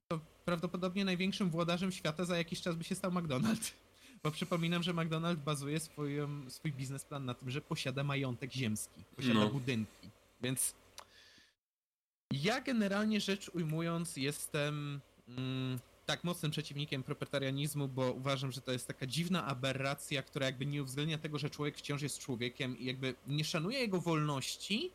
to 0.08 0.20
prawdopodobnie 0.44 1.04
największym 1.04 1.50
włodarzem 1.50 1.92
świata 1.92 2.24
za 2.24 2.36
jakiś 2.36 2.60
czas 2.60 2.76
by 2.76 2.84
się 2.84 2.94
stał 2.94 3.10
McDonald's. 3.10 3.70
Bo 4.22 4.30
przypominam, 4.30 4.82
że 4.82 4.94
McDonald's 4.94 5.36
bazuje 5.36 5.80
swój, 5.80 6.14
swój 6.48 6.72
biznesplan 6.72 7.24
na 7.24 7.34
tym, 7.34 7.50
że 7.50 7.60
posiada 7.60 8.04
majątek 8.04 8.52
ziemski, 8.52 9.04
posiada 9.16 9.40
No. 9.40 9.48
budynki. 9.48 10.10
Więc 10.42 10.74
ja 12.30 12.60
generalnie 12.60 13.20
rzecz 13.20 13.48
ujmując 13.54 14.16
jestem 14.16 15.00
mm, 15.28 15.78
tak 16.06 16.24
mocnym 16.24 16.52
przeciwnikiem 16.52 17.02
proprietarianizmu, 17.02 17.88
bo 17.88 18.12
uważam, 18.12 18.52
że 18.52 18.60
to 18.60 18.72
jest 18.72 18.86
taka 18.86 19.06
dziwna 19.06 19.44
aberracja, 19.46 20.22
która 20.22 20.46
jakby 20.46 20.66
nie 20.66 20.82
uwzględnia 20.82 21.18
tego, 21.18 21.38
że 21.38 21.50
człowiek 21.50 21.76
wciąż 21.76 22.02
jest 22.02 22.18
człowiekiem 22.18 22.78
i 22.78 22.84
jakby 22.84 23.14
nie 23.26 23.44
szanuje 23.44 23.78
jego 23.78 24.00
wolności, 24.00 24.90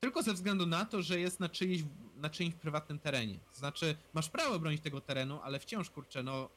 tylko 0.00 0.22
ze 0.22 0.34
względu 0.34 0.66
na 0.66 0.84
to, 0.84 1.02
że 1.02 1.20
jest 1.20 1.40
na, 1.40 1.48
czyjś, 1.48 1.82
na 2.18 2.30
czyimś 2.30 2.54
prywatnym 2.54 2.98
terenie. 2.98 3.38
To 3.52 3.58
znaczy, 3.58 3.96
masz 4.14 4.28
prawo 4.28 4.58
bronić 4.58 4.82
tego 4.82 5.00
terenu, 5.00 5.40
ale 5.42 5.58
wciąż, 5.58 5.90
kurczę, 5.90 6.22
no... 6.22 6.48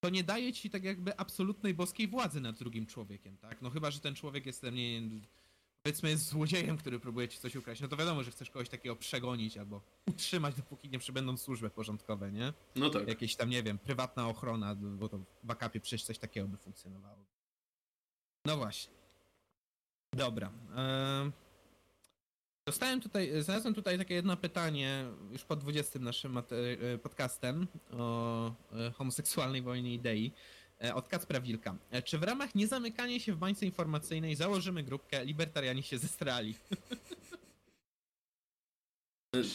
To 0.00 0.10
nie 0.10 0.24
daje 0.24 0.52
ci 0.52 0.70
tak 0.70 0.84
jakby 0.84 1.18
absolutnej 1.18 1.74
boskiej 1.74 2.08
władzy 2.08 2.40
nad 2.40 2.58
drugim 2.58 2.86
człowiekiem, 2.86 3.36
tak? 3.36 3.62
No 3.62 3.70
chyba, 3.70 3.90
że 3.90 4.00
ten 4.00 4.14
człowiek 4.14 4.46
jest, 4.46 4.62
nie 4.62 4.70
wiem, 4.70 5.22
powiedzmy 5.82 6.10
jest 6.10 6.26
złodziejem, 6.26 6.76
który 6.76 7.00
próbuje 7.00 7.28
ci 7.28 7.38
coś 7.38 7.56
ukraść, 7.56 7.80
no 7.80 7.88
to 7.88 7.96
wiadomo, 7.96 8.22
że 8.22 8.30
chcesz 8.30 8.50
kogoś 8.50 8.68
takiego 8.68 8.96
przegonić 8.96 9.56
albo 9.58 9.80
utrzymać, 10.06 10.54
dopóki 10.54 10.88
nie 10.88 10.98
przybędą 10.98 11.36
służby 11.36 11.70
porządkowe, 11.70 12.32
nie? 12.32 12.52
No 12.76 12.90
tak. 12.90 13.08
Jakieś 13.08 13.36
tam, 13.36 13.50
nie 13.50 13.62
wiem, 13.62 13.78
prywatna 13.78 14.28
ochrona, 14.28 14.74
bo 14.74 15.08
to 15.08 15.18
w 15.44 15.50
akapie 15.50 15.80
przecież 15.80 16.04
coś 16.04 16.18
takiego 16.18 16.48
by 16.48 16.56
funkcjonowało. 16.56 17.24
No 18.44 18.56
właśnie. 18.56 18.92
Dobra. 20.12 20.52
em, 20.76 21.32
Dostałem 22.66 23.00
tutaj, 23.00 23.42
znalazłem 23.42 23.74
tutaj 23.74 23.98
takie 23.98 24.14
jedno 24.14 24.36
pytanie 24.36 25.04
już 25.32 25.44
po 25.44 25.56
20 25.56 25.98
naszym 25.98 26.38
e, 26.38 26.42
podcastem 26.98 27.66
o 27.90 28.54
e, 28.72 28.90
homoseksualnej 28.90 29.62
wojnie 29.62 29.94
idei 29.94 30.32
e, 30.84 30.94
od 30.94 31.08
Kacpra 31.08 31.40
Wilka. 31.40 31.76
Czy 32.04 32.18
w 32.18 32.22
ramach 32.22 32.54
niezamykania 32.54 33.20
się 33.20 33.32
w 33.32 33.36
bańce 33.36 33.66
informacyjnej 33.66 34.36
założymy 34.36 34.82
grupkę 34.82 35.24
Libertariani 35.24 35.82
się 35.82 35.98
zestrali? 35.98 36.54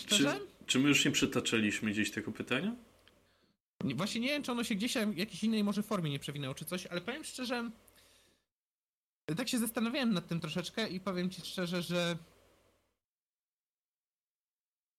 Czy, 0.08 0.26
czy 0.66 0.80
my 0.80 0.90
już 0.90 1.06
nie 1.06 1.12
przytaczaliśmy 1.12 1.92
gdzieś 1.92 2.12
tego 2.12 2.32
pytania? 2.32 2.76
Nie- 3.84 3.96
Właśnie 3.96 4.22
nie 4.22 4.28
wiem, 4.28 4.44
czy 4.44 4.52
ono 4.52 4.64
się 4.64 4.76
gdzieś 4.76 4.94
w 4.94 5.18
jakiejś 5.18 5.44
innej 5.44 5.64
może 5.64 5.84
formie 5.84 6.10
nie 6.10 6.20
przewinęło, 6.20 6.56
czy 6.56 6.66
coś, 6.66 6.86
ale 6.86 7.02
powiem 7.02 7.24
szczerze, 7.24 7.72
tak 9.38 9.50
się 9.50 9.60
zastanawiałem 9.60 10.14
nad 10.14 10.28
tym 10.28 10.40
troszeczkę 10.40 10.88
i 10.88 11.00
powiem 11.00 11.30
ci 11.30 11.42
szczerze, 11.42 11.82
że 11.82 12.18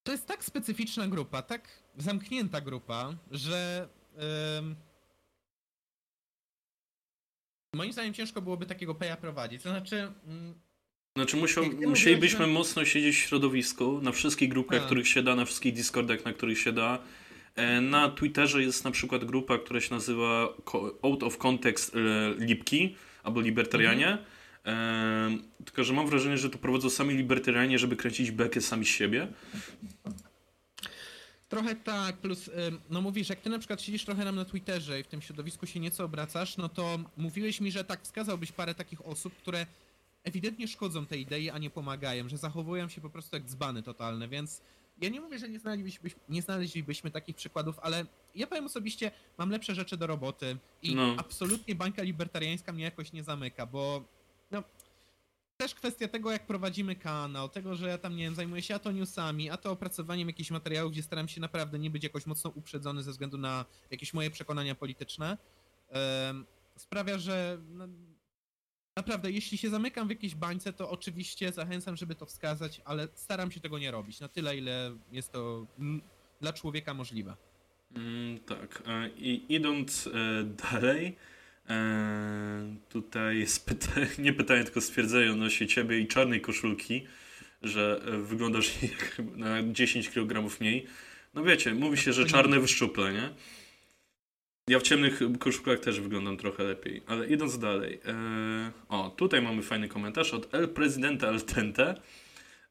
to 0.09 0.13
jest 0.13 0.27
tak 0.27 0.45
specyficzna 0.45 1.09
grupa, 1.09 1.43
tak 1.43 1.69
zamknięta 1.99 2.61
grupa, 2.61 3.15
że 3.31 3.89
moim 7.75 7.93
zdaniem 7.93 8.15
ciężko 8.15 8.43
byłoby 8.43 8.67
takiego 8.67 8.95
peja 8.95 9.17
prowadzić. 9.17 9.63
To 9.63 9.69
znaczy, 9.69 10.13
mm, 10.27 10.55
Znaczy 11.17 11.37
musiał, 11.37 11.65
musielibyśmy 11.87 12.47
mocno 12.47 12.85
siedzieć 12.85 13.17
w 13.17 13.19
środowisku, 13.19 14.01
na 14.03 14.13
wszystkich 14.13 14.49
grupkach, 14.49 14.79
Tak. 14.79 14.87
których 14.87 15.09
się 15.09 15.23
da, 15.23 15.35
na 15.35 15.45
wszystkich 15.45 15.75
Discordach, 15.75 16.25
na 16.25 16.33
których 16.33 16.59
się 16.59 16.73
da. 16.73 16.99
E, 17.55 17.81
Na 17.81 18.09
Twitterze 18.09 18.63
jest 18.63 18.85
na 18.85 18.91
przykład 18.91 19.25
grupa, 19.25 19.59
która 19.59 19.81
się 19.81 19.95
nazywa 19.95 20.49
Out 21.03 21.23
of 21.23 21.39
Context 21.39 21.95
e, 21.95 21.99
Lipki 22.45 22.97
albo 23.23 23.41
Libertarianie. 23.41 24.09
Mhm. 24.09 24.38
Tylko, 25.65 25.85
że 25.85 25.93
mam 25.93 26.07
wrażenie, 26.07 26.39
że 26.39 26.51
to 26.51 26.59
prowadzą 26.59 26.91
sami 26.91 27.15
libertarianie, 27.15 27.79
żeby 27.79 27.97
kręcić 27.97 28.31
bekę 28.31 28.61
sami 28.61 28.85
z 28.85 28.89
siebie. 28.89 29.29
Trochę 31.49 31.77
tak, 31.77 32.17
plus, 32.17 32.51
no 32.91 33.01
mówisz, 33.01 33.29
jak 33.29 33.41
ty 33.41 33.51
na 33.51 33.59
przykład 33.59 33.83
siedzisz 33.83 34.05
trochę 34.05 34.25
nam 34.25 34.37
na 34.37 34.45
Twitterze 34.45 35.01
i 35.01 35.03
w 35.03 35.07
tym 35.07 35.23
środowisku 35.23 35.67
się 35.67 35.81
nieco 35.81 36.05
obracasz, 36.05 36.57
no 36.57 36.69
to 36.69 36.99
mówiłeś 37.17 37.61
mi, 37.61 37.73
że 37.73 37.85
tak 37.85 38.03
wskazałbyś 38.03 38.53
parę 38.53 38.75
takich 38.75 39.07
osób, 39.07 39.35
które 39.37 39.67
ewidentnie 40.25 40.69
szkodzą 40.69 41.07
tej 41.07 41.21
idei, 41.21 41.51
a 41.51 41.59
nie 41.59 41.71
pomagają, 41.71 42.29
że 42.29 42.37
zachowują 42.39 42.89
się 42.89 43.01
po 43.01 43.11
prostu 43.11 43.37
jak 43.37 43.45
dzbany 43.45 43.83
totalne, 43.83 44.29
więc 44.29 44.61
ja 45.01 45.09
nie 45.09 45.21
mówię, 45.21 45.39
że 45.39 45.49
nie 45.49 45.59
znaleźlibyśmy, 45.59 46.11
nie 46.29 46.43
znaleźlibyśmy 46.43 47.11
takich 47.11 47.37
przykładów, 47.37 47.79
ale 47.83 48.07
ja 48.35 48.47
powiem 48.47 48.67
osobiście, 48.67 49.11
mam 49.39 49.51
lepsze 49.51 49.75
rzeczy 49.75 49.97
do 49.97 50.07
roboty 50.07 50.57
i 50.83 50.95
No. 50.95 51.15
absolutnie 51.19 51.75
bańka 51.75 52.03
libertariańska 52.03 52.73
mnie 52.73 52.85
jakoś 52.85 53.13
nie 53.13 53.23
zamyka, 53.25 53.67
bo 53.67 54.05
też 55.59 55.75
kwestia 55.75 56.09
tego, 56.09 56.33
jak 56.33 56.47
prowadzimy 56.47 56.97
kanał, 56.97 57.49
tego, 57.49 57.75
że 57.75 57.89
ja 57.89 57.99
tam, 57.99 58.17
nie 58.17 58.25
wiem, 58.25 58.35
zajmuję 58.35 58.63
się 58.63 58.75
a 58.75 58.79
to 58.79 58.93
newsami, 58.93 59.51
a 59.51 59.57
to 59.57 59.71
opracowaniem 59.71 60.29
jakichś 60.29 60.51
materiałów, 60.51 60.93
gdzie 60.93 61.03
staram 61.03 61.29
się 61.29 61.41
naprawdę 61.41 61.79
nie 61.79 61.91
być 61.91 62.05
jakoś 62.05 62.27
mocno 62.27 62.51
uprzedzony 62.51 63.03
ze 63.03 63.11
względu 63.11 63.39
na 63.39 63.65
jakieś 63.91 64.15
moje 64.15 64.31
przekonania 64.31 64.75
polityczne, 64.75 65.39
sprawia, 66.77 67.19
że 67.19 67.59
no, 67.73 67.89
naprawdę, 68.97 69.31
jeśli 69.31 69.59
się 69.59 69.71
zamykam 69.71 70.07
w 70.07 70.11
jakiejś 70.11 70.35
bańce, 70.35 70.73
to 70.73 70.91
oczywiście 70.91 71.53
zachęcam, 71.53 71.97
żeby 71.97 72.15
to 72.15 72.27
wskazać, 72.27 72.81
ale 72.85 73.09
staram 73.15 73.51
się 73.51 73.61
tego 73.61 73.79
nie 73.79 73.91
robić, 73.91 74.21
na 74.21 74.29
tyle, 74.29 74.57
ile 74.57 74.97
jest 75.13 75.33
to 75.33 75.67
dla 76.41 76.53
człowieka 76.53 76.95
możliwe. 76.95 77.37
Mm, 77.97 78.39
tak. 78.39 78.83
E, 78.87 79.09
I 79.09 79.55
idąc 79.55 80.07
e, 80.07 80.11
dalej, 80.45 81.17
tutaj 82.89 83.39
jest 83.39 83.65
pyta- 83.69 84.19
nie 84.19 84.33
pytanie, 84.33 84.65
tylko 84.65 84.81
stwierdzenie 84.81 85.33
odnośnie 85.33 85.67
ciebie 85.67 85.99
i 85.99 86.07
czarnej 86.07 86.41
koszulki, 86.41 87.07
że 87.63 88.01
e, 88.07 88.19
wyglądasz 88.19 88.71
na 89.37 89.73
10 89.73 90.11
kg 90.11 90.59
mniej. 90.61 90.87
No 91.35 91.45
wiecie, 91.45 91.75
mówi 91.75 91.97
się, 91.97 92.13
że 92.13 92.27
czarne 92.27 92.61
wyszczuple, 92.61 93.13
nie? 93.13 93.31
Ja 94.69 94.79
w 94.79 94.83
ciemnych 94.83 95.21
koszulkach 95.39 95.81
też 95.81 96.01
wyglądam 96.01 96.37
trochę 96.37 96.65
lepiej, 96.65 97.03
ale 97.07 97.27
idąc 97.27 97.59
dalej. 97.59 98.01
E, 98.07 98.73
o, 98.89 99.11
tutaj 99.11 99.43
mamy 99.43 99.63
fajny 99.63 99.89
komentarz 99.89 100.35
od 100.35 100.55
El 100.55 100.69
Prezydenta 100.69 101.29
El 101.29 101.43
Tente. 101.43 101.95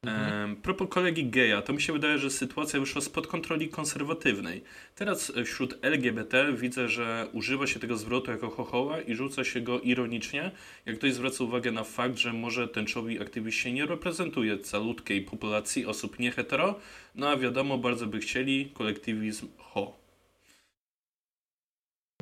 Mhm. 0.02 0.52
E, 0.52 0.56
propos 0.56 0.88
kolegi 0.88 1.30
geja, 1.30 1.62
to 1.62 1.72
mi 1.72 1.82
się 1.82 1.92
wydaje, 1.92 2.18
że 2.18 2.30
sytuacja 2.30 2.80
wyszła 2.80 3.00
spod 3.00 3.26
kontroli 3.26 3.68
konserwatywnej. 3.68 4.62
Teraz 4.94 5.32
e, 5.36 5.44
wśród 5.44 5.78
LGBT 5.82 6.52
widzę, 6.52 6.88
że 6.88 7.28
używa 7.32 7.66
się 7.66 7.80
tego 7.80 7.96
zwrotu 7.96 8.30
jako 8.30 8.50
chochoła 8.50 9.00
i 9.00 9.14
rzuca 9.14 9.44
się 9.44 9.60
go 9.60 9.80
ironicznie, 9.80 10.50
jak 10.86 10.98
ktoś 10.98 11.12
zwraca 11.12 11.44
uwagę 11.44 11.72
na 11.72 11.84
fakt, 11.84 12.18
że 12.18 12.32
może 12.32 12.68
tęczowi 12.68 13.22
aktywiści 13.22 13.72
nie 13.72 13.86
reprezentuje 13.86 14.58
calutkiej 14.58 15.22
populacji 15.22 15.86
osób 15.86 16.18
niehetero, 16.18 16.78
no 17.14 17.28
a 17.28 17.36
wiadomo, 17.36 17.78
bardzo 17.78 18.06
by 18.06 18.18
chcieli 18.18 18.70
kolektywizm 18.74 19.48
ho. 19.58 19.98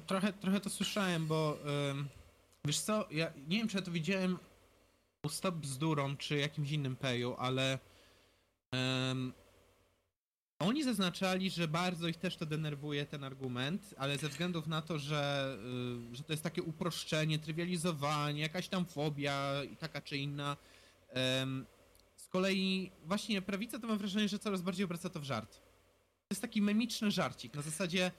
Trochę, 0.07 0.33
trochę 0.33 0.61
to 0.61 0.71
słyszałem, 0.71 1.27
bo 1.27 1.59
ym, 1.91 2.09
wiesz 2.65 2.79
co, 2.79 3.09
ja 3.11 3.33
nie 3.49 3.59
wiem, 3.59 3.69
czy 3.69 3.77
ja 3.77 3.83
to 3.83 3.91
widziałem 3.91 4.39
Stop 5.29 5.55
Bzdurą, 5.55 6.17
czy 6.17 6.37
jakimś 6.37 6.71
innym 6.71 6.97
peju, 6.97 7.35
ale 7.39 7.79
ym, 9.11 9.33
oni 10.59 10.85
zaznaczali, 10.85 11.51
że 11.51 11.69
bardzo 11.69 12.09
ich 12.09 12.17
też 12.17 12.37
to 12.37 12.47
denerwuje 12.47 13.07
ten 13.07 13.25
argument, 13.25 13.95
ale 13.99 14.19
ze 14.19 14.29
względów 14.29 14.67
na 14.67 14.83
to, 14.83 14.99
że, 14.99 15.57
y, 16.13 16.17
że 16.17 16.23
to 16.23 16.33
jest 16.33 16.43
takie 16.43 16.63
uproszczenie, 16.63 17.39
trywializowanie, 17.39 18.41
jakaś 18.41 18.69
tam 18.69 18.87
fobia 18.87 19.65
i 19.65 19.77
taka 19.77 20.01
czy 20.01 20.17
inna. 20.17 20.57
Ym, 21.43 21.67
z 22.17 22.29
kolei 22.29 22.91
właśnie 23.05 23.43
prawica 23.43 23.79
to 23.79 23.87
mam 23.87 23.99
wrażenie, 23.99 24.29
że 24.29 24.39
coraz 24.39 24.63
bardziej 24.63 24.85
obraca 24.85 25.11
to 25.11 25.21
w 25.21 25.25
żart. 25.25 25.53
To 26.29 26.31
jest 26.31 26.43
taki 26.43 26.63
memiczny 26.63 27.11
żarcik, 27.11 27.55
na 27.55 27.63
zasadzie 27.63 28.11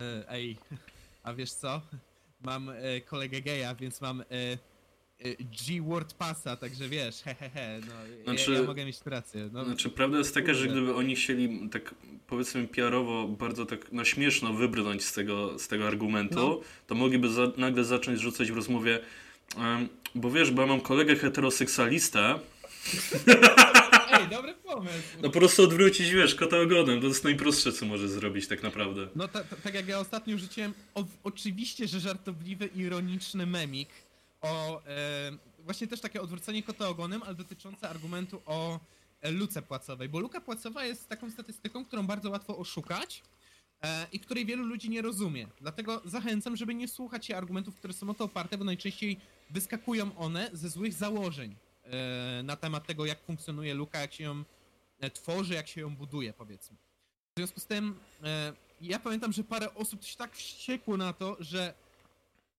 y, 0.00 0.28
ej, 0.28 0.58
a 1.22 1.34
wiesz 1.34 1.52
co? 1.52 1.80
Mam 2.40 2.68
e, 2.68 3.00
kolegę 3.00 3.40
geja, 3.40 3.74
więc 3.74 4.00
mam 4.00 4.24
e, 5.24 5.28
e, 5.28 5.34
G-Word 5.66 6.14
Passa, 6.14 6.56
także 6.56 6.88
wiesz, 6.88 7.22
hehehe, 7.22 7.50
he, 7.50 7.60
he, 7.60 7.80
no 8.26 8.32
Znaczy- 8.34 8.52
ja, 8.52 8.58
ja 8.60 8.66
mogę 8.66 8.84
mieć 8.84 8.96
rację. 9.04 9.50
No, 9.52 9.64
Znaczy, 9.64 9.90
prawda 9.90 10.18
jest 10.18 10.34
taka, 10.34 10.54
że 10.54 10.66
gdyby 10.68 10.94
oni 10.94 11.16
chcieli 11.16 11.68
tak 11.72 11.94
powiedzmy 12.26 12.68
PR-owo 12.68 13.28
bardzo 13.28 13.66
tak 13.66 13.92
na 13.92 14.04
śmieszno 14.04 14.52
wybrnąć 14.52 15.04
z 15.04 15.12
tego, 15.12 15.58
z 15.58 15.68
tego 15.68 15.86
argumentu, 15.86 16.34
No. 16.36 16.60
to 16.86 16.94
mogliby 16.94 17.28
za, 17.28 17.52
nagle 17.56 17.84
zacząć 17.84 18.20
rzucać 18.20 18.52
w 18.52 18.56
rozmowie 18.56 19.00
em, 19.56 19.88
bo 20.14 20.30
wiesz, 20.30 20.50
bo 20.50 20.62
ja 20.62 20.68
mam 20.68 20.80
kolegę 20.80 21.16
heteroseksualistę, 21.16 22.38
Ej, 24.12 24.28
dobry 24.28 24.54
pomysł! 24.54 24.94
no 25.22 25.30
po 25.30 25.38
prostu 25.38 25.62
odwrócić, 25.62 26.10
wiesz, 26.10 26.34
kota 26.34 26.60
ogonem, 26.60 27.00
to 27.00 27.06
jest 27.06 27.24
najprostsze, 27.24 27.72
co 27.72 27.86
może 27.86 28.08
zrobić 28.08 28.48
tak 28.48 28.62
naprawdę. 28.62 29.08
No 29.16 29.28
ta, 29.28 29.44
ta, 29.44 29.56
tak 29.56 29.74
jak 29.74 29.88
ja 29.88 29.98
ostatnio 30.00 30.38
rzuciłem, 30.38 30.72
o, 30.94 31.04
oczywiście, 31.24 31.88
że 31.88 32.00
żartobliwy, 32.00 32.66
ironiczny 32.76 33.46
memik 33.46 33.88
o 34.46 34.82
e, 34.86 35.32
właśnie 35.58 35.86
też 35.86 36.00
takie 36.00 36.22
odwrócenie 36.22 36.62
kota 36.62 36.88
ogonem, 36.88 37.22
ale 37.22 37.34
dotyczące 37.34 37.88
argumentu 37.88 38.42
o 38.46 38.80
e, 39.20 39.30
luce 39.30 39.62
płacowej, 39.62 40.08
bo 40.08 40.20
luka 40.20 40.40
płacowa 40.40 40.84
jest 40.84 41.08
taką 41.08 41.30
statystyką, 41.30 41.84
którą 41.84 42.06
bardzo 42.06 42.30
łatwo 42.30 42.58
oszukać 42.58 43.22
e, 43.82 44.06
i 44.12 44.20
której 44.20 44.46
wielu 44.46 44.64
ludzi 44.64 44.90
nie 44.90 45.02
rozumie. 45.02 45.46
Dlatego 45.60 46.02
zachęcam, 46.04 46.56
żeby 46.56 46.74
nie 46.74 46.88
słuchać 46.88 47.26
się 47.26 47.36
argumentów, 47.36 47.76
które 47.76 47.94
są 47.94 48.10
o 48.10 48.14
to 48.14 48.24
oparte, 48.24 48.58
bo 48.58 48.64
najczęściej 48.64 49.20
wyskakują 49.50 50.16
one 50.16 50.50
ze 50.52 50.68
złych 50.68 50.92
założeń 50.92 51.56
na 52.44 52.56
temat 52.56 52.86
tego, 52.86 53.06
jak 53.06 53.22
funkcjonuje 53.22 53.74
luka, 53.74 53.98
jak 53.98 54.12
się 54.12 54.24
ją 54.24 54.44
tworzy, 55.12 55.54
jak 55.54 55.68
się 55.68 55.80
ją 55.80 55.96
buduje, 55.96 56.32
powiedzmy. 56.32 56.76
W 57.36 57.38
związku 57.38 57.60
z 57.60 57.66
tym, 57.66 57.98
ja 58.80 58.98
pamiętam, 58.98 59.32
że 59.32 59.44
parę 59.44 59.74
osób 59.74 60.04
się 60.04 60.16
tak 60.16 60.36
wściekło 60.36 60.96
na 60.96 61.12
to, 61.12 61.36
że 61.40 61.74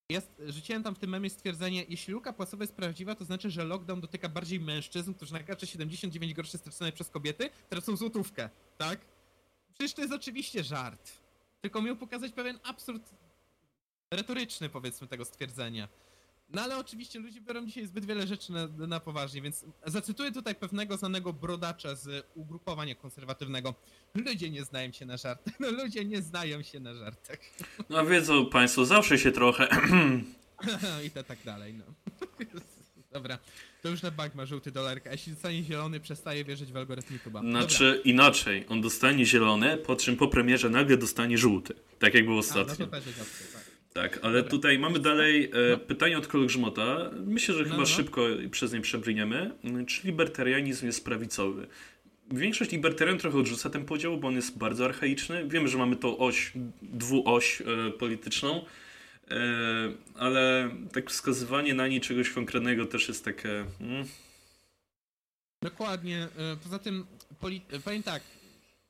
jest, 0.10 0.42
rzuciłem 0.48 0.84
tam 0.84 0.96
w 0.96 1.00
tym 1.00 1.10
memie 1.10 1.30
stwierdzenie, 1.30 1.86
jeśli 1.90 2.14
luka 2.14 2.34
płacowa 2.34 2.64
jest 2.64 2.76
prawdziwa, 2.76 3.16
to 3.16 3.26
znaczy, 3.26 3.50
że 3.50 3.64
lockdown 3.64 4.02
dotyka 4.02 4.30
bardziej 4.30 4.60
mężczyzn, 4.60 5.14
którzy 5.14 5.34
na 5.34 5.44
karcie 5.44 5.68
79 5.68 6.34
groszy 6.34 6.58
stracone 6.58 6.92
przez 6.92 7.10
kobiety, 7.10 7.50
tracą 7.70 7.96
złotówkę, 7.96 8.50
tak? 8.78 9.00
Przecież 9.74 9.94
to 9.94 10.02
jest 10.02 10.14
oczywiście 10.14 10.64
żart. 10.64 11.12
Tylko 11.62 11.82
miał 11.82 11.96
pokazać 11.96 12.32
pewien 12.32 12.60
absurd 12.64 13.10
retoryczny, 14.12 14.70
powiedzmy, 14.70 15.08
tego 15.08 15.26
stwierdzenia. 15.26 15.88
No 16.54 16.62
ale 16.62 16.78
oczywiście 16.78 17.20
ludzie 17.20 17.42
biorą 17.42 17.66
dzisiaj 17.66 17.86
zbyt 17.86 18.06
wiele 18.06 18.28
rzeczy 18.28 18.52
na, 18.52 18.68
na 18.68 19.00
poważnie, 19.00 19.42
więc 19.42 19.66
zacytuję 19.86 20.32
tutaj 20.32 20.56
pewnego 20.56 20.98
znanego 20.98 21.34
brodacza 21.34 21.96
z 21.96 22.26
ugrupowania 22.36 22.96
konserwatywnego. 22.96 23.76
Ludzie 24.16 24.50
nie 24.50 24.64
znają 24.64 24.92
się 24.92 25.06
na 25.06 25.18
żartach. 25.18 25.54
No 25.60 25.72
ludzie 25.72 26.06
nie 26.06 26.22
znają 26.22 26.62
się 26.64 26.80
na 26.80 26.94
żartach. 26.96 27.40
No 27.90 28.06
wiedzą 28.06 28.46
państwo, 28.50 28.86
zawsze 28.86 29.18
się 29.20 29.32
trochę... 29.32 29.68
I 31.06 31.12
to 31.12 31.24
tak 31.24 31.40
dalej, 31.46 31.74
no. 31.74 31.86
Dobra, 33.12 33.38
to 33.82 33.90
już 33.90 34.02
na 34.02 34.12
bank 34.12 34.36
ma 34.36 34.46
żółty 34.46 34.72
dolarka. 34.72 35.10
a 35.10 35.14
Jeśli 35.14 35.34
zostanie 35.34 35.64
zielony, 35.64 36.00
przestaje 36.00 36.44
wierzyć 36.46 36.72
w 36.72 36.78
algorytm 36.78 37.14
YouTube'a. 37.18 37.32
Dobra. 37.34 37.52
Znaczy 37.52 38.02
inaczej, 38.06 38.66
on 38.70 38.82
dostanie 38.82 39.26
zielone, 39.26 39.78
po 39.78 39.96
czym 39.96 40.18
po 40.18 40.28
premierze 40.28 40.70
nagle 40.70 40.98
dostanie 40.98 41.38
żółty. 41.38 41.74
Tak 42.00 42.14
jak 42.14 42.26
było 42.26 42.40
A, 42.40 42.48
no 42.48 42.54
to 42.54 42.62
ostatnio. 42.62 42.88
też 42.88 43.06
jest 43.06 43.22
opcja, 43.22 43.46
tak. 43.54 43.67
Tak, 43.98 44.20
ale 44.22 44.34
Dobra. 44.38 44.52
tutaj 44.52 44.80
mamy 44.80 45.00
dalej 45.00 45.52
No. 45.72 45.78
pytanie 45.78 46.18
od 46.18 46.28
kolegi 46.28 46.48
Grzmota. 46.48 47.12
Myślę, 47.26 47.56
że 47.56 47.64
No, 47.64 47.66
chyba 47.70 47.78
no. 47.80 47.86
szybko 47.86 48.22
przez 48.52 48.74
nie 48.74 48.82
przebrniemy. 48.82 49.52
Czy 49.88 50.08
libertarianizm 50.08 50.86
jest 50.86 51.06
prawicowy? 51.06 51.68
Większość 52.32 52.72
libertarian 52.72 53.18
trochę 53.18 53.38
odrzuca 53.38 53.70
ten 53.70 53.86
podział, 53.86 54.18
bo 54.18 54.28
on 54.28 54.36
jest 54.36 54.58
bardzo 54.58 54.86
archaiczny. 54.86 55.48
Wiemy, 55.48 55.68
że 55.68 55.78
mamy 55.78 55.96
tą 55.96 56.18
oś, 56.18 56.52
dwuoś 56.82 57.62
e, 57.62 57.92
polityczną, 57.92 58.66
e, 59.32 59.38
ale 60.16 60.70
tak 60.94 61.10
wskazywanie 61.10 61.74
na 61.74 61.88
niej 61.88 62.02
czegoś 62.02 62.30
konkretnego 62.30 62.86
też 62.86 63.08
jest 63.08 63.26
takie... 63.26 63.66
Mm, 63.82 64.06
Dokładnie. 65.64 66.28
Poza 66.64 66.80
tym, 66.80 67.06
poli- 67.42 67.82
powiem 67.84 68.04
tak, 68.04 68.24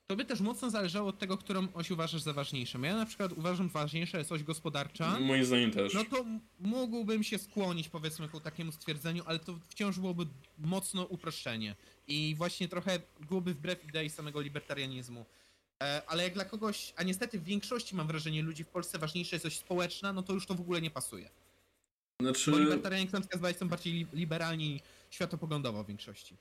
to 0.08 0.16
by 0.16 0.24
też 0.24 0.40
mocno 0.40 0.70
zależało 0.70 1.08
od 1.08 1.18
tego, 1.18 1.38
którą 1.38 1.68
oś 1.74 1.90
uważasz 1.90 2.22
za 2.22 2.32
ważniejszą. 2.32 2.82
Ja 2.82 2.96
na 2.96 3.06
przykład 3.06 3.32
uważam, 3.32 3.68
ważniejsza 3.68 4.18
jest 4.18 4.32
oś 4.32 4.42
gospodarcza. 4.42 5.20
moim 5.20 5.44
zdaniem 5.44 5.70
też. 5.70 5.94
No 5.94 6.04
to 6.04 6.24
mógłbym 6.60 7.22
się 7.24 7.38
skłonić, 7.38 7.88
powiedzmy, 7.88 8.28
ku 8.28 8.40
takiemu 8.40 8.72
stwierdzeniu, 8.72 9.22
ale 9.26 9.38
to 9.38 9.58
wciąż 9.68 9.98
byłoby 9.98 10.26
mocno 10.58 11.04
uproszczenie. 11.04 11.76
I 12.06 12.34
właśnie 12.38 12.68
trochę 12.68 13.00
byłoby 13.28 13.54
wbrew 13.54 13.84
idei 13.84 14.10
samego 14.10 14.40
libertarianizmu. 14.40 15.26
E, 15.82 16.02
ale 16.06 16.22
jak 16.22 16.34
dla 16.34 16.44
kogoś, 16.44 16.92
a 16.96 17.02
niestety 17.02 17.38
w 17.38 17.44
większości 17.44 17.96
mam 17.96 18.06
wrażenie 18.06 18.42
ludzi 18.42 18.64
w 18.64 18.68
Polsce 18.68 18.98
ważniejsza 18.98 19.36
jest 19.36 19.46
oś 19.46 19.56
społeczna, 19.56 20.12
no 20.12 20.22
to 20.22 20.32
już 20.32 20.46
to 20.46 20.54
w 20.54 20.60
ogóle 20.60 20.80
nie 20.80 20.90
pasuje. 20.90 21.30
Znaczy... 22.20 22.50
Bo 22.50 22.58
libertarianie, 22.58 23.06
chcą 23.06 23.20
wskazywać, 23.20 23.56
są 23.56 23.68
bardziej 23.68 23.92
li- 23.92 24.06
liberalni 24.12 24.80
światopoglądowo 25.10 25.84
w 25.84 25.86
większości. 25.86 26.36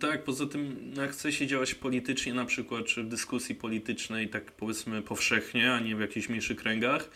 Tak, 0.00 0.24
poza 0.24 0.46
tym 0.46 0.92
jak 0.96 1.10
chce 1.10 1.32
się 1.32 1.46
działać 1.46 1.74
politycznie 1.74 2.34
na 2.34 2.44
przykład, 2.44 2.84
czy 2.84 3.02
w 3.02 3.08
dyskusji 3.08 3.54
politycznej 3.54 4.28
tak 4.28 4.52
powiedzmy 4.52 5.02
powszechnie, 5.02 5.72
a 5.72 5.80
nie 5.80 5.96
w 5.96 6.00
jakichś 6.00 6.28
mniejszych 6.28 6.56
kręgach, 6.56 7.10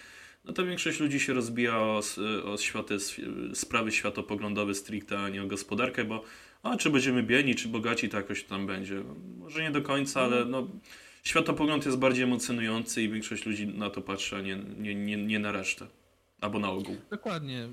no 0.45 0.53
to 0.53 0.67
większość 0.67 1.01
ludzi 1.01 1.21
się 1.21 1.33
rozbija 1.33 1.79
o, 1.79 2.01
o 2.45 2.59
światy, 2.59 2.97
sprawy 3.55 3.93
światopoglądowe 3.93 4.75
stricte, 4.75 5.19
a 5.19 5.29
nie 5.29 5.43
o 5.43 5.47
gospodarkę, 5.47 6.05
bo 6.05 6.25
a 6.63 6.77
czy 6.77 6.91
będziemy 6.91 7.23
biedni, 7.23 7.55
czy 7.55 7.69
bogaci, 7.69 8.09
to 8.09 8.17
jakoś 8.17 8.45
tam 8.45 8.67
będzie. 8.67 9.03
Może 9.39 9.63
nie 9.63 9.71
do 9.71 9.83
końca, 9.83 10.21
ale 10.21 10.45
no, 10.45 10.69
światopogląd 11.25 11.87
jest 11.87 11.99
bardziej 11.99 12.25
emocjonujący 12.25 13.03
i 13.03 13.09
większość 13.09 13.47
ludzi 13.47 13.67
na 13.67 13.91
to 13.91 14.01
patrzy, 14.01 14.37
a 14.37 14.41
nie, 14.41 14.59
nie, 14.79 14.95
nie, 14.95 15.17
nie 15.17 15.39
na 15.39 15.53
resztę. 15.53 15.87
Albo 16.41 16.59
na 16.59 16.71
ogół. 16.71 16.97
Dokładnie. 17.11 17.69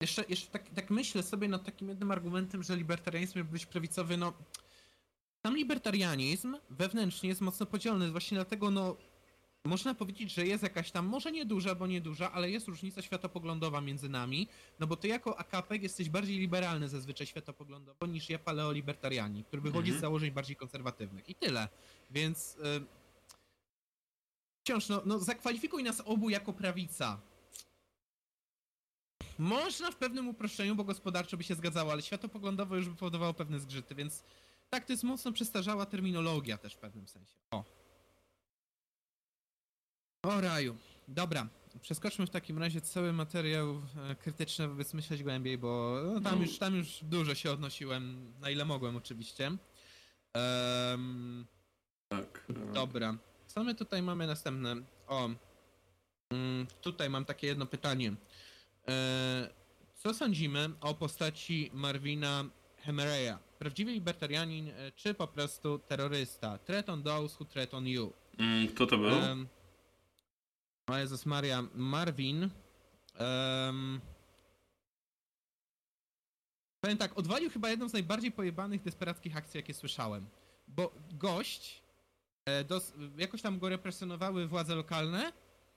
Jeszcze, 0.00 0.24
jeszcze 0.28 0.50
tak, 0.50 0.68
tak 0.68 0.90
myślę 0.90 1.22
sobie 1.22 1.48
nad 1.48 1.64
takim 1.64 1.88
jednym 1.88 2.10
argumentem, 2.10 2.62
że 2.62 2.76
libertarianizm 2.76 3.38
miał 3.38 3.46
być 3.46 3.66
prawicowy, 3.66 4.16
no... 4.16 4.32
Sam 5.46 5.56
libertarianizm 5.56 6.56
wewnętrznie 6.70 7.28
jest 7.28 7.40
mocno 7.40 7.66
podzielony, 7.66 8.10
właśnie 8.10 8.34
dlatego, 8.34 8.70
no... 8.70 8.96
Można 9.64 9.94
powiedzieć, 9.94 10.32
że 10.32 10.46
jest 10.46 10.62
jakaś 10.62 10.90
tam, 10.90 11.06
może 11.06 11.32
nie 11.32 11.46
duża, 11.46 11.74
bo 11.74 11.86
nie 11.86 12.00
duża, 12.00 12.32
ale 12.32 12.50
jest 12.50 12.68
różnica 12.68 13.02
światopoglądowa 13.02 13.80
między 13.80 14.08
nami, 14.08 14.48
no 14.78 14.86
bo 14.86 14.96
ty 14.96 15.08
jako 15.08 15.38
AKP 15.38 15.76
jesteś 15.76 16.08
bardziej 16.08 16.38
liberalny 16.38 16.88
zazwyczaj 16.88 17.26
światopoglądowo 17.26 18.06
niż 18.06 18.30
ja 18.30 18.38
paleolibertarianin, 18.38 19.44
który 19.44 19.62
wychodzi 19.62 19.88
Mhm. 19.90 19.98
z 19.98 20.00
założeń 20.00 20.30
bardziej 20.30 20.56
konserwatywnych. 20.56 21.28
I 21.28 21.34
tyle. 21.34 21.68
Więc... 22.10 22.56
Y 22.56 23.00
wciąż, 24.64 24.88
no, 24.88 25.02
no 25.06 25.18
zakwalifikuj 25.18 25.82
nas 25.82 26.02
obu 26.04 26.30
jako 26.30 26.52
prawica. 26.52 27.20
Można 29.40 29.90
w 29.90 29.96
pewnym 29.96 30.28
uproszczeniu, 30.28 30.74
bo 30.74 30.84
gospodarczo 30.84 31.36
by 31.36 31.44
się 31.44 31.54
zgadzało, 31.54 31.92
ale 31.92 32.02
światopoglądowo 32.02 32.76
już 32.76 32.88
by 32.88 32.96
powodowało 32.96 33.34
pewne 33.34 33.60
zgrzyty, 33.60 33.94
więc 33.94 34.22
tak, 34.70 34.84
to 34.84 34.92
jest 34.92 35.04
mocno 35.04 35.32
przestarzała 35.32 35.86
terminologia 35.86 36.58
też 36.58 36.74
w 36.74 36.78
pewnym 36.78 37.08
sensie. 37.08 37.34
O. 37.50 37.64
O 40.22 40.40
raju. 40.40 40.76
Dobra. 41.08 41.48
Przeskoczmy 41.82 42.26
w 42.26 42.30
takim 42.30 42.58
razie 42.58 42.80
cały 42.80 43.12
materiał 43.12 43.82
e, 44.10 44.14
krytyczny 44.14 44.68
wobec 44.68 44.94
myśleć 44.94 45.22
głębiej, 45.22 45.58
bo 45.58 46.00
no, 46.14 46.20
tam, 46.20 46.38
No. 46.38 46.44
już, 46.46 46.58
tam 46.58 46.74
już 46.74 46.98
dużo 47.02 47.34
się 47.34 47.50
odnosiłem, 47.50 48.32
na 48.40 48.50
ile 48.50 48.64
mogłem 48.64 48.96
oczywiście. 48.96 49.46
Ehm, 50.34 51.44
Tak. 52.08 52.44
Dobra. 52.74 53.16
Co 53.46 53.64
my 53.64 53.74
tutaj 53.74 54.02
mamy 54.02 54.26
następne? 54.26 54.76
O. 55.06 55.30
Mm, 56.30 56.66
tutaj 56.80 57.10
mam 57.10 57.24
takie 57.24 57.46
jedno 57.46 57.66
pytanie. 57.66 58.14
E, 58.90 59.48
co 59.94 60.14
sądzimy 60.14 60.70
o 60.80 60.94
postaci 60.94 61.70
Marvina 61.74 62.44
Hemereya? 62.76 63.38
Prawdziwy 63.58 63.92
libertarianin, 63.92 64.68
e, 64.68 64.92
czy 64.92 65.14
po 65.14 65.26
prostu 65.26 65.78
terrorysta? 65.78 66.58
Threat 66.58 66.88
on 66.88 67.02
those 67.02 67.36
who 67.40 67.44
threat 67.44 67.74
on 67.74 67.86
you. 67.86 68.12
Mm, 68.38 68.68
Kto 68.68 68.86
to 68.86 68.98
był? 68.98 69.10
Em, 69.10 69.48
o 70.86 70.98
Jezus 70.98 71.26
Maria, 71.26 71.62
Marvin. 71.74 72.50
Um, 73.20 74.00
powiem 76.80 76.98
tak, 76.98 77.18
odwalił 77.18 77.50
chyba 77.50 77.70
jedną 77.70 77.88
z 77.88 77.92
najbardziej 77.92 78.32
pojebanych 78.32 78.82
desperackich 78.82 79.36
akcji, 79.36 79.58
jakie 79.58 79.74
słyszałem. 79.74 80.26
Bo 80.68 80.94
gość, 81.12 81.82
e, 82.44 82.64
dos, 82.64 82.92
jakoś 83.16 83.42
tam 83.42 83.58
go 83.58 83.68
represjonowały 83.68 84.46
władze 84.46 84.74
lokalne 84.74 85.32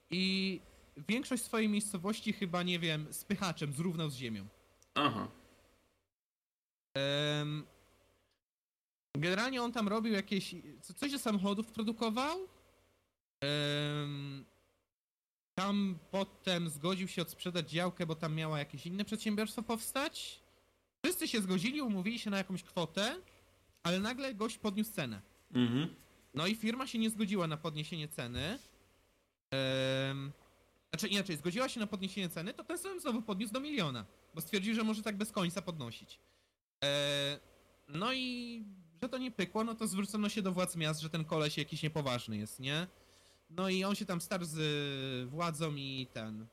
i 0.10 0.60
większość 1.08 1.44
swojej 1.44 1.70
miejscowości 1.70 2.34
chyba, 2.34 2.64
nie 2.64 2.80
wiem, 2.80 3.14
spychaczem 3.14 3.74
zrównał 3.74 4.10
z 4.10 4.16
ziemią. 4.16 4.48
Aha. 4.96 5.28
Generalnie 9.18 9.62
on 9.64 9.72
tam 9.72 9.88
robił 9.88 10.14
jakieś. 10.14 10.56
co- 10.82 10.94
Coś 10.94 11.12
ze 11.12 11.20
samochodów 11.20 11.68
produkował. 11.72 12.38
Tam 15.56 15.98
potem 16.12 16.70
zgodził 16.70 17.08
się 17.08 17.22
odsprzedać 17.22 17.70
działkę, 17.72 18.06
bo 18.06 18.16
tam 18.16 18.36
miała 18.36 18.60
jakieś 18.60 18.86
inne 18.86 19.06
przedsiębiorstwo 19.06 19.64
powstać. 19.64 20.40
Wszyscy 21.04 21.28
się 21.28 21.42
zgodzili, 21.42 21.82
umówili 21.82 22.20
się 22.20 22.30
na 22.30 22.38
jakąś 22.38 22.64
kwotę, 22.64 23.16
ale 23.84 24.00
nagle 24.00 24.34
gość 24.34 24.58
podniósł 24.58 24.92
cenę. 24.92 25.22
Mhm. 25.54 25.96
No 26.34 26.48
i 26.48 26.56
firma 26.56 26.88
się 26.88 27.00
nie 27.00 27.10
zgodziła 27.10 27.48
na 27.48 27.58
podniesienie 27.58 28.08
ceny. 28.08 28.60
Znaczy 30.94 31.08
inaczej, 31.08 31.38
zgodziła 31.38 31.70
się 31.70 31.80
na 31.80 31.88
podniesienie 31.88 32.30
ceny, 32.30 32.54
to 32.54 32.64
ten 32.64 32.78
sam 32.78 33.00
znowu 33.00 33.22
podniósł 33.22 33.54
do 33.54 33.60
miliona, 33.60 34.06
bo 34.36 34.42
stwierdził, 34.42 34.76
że 34.76 34.84
może 34.84 35.04
tak 35.04 35.18
bez 35.18 35.32
końca 35.32 35.62
podnosić. 35.62 36.20
Eee, 36.82 37.40
no 37.88 38.14
i 38.14 38.64
że 39.02 39.10
to 39.10 39.18
nie 39.18 39.32
pykło, 39.32 39.64
no 39.64 39.76
to 39.76 39.88
zwrócono 39.88 40.30
się 40.30 40.42
do 40.42 40.52
władz 40.52 40.76
miast, 40.76 41.02
że 41.02 41.10
ten 41.10 41.26
koleś 41.26 41.58
jakiś 41.58 41.84
niepoważny 41.84 42.38
jest, 42.38 42.60
nie? 42.60 42.88
No 43.50 43.70
i 43.70 43.84
on 43.84 43.96
się 43.96 44.06
tam 44.06 44.22
starł 44.22 44.46
z 44.46 45.30
władzą 45.30 45.76
i 45.76 46.08
ten. 46.14 46.48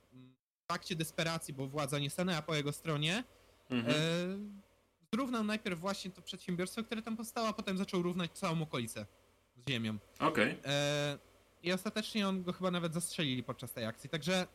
W 0.69 0.73
akcie 0.73 0.97
desperacji, 0.97 1.55
bo 1.55 1.67
władza 1.67 1.99
nie 1.99 2.11
stanęła 2.11 2.43
po 2.43 2.55
jego 2.55 2.73
stronie, 2.73 3.25
Mhm. 3.71 3.97
E, 3.97 5.15
zrównał 5.15 5.45
najpierw 5.45 5.81
właśnie 5.81 6.11
to 6.11 6.23
przedsiębiorstwo, 6.23 6.83
które 6.85 7.03
tam 7.03 7.17
powstało, 7.17 7.49
a 7.49 7.53
potem 7.53 7.79
zaczął 7.79 8.03
równać 8.03 8.31
całą 8.39 8.63
okolicę 8.63 9.07
z 9.57 9.71
ziemią. 9.71 9.99
Okej. 10.19 10.59
E, 10.65 11.19
I 11.63 11.73
ostatecznie 11.73 12.29
on 12.29 12.43
go 12.43 12.53
chyba 12.53 12.71
nawet 12.71 12.95
zastrzelili 12.95 13.43
podczas 13.43 13.73
tej 13.73 13.85
akcji. 13.85 14.11
Także 14.11 14.47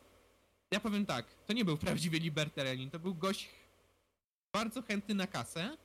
ja 0.70 0.80
powiem 0.80 1.06
tak, 1.06 1.26
to 1.46 1.52
nie 1.52 1.64
był 1.64 1.76
prawdziwy 1.76 2.18
libertarianin, 2.18 2.90
to 2.90 2.98
był 2.98 3.14
gość 3.14 3.48
bardzo 4.52 4.82
chętny 4.82 5.14
na 5.14 5.26
kasę, 5.26 5.76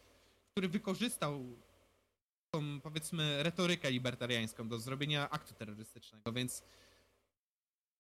który 0.52 0.70
wykorzystał 0.70 1.46
tą 2.52 2.82
powiedzmy 2.82 3.44
retorykę 3.44 3.92
libertariańską 3.92 4.68
do 4.68 4.80
zrobienia 4.80 5.30
aktu 5.30 5.54
terrorystycznego, 5.54 6.32
więc 6.32 6.64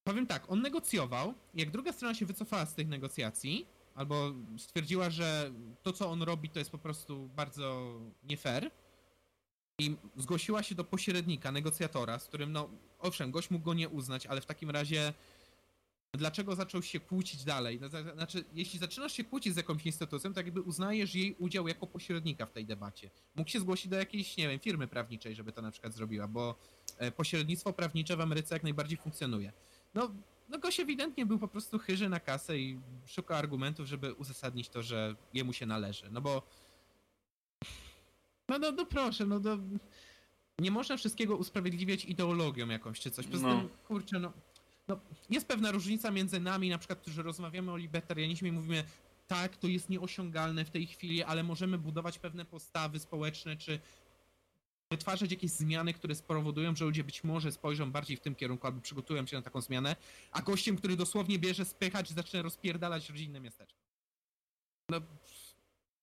powiem 0.03 0.27
tak, 0.27 0.51
on 0.51 0.61
negocjował, 0.61 1.33
jak 1.53 1.71
druga 1.71 1.93
strona 1.93 2.15
się 2.15 2.25
wycofała 2.25 2.65
z 2.65 2.75
tych 2.75 2.87
negocjacji, 2.87 3.67
albo 3.95 4.33
stwierdziła, 4.57 5.09
że 5.09 5.51
to 5.83 5.93
co 5.93 6.09
on 6.09 6.23
robi 6.23 6.49
to 6.49 6.59
jest 6.59 6.71
po 6.71 6.77
prostu 6.77 7.29
bardzo 7.35 7.99
nie 8.23 8.37
fair 8.37 8.71
i 9.79 9.95
zgłosiła 10.17 10.63
się 10.63 10.75
do 10.75 10.83
pośrednika, 10.83 11.51
negocjatora, 11.51 12.19
z 12.19 12.27
którym 12.27 12.51
no 12.51 12.69
owszem, 13.01 13.31
gość 13.31 13.49
mógł 13.49 13.65
go 13.65 13.73
nie 13.73 13.89
uznać, 13.89 14.25
ale 14.25 14.41
w 14.41 14.45
takim 14.45 14.69
razie 14.69 15.13
dlaczego 16.13 16.55
zaczął 16.55 16.81
się 16.81 16.99
kłócić 16.99 17.43
dalej? 17.43 17.79
No, 17.81 17.89
Znaczy, 18.13 18.43
jeśli 18.53 18.79
zaczynasz 18.79 19.13
się 19.13 19.23
kłócić 19.23 19.53
z 19.53 19.57
jakąś 19.57 19.85
instytucją, 19.85 20.33
to 20.33 20.39
jakby 20.39 20.61
uznajesz 20.61 21.15
jej 21.15 21.35
udział 21.39 21.67
jako 21.67 21.87
pośrednika 21.87 22.45
w 22.45 22.51
tej 22.51 22.65
debacie. 22.65 23.09
Mógł 23.35 23.49
się 23.49 23.59
zgłosić 23.59 23.87
do 23.87 23.97
jakiejś, 23.97 24.37
nie 24.37 24.49
wiem, 24.49 24.59
firmy 24.59 24.87
prawniczej, 24.87 25.35
żeby 25.35 25.51
to 25.51 25.61
na 25.61 25.71
przykład 25.71 25.93
zrobiła, 25.93 26.27
bo 26.27 26.55
e, 26.97 27.11
pośrednictwo 27.11 27.73
prawnicze 27.73 28.17
w 28.17 28.21
Ameryce 28.21 28.55
jak 28.55 28.63
najbardziej 28.63 28.97
funkcjonuje. 28.97 29.53
No, 29.93 30.11
no 30.49 30.59
gość 30.59 30.79
ewidentnie 30.79 31.25
był 31.25 31.39
po 31.39 31.47
prostu 31.47 31.79
chyży 31.79 32.09
na 32.09 32.19
kasę 32.19 32.59
i 32.59 32.79
szukał 33.05 33.37
argumentów, 33.37 33.87
żeby 33.87 34.13
uzasadnić 34.13 34.69
to, 34.69 34.81
że 34.81 35.15
jemu 35.33 35.53
się 35.53 35.65
należy. 35.65 36.11
No 36.11 36.21
bo 36.21 36.41
no, 38.49 38.59
no, 38.59 38.71
no 38.71 38.85
proszę, 38.85 39.25
no, 39.25 39.39
no 39.39 39.57
nie 40.61 40.71
można 40.71 40.97
wszystkiego 40.97 41.35
usprawiedliwiać 41.37 42.05
ideologią 42.05 42.67
jakąś 42.67 42.99
czy 42.99 43.11
coś. 43.11 43.27
Poza 43.27 43.47
No. 43.47 43.59
tym, 43.59 43.69
kurczę, 43.87 44.19
no, 44.19 44.33
no 44.87 44.99
jest 45.29 45.47
pewna 45.47 45.71
różnica 45.71 46.11
między 46.11 46.39
nami, 46.39 46.69
na 46.69 46.77
przykład, 46.77 46.99
którzy 46.99 47.23
rozmawiamy 47.23 47.71
o 47.71 47.77
libertarianizmie 47.77 48.49
i 48.49 48.51
mówimy, 48.51 48.83
tak, 49.27 49.57
to 49.57 49.67
jest 49.67 49.89
nieosiągalne 49.89 50.65
w 50.65 50.69
tej 50.69 50.87
chwili, 50.87 51.23
ale 51.23 51.43
możemy 51.43 51.77
budować 51.77 52.19
pewne 52.19 52.45
postawy 52.45 52.99
społeczne, 52.99 53.57
czy 53.57 53.79
wytwarzać 54.91 55.31
jakieś 55.31 55.51
zmiany, 55.51 55.93
które 55.93 56.15
spowodują, 56.15 56.75
że 56.75 56.85
ludzie 56.85 57.03
być 57.03 57.23
może 57.23 57.51
spojrzą 57.51 57.91
bardziej 57.91 58.17
w 58.17 58.19
tym 58.21 58.35
kierunku, 58.35 58.67
albo 58.67 58.81
przygotują 58.81 59.25
się 59.25 59.35
na 59.37 59.41
taką 59.41 59.61
zmianę, 59.61 59.95
a 60.31 60.41
gościem, 60.41 60.77
który 60.77 60.95
dosłownie 60.95 61.39
bierze 61.39 61.65
spychacz 61.65 62.11
i 62.11 62.13
zaczyna 62.13 62.43
rozpierdalać 62.43 63.09
rodzinne 63.09 63.39
miasteczko. 63.39 63.79
No, 64.89 65.01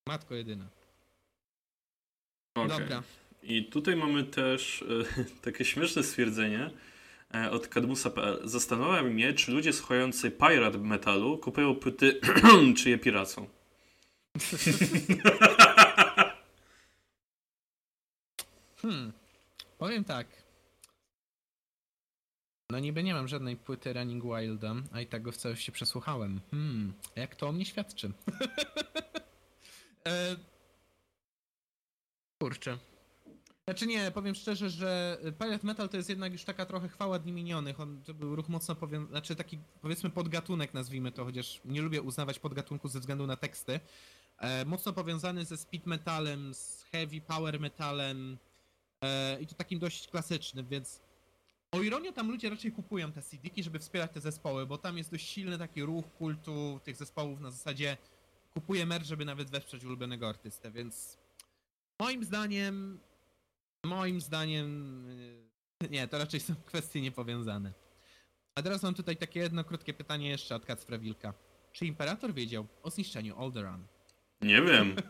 matko 0.07 0.35
jedyna. 0.35 0.69
Okej. 2.55 2.69
Dobra. 2.79 3.03
I 3.43 3.65
tutaj 3.65 3.95
mamy 3.95 4.23
też 4.23 4.85
e, 5.17 5.23
takie 5.51 5.65
śmieszne 5.65 6.03
stwierdzenie 6.03 6.69
e, 7.33 7.51
od 7.51 7.67
kadmusa.pl. 7.67 8.39
Zastanawia 8.43 9.03
mnie, 9.03 9.33
czy 9.33 9.51
ludzie 9.51 9.73
słuchający 9.73 10.31
pirate 10.31 10.77
metalu 10.77 11.37
kupują 11.37 11.75
płyty, 11.75 12.19
czy 12.77 12.89
je 12.89 12.97
piracą. 12.97 13.47
Hmm. 18.81 19.13
Powiem 19.77 20.03
tak. 20.03 20.27
No 22.69 22.79
niby 22.79 23.03
nie 23.03 23.13
mam 23.13 23.27
żadnej 23.27 23.57
płyty 23.57 23.93
Running 23.93 24.23
Wilda, 24.23 24.75
a 24.91 25.01
i 25.01 25.07
tak 25.07 25.21
go 25.21 25.31
w 25.31 25.37
całości 25.37 25.71
przesłuchałem. 25.71 26.41
Hmm. 26.51 26.93
Jak 27.15 27.35
to 27.35 27.47
o 27.47 27.51
mnie 27.51 27.65
świadczy? 27.65 28.11
e... 30.07 30.35
Kurczę. 32.41 32.77
Znaczy 33.69 33.87
nie, 33.87 34.11
powiem 34.11 34.35
szczerze, 34.35 34.69
że 34.69 35.17
Pirate 35.39 35.67
Metal 35.67 35.89
to 35.89 35.97
jest 35.97 36.09
jednak 36.09 36.31
już 36.31 36.43
taka 36.43 36.65
trochę 36.65 36.89
chwała 36.89 37.19
dni 37.19 37.31
minionych. 37.31 37.79
On 37.79 38.03
to 38.03 38.13
był 38.13 38.35
ruch 38.35 38.49
mocno 38.49 38.75
powią... 38.75 39.05
znaczy 39.05 39.35
taki 39.35 39.59
powiedzmy 39.81 40.09
podgatunek 40.09 40.73
nazwijmy 40.73 41.11
to, 41.11 41.25
chociaż 41.25 41.61
nie 41.65 41.81
lubię 41.81 42.01
uznawać 42.01 42.39
podgatunku 42.39 42.87
ze 42.87 42.99
względu 42.99 43.27
na 43.27 43.35
teksty. 43.35 43.79
E, 44.39 44.65
mocno 44.65 44.93
powiązany 44.93 45.45
ze 45.45 45.57
speed 45.57 45.89
metalem, 45.89 46.53
z 46.53 46.85
heavy 46.91 47.21
power 47.21 47.59
metalem 47.59 48.37
e, 49.01 49.41
i 49.41 49.47
to 49.47 49.55
takim 49.55 49.79
dość 49.79 50.07
klasycznym, 50.07 50.67
więc 50.67 51.01
O 51.71 51.81
ironio 51.81 52.11
tam 52.11 52.31
ludzie 52.31 52.49
raczej 52.49 52.71
kupują 52.71 53.11
te 53.11 53.21
CD-ki, 53.21 53.63
żeby 53.63 53.79
wspierać 53.79 54.11
te 54.11 54.21
zespoły, 54.21 54.65
bo 54.65 54.77
tam 54.77 54.97
jest 54.97 55.11
dość 55.11 55.29
silny 55.29 55.57
taki 55.57 55.83
ruch 55.83 56.05
kultu 56.17 56.79
tych 56.83 56.95
zespołów 56.95 57.39
na 57.39 57.51
zasadzie 57.51 57.97
kupuję 58.53 58.85
merch, 58.85 59.05
żeby 59.05 59.25
nawet 59.25 59.49
wesprzeć 59.49 59.83
ulubionego 59.83 60.29
artystę, 60.29 60.71
więc 60.71 61.17
moim 61.99 62.23
zdaniem 62.23 62.99
moim 63.85 64.21
zdaniem 64.21 65.05
yy, 65.81 65.89
nie, 65.89 66.07
to 66.07 66.17
raczej 66.17 66.39
są 66.39 66.55
kwestie 66.65 67.01
niepowiązane. 67.01 67.73
A 68.55 68.61
teraz 68.61 68.83
mam 68.83 68.93
tutaj 68.93 69.17
takie 69.17 69.39
jedno 69.39 69.63
krótkie 69.63 69.93
pytanie 69.93 70.29
jeszcze 70.29 70.55
od 70.55 70.65
Kacpra 70.65 70.97
Wilka. 70.97 71.33
Czy 71.71 71.85
Imperator 71.85 72.33
wiedział 72.33 72.67
o 72.83 72.89
zniszczeniu 72.89 73.39
Alderaan? 73.39 73.87
Nie 74.41 74.61
wiem. 74.61 74.95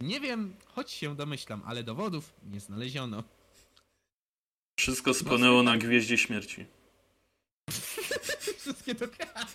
Nie 0.00 0.20
wiem, 0.20 0.56
choć 0.66 0.90
się 0.90 1.16
domyślam, 1.16 1.62
ale 1.66 1.82
dowodów 1.82 2.34
nie 2.42 2.60
znaleziono. 2.60 3.24
Wszystko 4.78 5.14
spłonęło 5.14 5.62
na 5.62 5.78
Gwieździe 5.78 6.18
Śmierci. 6.18 6.66
Wszystkie, 8.58 8.94
dok- 8.94 9.26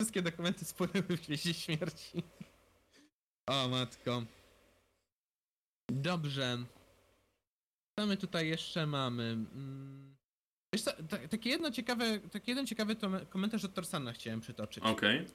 Wszystkie 0.00 0.22
dokumenty 0.22 0.64
spłynęły 0.64 1.02
w 1.02 1.26
Gwieździe 1.26 1.54
Śmierci. 1.54 2.22
O 3.46 3.68
matko. 3.68 4.22
Dobrze. 5.90 6.58
Co 7.98 8.06
my 8.06 8.16
tutaj 8.16 8.48
jeszcze 8.48 8.86
mamy? 8.86 9.22
Mm. 9.22 10.16
Wiesz 10.74 10.82
co, 10.82 10.90
ta, 11.08 11.18
taki, 11.28 11.48
jedno 11.48 11.70
ciekawe, 11.70 12.18
taki 12.18 12.50
jeden 12.50 12.66
ciekawy 12.66 12.96
komentarz 13.28 13.64
od 13.64 13.74
Torsana 13.74 14.12
chciałem 14.12 14.40
przytoczyć. 14.40 14.84
Okej. 14.84 15.26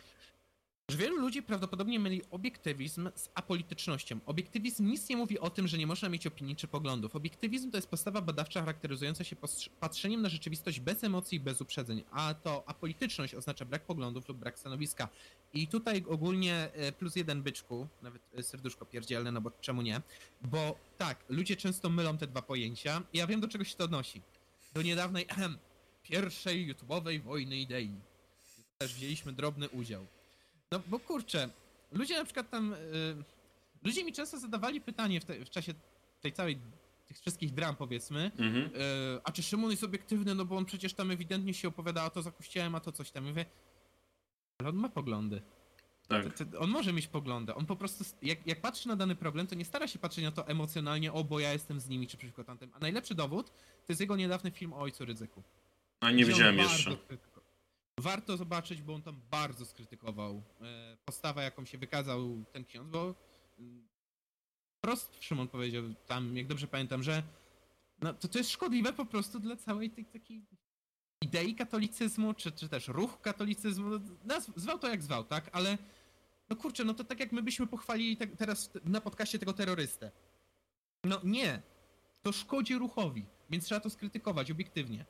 Że 0.90 0.98
wielu 0.98 1.18
ludzi 1.18 1.44
prawdopodobnie 1.44 2.00
myli 2.00 2.22
obiektywizm 2.32 3.10
z 3.16 3.30
apolitycznością. 3.36 4.20
Obiektywizm 4.26 4.86
nic 4.86 5.10
nie 5.10 5.18
mówi 5.18 5.40
o 5.40 5.50
tym, 5.50 5.68
że 5.68 5.78
nie 5.78 5.88
można 5.88 6.10
mieć 6.10 6.28
opinii 6.28 6.56
czy 6.56 6.68
poglądów. 6.68 7.16
Obiektywizm 7.16 7.72
to 7.72 7.78
jest 7.78 7.88
postawa 7.88 8.22
badawcza 8.22 8.60
charakteryzująca 8.60 9.24
się 9.24 9.36
patrzeniem 9.80 10.22
na 10.22 10.30
rzeczywistość 10.30 10.80
bez 10.80 11.04
emocji 11.04 11.38
i 11.38 11.40
bez 11.40 11.62
uprzedzeń, 11.62 12.04
a 12.12 12.34
to 12.34 12.64
apolityczność 12.70 13.36
oznacza 13.36 13.66
brak 13.66 13.86
poglądów 13.86 14.28
lub 14.28 14.38
brak 14.38 14.60
stanowiska. 14.60 15.10
I 15.54 15.68
tutaj 15.68 16.06
ogólnie 16.10 16.70
e, 16.74 16.92
plus 16.92 17.16
jeden 17.16 17.44
byczku, 17.44 17.88
nawet 18.02 18.22
e, 18.36 18.44
serduszko 18.44 18.86
pierdzielne, 18.86 19.32
no 19.32 19.42
bo 19.42 19.52
czemu 19.62 19.82
nie? 19.82 20.02
Bo 20.42 20.76
tak, 20.98 21.24
ludzie 21.30 21.56
często 21.56 21.90
mylą 21.90 22.18
te 22.18 22.28
dwa 22.28 22.42
pojęcia 22.42 23.02
ja 23.14 23.28
wiem 23.28 23.40
do 23.40 23.48
czego 23.48 23.64
się 23.64 23.76
to 23.76 23.84
odnosi. 23.84 24.22
Do 24.74 24.82
niedawnej 24.82 25.26
ehem, 25.30 25.58
pierwszej 26.10 26.74
YouTube'owej 26.74 27.22
wojny 27.22 27.58
idei. 27.58 27.92
Też 28.78 28.94
wzięliśmy 28.94 29.34
drobny 29.34 29.70
udział. 29.70 30.08
No 30.72 30.82
bo 30.88 31.00
kurczę, 31.00 31.50
ludzie 31.92 32.18
na 32.18 32.26
przykład 32.26 32.50
tam. 32.50 32.74
Y, 32.74 32.78
ludzie 33.84 34.04
mi 34.04 34.14
często 34.14 34.40
zadawali 34.40 34.82
pytanie 34.82 35.22
w, 35.22 35.26
te, 35.26 35.46
w 35.46 35.50
czasie 35.50 35.74
tej 36.22 36.34
całej. 36.34 36.60
tych 37.06 37.20
wszystkich 37.20 37.54
dram 37.54 37.76
powiedzmy. 37.76 38.32
Mhm. 38.38 38.66
Y, 38.66 39.20
a 39.24 39.32
czy 39.32 39.44
Szymon 39.44 39.72
jest 39.72 39.84
obiektywny, 39.84 40.36
no 40.36 40.46
bo 40.46 40.58
on 40.58 40.66
przecież 40.66 40.94
tam 40.94 41.12
ewidentnie 41.12 41.54
się 41.54 41.68
opowiada, 41.68 42.02
a 42.02 42.10
to 42.10 42.22
za 42.22 42.32
kościołem, 42.32 42.76
a 42.76 42.80
to 42.80 42.92
coś 42.92 43.12
tam. 43.12 43.26
I 43.26 43.30
mówię, 43.30 43.46
ale 44.58 44.70
on 44.70 44.76
ma 44.76 44.90
poglądy. 44.90 45.42
Tak. 46.08 46.38
To, 46.38 46.46
to, 46.46 46.60
on 46.60 46.70
może 46.70 46.94
mieć 46.94 47.08
poglądy. 47.08 47.56
On 47.56 47.66
po 47.66 47.76
prostu, 47.76 48.04
jak, 48.22 48.48
jak 48.48 48.62
patrzy 48.62 48.88
na 48.88 48.96
dany 48.96 49.16
problem, 49.16 49.48
to 49.48 49.56
nie 49.56 49.66
stara 49.66 49.88
się 49.88 50.00
patrzeć 50.00 50.24
na 50.24 50.32
to 50.32 50.48
emocjonalnie, 50.48 51.14
o 51.14 51.24
bo 51.24 51.40
ja 51.40 51.54
jestem 51.54 51.80
z 51.80 51.90
nimi, 51.90 52.08
czy 52.08 52.18
przeciwko 52.18 52.44
tamtym. 52.44 52.72
A 52.74 52.80
najlepszy 52.80 53.16
dowód 53.16 53.50
to 53.50 53.86
jest 53.90 54.02
jego 54.02 54.16
niedawny 54.16 54.52
film 54.52 54.74
o 54.74 54.78
ojcu 54.80 55.06
Rydzyku. 55.06 55.44
A 56.00 56.12
nie 56.12 56.26
widziałem 56.26 56.58
jeszcze. 56.58 56.98
Warto 58.06 58.38
zobaczyć, 58.38 58.82
bo 58.82 58.94
on 58.94 59.02
tam 59.02 59.22
bardzo 59.32 59.66
skrytykował 59.66 60.44
e, 60.62 60.98
postawę, 61.06 61.44
jaką 61.44 61.66
się 61.66 61.78
wykazał 61.78 62.44
ten 62.52 62.66
ksiądz, 62.66 62.90
bo 62.90 63.16
mm, 63.60 63.88
wprost 64.78 65.24
Szymon 65.24 65.48
powiedział 65.48 65.84
tam, 66.08 66.38
jak 66.38 66.48
dobrze 66.48 66.68
pamiętam, 66.68 67.04
że 67.04 67.24
no, 68.02 68.14
to, 68.14 68.28
to 68.28 68.38
jest 68.38 68.50
szkodliwe 68.50 68.94
po 68.94 69.06
prostu 69.06 69.40
dla 69.40 69.56
całej 69.56 69.90
tej 69.90 70.06
takiej 70.06 70.46
idei 71.22 71.56
katolicyzmu, 71.56 72.34
czy, 72.34 72.52
czy 72.52 72.70
też 72.70 72.88
ruchu 72.88 73.18
katolicyzmu, 73.22 73.90
no, 74.26 74.36
zwał 74.56 74.80
to 74.80 74.90
jak 74.90 75.04
zwał, 75.04 75.24
tak, 75.24 75.50
ale 75.52 75.78
no 76.50 76.56
kurczę, 76.56 76.84
no 76.84 76.94
to 76.94 77.04
tak 77.04 77.20
jak 77.20 77.32
my 77.32 77.44
byśmy 77.44 77.68
pochwalili 77.68 78.18
te, 78.18 78.28
teraz 78.28 78.70
na 78.84 79.02
podcaście 79.02 79.40
tego 79.40 79.54
terrorystę. 79.54 80.12
No 81.04 81.22
nie, 81.24 81.62
to 82.24 82.32
szkodzi 82.32 82.76
ruchowi, 82.76 83.26
więc 83.50 83.66
trzeba 83.66 83.82
to 83.82 83.90
skrytykować 83.90 84.52
obiektywnie. 84.52 85.06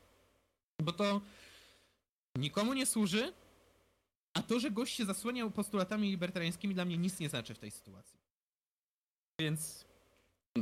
Bo 0.84 0.92
to 0.92 1.22
nikomu 2.36 2.74
nie 2.74 2.86
służy, 2.86 3.34
a 4.34 4.42
to, 4.42 4.60
że 4.60 4.72
gość 4.72 4.96
się 4.96 5.06
zasłaniał 5.06 5.52
postulatami 5.52 6.10
libertariańskimi 6.10 6.74
dla 6.74 6.86
mnie 6.86 6.98
nic 6.98 7.20
nie 7.20 7.30
znaczy 7.30 7.54
w 7.54 7.60
tej 7.60 7.72
sytuacji. 7.72 8.20
Więc 9.40 9.86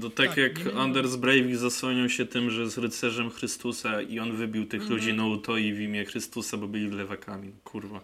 To 0.02 0.10
tak, 0.10 0.28
Tak, 0.28 0.38
jak 0.38 0.60
wiem, 0.60 0.78
Anders 0.78 1.16
Breivik 1.16 1.56
zasłonił 1.58 2.10
się 2.10 2.26
tym, 2.26 2.50
że 2.52 2.62
jest 2.62 2.78
rycerzem 2.78 3.30
Chrystusa 3.30 4.02
i 4.02 4.20
on 4.20 4.36
wybił 4.36 4.66
tych 4.68 4.82
Mhm. 4.82 5.00
ludzi 5.00 5.14
na 5.14 5.26
utoi 5.26 5.74
w 5.74 5.80
imię 5.80 6.06
Chrystusa, 6.06 6.58
bo 6.58 6.68
byli 6.68 6.90
lewakami. 6.90 7.54
Kurwa. 7.64 8.02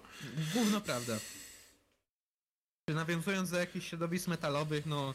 gówno 0.53 0.81
prawda. 0.81 1.19
Czy 2.89 2.95
nawiązując 2.95 3.49
do 3.51 3.57
jakichś 3.57 3.87
środowisk 3.89 4.27
metalowych, 4.27 4.85
no 4.85 5.13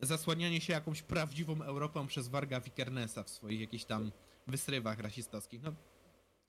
zasłanianie 0.00 0.60
się 0.60 0.72
jakąś 0.72 1.02
prawdziwą 1.02 1.62
Europą 1.62 2.06
przez 2.06 2.28
Warga 2.28 2.60
Wikernesa 2.60 3.22
w 3.22 3.30
swoich 3.30 3.60
jakichś 3.60 3.84
tam 3.84 4.12
wysrywach 4.46 4.98
rasistowskich, 4.98 5.62
no 5.62 5.72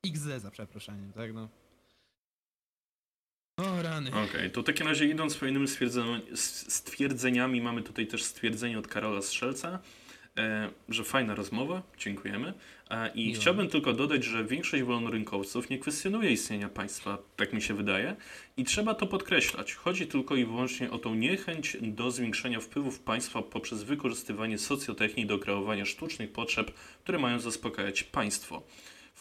XZ 0.05 0.41
za 0.41 0.51
przeproszeniem, 0.51 1.13
tak 1.13 1.33
no. 1.33 1.49
O 3.57 3.81
rany. 3.81 4.11
Okej, 4.13 4.51
to 4.51 4.61
w 4.61 4.65
takim 4.65 4.87
razie 4.87 5.05
idąc 5.05 5.33
swoimi 5.33 5.67
stwierdzeniami, 5.67 6.23
stwierdzeniami, 6.69 7.61
mamy 7.61 7.83
tutaj 7.83 8.07
też 8.07 8.23
stwierdzenie 8.23 8.79
od 8.79 8.87
Karola 8.87 9.21
Strzelca, 9.21 9.79
e, 10.37 10.69
że 10.89 11.03
fajna 11.03 11.35
rozmowa, 11.35 11.81
dziękujemy. 11.97 12.53
E, 12.89 13.11
I 13.13 13.27
Miło. 13.27 13.41
chciałbym 13.41 13.69
tylko 13.69 13.93
dodać, 13.93 14.23
że 14.23 14.45
większość 14.45 14.83
wolnorynkowców 14.83 15.69
nie 15.69 15.79
kwestionuje 15.79 16.31
istnienia 16.31 16.69
państwa, 16.69 17.17
tak 17.35 17.53
mi 17.53 17.61
się 17.61 17.73
wydaje, 17.73 18.15
i 18.57 18.63
trzeba 18.63 18.95
to 18.95 19.07
podkreślać. 19.07 19.73
Chodzi 19.73 20.07
tylko 20.07 20.35
i 20.35 20.45
wyłącznie 20.45 20.91
o 20.91 20.97
tą 20.97 21.15
niechęć 21.15 21.77
do 21.81 22.11
zwiększenia 22.11 22.59
wpływów 22.59 22.99
państwa 22.99 23.41
poprzez 23.41 23.83
wykorzystywanie 23.83 24.57
socjotechnii 24.57 25.25
do 25.25 25.39
kreowania 25.39 25.85
sztucznych 25.85 26.31
potrzeb, 26.31 26.71
które 27.03 27.19
mają 27.19 27.39
zaspokajać 27.39 28.03
państwo. 28.03 28.63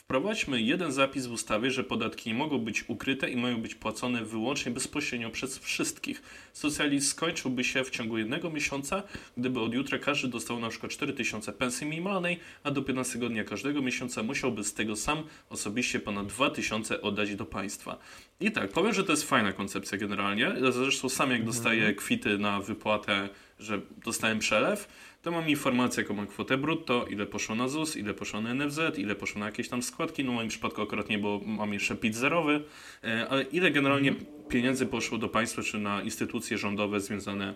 Wprowadźmy 0.06 0.62
jeden 0.62 0.92
zapis 0.92 1.26
w 1.26 1.32
ustawie, 1.32 1.70
że 1.70 1.84
podatki 1.84 2.30
nie 2.30 2.36
mogą 2.36 2.58
być 2.58 2.88
ukryte 2.88 3.30
i 3.30 3.36
mają 3.36 3.62
być 3.62 3.74
płacone 3.74 4.24
wyłącznie 4.24 4.72
bezpośrednio 4.72 5.30
przez 5.30 5.58
wszystkich. 5.58 6.22
Socjalizm 6.52 7.08
skończyłby 7.08 7.64
się 7.64 7.84
w 7.84 7.90
ciągu 7.90 8.18
jednego 8.18 8.50
miesiąca, 8.50 9.02
gdyby 9.36 9.60
od 9.60 9.74
jutra 9.74 9.98
każdy 9.98 10.28
dostał 10.28 10.60
na 10.60 10.68
przykład 10.68 10.92
4000 10.92 11.52
pensji 11.52 11.86
minimalnej, 11.86 12.40
a 12.62 12.70
do 12.70 12.82
15 12.82 13.18
dnia 13.18 13.44
każdego 13.44 13.82
miesiąca 13.82 14.22
musiałby 14.22 14.64
z 14.64 14.74
tego 14.74 14.96
sam 14.96 15.22
osobiście 15.50 16.00
ponad 16.00 16.26
2000 16.26 17.00
oddać 17.00 17.34
do 17.34 17.46
państwa. 17.46 17.98
I 18.40 18.52
tak, 18.52 18.72
powiem, 18.72 18.92
że 18.92 19.04
to 19.04 19.12
jest 19.12 19.28
fajna 19.28 19.52
koncepcja 19.52 19.98
generalnie. 19.98 20.54
Zresztą 20.70 21.08
sam 21.08 21.30
jak 21.30 21.44
dostaję 21.44 21.94
kwity 21.94 22.38
na 22.38 22.60
wypłatę, 22.60 23.28
że 23.58 23.80
dostałem 24.04 24.38
przelew, 24.38 24.88
to 25.22 25.30
mam 25.30 25.48
informację, 25.48 26.02
jaką 26.02 26.14
mam 26.14 26.26
kwotę 26.26 26.58
brutto, 26.58 27.06
ile 27.06 27.26
poszło 27.26 27.54
na 27.54 27.68
ZUS, 27.68 27.96
ile 27.96 28.14
poszło 28.14 28.40
na 28.40 28.54
NFZ, 28.54 28.98
ile 28.98 29.14
poszło 29.14 29.40
na 29.40 29.46
jakieś 29.46 29.68
tam 29.68 29.82
składki. 29.82 30.24
No 30.24 30.32
w 30.32 30.34
moim 30.34 30.48
przypadku 30.48 30.82
akurat 30.82 31.08
nie, 31.08 31.18
bo 31.18 31.40
mam 31.46 31.72
jeszcze 31.72 31.96
PIT 31.96 32.14
zerowy, 32.14 32.64
e, 33.04 33.28
ale 33.28 33.42
ile 33.42 33.70
generalnie 33.70 34.14
pieniędzy 34.48 34.86
poszło 34.86 35.18
do 35.18 35.28
państwa 35.28 35.62
czy 35.62 35.78
na 35.78 36.02
instytucje 36.02 36.58
rządowe 36.58 37.00
związane 37.00 37.54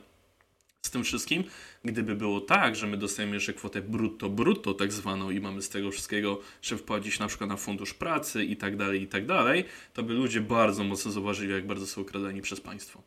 z 0.82 0.90
tym 0.90 1.04
wszystkim. 1.04 1.44
Gdyby 1.84 2.16
było 2.16 2.40
tak, 2.40 2.76
że 2.76 2.86
my 2.86 2.96
dostajemy 2.96 3.34
jeszcze 3.34 3.52
kwotę 3.52 3.82
brutto, 3.82 4.28
brutto 4.28 4.74
tak 4.74 4.92
zwaną 4.92 5.30
i 5.30 5.40
mamy 5.40 5.62
z 5.62 5.68
tego 5.68 5.90
wszystkiego 5.90 6.40
jeszcze 6.58 6.76
wpłacić 6.76 7.18
na 7.18 7.28
przykład 7.28 7.50
na 7.50 7.56
fundusz 7.56 7.94
pracy 7.94 8.44
i 8.44 8.56
tak 8.56 8.76
dalej, 8.76 9.02
i 9.02 9.06
tak 9.06 9.26
dalej, 9.26 9.64
to 9.94 10.02
by 10.02 10.14
ludzie 10.14 10.40
bardzo 10.40 10.84
mocno 10.84 11.10
zauważyli, 11.10 11.52
jak 11.52 11.66
bardzo 11.66 11.86
są 11.86 12.00
okradani 12.00 12.42
przez 12.42 12.60
państwo. 12.60 13.02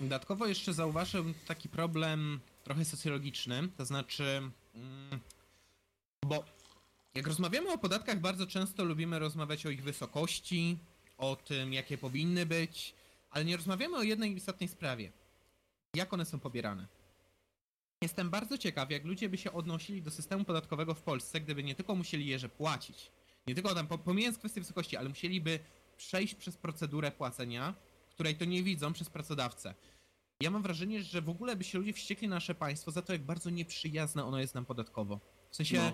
Dodatkowo 0.00 0.46
jeszcze 0.46 0.74
zauważyłem 0.74 1.34
taki 1.46 1.68
problem 1.68 2.40
trochę 2.64 2.84
socjologiczny, 2.84 3.68
to 3.76 3.84
znaczy, 3.84 4.42
mm, 4.74 5.20
bo 6.24 6.44
jak 7.14 7.26
rozmawiamy 7.26 7.72
o 7.72 7.78
podatkach, 7.78 8.20
bardzo 8.20 8.46
często 8.46 8.84
lubimy 8.84 9.18
rozmawiać 9.18 9.66
o 9.66 9.70
ich 9.70 9.82
wysokości, 9.82 10.78
o 11.18 11.36
tym, 11.36 11.72
jakie 11.72 11.98
powinny 11.98 12.46
być, 12.46 12.94
ale 13.30 13.44
nie 13.44 13.56
rozmawiamy 13.56 13.96
o 13.96 14.02
jednej 14.02 14.36
istotnej 14.36 14.68
sprawie. 14.68 15.12
Jak 15.94 16.12
one 16.12 16.24
są 16.24 16.40
pobierane. 16.40 16.86
Jestem 18.02 18.30
bardzo 18.30 18.58
ciekaw, 18.58 18.90
jak 18.90 19.04
ludzie 19.04 19.28
by 19.28 19.38
się 19.38 19.52
odnosili 19.52 20.02
do 20.02 20.10
systemu 20.10 20.44
podatkowego 20.44 20.94
w 20.94 21.02
Polsce, 21.02 21.40
gdyby 21.40 21.62
nie 21.62 21.74
tylko 21.74 21.94
musieli 21.94 22.26
je 22.26 22.38
płacić, 22.48 23.10
nie 23.46 23.54
tylko 23.54 23.74
tam, 23.74 23.86
po- 23.86 23.98
pomijając 23.98 24.38
kwestię 24.38 24.60
wysokości, 24.60 24.96
ale 24.96 25.08
musieliby 25.08 25.58
przejść 25.96 26.34
przez 26.34 26.56
procedurę 26.56 27.10
płacenia, 27.10 27.74
której 28.22 28.36
to 28.36 28.44
nie 28.44 28.62
widzą 28.62 28.92
przez 28.92 29.10
pracodawcę. 29.10 29.74
Ja 30.42 30.50
mam 30.50 30.62
wrażenie, 30.62 31.02
że 31.02 31.22
w 31.22 31.28
ogóle 31.28 31.56
by 31.56 31.64
się 31.64 31.78
ludzie 31.78 31.92
wściekli 31.92 32.28
na 32.28 32.36
nasze 32.36 32.54
państwo 32.54 32.90
za 32.90 33.02
to, 33.02 33.12
jak 33.12 33.22
bardzo 33.22 33.50
nieprzyjazne 33.50 34.24
ono 34.24 34.40
jest 34.40 34.54
nam 34.54 34.64
podatkowo. 34.64 35.20
W 35.50 35.56
sensie, 35.56 35.76
No. 35.78 35.92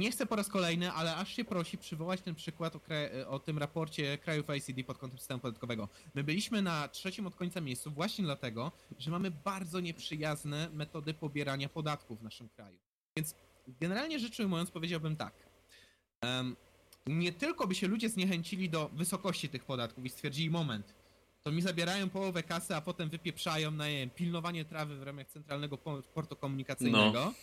nie 0.00 0.10
chcę 0.10 0.26
po 0.26 0.36
raz 0.36 0.48
kolejny, 0.48 0.92
ale 0.92 1.16
aż 1.16 1.36
się 1.36 1.44
prosi 1.44 1.78
przywołać 1.78 2.20
ten 2.20 2.34
przykład 2.34 2.76
o, 2.76 2.78
kra- 2.78 3.26
o 3.28 3.38
tym 3.38 3.58
raporcie 3.58 4.18
krajów 4.18 4.50
OECD 4.50 4.84
pod 4.84 4.98
kątem 4.98 5.18
systemu 5.18 5.40
podatkowego. 5.40 5.88
My 6.14 6.24
byliśmy 6.24 6.62
na 6.62 6.88
trzecim 6.88 7.26
od 7.26 7.34
końca 7.34 7.60
miejscu 7.60 7.90
właśnie 7.90 8.24
dlatego, 8.24 8.72
że 8.98 9.10
mamy 9.10 9.30
bardzo 9.30 9.80
nieprzyjazne 9.80 10.68
metody 10.72 11.14
pobierania 11.14 11.68
podatków 11.68 12.20
w 12.20 12.22
naszym 12.22 12.48
kraju. 12.48 12.78
Więc 13.16 13.34
generalnie 13.80 14.18
rzecz 14.18 14.40
ujmując 14.40 14.70
powiedziałbym 14.70 15.16
tak. 15.16 15.34
Em, 16.20 16.56
nie 17.06 17.32
tylko 17.32 17.66
by 17.66 17.74
się 17.74 17.88
ludzie 17.88 18.08
zniechęcili 18.08 18.70
do 18.70 18.88
wysokości 18.88 19.48
tych 19.48 19.64
podatków 19.64 20.04
i 20.04 20.08
stwierdzili, 20.08 20.50
moment, 20.50 20.94
to 21.46 21.52
mi 21.52 21.62
zabierają 21.62 22.10
połowę 22.10 22.42
kasy, 22.42 22.74
a 22.74 22.80
potem 22.80 23.08
wypieprzają 23.08 23.70
na 23.70 23.88
nie 23.88 23.98
wiem, 23.98 24.10
pilnowanie 24.10 24.64
trawy 24.64 24.96
w 24.96 25.02
ramach 25.02 25.26
centralnego 25.26 25.78
po- 25.78 26.02
portu 26.14 26.36
komunikacyjnego. 26.36 27.34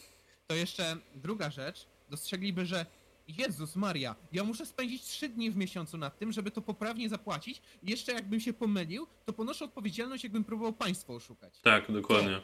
To 0.47 0.55
jeszcze 0.55 0.97
druga 1.15 1.51
rzecz, 1.51 1.87
dostrzegliby, 2.09 2.65
że 2.65 2.85
Jezus 3.27 3.75
Maria, 3.75 4.15
ja 4.31 4.43
muszę 4.43 4.65
spędzić 4.65 5.01
trzy 5.03 5.29
dni 5.29 5.51
w 5.51 5.55
miesiącu 5.55 5.97
nad 5.97 6.19
tym, 6.19 6.31
żeby 6.31 6.51
to 6.51 6.61
poprawnie 6.61 7.09
zapłacić 7.09 7.61
i 7.83 7.89
jeszcze 7.91 8.11
jakbym 8.13 8.39
się 8.39 8.53
pomylił, 8.53 9.07
to 9.25 9.33
ponoszę 9.33 9.65
odpowiedzialność, 9.65 10.23
jakbym 10.23 10.43
próbował 10.43 10.73
państwo 10.73 11.15
oszukać. 11.15 11.59
Tak, 11.61 11.91
dokładnie. 11.91 12.41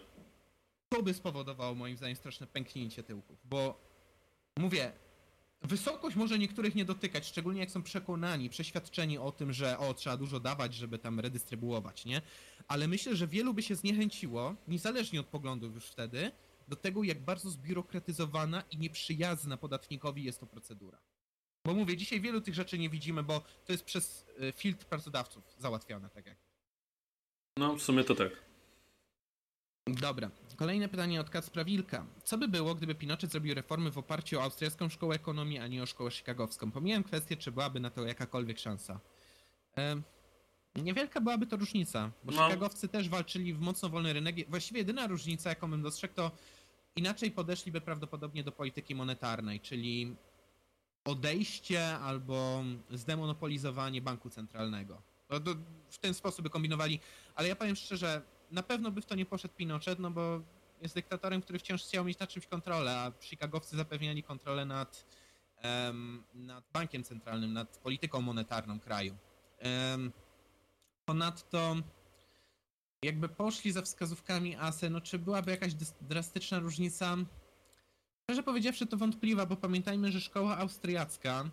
To 0.89 1.03
by 1.03 1.13
spowodowało 1.13 1.75
moim 1.75 1.97
zdaniem 1.97 2.15
straszne 2.15 2.47
pęknięcie 2.47 3.03
tyłków, 3.03 3.37
bo 3.45 3.81
mówię, 4.57 4.91
wysokość 5.61 6.15
może 6.15 6.39
niektórych 6.39 6.75
nie 6.75 6.85
dotykać, 6.85 7.27
szczególnie 7.27 7.59
jak 7.59 7.71
są 7.71 7.83
przekonani, 7.83 8.49
przeświadczeni 8.49 9.17
o 9.17 9.31
tym, 9.31 9.53
że 9.53 9.77
o, 9.77 9.93
trzeba 9.93 10.17
dużo 10.17 10.39
dawać, 10.39 10.73
żeby 10.73 10.99
tam 10.99 11.19
redystrybuować, 11.19 12.05
nie? 12.05 12.21
Ale 12.67 12.87
myślę, 12.87 13.15
że 13.15 13.27
wielu 13.27 13.53
by 13.53 13.63
się 13.63 13.75
zniechęciło, 13.75 14.55
niezależnie 14.67 15.19
od 15.19 15.27
poglądów 15.27 15.75
już 15.75 15.85
wtedy, 15.85 16.31
do 16.67 16.75
tego, 16.75 17.03
jak 17.03 17.23
bardzo 17.25 17.49
zbiurokratyzowana 17.49 18.63
i 18.71 18.77
nieprzyjazna 18.77 19.57
podatnikowi 19.57 20.23
jest 20.23 20.39
to 20.39 20.45
procedura. 20.45 20.99
Bo 21.65 21.73
mówię, 21.73 21.97
dzisiaj 21.97 22.21
wielu 22.21 22.41
tych 22.41 22.53
rzeczy 22.53 22.79
nie 22.79 22.89
widzimy, 22.89 23.23
bo 23.23 23.41
to 23.65 23.71
jest 23.71 23.83
przez 23.83 24.25
y, 24.41 24.51
filtr 24.51 24.85
pracodawców 24.85 25.43
załatwiane, 25.57 26.09
tak 26.09 26.25
jak 26.25 26.37
No, 27.57 27.75
w 27.75 27.81
sumie 27.81 28.03
to 28.03 28.15
tak. 28.15 28.48
Dobra, 29.95 30.31
kolejne 30.55 30.89
pytanie 30.89 31.21
od 31.21 31.29
Kacpra 31.29 31.63
Wilka. 31.65 32.05
Co 32.23 32.37
by 32.37 32.47
było, 32.47 32.75
gdyby 32.75 32.95
Pinochet 32.95 33.31
zrobił 33.31 33.53
reformy 33.55 33.91
w 33.91 33.97
oparciu 33.97 34.39
o 34.39 34.43
austriacką 34.43 34.89
szkołę 34.89 35.15
ekonomii, 35.15 35.59
a 35.59 35.67
nie 35.67 35.83
o 35.83 35.85
szkołę 35.85 36.11
chicagowską? 36.11 36.71
Pomijam 36.71 37.03
kwestię, 37.03 37.37
czy 37.37 37.51
byłaby 37.51 37.79
na 37.79 37.89
to 37.89 38.05
jakakolwiek 38.07 38.59
szansa. 38.59 38.99
Em, 39.75 40.03
niewielka 40.75 41.21
byłaby 41.21 41.47
to 41.47 41.57
różnica, 41.57 42.11
bo 42.23 42.31
No. 42.31 42.43
chicagowcy 42.47 42.87
też 42.87 43.09
walczyli 43.09 43.53
w 43.53 43.59
mocno 43.59 43.89
wolny 43.89 44.13
rynek. 44.13 44.49
Właściwie 44.49 44.79
jedyna 44.79 45.07
różnica, 45.07 45.49
jaką 45.49 45.69
bym 45.71 45.81
dostrzegł, 45.81 46.13
to 46.13 46.31
inaczej 46.95 47.31
podeszliby 47.31 47.81
prawdopodobnie 47.81 48.43
do 48.43 48.51
polityki 48.51 48.95
monetarnej, 48.95 49.59
czyli 49.59 50.15
odejście 51.05 51.97
albo 51.97 52.63
zdemonopolizowanie 52.91 54.01
banku 54.01 54.29
centralnego. 54.29 55.01
No, 55.29 55.39
to 55.39 55.51
w 55.89 55.97
ten 55.97 56.13
sposób 56.13 56.43
by 56.43 56.49
kombinowali, 56.49 56.99
ale 57.35 57.47
ja 57.47 57.55
powiem 57.55 57.75
szczerze, 57.75 58.21
na 58.51 58.63
pewno 58.63 58.91
by 58.91 59.01
w 59.01 59.05
to 59.05 59.15
nie 59.15 59.25
poszedł 59.25 59.53
Pinochet, 59.53 59.99
no 59.99 60.11
bo 60.11 60.41
jest 60.81 60.95
dyktatorem, 60.95 61.41
który 61.41 61.59
wciąż 61.59 61.83
chciał 61.83 62.05
mieć 62.05 62.19
nad 62.19 62.29
czymś 62.29 62.47
kontrolę, 62.47 62.99
a 62.99 63.11
Chicagowcy 63.21 63.77
zapewniali 63.77 64.23
kontrolę 64.23 64.65
nad, 64.65 65.05
em, 65.57 66.23
nad 66.33 66.63
bankiem 66.73 67.03
centralnym, 67.03 67.53
nad 67.53 67.77
polityką 67.77 68.21
monetarną 68.21 68.79
kraju. 68.79 69.17
Em, 69.59 70.11
ponadto 71.05 71.75
jakby 73.03 73.29
poszli 73.29 73.71
za 73.71 73.81
wskazówkami 73.81 74.55
ASE, 74.55 74.89
no 74.89 75.01
czy 75.01 75.19
byłaby 75.19 75.51
jakaś 75.51 75.73
drastyczna 76.01 76.59
różnica? 76.59 77.17
Szczerze 78.23 78.43
powiedziawszy 78.43 78.87
to 78.87 78.97
wątpliwa, 78.97 79.45
bo 79.45 79.55
pamiętajmy, 79.55 80.11
że 80.11 80.21
szkoła 80.21 80.57
austriacka 80.57 81.49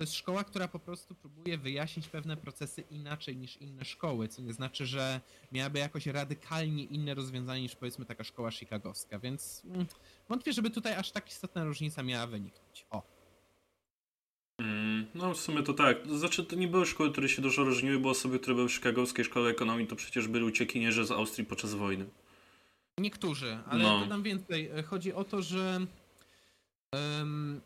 to 0.00 0.04
jest 0.04 0.14
szkoła, 0.14 0.44
która 0.44 0.68
po 0.68 0.78
prostu 0.78 1.14
próbuje 1.14 1.58
wyjaśnić 1.58 2.08
pewne 2.08 2.36
procesy 2.36 2.84
inaczej 2.90 3.36
niż 3.36 3.56
inne 3.56 3.84
szkoły, 3.84 4.28
co 4.28 4.42
nie 4.42 4.52
znaczy, 4.52 4.86
że 4.86 5.20
miałaby 5.52 5.78
jakoś 5.78 6.06
radykalnie 6.06 6.84
inne 6.84 7.14
rozwiązanie 7.14 7.62
niż 7.62 7.76
powiedzmy 7.76 8.04
taka 8.04 8.24
szkoła 8.24 8.50
chicagowska, 8.50 9.18
więc 9.18 9.62
mm, 9.64 9.86
wątpię, 10.28 10.52
żeby 10.52 10.70
tutaj 10.70 10.94
aż 10.94 11.10
tak 11.10 11.28
istotna 11.28 11.64
różnica 11.64 12.02
miała 12.02 12.26
wyniknąć. 12.26 12.86
O, 12.90 13.02
Mm, 14.58 15.06
No, 15.14 15.34
w 15.34 15.40
sumie 15.40 15.62
to 15.62 15.74
tak. 15.74 15.96
Znaczy, 16.18 16.44
to 16.44 16.56
nie 16.56 16.68
były 16.68 16.86
szkoły, 16.86 17.12
które 17.12 17.28
się 17.28 17.42
dużo 17.42 17.64
różniły, 17.64 17.98
bo 17.98 18.10
osoby, 18.10 18.38
które 18.38 18.54
były 18.54 18.68
w 18.68 18.72
chicagowskiej 18.72 19.24
szkole 19.24 19.50
ekonomii, 19.50 19.86
to 19.86 19.96
przecież 19.96 20.28
byli 20.28 20.44
uciekinierzy 20.44 21.04
z 21.06 21.10
Austrii 21.10 21.46
podczas 21.46 21.74
wojny. 21.74 22.06
niektórzy, 22.98 23.58
ale 23.66 23.82
No. 23.84 24.00
dodam 24.00 24.22
więcej. 24.22 24.70
Chodzi 24.86 25.12
o 25.12 25.24
to, 25.24 25.42
że 25.42 25.86
em, 26.92 27.60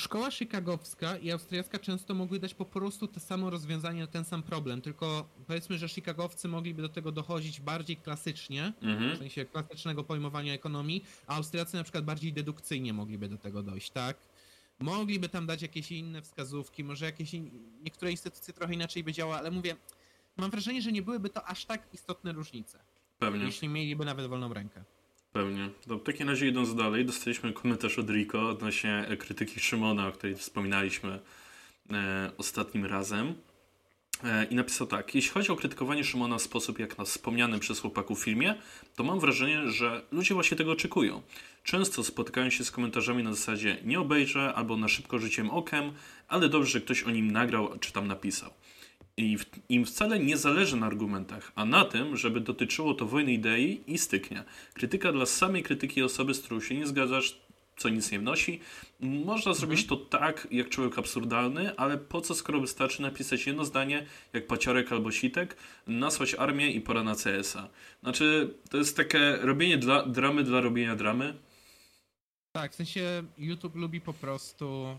szkoła 0.00 0.30
chicagowska 0.30 1.16
i 1.16 1.30
austriacka 1.30 1.78
często 1.78 2.14
mogły 2.14 2.38
dać 2.38 2.54
po 2.54 2.64
prostu 2.64 3.06
te 3.08 3.20
samo 3.20 3.50
rozwiązanie 3.50 4.00
na 4.00 4.06
ten 4.06 4.24
sam 4.24 4.42
problem, 4.42 4.82
tylko 4.82 5.28
powiedzmy, 5.46 5.78
że 5.78 5.88
chicagowcy 5.88 6.48
mogliby 6.48 6.82
do 6.82 6.88
tego 6.88 7.12
dochodzić 7.12 7.60
bardziej 7.60 7.96
klasycznie, 7.96 8.72
w 8.80 8.84
Mhm. 8.84 9.16
sensie 9.18 9.44
klasycznego 9.44 10.04
pojmowania 10.04 10.52
ekonomii, 10.54 11.04
a 11.26 11.36
Austriacy 11.36 11.76
na 11.76 11.82
przykład 11.82 12.04
bardziej 12.04 12.32
dedukcyjnie 12.32 12.92
mogliby 12.92 13.28
do 13.28 13.38
tego 13.38 13.62
dojść, 13.62 13.90
tak? 13.90 14.16
Mogliby 14.78 15.28
tam 15.28 15.46
dać 15.46 15.62
jakieś 15.62 15.92
inne 15.92 16.22
wskazówki, 16.22 16.84
może 16.84 17.04
jakieś 17.04 17.34
in... 17.34 17.50
niektóre 17.84 18.10
instytucje 18.10 18.54
trochę 18.54 18.74
inaczej 18.74 19.04
by 19.04 19.12
działały, 19.12 19.38
ale 19.38 19.50
mówię, 19.50 19.76
mam 20.36 20.50
wrażenie, 20.50 20.82
że 20.82 20.92
nie 20.92 21.02
byłyby 21.02 21.30
to 21.30 21.44
aż 21.46 21.64
tak 21.64 21.82
istotne 21.92 22.32
różnice, 22.32 22.78
Pewnie, 23.18 23.44
jeśli 23.44 23.68
mieliby 23.68 24.04
nawet 24.04 24.26
wolną 24.26 24.54
rękę. 24.54 24.84
Pewnie. 25.32 25.70
To 25.88 25.98
w 25.98 26.02
takim 26.02 26.28
razie 26.28 26.48
idąc 26.48 26.74
dalej, 26.74 27.04
dostaliśmy 27.04 27.52
komentarz 27.52 27.98
od 27.98 28.10
Rico 28.10 28.48
odnośnie 28.48 29.06
e, 29.08 29.16
krytyki 29.16 29.60
Szymona, 29.60 30.08
o 30.08 30.12
której 30.12 30.36
wspominaliśmy 30.36 31.18
e, 31.92 32.30
ostatnim 32.38 32.86
razem. 32.86 33.34
E, 34.24 34.44
I 34.44 34.54
napisał 34.54 34.86
tak. 34.86 35.14
Jeśli 35.14 35.30
chodzi 35.30 35.52
o 35.52 35.56
krytykowanie 35.56 36.04
Szymona 36.04 36.38
w 36.38 36.42
sposób 36.42 36.78
jak 36.78 36.98
na 36.98 37.04
wspomnianym 37.04 37.60
przez 37.60 37.80
chłopaków 37.80 38.24
filmie, 38.24 38.54
to 38.96 39.04
mam 39.04 39.20
wrażenie, 39.20 39.70
że 39.70 40.02
ludzie 40.12 40.34
właśnie 40.34 40.56
tego 40.56 40.72
oczekują. 40.72 41.22
Często 41.64 42.04
spotykają 42.04 42.50
się 42.50 42.64
z 42.64 42.70
komentarzami 42.70 43.22
na 43.22 43.32
zasadzie 43.32 43.76
nie 43.84 44.00
obejrzę 44.00 44.54
albo 44.54 44.76
na 44.76 44.88
szybko 44.88 45.18
rzuciłem 45.18 45.50
okiem, 45.50 45.92
ale 46.28 46.48
dobrze, 46.48 46.70
że 46.70 46.80
ktoś 46.80 47.02
o 47.02 47.10
nim 47.10 47.30
nagrał 47.30 47.78
czy 47.78 47.92
tam 47.92 48.06
napisał. 48.06 48.50
I 49.16 49.38
w, 49.38 49.44
im 49.68 49.84
wcale 49.86 50.18
nie 50.18 50.36
zależy 50.36 50.76
na 50.76 50.86
argumentach, 50.86 51.52
a 51.54 51.64
na 51.64 51.84
tym, 51.84 52.16
żeby 52.16 52.40
dotyczyło 52.40 52.94
to 52.94 53.06
wojny 53.06 53.32
idei 53.32 53.80
i 53.86 53.98
styknia. 53.98 54.44
Krytyka 54.74 55.12
dla 55.12 55.26
samej 55.26 55.62
krytyki 55.62 56.02
osoby, 56.02 56.34
z 56.34 56.40
którą 56.40 56.60
się 56.60 56.74
nie 56.74 56.86
zgadzasz, 56.86 57.40
co 57.76 57.88
nic 57.88 58.12
nie 58.12 58.18
wnosi. 58.18 58.60
Można 59.00 59.54
zrobić 59.54 59.86
to 59.86 59.96
tak, 59.96 60.48
jak 60.50 60.68
człowiek 60.68 60.98
absurdalny, 60.98 61.76
ale 61.76 61.98
po 61.98 62.20
co, 62.20 62.34
skoro 62.34 62.60
wystarczy 62.60 63.02
napisać 63.02 63.46
jedno 63.46 63.64
zdanie, 63.64 64.06
jak 64.32 64.46
paciorek 64.46 64.92
albo 64.92 65.10
sitek, 65.10 65.56
nasłać 65.86 66.34
armię 66.34 66.70
i 66.70 66.80
pora 66.80 67.02
na 67.02 67.14
CS-a. 67.14 67.68
Znaczy, 68.02 68.54
to 68.70 68.76
jest 68.76 68.96
takie 68.96 69.36
robienie 69.36 69.78
dla, 69.78 70.06
dramy 70.06 70.44
dla 70.44 70.60
robienia 70.60 70.96
dramy. 70.96 71.34
Tak, 72.52 72.72
w 72.72 72.74
sensie 72.74 73.22
YouTube 73.38 73.76
lubi 73.76 74.00
po 74.00 74.12
prostu, 74.12 74.98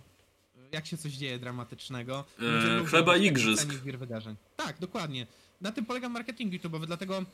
jak 0.71 0.87
się 0.87 0.97
coś 0.97 1.11
dzieje 1.13 1.39
dramatycznego. 1.39 2.25
E, 2.39 2.43
lubią 2.43 2.85
chleba 2.85 3.17
igrzysk. 3.17 3.67
wydarzeń. 3.73 4.35
Tak, 4.57 4.79
dokładnie. 4.79 5.27
Na 5.61 5.71
tym 5.71 5.85
polega 5.85 6.09
marketing 6.09 6.53
YouTube'owy, 6.53 6.85
dlatego 6.85 7.25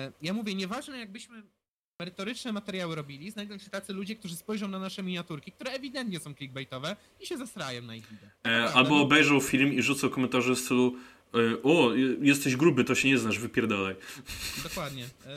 e, 0.00 0.12
ja 0.22 0.32
mówię, 0.32 0.54
nieważne 0.54 0.98
jakbyśmy 0.98 1.42
merytoryczne 1.98 2.52
materiały 2.52 2.94
robili, 2.94 3.30
znajdą 3.30 3.58
się 3.58 3.70
tacy 3.70 3.92
ludzie, 3.92 4.16
którzy 4.16 4.36
spojrzą 4.36 4.68
na 4.68 4.78
nasze 4.78 5.02
miniaturki, 5.02 5.52
które 5.52 5.70
ewidentnie 5.72 6.20
są 6.20 6.34
clickbaitowe 6.34 6.96
i 7.20 7.26
się 7.26 7.38
zastrają 7.38 7.82
na 7.82 7.94
ich 7.96 8.06
wideo. 8.08 8.28
E, 8.46 8.72
albo 8.74 9.00
obejrzą 9.00 9.40
film 9.40 9.72
i 9.74 9.82
rzucą 9.82 10.08
komentarze 10.08 10.54
w 10.54 10.58
stylu 10.58 10.96
e, 11.34 11.62
o, 11.62 11.94
je- 11.94 12.16
jesteś 12.20 12.56
gruby, 12.56 12.84
to 12.84 12.94
się 12.94 13.08
nie 13.08 13.18
znasz, 13.18 13.38
wypierdalaj. 13.38 13.94
Dokładnie. 14.62 15.04
E, 15.26 15.36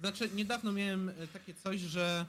Znaczy, 0.00 0.28
niedawno 0.34 0.72
miałem 0.72 1.08
e, 1.08 1.12
takie 1.32 1.54
coś, 1.54 1.80
że 1.80 2.26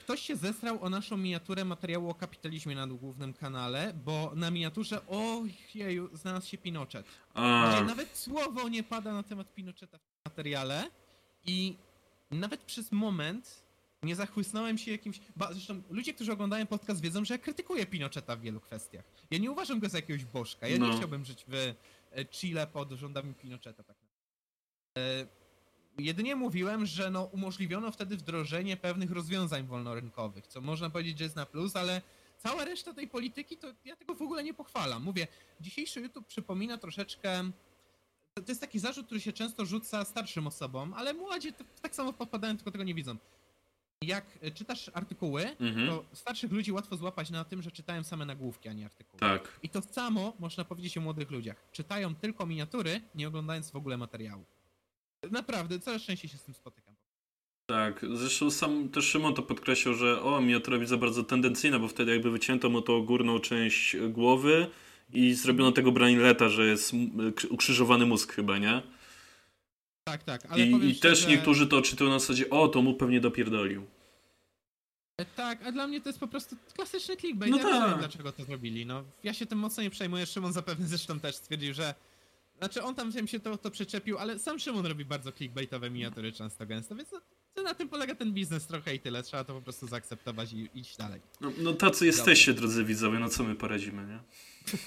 ktoś 0.00 0.20
się 0.22 0.36
zesrał 0.36 0.82
o 0.84 0.90
naszą 0.90 1.16
miniaturę 1.16 1.64
materiału 1.64 2.10
o 2.10 2.14
kapitalizmie 2.14 2.74
na 2.74 2.86
głównym 2.86 3.32
kanale, 3.34 3.92
bo 4.04 4.32
na 4.34 4.50
miniaturze, 4.50 5.06
ojeju, 5.06 6.16
znalazł 6.16 6.48
się 6.48 6.58
Pinochet. 6.58 7.06
A, 7.34 7.72
Gdzie 7.74 7.84
nawet 7.84 8.16
słowo 8.16 8.68
nie 8.68 8.82
pada 8.82 9.12
na 9.12 9.22
temat 9.22 9.54
Pinocheta 9.54 9.98
w 9.98 10.00
tym 10.02 10.10
materiale 10.26 10.90
i 11.46 11.76
nawet 12.30 12.62
przez 12.64 12.92
moment 12.92 13.62
nie 14.02 14.16
zachłysnąłem 14.16 14.78
się 14.78 14.90
jakimś... 14.92 15.20
Ba, 15.36 15.52
zresztą 15.52 15.82
ludzie, 15.90 16.14
którzy 16.14 16.32
oglądają 16.32 16.66
podcast 16.66 17.00
wiedzą, 17.00 17.24
że 17.24 17.34
ja 17.34 17.38
krytykuję 17.38 17.86
Pinocheta 17.86 18.36
w 18.36 18.40
wielu 18.40 18.60
kwestiach. 18.60 19.04
Ja 19.30 19.38
nie 19.38 19.50
uważam 19.50 19.80
go 19.80 19.88
za 19.88 19.98
jakiegoś 19.98 20.24
bożka. 20.24 20.68
Ja 20.68 20.76
nie 20.78 20.88
No. 20.88 20.96
chciałbym 20.96 21.24
żyć 21.24 21.44
w 21.48 21.54
e, 22.12 22.24
Chile 22.24 22.66
pod 22.66 22.90
rządami 22.92 23.34
Pinocheta 23.34 23.82
tak 23.82 23.96
naprawdę. 24.02 25.28
Jedynie 25.98 26.36
mówiłem, 26.36 26.86
że 26.86 27.10
no 27.10 27.24
umożliwiono 27.24 27.90
wtedy 27.92 28.16
wdrożenie 28.16 28.76
pewnych 28.76 29.10
rozwiązań 29.10 29.66
wolnorynkowych, 29.66 30.46
co 30.46 30.60
można 30.60 30.90
powiedzieć, 30.90 31.18
że 31.18 31.24
jest 31.24 31.36
na 31.36 31.46
plus, 31.46 31.76
ale 31.76 32.02
cała 32.38 32.64
reszta 32.64 32.94
tej 32.94 33.08
polityki 33.08 33.56
to 33.56 33.66
ja 33.84 33.96
tego 33.96 34.14
w 34.14 34.22
ogóle 34.22 34.44
nie 34.44 34.54
pochwalam. 34.54 35.02
Mówię, 35.02 35.26
dzisiejszy 35.60 36.00
YouTube 36.00 36.26
przypomina 36.26 36.78
troszeczkę 36.78 37.50
to, 38.34 38.42
jest 38.48 38.60
taki 38.60 38.78
zarzut, 38.78 39.06
który 39.06 39.20
się 39.20 39.32
często 39.32 39.66
rzuca 39.66 40.04
starszym 40.04 40.46
osobom, 40.46 40.94
ale 40.94 41.14
młodzi 41.14 41.52
to, 41.52 41.64
tak 41.82 41.94
samo 41.94 42.12
podpadają, 42.12 42.56
tylko 42.56 42.70
tego 42.70 42.84
nie 42.84 42.94
widzą. 42.94 43.16
Jak 44.02 44.24
e, 44.42 44.50
czytasz 44.50 44.90
artykuły, 44.94 45.56
Mhm. 45.60 45.86
to 45.88 46.04
starszych 46.12 46.52
ludzi 46.52 46.72
łatwo 46.72 46.96
złapać 46.96 47.30
na 47.30 47.44
tym, 47.44 47.62
że 47.62 47.70
czytają 47.70 48.04
same 48.04 48.24
nagłówki, 48.24 48.68
a 48.68 48.72
nie 48.72 48.84
artykuły. 48.84 49.20
tak. 49.20 49.58
I 49.62 49.68
to 49.68 49.82
samo 49.82 50.32
można 50.38 50.64
powiedzieć 50.64 50.98
o 50.98 51.00
młodych 51.00 51.30
ludziach. 51.30 51.56
Czytają 51.72 52.14
tylko 52.14 52.46
miniatury, 52.46 53.00
nie 53.14 53.28
oglądając 53.28 53.70
w 53.70 53.76
ogóle 53.76 53.96
materiału. 53.96 54.44
Naprawdę, 55.30 55.80
coraz 55.80 56.02
częściej 56.02 56.30
się 56.30 56.38
z 56.38 56.42
tym 56.42 56.54
spotykam. 56.54 56.94
Tak, 57.66 58.04
zresztą 58.12 58.50
sam 58.50 58.88
też 58.88 59.04
Szymon 59.04 59.34
to 59.34 59.42
podkreślał, 59.42 59.94
że 59.94 60.22
o, 60.22 60.40
miniatura 60.40 60.78
widza 60.78 60.96
bardzo 60.96 61.24
tendencyjna, 61.24 61.78
bo 61.78 61.88
wtedy 61.88 62.12
jakby 62.12 62.30
wycięto 62.30 62.70
mu 62.70 62.82
tą 62.82 63.04
górną 63.04 63.40
część 63.40 63.96
głowy 64.08 64.70
i 65.12 65.34
zrobiono 65.34 65.72
tego 65.72 65.92
Brainleta, 65.92 66.48
że 66.48 66.66
jest 66.66 66.92
ukrzyżowany 67.50 68.06
mózg 68.06 68.32
chyba, 68.32 68.58
nie? 68.58 68.82
Tak, 70.04 70.22
tak, 70.22 70.46
ale 70.50 70.66
I, 70.66 70.90
i 70.90 70.96
też 70.96 71.26
niektórzy 71.26 71.66
to 71.66 71.76
odczytują 71.76 72.10
na 72.10 72.18
zasadzie, 72.18 72.50
o, 72.50 72.68
to 72.68 72.82
mu 72.82 72.94
pewnie 72.94 73.20
dopierdolił. 73.20 73.86
Tak, 75.36 75.66
a 75.66 75.72
dla 75.72 75.86
mnie 75.86 76.00
to 76.00 76.08
jest 76.08 76.20
po 76.20 76.28
prostu 76.28 76.56
klasyczny 76.74 77.16
clickbait. 77.16 77.50
No 77.50 77.58
ja 77.58 77.62
tak. 77.64 77.72
rozumiem, 77.72 77.98
dlaczego 77.98 78.32
to 78.32 78.44
zrobili. 78.44 78.86
No, 78.86 79.04
ja 79.24 79.34
się 79.34 79.46
tym 79.46 79.58
mocno 79.58 79.82
nie 79.82 79.90
przejmuję. 79.90 80.26
Szymon 80.26 80.52
zapewne 80.52 80.86
zresztą 80.86 81.20
też 81.20 81.34
stwierdził, 81.34 81.74
że. 81.74 81.94
Znaczy, 82.58 82.82
on 82.82 82.94
tam 82.94 83.10
wiem 83.10 83.26
się 83.28 83.40
to, 83.40 83.58
to 83.58 83.70
przyczepił, 83.70 84.18
ale 84.18 84.38
sam 84.38 84.58
Szymon 84.58 84.86
robi 84.86 85.04
bardzo 85.04 85.32
clickbaitowe 85.32 85.90
miniatury 85.90 86.32
często 86.32 86.66
gęsto, 86.66 86.96
więc 86.96 87.12
no, 87.12 87.20
to 87.54 87.62
na 87.62 87.74
tym 87.74 87.88
polega 87.88 88.14
ten 88.14 88.32
biznes 88.32 88.66
trochę 88.66 88.94
i 88.94 89.00
tyle. 89.00 89.22
Trzeba 89.22 89.44
to 89.44 89.54
po 89.54 89.62
prostu 89.62 89.86
zaakceptować 89.88 90.52
i 90.52 90.68
iść 90.74 90.96
dalej. 90.96 91.20
No, 91.40 91.52
no 91.58 91.72
tacy 91.72 92.06
jesteście, 92.06 92.54
drodzy 92.54 92.84
widzowie, 92.84 93.18
no 93.18 93.28
co 93.28 93.44
my 93.44 93.54
poradzimy, 93.54 94.06
nie? 94.06 94.18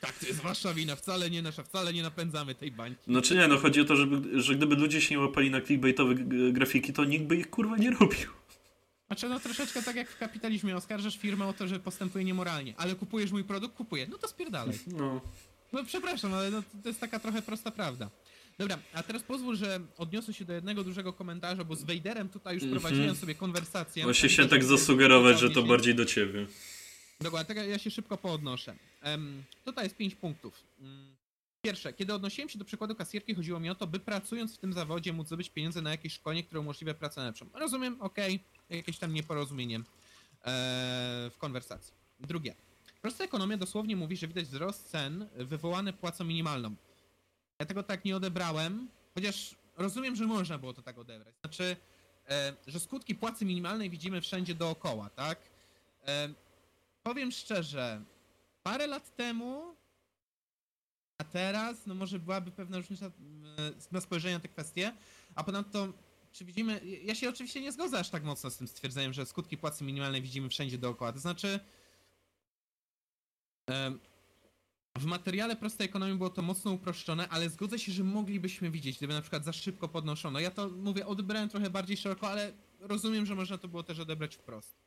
Tak, 0.00 0.12
to 0.18 0.26
jest 0.26 0.40
wasza 0.40 0.74
wina, 0.74 0.96
wcale 0.96 1.30
nie 1.30 1.42
nasza, 1.42 1.62
wcale 1.62 1.92
nie 1.92 2.02
napędzamy 2.02 2.54
tej 2.54 2.70
bańki. 2.72 3.00
No 3.06 3.22
czy 3.22 3.34
nie, 3.34 3.48
no 3.48 3.58
chodzi 3.58 3.80
o 3.80 3.84
to, 3.84 3.96
żeby, 3.96 4.40
że 4.42 4.54
gdyby 4.54 4.74
ludzie 4.74 5.00
się 5.00 5.14
nie 5.14 5.20
łapali 5.20 5.50
na 5.50 5.60
clickbaitowe 5.60 6.14
g- 6.14 6.52
grafiki, 6.52 6.92
to 6.92 7.04
nikt 7.04 7.24
by 7.24 7.36
ich 7.36 7.50
kurwa 7.50 7.76
nie 7.76 7.90
robił. 7.90 8.30
Znaczy, 9.06 9.28
no 9.28 9.40
troszeczkę 9.40 9.82
tak 9.82 9.96
jak 9.96 10.10
w 10.10 10.18
kapitalizmie, 10.18 10.76
oskarżasz 10.76 11.18
firmę 11.18 11.46
o 11.46 11.52
to, 11.52 11.68
że 11.68 11.80
postępuje 11.80 12.24
niemoralnie, 12.24 12.74
ale 12.76 12.94
kupujesz 12.94 13.32
mój 13.32 13.44
produkt, 13.44 13.74
kupuję, 13.76 14.06
no 14.10 14.18
to 14.18 14.28
spierdalaj. 14.28 14.78
No. 14.86 15.20
No 15.74 15.84
przepraszam, 15.84 16.34
ale 16.34 16.50
no, 16.50 16.62
to 16.82 16.88
jest 16.88 17.00
taka 17.00 17.18
trochę 17.18 17.42
prosta 17.42 17.70
prawda. 17.70 18.10
Dobra, 18.58 18.78
a 18.92 19.02
teraz 19.02 19.22
pozwól, 19.22 19.56
że 19.56 19.80
odniosę 19.96 20.34
się 20.34 20.44
do 20.44 20.52
jednego 20.52 20.84
dużego 20.84 21.12
komentarza, 21.12 21.64
bo 21.64 21.76
z 21.76 21.82
Wejderem 21.84 22.28
tutaj 22.28 22.54
już 22.54 22.62
Mhm. 22.64 22.80
prowadziłem 22.80 23.16
sobie 23.16 23.34
konwersację. 23.34 24.04
Właśnie 24.04 24.28
też 24.28 24.50
tak 24.50 24.60
się 24.62 24.66
zasugerować, 24.68 25.38
że 25.40 25.50
to 25.50 25.62
bardziej 25.62 25.94
do 25.94 26.04
ciebie. 26.04 26.46
Dokładnie, 27.20 27.54
tak 27.54 27.68
ja 27.68 27.78
się 27.78 27.90
szybko 27.90 28.16
poodnoszę. 28.16 28.76
Em, 29.02 29.44
tutaj 29.64 29.84
jest 29.84 29.96
pięć 29.96 30.14
punktów. 30.14 30.62
Mm, 30.80 31.14
Pierwsze, 31.62 31.92
kiedy 31.92 32.14
odnosiłem 32.14 32.48
się 32.48 32.58
do 32.58 32.64
przykładu 32.64 32.94
kasjerki, 32.94 33.34
chodziło 33.34 33.60
mi 33.60 33.70
o 33.70 33.74
to, 33.74 33.86
by 33.86 34.00
pracując 34.00 34.54
w 34.54 34.58
tym 34.58 34.72
zawodzie 34.72 35.12
móc 35.12 35.26
zdobyć 35.26 35.50
pieniądze 35.50 35.82
na 35.82 35.90
jakieś 35.90 36.12
szkolenie, 36.12 36.44
które 36.44 36.60
umożliwia 36.60 36.94
pracę 36.94 37.24
lepszą. 37.24 37.46
Rozumiem, 37.54 38.00
okej, 38.00 38.40
jakieś 38.70 38.98
tam 38.98 39.14
nieporozumienie 39.14 39.76
e, 39.78 39.82
w 41.30 41.34
konwersacji. 41.38 41.94
Drugie, 42.20 42.54
prosta 43.04 43.24
ekonomia 43.24 43.56
dosłownie 43.56 43.96
mówi, 43.96 44.16
że 44.16 44.28
widać 44.28 44.44
wzrost 44.44 44.90
cen 44.90 45.28
wywołany 45.36 45.92
płacą 45.92 46.24
minimalną. 46.24 46.74
Ja 47.58 47.66
tego 47.66 47.82
tak 47.82 48.04
nie 48.04 48.16
odebrałem, 48.16 48.88
chociaż 49.14 49.54
rozumiem, 49.76 50.16
że 50.16 50.26
można 50.26 50.58
było 50.58 50.72
to 50.72 50.82
tak 50.82 50.98
odebrać. 50.98 51.34
Znaczy, 51.40 51.76
e, 52.28 52.54
że 52.66 52.80
skutki 52.80 53.14
płacy 53.14 53.44
minimalnej 53.44 53.90
widzimy 53.90 54.20
wszędzie 54.20 54.54
dookoła, 54.54 55.10
tak? 55.10 55.38
E, 56.06 56.28
powiem 57.02 57.32
szczerze, 57.32 58.02
parę 58.62 58.86
lat 58.86 59.16
temu, 59.16 59.74
a 61.18 61.24
teraz, 61.24 61.86
no 61.86 61.94
może 61.94 62.18
byłaby 62.18 62.50
pewna 62.50 62.76
różnica 62.76 63.06
e, 63.06 63.10
na 63.92 64.00
spojrzenie 64.00 64.34
na 64.34 64.40
tę 64.40 64.48
kwestię, 64.48 64.92
a 65.34 65.44
ponadto, 65.44 65.92
czy 66.32 66.44
widzimy, 66.44 66.80
ja 67.02 67.14
się 67.14 67.28
oczywiście 67.28 67.60
nie 67.60 67.72
zgodzę 67.72 67.98
aż 67.98 68.10
tak 68.10 68.24
mocno 68.24 68.50
z 68.50 68.56
tym 68.56 68.68
stwierdzeniem, 68.68 69.12
że 69.12 69.26
skutki 69.26 69.58
płacy 69.58 69.84
minimalnej 69.84 70.22
widzimy 70.22 70.48
wszędzie 70.48 70.78
dookoła, 70.78 71.12
to 71.12 71.18
znaczy 71.18 71.60
w 74.98 75.04
materiale 75.04 75.56
prostej 75.56 75.84
ekonomii 75.84 76.16
było 76.16 76.30
to 76.30 76.42
mocno 76.42 76.72
uproszczone, 76.72 77.28
ale 77.28 77.50
zgodzę 77.50 77.78
się, 77.78 77.92
że 77.92 78.04
moglibyśmy 78.04 78.70
widzieć, 78.70 78.96
gdyby 78.96 79.14
na 79.14 79.20
przykład 79.20 79.44
za 79.44 79.52
szybko 79.52 79.88
podnoszono. 79.88 80.40
Ja 80.40 80.50
to 80.50 80.68
mówię, 80.68 81.06
odebrałem 81.06 81.48
trochę 81.48 81.70
bardziej 81.70 81.96
szeroko, 81.96 82.28
ale 82.28 82.52
rozumiem, 82.80 83.26
że 83.26 83.34
można 83.34 83.58
to 83.58 83.68
było 83.68 83.82
też 83.82 83.98
odebrać 83.98 84.36
wprost. 84.36 84.84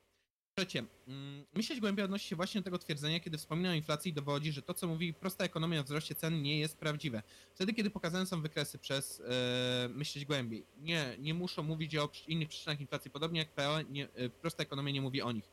Trzecie, 0.58 0.84
mm, 1.08 1.46
myśleć 1.54 1.80
głębiej 1.80 2.06
odnosi 2.06 2.28
się 2.28 2.36
właśnie 2.36 2.62
do 2.62 2.66
tego 2.66 2.78
twierdzenia, 2.78 3.20
kiedy 3.20 3.38
wspomina 3.38 3.70
o 3.70 3.74
inflacji 3.74 4.12
i 4.12 4.14
dowodzi, 4.14 4.52
że 4.52 4.62
to, 4.62 4.74
co 4.74 4.88
mówi 4.88 5.14
prosta 5.14 5.44
ekonomia 5.44 5.80
o 5.80 5.84
wzroście 5.84 6.16
cen 6.16 6.42
nie 6.42 6.60
jest 6.60 6.78
prawdziwe. 6.78 7.24
Wtedy, 7.56 7.74
kiedy 7.74 7.90
pokazane 7.90 8.26
są 8.26 8.42
wykresy 8.42 8.78
przez 8.78 9.20
e, 9.20 9.90
myśleć 9.90 10.26
głębiej. 10.26 10.66
Nie, 10.78 11.16
nie 11.20 11.34
muszą 11.34 11.64
mówić 11.64 11.96
o 11.96 12.10
innych 12.28 12.50
przyczynach 12.50 12.82
inflacji, 12.82 13.12
podobnie 13.12 13.40
jak 13.40 13.52
PO, 13.52 13.82
nie, 13.82 14.14
e, 14.14 14.30
prosta 14.30 14.64
ekonomia 14.64 14.92
nie 14.92 15.02
mówi 15.02 15.22
o 15.22 15.32
nich. 15.32 15.50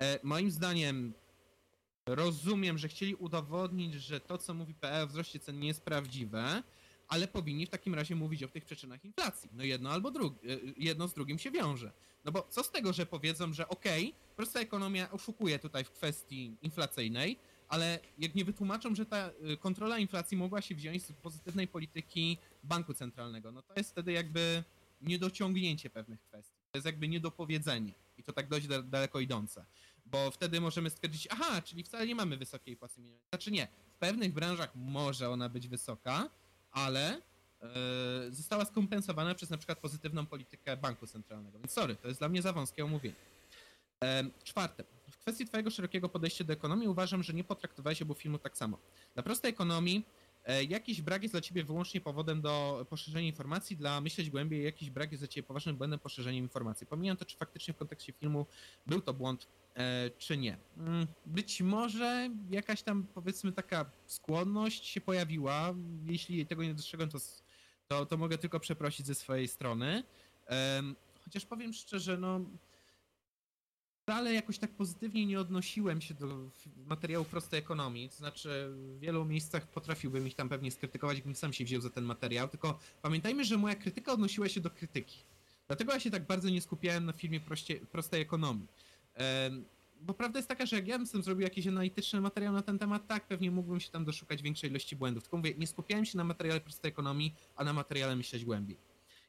E, 0.00 0.18
moim 0.22 0.50
zdaniem 0.50 1.14
rozumiem, 2.06 2.78
że 2.78 2.88
chcieli 2.88 3.14
udowodnić, 3.14 3.94
że 3.94 4.20
to, 4.20 4.38
co 4.38 4.54
mówi 4.54 4.74
PE 4.74 5.02
o 5.02 5.06
wzroście 5.06 5.40
cen 5.40 5.60
nie 5.60 5.68
jest 5.68 5.82
prawdziwe, 5.82 6.62
ale 7.08 7.28
powinni 7.28 7.66
w 7.66 7.70
takim 7.70 7.94
razie 7.94 8.14
mówić 8.14 8.42
o 8.42 8.48
tych 8.48 8.64
przyczynach 8.64 9.04
inflacji. 9.04 9.50
No 9.52 9.64
jedno 9.64 9.90
albo 9.90 10.10
drugie, 10.10 10.38
jedno 10.76 11.08
z 11.08 11.14
drugim 11.14 11.38
się 11.38 11.50
wiąże. 11.50 11.92
No 12.24 12.32
bo 12.32 12.46
co 12.48 12.62
z 12.62 12.70
tego, 12.70 12.92
że 12.92 13.06
powiedzą, 13.06 13.52
że 13.52 13.68
okej, 13.68 14.14
prosta 14.36 14.60
ekonomia 14.60 15.10
oszukuje 15.10 15.58
tutaj 15.58 15.84
w 15.84 15.90
kwestii 15.90 16.56
inflacyjnej, 16.62 17.38
ale 17.68 17.98
jak 18.18 18.34
nie 18.34 18.44
wytłumaczą, 18.44 18.94
że 18.94 19.06
ta 19.06 19.30
y, 19.52 19.56
kontrola 19.56 19.98
inflacji 19.98 20.36
mogła 20.36 20.60
się 20.62 20.74
wziąć 20.74 21.02
z 21.04 21.12
pozytywnej 21.12 21.68
polityki 21.68 22.38
banku 22.64 22.94
centralnego, 22.94 23.52
no 23.52 23.62
to 23.62 23.74
jest 23.76 23.90
wtedy 23.90 24.12
jakby 24.12 24.64
niedociągnięcie 25.00 25.90
pewnych 25.90 26.20
kwestii. 26.20 26.58
To 26.70 26.78
jest 26.78 26.86
jakby 26.86 27.08
niedopowiedzenie. 27.08 27.92
I 28.18 28.22
to 28.22 28.32
tak 28.32 28.48
dość 28.48 28.66
da- 28.66 28.82
daleko 28.82 29.20
idące. 29.20 29.64
Bo 30.12 30.30
wtedy 30.30 30.60
możemy 30.60 30.90
stwierdzić, 30.90 31.28
aha, 31.30 31.62
czyli 31.62 31.84
wcale 31.84 32.06
nie 32.06 32.14
mamy 32.14 32.36
wysokiej 32.36 32.76
płacy 32.76 33.00
minimalnej. 33.00 33.28
Znaczy 33.30 33.50
nie, 33.50 33.68
w 33.94 33.98
pewnych 33.98 34.32
branżach 34.32 34.70
może 34.74 35.30
ona 35.30 35.48
być 35.48 35.68
wysoka, 35.68 36.30
ale 36.70 37.16
e, 37.16 37.20
została 38.30 38.64
skompensowana 38.64 39.34
przez 39.34 39.50
na 39.50 39.56
przykład 39.56 39.78
pozytywną 39.78 40.26
politykę 40.26 40.76
banku 40.76 41.06
centralnego. 41.06 41.58
Więc 41.58 41.72
sorry, 41.72 41.96
to 41.96 42.08
jest 42.08 42.20
dla 42.20 42.28
mnie 42.28 42.42
za 42.42 42.52
wąskie 42.52 42.84
omówienie. 42.84 43.14
E, 44.04 44.24
czwarte. 44.44 44.84
W 45.10 45.16
kwestii 45.18 45.46
twojego 45.46 45.70
szerokiego 45.70 46.08
podejścia 46.08 46.44
do 46.44 46.52
ekonomii 46.52 46.88
uważam, 46.88 47.22
że 47.22 47.32
nie 47.32 47.44
potraktowałeś 47.44 48.02
obu 48.02 48.14
filmów 48.14 48.42
tak 48.42 48.56
samo. 48.56 48.78
Dla 49.14 49.22
prostej 49.22 49.50
ekonomii 49.50 50.04
e, 50.44 50.64
jakiś 50.64 51.02
brak 51.02 51.22
jest 51.22 51.34
dla 51.34 51.40
ciebie 51.40 51.64
wyłącznie 51.64 52.00
powodem 52.00 52.40
do 52.40 52.86
poszerzenia 52.90 53.26
informacji, 53.26 53.76
dla 53.76 54.00
myśleć 54.00 54.30
głębiej 54.30 54.64
jakiś 54.64 54.90
brak 54.90 55.12
jest 55.12 55.22
dla 55.22 55.28
ciebie 55.28 55.46
poważnym 55.46 55.76
błędem 55.76 55.98
poszerzenia 55.98 56.38
informacji. 56.38 56.86
Pomijam 56.86 57.16
to, 57.16 57.24
czy 57.24 57.36
faktycznie 57.36 57.74
w 57.74 57.76
kontekście 57.76 58.12
filmu 58.12 58.46
był 58.86 59.00
to 59.00 59.14
błąd, 59.14 59.46
czy 60.18 60.36
nie. 60.36 60.56
Mm, 60.76 61.06
Być 61.26 61.62
może 61.62 62.30
jakaś 62.50 62.82
tam 62.82 63.06
powiedzmy 63.14 63.52
taka 63.52 63.90
skłonność 64.06 64.86
się 64.86 65.00
pojawiła. 65.00 65.74
Jeśli 66.04 66.46
tego 66.46 66.62
nie 66.62 66.74
dostrzegłem, 66.74 67.08
to, 67.10 67.18
to, 67.88 68.06
to 68.06 68.16
mogę 68.16 68.38
tylko 68.38 68.60
przeprosić 68.60 69.06
ze 69.06 69.14
swojej 69.14 69.48
strony. 69.48 70.02
Chociaż 71.24 71.46
powiem 71.46 71.72
szczerze, 71.72 72.18
no 72.18 72.40
wcale 74.02 74.32
jakoś 74.34 74.58
tak 74.58 74.70
pozytywnie 74.70 75.26
nie 75.26 75.40
odnosiłem 75.40 76.00
się 76.00 76.14
do 76.14 76.50
materiału 76.86 77.24
prostej 77.24 77.58
ekonomii. 77.58 78.08
To 78.08 78.16
znaczy, 78.16 78.68
w 78.70 78.98
wielu 78.98 79.24
miejscach 79.24 79.66
potrafiłbym 79.66 80.26
ich 80.26 80.34
tam 80.34 80.48
pewnie 80.48 80.70
skrytykować, 80.70 81.16
gdybym 81.16 81.34
sam 81.34 81.52
się 81.52 81.64
wziął 81.64 81.80
za 81.80 81.90
ten 81.90 82.04
materiał. 82.04 82.48
Tylko 82.48 82.78
pamiętajmy, 83.02 83.44
że 83.44 83.58
moja 83.58 83.74
krytyka 83.74 84.12
odnosiła 84.12 84.48
się 84.48 84.60
do 84.60 84.70
krytyki. 84.70 85.18
Dlatego 85.66 85.92
ja 85.92 86.00
się 86.00 86.10
tak 86.10 86.26
bardzo 86.26 86.48
nie 86.48 86.60
skupiałem 86.60 87.04
na 87.06 87.12
filmie 87.12 87.40
proście, 87.40 87.74
prostej 87.76 88.22
ekonomii. 88.22 88.66
Bo 90.00 90.14
prawda 90.14 90.38
jest 90.38 90.48
taka, 90.48 90.66
że 90.66 90.76
jak 90.76 90.88
ja 90.88 90.98
bym 90.98 91.06
sobie 91.06 91.24
zrobił 91.24 91.42
jakiś 91.42 91.66
analityczny 91.66 92.20
materiał 92.20 92.52
na 92.52 92.62
ten 92.62 92.78
temat, 92.78 93.06
tak, 93.06 93.26
pewnie 93.26 93.50
mógłbym 93.50 93.80
się 93.80 93.90
tam 93.90 94.04
doszukać 94.04 94.42
większej 94.42 94.70
ilości 94.70 94.96
błędów. 94.96 95.22
Tylko 95.22 95.36
mówię, 95.36 95.54
nie 95.58 95.66
skupiałem 95.66 96.04
się 96.04 96.18
na 96.18 96.24
materiale 96.24 96.60
prostej 96.60 96.88
ekonomii, 96.88 97.34
a 97.56 97.64
na 97.64 97.72
materiale 97.72 98.16
myśleć 98.16 98.44
głębiej. 98.44 98.76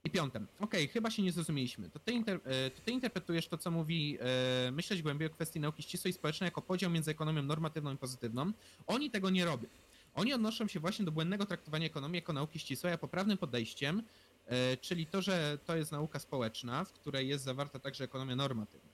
I 0.06 0.10
piąte. 0.10 0.46
Okej, 0.60 0.88
chyba 0.88 1.12
się 1.12 1.24
nie 1.24 1.32
zrozumieliśmy. 1.32 1.90
To 1.90 2.00
ty, 2.00 2.12
inter, 2.12 2.40
e, 2.46 2.70
to 2.70 2.82
ty 2.82 2.92
interpretujesz 2.92 3.48
to, 3.48 3.58
co 3.58 3.72
mówi 3.72 4.18
e, 4.20 4.72
myśleć 4.72 5.02
głębiej 5.02 5.28
o 5.28 5.32
kwestii 5.32 5.60
nauki 5.60 5.84
ścisłej 5.84 6.14
społecznej 6.14 6.48
jako 6.48 6.62
podział 6.62 6.92
między 6.92 7.12
ekonomią 7.12 7.44
normatywną 7.44 7.94
i 7.94 7.98
pozytywną. 7.98 8.52
Oni 8.88 9.12
tego 9.12 9.30
nie 9.30 9.46
robią. 9.46 9.68
Oni 10.16 10.34
odnoszą 10.34 10.68
się 10.68 10.80
właśnie 10.80 11.06
do 11.06 11.12
błędnego 11.12 11.46
traktowania 11.46 11.86
ekonomii 11.86 12.16
jako 12.16 12.34
nauki 12.34 12.60
ścisłej, 12.60 12.94
a 12.94 12.98
poprawnym 12.98 13.38
podejściem, 13.38 14.04
e, 14.46 14.78
czyli 14.78 15.06
to, 15.06 15.22
że 15.22 15.58
to 15.66 15.76
jest 15.76 15.92
nauka 15.92 16.20
społeczna, 16.20 16.84
w 16.84 16.94
której 16.94 17.28
jest 17.28 17.44
zawarta 17.44 17.80
także 17.80 18.04
ekonomia 18.04 18.36
normatywna. 18.36 18.93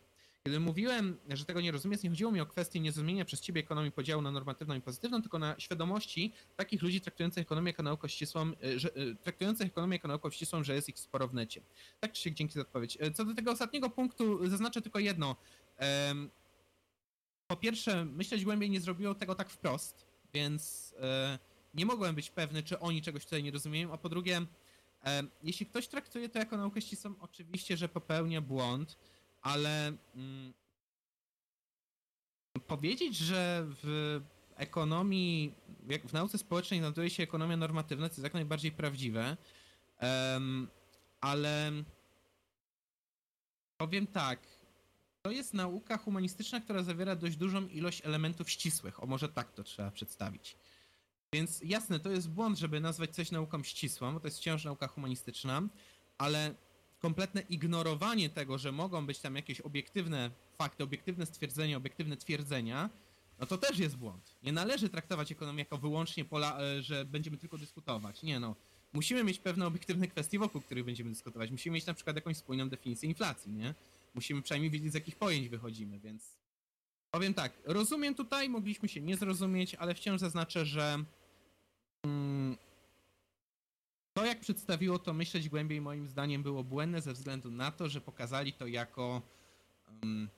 Kiedy 0.49 0.59
mówiłem, 0.59 1.17
że 1.29 1.45
tego 1.45 1.61
nie 1.61 1.71
rozumiesz, 1.71 2.03
nie 2.03 2.09
chodziło 2.09 2.31
mi 2.31 2.41
o 2.41 2.45
kwestię 2.45 2.79
niezrozumienia 2.79 3.25
przez 3.25 3.41
ciebie 3.41 3.61
ekonomii 3.61 3.91
podziału 3.91 4.21
na 4.21 4.31
normatywną 4.31 4.75
i 4.75 4.81
pozytywną, 4.81 5.21
tylko 5.21 5.39
na 5.39 5.59
świadomości 5.59 6.33
takich 6.55 6.81
ludzi 6.81 7.01
traktujących 7.01 7.41
ekonomię 7.41 7.69
jako 7.69 7.83
naukę 7.83 8.09
ścisłą, 8.09 8.51
e, 8.63 8.79
że, 8.79 8.89
e, 8.95 9.15
traktujących 9.15 9.67
ekonomię 9.67 9.95
jako 9.95 10.07
naukę 10.07 10.31
ścisłą, 10.31 10.63
że 10.63 10.75
jest 10.75 10.89
ich 10.89 10.99
sporo 10.99 11.27
w 11.27 11.33
necie. 11.33 11.61
Tak 11.99 12.11
czy 12.11 12.21
siak, 12.21 12.33
dzięki 12.33 12.53
za 12.53 12.61
odpowiedź. 12.61 12.97
E, 13.01 13.11
Co 13.11 13.25
do 13.25 13.33
tego 13.33 13.51
ostatniego 13.51 13.89
punktu, 13.89 14.49
zaznaczę 14.49 14.81
tylko 14.81 14.99
jedno. 14.99 15.35
Po 17.47 17.55
pierwsze, 17.55 18.05
myśleć 18.05 18.45
głębiej 18.45 18.69
nie 18.69 18.81
zrobiło 18.81 19.15
tego 19.15 19.35
tak 19.35 19.49
wprost, 19.49 20.05
więc 20.33 20.95
nie 21.73 21.85
mogłem 21.85 22.15
być 22.15 22.29
pewny, 22.29 22.63
czy 22.63 22.79
oni 22.79 23.01
czegoś 23.01 23.25
tutaj 23.25 23.43
nie 23.43 23.51
rozumieją, 23.51 23.93
a 23.93 23.97
po 23.97 24.09
drugie, 24.09 24.41
jeśli 25.43 25.65
ktoś 25.65 25.87
traktuje 25.87 26.29
to 26.29 26.39
jako 26.39 26.57
naukę 26.57 26.81
ścisłą, 26.81 27.13
oczywiście, 27.19 27.77
że 27.77 27.89
popełnia 27.89 28.41
błąd, 28.41 28.97
ale 29.41 29.93
mm, 30.15 30.53
powiedzieć, 32.67 33.17
że 33.17 33.65
w 33.83 34.19
ekonomii, 34.55 35.55
w 36.05 36.13
nauce 36.13 36.37
społecznej 36.37 36.79
znajduje 36.79 37.09
się 37.09 37.23
ekonomia 37.23 37.57
normatywna, 37.57 38.09
to 38.09 38.13
jest 38.13 38.23
jak 38.23 38.33
najbardziej 38.33 38.71
prawdziwe, 38.71 39.37
em, 39.99 40.67
ale 41.21 41.71
Powiem 43.81 44.07
tak. 44.07 44.39
To 45.21 45.31
jest 45.31 45.53
nauka 45.53 45.97
humanistyczna, 45.97 46.59
która 46.61 46.83
zawiera 46.83 47.15
dość 47.15 47.37
dużą 47.37 47.67
ilość 47.67 48.05
elementów 48.05 48.49
ścisłych. 48.49 49.03
O 49.03 49.05
może 49.05 49.29
tak 49.29 49.51
to 49.51 49.63
trzeba 49.63 49.91
przedstawić. 49.91 50.57
Więc 51.33 51.61
jasne, 51.63 51.99
to 51.99 52.09
jest 52.09 52.29
błąd, 52.29 52.57
żeby 52.57 52.79
nazwać 52.79 53.15
coś 53.15 53.31
nauką 53.31 53.63
ścisłą, 53.63 54.13
bo 54.13 54.19
to 54.19 54.27
jest 54.27 54.37
wciąż 54.37 54.65
nauka 54.65 54.87
humanistyczna, 54.87 55.61
ale 56.17 56.55
kompletne 56.99 57.41
ignorowanie 57.41 58.29
tego, 58.29 58.57
że 58.57 58.71
mogą 58.71 59.05
być 59.05 59.19
tam 59.19 59.35
jakieś 59.35 59.61
obiektywne 59.61 60.31
fakty, 60.57 60.83
obiektywne 60.83 61.25
stwierdzenia, 61.25 61.77
obiektywne 61.77 62.17
twierdzenia, 62.17 62.89
no 63.39 63.45
to 63.45 63.57
też 63.57 63.79
jest 63.79 63.97
błąd. 63.97 64.35
Nie 64.43 64.51
należy 64.51 64.89
traktować 64.89 65.31
ekonomii 65.31 65.59
jako 65.59 65.77
wyłącznie 65.77 66.25
pola, 66.25 66.61
e, 66.61 66.81
że 66.81 67.05
będziemy 67.05 67.37
tylko 67.37 67.57
dyskutować. 67.57 68.23
Nie 68.23 68.39
no. 68.39 68.55
Musimy 68.93 69.23
mieć 69.23 69.39
pewne 69.39 69.67
obiektywne 69.67 70.07
kwestie, 70.07 70.39
wokół 70.39 70.61
których 70.61 70.85
będziemy 70.85 71.09
dyskutować. 71.09 71.51
Musimy 71.51 71.73
mieć 71.73 71.85
na 71.85 71.93
przykład 71.93 72.15
jakąś 72.15 72.37
spójną 72.37 72.69
definicję 72.69 73.09
inflacji, 73.09 73.51
nie? 73.51 73.73
Musimy 74.13 74.41
przynajmniej 74.41 74.71
wiedzieć, 74.71 74.91
z 74.91 74.95
jakich 74.95 75.15
pojęć 75.15 75.49
wychodzimy, 75.49 75.99
więc... 75.99 76.39
Powiem 77.11 77.33
tak, 77.33 77.53
rozumiem 77.65 78.15
tutaj, 78.15 78.49
mogliśmy 78.49 78.89
się 78.89 79.01
nie 79.01 79.17
zrozumieć, 79.17 79.75
ale 79.75 79.95
wciąż 79.95 80.19
zaznaczę, 80.19 80.65
że 80.65 81.03
mm, 82.03 82.57
to 84.19 84.25
jak 84.25 84.39
przedstawiło 84.39 84.99
to 84.99 85.13
myśleć 85.13 85.49
głębiej 85.49 85.81
moim 85.81 86.07
zdaniem 86.07 86.43
było 86.43 86.63
błędne 86.63 87.01
ze 87.01 87.13
względu 87.13 87.51
na 87.51 87.71
to, 87.71 87.89
że 87.89 88.01
pokazali 88.01 88.53
to 88.53 88.67
jako 88.67 89.21
um, 90.01 90.29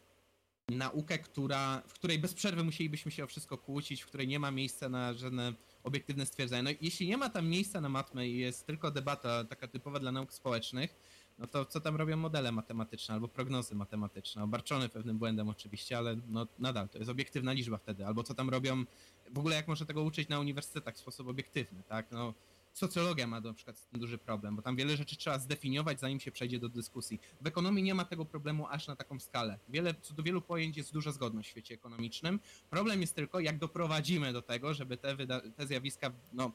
naukę, 0.70 1.20
która, 1.20 1.82
w 1.88 1.94
której 1.94 2.20
bez 2.20 2.34
przerwy 2.34 2.64
musielibyśmy 2.64 3.12
się 3.12 3.24
o 3.24 3.28
wszystko 3.28 3.58
kłócić, 3.58 4.02
w 4.02 4.08
której 4.08 4.28
nie 4.28 4.40
ma 4.40 4.52
miejsca 4.52 4.90
na 4.90 5.14
żadne 5.14 5.54
obiektywne 5.84 6.26
stwierdzenia. 6.26 6.64
No 6.64 6.70
jeśli 6.82 7.08
nie 7.08 7.18
ma 7.18 7.30
tam 7.30 7.48
miejsca 7.48 7.82
na 7.82 7.90
matmę 7.90 8.28
i 8.28 8.38
jest 8.38 8.68
tylko 8.68 8.92
debata 8.92 9.44
taka 9.44 9.68
typowa 9.68 10.00
dla 10.00 10.12
nauk 10.12 10.34
społecznych, 10.34 10.96
no 11.40 11.48
to 11.48 11.66
co 11.66 11.80
tam 11.80 11.96
robią 11.96 12.18
modele 12.18 12.52
matematyczne 12.52 13.14
albo 13.14 13.28
prognozy 13.28 13.76
matematyczne, 13.76 14.44
obarczone 14.44 14.90
pewnym 14.90 15.18
błędem 15.18 15.50
oczywiście, 15.50 15.98
ale 15.98 16.18
no 16.28 16.48
nadal 16.60 16.90
to 16.90 16.98
jest 16.98 17.12
obiektywna 17.12 17.54
liczba 17.54 17.78
wtedy, 17.78 18.06
albo 18.06 18.24
co 18.24 18.34
tam 18.34 18.50
robią, 18.50 18.86
w 19.32 19.40
ogóle 19.40 19.56
jak 19.56 19.68
można 19.68 19.86
tego 19.86 20.04
uczyć 20.04 20.30
na 20.30 20.40
uniwersytetach 20.40 20.96
w 20.96 20.98
sposób 20.98 21.28
obiektywny, 21.28 21.84
tak, 21.84 22.12
no 22.12 22.34
socjologia 22.74 23.28
ma 23.28 23.40
na 23.40 23.54
przykład 23.54 23.78
z 23.78 23.88
tym 23.88 24.00
duży 24.00 24.18
problem, 24.18 24.56
bo 24.56 24.62
tam 24.62 24.76
wiele 24.76 24.98
rzeczy 24.98 25.16
trzeba 25.16 25.40
zdefiniować, 25.40 26.00
zanim 26.00 26.20
się 26.20 26.32
przejdzie 26.32 26.60
do 26.60 26.70
dyskusji. 26.70 27.20
W 27.42 27.48
ekonomii 27.48 27.84
nie 27.84 27.94
ma 27.94 28.06
tego 28.06 28.26
problemu 28.26 28.68
aż 28.68 28.88
na 28.88 28.96
taką 28.96 29.20
skalę. 29.20 29.60
Wiele, 29.70 29.96
co 30.02 30.14
do 30.14 30.24
wielu 30.24 30.42
pojęć 30.42 30.78
jest 30.78 30.94
duża 30.94 31.12
zgodność 31.12 31.48
w 31.48 31.52
świecie 31.52 31.76
ekonomicznym. 31.76 32.40
Problem 32.70 33.02
jest 33.02 33.16
tylko, 33.16 33.40
jak 33.40 33.58
doprowadzimy 33.58 34.34
do 34.34 34.42
tego, 34.42 34.74
żeby 34.74 34.98
te, 34.98 35.16
te 35.56 35.68
zjawiska, 35.68 36.12
no, 36.34 36.52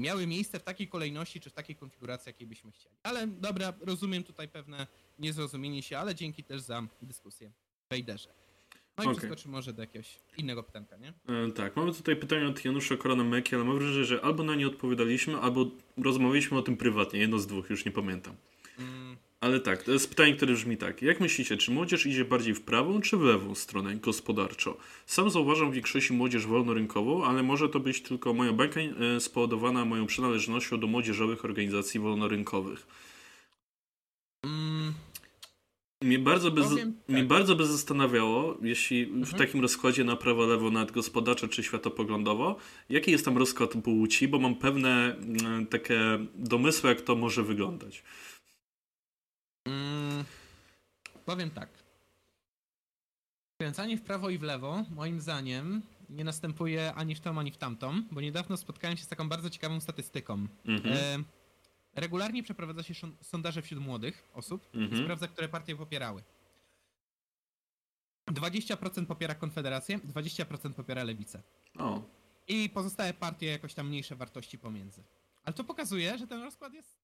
miały 0.00 0.26
miejsce 0.26 0.58
w 0.58 0.62
takiej 0.62 0.88
kolejności 0.88 1.40
czy 1.40 1.50
w 1.50 1.52
takiej 1.52 1.76
konfiguracji, 1.76 2.30
jakiej 2.30 2.46
byśmy 2.46 2.72
chcieli. 2.72 2.96
Ale 3.02 3.26
dobra, 3.26 3.72
rozumiem 3.80 4.24
tutaj 4.24 4.48
pewne 4.48 4.86
niezrozumienie 5.18 5.82
się, 5.82 5.98
ale 5.98 6.14
dzięki 6.14 6.44
też 6.44 6.62
za 6.62 6.82
dyskusję 7.02 7.50
Wejderze. 7.90 8.45
No 8.98 9.04
i 9.04 9.06
okay. 9.06 9.18
przeskoczymy 9.18 9.52
może 9.52 9.72
do 9.72 9.82
jakiegoś 9.82 10.18
innego 10.38 10.62
pytanka, 10.62 10.96
nie? 10.96 11.08
E, 11.08 11.52
tak, 11.52 11.76
mamy 11.76 11.92
tutaj 11.92 12.16
pytanie 12.16 12.46
od 12.46 12.64
Janusza 12.64 12.96
Korona-Meki, 12.96 13.54
ale 13.54 13.64
mam 13.64 13.78
wrażenie, 13.78 14.04
że 14.04 14.24
albo 14.24 14.42
na 14.42 14.54
nie 14.54 14.66
odpowiadaliśmy, 14.66 15.36
albo 15.36 15.66
rozmawialiśmy 15.96 16.58
o 16.58 16.62
tym 16.62 16.76
prywatnie, 16.76 17.20
jedno 17.20 17.38
z 17.38 17.46
dwóch, 17.46 17.70
już 17.70 17.84
nie 17.84 17.92
pamiętam. 17.92 18.34
Mm. 18.78 19.16
Ale 19.40 19.60
tak, 19.60 19.82
to 19.82 19.92
jest 19.92 20.08
pytanie, 20.08 20.34
które 20.34 20.54
brzmi 20.54 20.76
tak. 20.76 21.02
Jak 21.02 21.20
myślicie, 21.20 21.56
czy 21.56 21.70
młodzież 21.70 22.06
idzie 22.06 22.24
bardziej 22.24 22.54
w 22.54 22.60
prawą 22.60 23.00
czy 23.00 23.16
w 23.16 23.22
lewą 23.22 23.54
stronę 23.54 23.96
gospodarczo? 23.96 24.76
Sam 25.06 25.30
zauważam 25.30 25.70
w 25.70 25.74
większości 25.74 26.12
młodzież 26.12 26.46
wolnorynkową, 26.46 27.24
ale 27.24 27.42
może 27.42 27.68
to 27.68 27.80
być 27.80 28.02
tylko 28.02 28.34
moja 28.34 28.52
bańka 28.52 28.80
e, 28.80 29.20
spowodowana 29.20 29.84
moją 29.84 30.06
przynależnością 30.06 30.80
do 30.80 30.86
młodzieżowych 30.86 31.44
organizacji 31.44 32.00
wolnorynkowych. 32.00 32.86
Mnie 36.02 36.18
bardzo, 36.18 36.50
by, 36.50 36.62
Powiem, 36.62 36.94
tak. 36.94 37.08
mnie 37.08 37.24
bardzo 37.24 37.56
by 37.56 37.66
zastanawiało, 37.66 38.58
jeśli 38.62 39.02
mhm. 39.02 39.24
w 39.24 39.34
takim 39.34 39.60
rozkładzie 39.60 40.04
na 40.04 40.16
prawo-lewo, 40.16 40.70
nawet 40.70 40.92
gospodarczo 40.92 41.48
czy 41.48 41.62
światopoglądowo, 41.62 42.56
jaki 42.88 43.10
jest 43.10 43.24
tam 43.24 43.38
rozkład 43.38 43.70
płci, 43.84 44.28
bo 44.28 44.38
mam 44.38 44.54
pewne 44.54 45.16
mm, 45.16 45.66
takie 45.66 46.00
domysły, 46.34 46.88
jak 46.88 47.00
to 47.00 47.16
może 47.16 47.42
wyglądać. 47.42 48.02
Mm, 49.64 50.24
powiem 51.24 51.50
tak. 51.50 51.68
Kręcanie 53.60 53.96
w 53.96 54.02
prawo 54.02 54.30
i 54.30 54.38
w 54.38 54.42
lewo, 54.42 54.84
moim 54.90 55.20
zdaniem, 55.20 55.82
nie 56.10 56.24
następuje 56.24 56.94
ani 56.94 57.14
w 57.14 57.20
tą, 57.20 57.38
ani 57.38 57.50
w 57.50 57.56
tamtą, 57.56 58.02
bo 58.10 58.20
niedawno 58.20 58.56
spotkałem 58.56 58.96
się 58.96 59.04
z 59.04 59.08
taką 59.08 59.28
bardzo 59.28 59.50
ciekawą 59.50 59.80
statystyką. 59.80 60.46
Mhm. 60.64 60.94
E, 60.96 61.24
regularnie 61.96 62.42
przeprowadza 62.42 62.82
się 62.82 62.94
sondaże 63.22 63.62
wśród 63.62 63.80
młodych 63.80 64.28
osób 64.34 64.68
mhm. 64.74 65.00
i 65.00 65.04
sprawdza, 65.04 65.28
które 65.28 65.48
partie 65.48 65.76
popierały. 65.76 66.22
20% 68.30 69.06
popiera 69.06 69.34
Konfederację, 69.34 69.98
20% 69.98 70.72
popiera 70.72 71.04
Lewicę. 71.04 71.42
O. 71.78 72.02
I 72.48 72.70
pozostałe 72.70 73.14
partie 73.14 73.46
jakoś 73.46 73.74
tam 73.74 73.88
mniejsze 73.88 74.16
wartości 74.16 74.58
pomiędzy. 74.58 75.02
Ale 75.44 75.54
to 75.54 75.64
pokazuje, 75.64 76.18
że 76.18 76.26
ten 76.26 76.42
rozkład 76.42 76.74
jest 76.74 76.98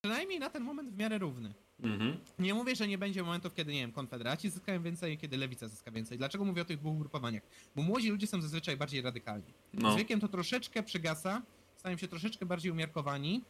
przynajmniej 0.00 0.40
na 0.40 0.50
ten 0.50 0.62
moment 0.62 0.90
w 0.90 0.96
miarę 0.96 1.18
równy. 1.18 1.54
Mhm. 1.80 2.16
Nie 2.38 2.54
mówię, 2.54 2.76
że 2.76 2.88
nie 2.88 2.98
będzie 2.98 3.22
momentów, 3.22 3.54
kiedy, 3.54 3.72
nie 3.72 3.80
wiem, 3.80 3.92
konfederaci 3.92 4.50
zyskają 4.50 4.82
więcej, 4.82 5.18
kiedy 5.18 5.36
lewica 5.36 5.68
zyska 5.68 5.90
więcej. 5.90 6.18
Dlaczego 6.18 6.44
mówię 6.44 6.62
o 6.62 6.64
tych 6.64 6.78
dwóch 6.78 6.98
grupowaniach? 6.98 7.42
Bo 7.76 7.82
młodzi 7.82 8.10
ludzie 8.10 8.26
są 8.26 8.42
zazwyczaj 8.42 8.76
bardziej 8.76 9.02
radykalni. 9.02 9.54
No. 9.72 9.92
Z 9.92 9.96
wiekiem 9.96 10.20
to 10.20 10.28
troszeczkę 10.28 10.82
przygasa, 10.82 11.42
stają 11.76 11.96
się 11.96 12.08
troszeczkę 12.08 12.46
bardziej 12.46 12.72
umiarkowani 12.72 13.44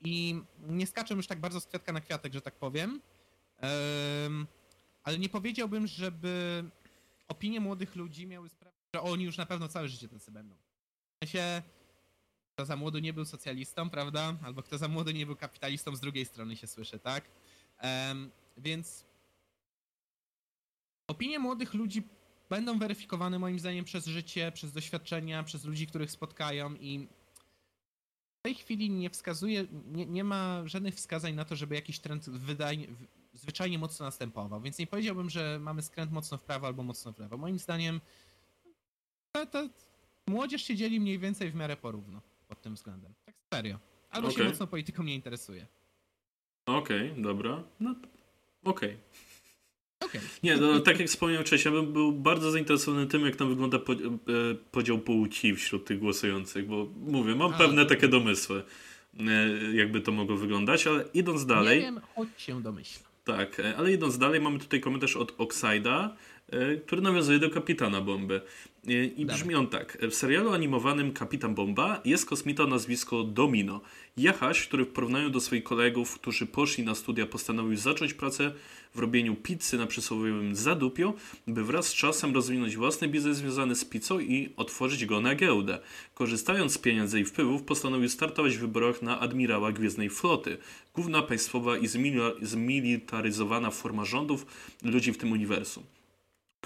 i 0.00 0.40
nie 0.58 0.86
skaczą 0.86 1.16
już 1.16 1.26
tak 1.26 1.40
bardzo 1.40 1.60
z 1.60 1.66
kwiatka 1.66 1.92
na 1.92 2.00
kwiatek, 2.00 2.32
że 2.32 2.40
tak 2.40 2.54
powiem. 2.54 3.00
Ale 5.02 5.18
nie 5.18 5.28
powiedziałbym, 5.28 5.86
żeby 5.86 6.64
opinie 7.28 7.60
młodych 7.60 7.96
ludzi 7.96 8.26
miały 8.26 8.48
sprawę, 8.48 8.76
że 8.94 9.02
oni 9.02 9.24
już 9.24 9.36
na 9.36 9.46
pewno 9.46 9.68
całe 9.68 9.88
życie 9.88 10.08
tacy 10.08 10.30
będą. 10.30 10.54
W 10.54 11.24
sensie, 11.24 11.62
kto 12.54 12.66
za 12.66 12.76
młodu 12.76 12.98
nie 12.98 13.12
był 13.12 13.24
socjalistą, 13.24 13.90
prawda? 13.90 14.36
Albo 14.42 14.62
kto 14.62 14.78
za 14.78 14.88
młodu 14.88 15.10
nie 15.10 15.26
był 15.26 15.36
kapitalistą, 15.36 15.96
z 15.96 16.00
drugiej 16.00 16.24
strony 16.24 16.56
się 16.56 16.66
słyszy, 16.66 16.98
tak? 16.98 17.24
Więc 18.56 19.04
opinie 21.06 21.38
młodych 21.38 21.74
ludzi 21.74 22.02
będą 22.48 22.78
weryfikowane 22.78 23.38
moim 23.38 23.58
zdaniem 23.58 23.84
przez 23.84 24.06
życie, 24.06 24.52
przez 24.52 24.72
doświadczenia, 24.72 25.42
przez 25.42 25.64
ludzi, 25.64 25.86
których 25.86 26.10
spotkają 26.10 26.74
i 26.74 27.08
tej 28.46 28.54
chwili 28.54 28.90
nie 28.90 29.10
wskazuje, 29.10 29.66
nie, 29.92 30.06
nie 30.06 30.24
ma 30.24 30.62
żadnych 30.64 30.94
wskazań 30.94 31.34
na 31.34 31.44
to, 31.44 31.56
żeby 31.56 31.74
jakiś 31.74 31.98
trend 31.98 32.30
wydajnie, 32.30 32.86
zwyczajnie 33.32 33.78
mocno 33.78 34.06
następował, 34.06 34.60
więc 34.60 34.78
nie 34.78 34.86
powiedziałbym, 34.86 35.30
że 35.30 35.58
mamy 35.60 35.82
skręt 35.82 36.12
mocno 36.12 36.38
w 36.38 36.42
prawo 36.42 36.66
albo 36.66 36.82
mocno 36.82 37.12
w 37.12 37.18
lewo. 37.18 37.36
Moim 37.36 37.58
zdaniem 37.58 38.00
ta, 39.32 39.46
ta 39.46 39.68
młodzież 40.26 40.62
się 40.62 40.76
dzieli 40.76 41.00
mniej 41.00 41.18
więcej 41.18 41.50
w 41.50 41.54
miarę 41.54 41.76
porówno 41.76 42.20
pod 42.48 42.62
tym 42.62 42.74
względem. 42.74 43.14
Tak 43.24 43.34
serio. 43.54 43.78
Albo 44.10 44.28
okay. 44.28 44.44
się 44.44 44.50
mocno 44.50 44.66
polityką 44.66 45.02
nie 45.02 45.14
interesuje. 45.14 45.66
Okej, 46.66 47.10
okay, 47.10 47.22
dobra. 47.22 47.62
No, 47.80 47.90
okej. 48.64 48.90
Okay. 48.90 48.98
Okay. 50.00 50.20
Nie, 50.42 50.56
no, 50.56 50.80
tak 50.80 50.98
jak 50.98 51.08
wspomniałem 51.08 51.44
wcześniej, 51.44 51.74
ja 51.74 51.82
bym 51.82 51.92
był 51.92 52.12
bardzo 52.12 52.50
zainteresowany 52.50 53.06
tym, 53.06 53.26
jak 53.26 53.36
tam 53.36 53.48
wygląda 53.48 53.76
e, 53.76 53.80
podział 54.70 54.98
płci 54.98 55.56
wśród 55.56 55.84
tych 55.84 55.98
głosujących, 55.98 56.66
bo 56.66 56.86
mówię, 56.96 57.34
mam 57.34 57.54
A, 57.54 57.58
pewne 57.58 57.86
takie 57.86 58.08
domysły, 58.08 58.62
e, 59.20 59.22
jakby 59.74 60.00
to 60.00 60.12
mogło 60.12 60.36
wyglądać, 60.36 60.86
ale 60.86 61.04
idąc 61.14 61.46
dalej... 61.46 61.78
Nie 61.78 61.84
wiem, 61.84 62.00
choć 62.14 62.28
się 62.36 62.62
domyślam. 62.62 63.10
Tak, 63.24 63.60
e, 63.60 63.76
ale 63.76 63.92
idąc 63.92 64.18
dalej, 64.18 64.40
mamy 64.40 64.58
tutaj 64.58 64.80
komentarz 64.80 65.16
od 65.16 65.34
Oxida, 65.38 66.16
który 66.86 67.02
nawiązuje 67.02 67.38
do 67.38 67.50
Kapitana 67.50 68.00
Bomby. 68.00 68.40
I 69.16 69.26
brzmi 69.26 69.54
on 69.54 69.66
tak. 69.66 69.98
W 70.10 70.14
serialu 70.14 70.52
animowanym 70.52 71.12
Kapitan 71.12 71.54
Bomba 71.54 72.00
jest 72.04 72.26
kosmita 72.26 72.66
nazwisko 72.66 73.24
Domino. 73.24 73.80
Jachaś, 74.16 74.66
który 74.66 74.84
w 74.84 74.88
porównaniu 74.88 75.30
do 75.30 75.40
swoich 75.40 75.64
kolegów, 75.64 76.14
którzy 76.14 76.46
poszli 76.46 76.84
na 76.84 76.94
studia, 76.94 77.26
postanowił 77.26 77.76
zacząć 77.76 78.14
pracę 78.14 78.52
w 78.94 78.98
robieniu 78.98 79.34
pizzy 79.34 79.78
na 79.78 79.86
przysłowiowym 79.86 80.56
zadupiu, 80.56 81.14
by 81.46 81.64
wraz 81.64 81.86
z 81.86 81.94
czasem 81.94 82.34
rozwinąć 82.34 82.76
własny 82.76 83.08
biznes 83.08 83.36
związany 83.36 83.76
z 83.76 83.84
pizzą 83.84 84.20
i 84.20 84.52
otworzyć 84.56 85.06
go 85.06 85.20
na 85.20 85.34
giełdę. 85.34 85.78
Korzystając 86.14 86.72
z 86.72 86.78
pieniędzy 86.78 87.20
i 87.20 87.24
wpływów, 87.24 87.62
postanowił 87.62 88.08
startować 88.08 88.56
w 88.56 88.60
wyborach 88.60 89.02
na 89.02 89.20
admirała 89.20 89.72
Gwiezdnej 89.72 90.10
Floty, 90.10 90.58
główna 90.94 91.22
państwowa 91.22 91.78
i 91.78 91.88
zmilitaryzowana 92.42 93.70
forma 93.70 94.04
rządów 94.04 94.46
ludzi 94.82 95.12
w 95.12 95.18
tym 95.18 95.32
uniwersum 95.32 95.82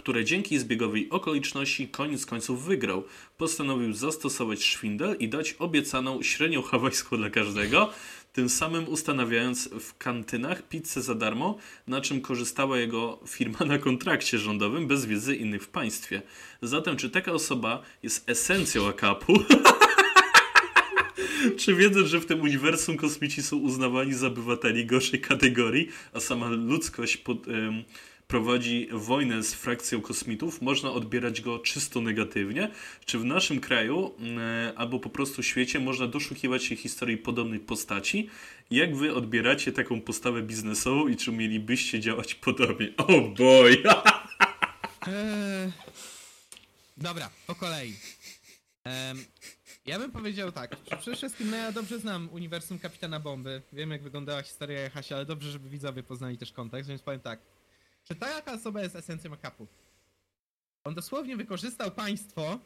które 0.01 0.24
dzięki 0.24 0.59
zbiegowej 0.59 1.10
okoliczności 1.10 1.89
koniec 1.89 2.27
końców 2.27 2.64
wygrał. 2.64 3.05
Postanowił 3.39 3.93
zastosować 3.93 4.64
szwindel 4.64 5.16
i 5.18 5.28
dać 5.28 5.52
obiecaną 5.59 6.22
średnią 6.22 6.62
hawajską 6.62 7.16
dla 7.16 7.31
każdego, 7.31 7.93
tym 8.32 8.48
samym 8.48 8.89
ustanawiając 8.89 9.68
w 9.68 9.98
kantynach 9.98 10.68
pizzę 10.68 11.02
za 11.02 11.14
darmo, 11.14 11.56
na 11.86 12.01
czym 12.01 12.20
korzystała 12.20 12.78
jego 12.78 13.18
firma 13.28 13.59
na 13.66 13.78
kontrakcie 13.78 14.39
rządowym 14.39 14.86
bez 14.86 15.06
wiedzy 15.06 15.36
innych 15.36 15.62
w 15.62 15.68
państwie. 15.68 16.22
Zatem 16.62 16.97
czy 16.97 17.10
taka 17.10 17.32
osoba 17.32 17.82
jest 18.02 18.31
esencją 18.31 18.89
AKP-u? 18.89 19.35
Czy 21.59 21.74
wiedząc, 21.74 22.09
że 22.09 22.20
w 22.20 22.27
tym 22.27 22.40
uniwersum 22.40 22.97
kosmici 22.97 23.43
są 23.43 23.56
uznawani 23.56 24.14
za 24.14 24.27
obywateli 24.27 24.86
gorszej 24.86 25.20
kategorii, 25.20 25.89
a 26.12 26.20
sama 26.20 26.48
ludzkość 26.48 27.16
pod, 27.16 27.48
em, 27.48 27.85
prowadzi 28.31 28.89
wojnę 28.93 29.43
z 29.43 29.55
frakcją 29.55 30.01
kosmitów, 30.01 30.62
można 30.62 30.90
odbierać 30.90 31.40
go 31.40 31.59
czysto 31.59 32.01
negatywnie? 32.01 32.70
Czy 33.05 33.19
w 33.19 33.24
naszym 33.24 33.61
kraju 33.61 34.15
e, 34.39 34.73
albo 34.77 35.01
po 35.01 35.11
prostu 35.11 35.43
świecie 35.43 35.81
można 35.81 36.07
doszukiwać 36.07 36.65
się 36.65 36.77
historii 36.77 37.16
podobnych 37.19 37.66
postaci? 37.66 38.31
Jak 38.70 38.97
wy 38.97 39.15
odbieracie 39.15 39.73
taką 39.73 40.01
postawę 40.01 40.43
biznesową 40.43 41.09
i 41.09 41.16
czy 41.16 41.32
mielibyście 41.32 42.01
działać 42.01 42.35
podobnie? 42.35 42.93
Oh 42.97 43.28
boy! 43.36 43.77
Eee, 45.07 45.73
dobra, 46.97 47.31
po 47.47 47.55
kolei. 47.55 47.94
Em, 48.85 49.24
ja 49.86 49.98
bym 49.98 50.12
powiedział 50.12 50.52
tak. 50.52 50.77
Przede 51.01 51.16
wszystkim 51.16 51.51
no 51.51 51.57
ja 51.57 51.73
dobrze 51.73 51.98
znam 51.98 52.28
uniwersum 52.32 52.78
Kapitana 52.78 53.20
Bomby. 53.20 53.62
Wiem 53.73 53.90
jak 53.90 54.02
wyglądała 54.02 54.43
historia 54.43 54.81
Jahasia, 54.81 55.16
ale 55.16 55.27
dobrze, 55.27 55.51
żeby 55.51 55.69
widzowie 55.69 56.02
poznali 56.02 56.39
też 56.39 56.52
kontekst, 56.52 56.89
więc 56.89 57.02
powiem 57.02 57.20
tak. 57.20 57.40
Czy 58.11 58.16
taka 58.16 58.53
osoba 58.53 58.82
jest 58.82 58.97
esencją 58.97 59.32
akapu? 59.32 59.66
On 60.85 60.95
dosłownie 60.95 61.37
wykorzystał 61.37 61.91
państwo, 61.91 62.59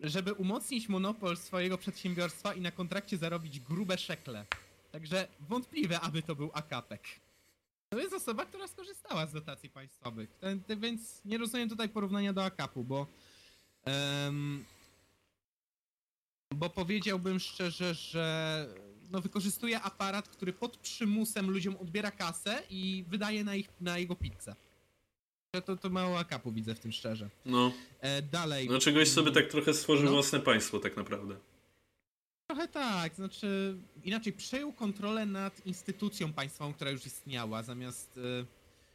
żeby 0.00 0.32
umocnić 0.32 0.88
monopol 0.88 1.36
swojego 1.36 1.78
przedsiębiorstwa 1.78 2.54
i 2.54 2.60
na 2.60 2.70
kontrakcie 2.70 3.16
zarobić 3.16 3.60
grube 3.60 3.98
szekle. 3.98 4.46
Także 4.92 5.28
wątpliwe, 5.40 6.00
aby 6.00 6.22
to 6.22 6.34
był 6.34 6.50
akapek. 6.54 7.02
To 7.90 7.98
jest 7.98 8.12
osoba, 8.12 8.46
która 8.46 8.68
skorzystała 8.68 9.26
z 9.26 9.32
dotacji 9.32 9.70
państwowych. 9.70 10.30
Ten, 10.40 10.62
ten, 10.62 10.80
więc 10.80 11.24
nie 11.24 11.38
rozumiem 11.38 11.68
tutaj 11.68 11.88
porównania 11.88 12.32
do 12.32 12.44
akapu, 12.44 12.84
bo. 12.84 13.06
em, 13.84 14.64
bo 16.50 16.70
powiedziałbym 16.70 17.40
szczerze, 17.40 17.94
że 17.94 18.66
no, 19.10 19.20
wykorzystuje 19.20 19.80
aparat, 19.80 20.28
który 20.28 20.52
pod 20.52 20.76
przymusem 20.76 21.50
ludziom 21.50 21.76
odbiera 21.76 22.10
kasę 22.10 22.62
i 22.70 23.04
wydaje 23.08 23.44
na, 23.44 23.54
ich, 23.54 23.68
na 23.80 23.98
jego 23.98 24.16
pizzę. 24.16 24.54
To, 25.52 25.76
to 25.76 25.90
mało 25.90 26.18
akapu 26.18 26.52
widzę 26.52 26.74
w 26.74 26.80
tym 26.80 26.92
szczerze. 26.92 27.30
No, 27.46 27.72
E, 28.00 28.22
dalej. 28.22 28.68
no 28.68 28.78
czegoś 28.78 29.08
sobie 29.08 29.32
tak 29.32 29.46
trochę 29.46 29.74
stworzył 29.74 30.04
No. 30.06 30.12
własne 30.12 30.40
państwo 30.40 30.78
tak 30.80 30.96
naprawdę. 30.96 31.36
Trochę 32.46 32.68
tak, 32.68 33.14
znaczy 33.14 33.76
inaczej 34.04 34.32
przejął 34.32 34.72
kontrolę 34.72 35.26
nad 35.26 35.66
instytucją 35.66 36.32
państwową, 36.32 36.72
która 36.74 36.90
już 36.90 37.06
istniała, 37.06 37.62
zamiast 37.62 38.18
e, 38.42 38.44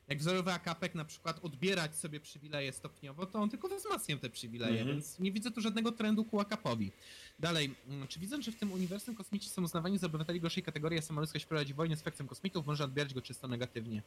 jak 0.08 0.20
wzorowy 0.20 0.52
akapek 0.52 0.96
na 0.96 1.06
przykład 1.06 1.40
odbierać 1.46 1.96
sobie 1.96 2.20
przywileje 2.20 2.72
stopniowo, 2.74 3.26
to 3.26 3.40
on 3.40 3.50
tylko 3.50 3.70
wzmacnia 3.78 4.18
te 4.18 4.30
przywileje, 4.30 4.80
Mhm. 4.80 4.88
więc 4.98 5.20
nie 5.20 5.32
widzę 5.32 5.52
tu 5.52 5.62
żadnego 5.62 5.92
trendu 5.92 6.26
ku 6.26 6.40
akapowi. 6.40 6.92
Dalej, 7.40 7.76
mm, 7.88 8.08
czy 8.08 8.20
widząc, 8.20 8.46
że 8.46 8.52
w 8.52 8.56
tym 8.56 8.72
uniwersum 8.72 9.16
kosmici 9.16 9.50
są 9.50 9.64
uznawani 9.64 9.98
za 9.98 10.08
obywateli 10.08 10.40
gorszej 10.42 10.64
kategorii, 10.64 11.00
a 11.00 11.02
sama 11.02 11.22
ludzkość 11.22 11.46
prowadzi 11.46 11.74
wojnę 11.74 11.98
z 11.98 12.02
frakcją 12.02 12.28
kosmitów, 12.28 12.66
może 12.66 12.84
odbierać 12.84 13.14
go 13.14 13.22
czysto 13.22 13.48
negatywnie? 13.48 14.02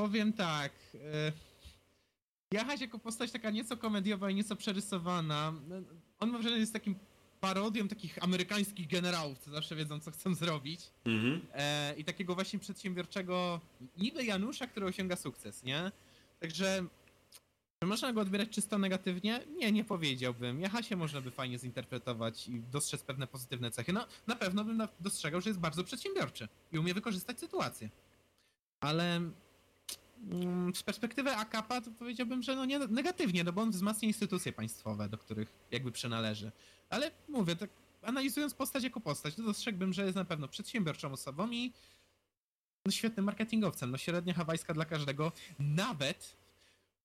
Em, 0.00 0.06
powiem 0.06 0.32
tak... 0.32 0.72
E, 0.94 1.32
Jachaś 2.52 2.80
jako 2.80 2.98
postać 2.98 3.30
taka 3.30 3.50
nieco 3.50 3.76
komediowa 3.76 4.30
i 4.30 4.34
nieco 4.34 4.56
przerysowana. 4.56 5.52
no, 5.68 5.76
On 6.18 6.30
może 6.30 6.50
jest 6.50 6.72
takim 6.72 6.94
parodią 7.40 7.88
takich 7.88 8.24
amerykańskich 8.24 8.88
generałów, 8.88 9.38
co 9.38 9.50
zawsze 9.50 9.76
wiedzą, 9.76 10.00
co 10.00 10.10
chcą 10.10 10.34
zrobić. 10.34 10.80
Mhm. 11.04 11.40
E, 11.54 11.94
I 11.98 12.04
takiego 12.04 12.34
właśnie 12.34 12.58
przedsiębiorczego, 12.58 13.60
niby 13.96 14.24
Janusza, 14.24 14.66
który 14.66 14.86
osiąga 14.86 15.16
sukces, 15.16 15.62
nie? 15.62 15.92
Także, 16.40 16.84
czy 17.80 17.86
można 17.86 18.12
go 18.12 18.20
odbierać 18.20 18.48
czysto 18.48 18.78
negatywnie? 18.78 19.40
Nie, 19.56 19.72
nie 19.72 19.84
powiedziałbym. 19.84 20.60
Jachasie 20.60 20.96
można 20.96 21.20
by 21.20 21.30
fajnie 21.30 21.58
zinterpretować 21.58 22.48
i 22.48 22.60
dostrzec 22.60 23.02
pewne 23.02 23.26
pozytywne 23.26 23.70
cechy. 23.70 23.92
No, 23.92 24.06
na 24.26 24.36
pewno 24.36 24.64
bym 24.64 24.82
dostrzegał, 25.00 25.40
że 25.40 25.50
jest 25.50 25.60
bardzo 25.60 25.84
przedsiębiorczy 25.84 26.48
i 26.72 26.78
umie 26.78 26.94
wykorzystać 26.94 27.40
sytuację. 27.40 27.88
Ale 28.80 29.20
z 30.74 30.82
perspektywy 30.82 31.36
AKP 31.36 31.80
to 31.80 31.90
powiedziałbym, 31.90 32.42
że 32.42 32.56
no 32.56 32.64
nie, 32.64 32.78
negatywnie, 32.78 33.44
no 33.44 33.52
bo 33.52 33.62
on 33.62 33.70
wzmacnia 33.70 34.08
instytucje 34.08 34.52
państwowe, 34.52 35.08
do 35.08 35.18
których 35.18 35.52
jakby 35.70 35.92
przynależy. 35.92 36.52
Ale 36.90 37.10
mówię, 37.28 37.56
tak 37.56 37.70
analizując 38.02 38.54
postać 38.54 38.84
jako 38.84 39.00
postać, 39.00 39.34
to 39.34 39.42
dostrzegłbym, 39.42 39.92
że 39.92 40.04
jest 40.04 40.16
na 40.16 40.24
pewno 40.24 40.48
przedsiębiorczą 40.48 41.12
osobą 41.12 41.50
i 41.50 41.72
no, 42.86 42.92
świetnym 42.92 43.26
marketingowcem. 43.26 43.90
No 43.90 43.98
średnia 43.98 44.34
hawajska 44.34 44.74
dla 44.74 44.84
każdego. 44.84 45.32
Nawet 45.58 46.36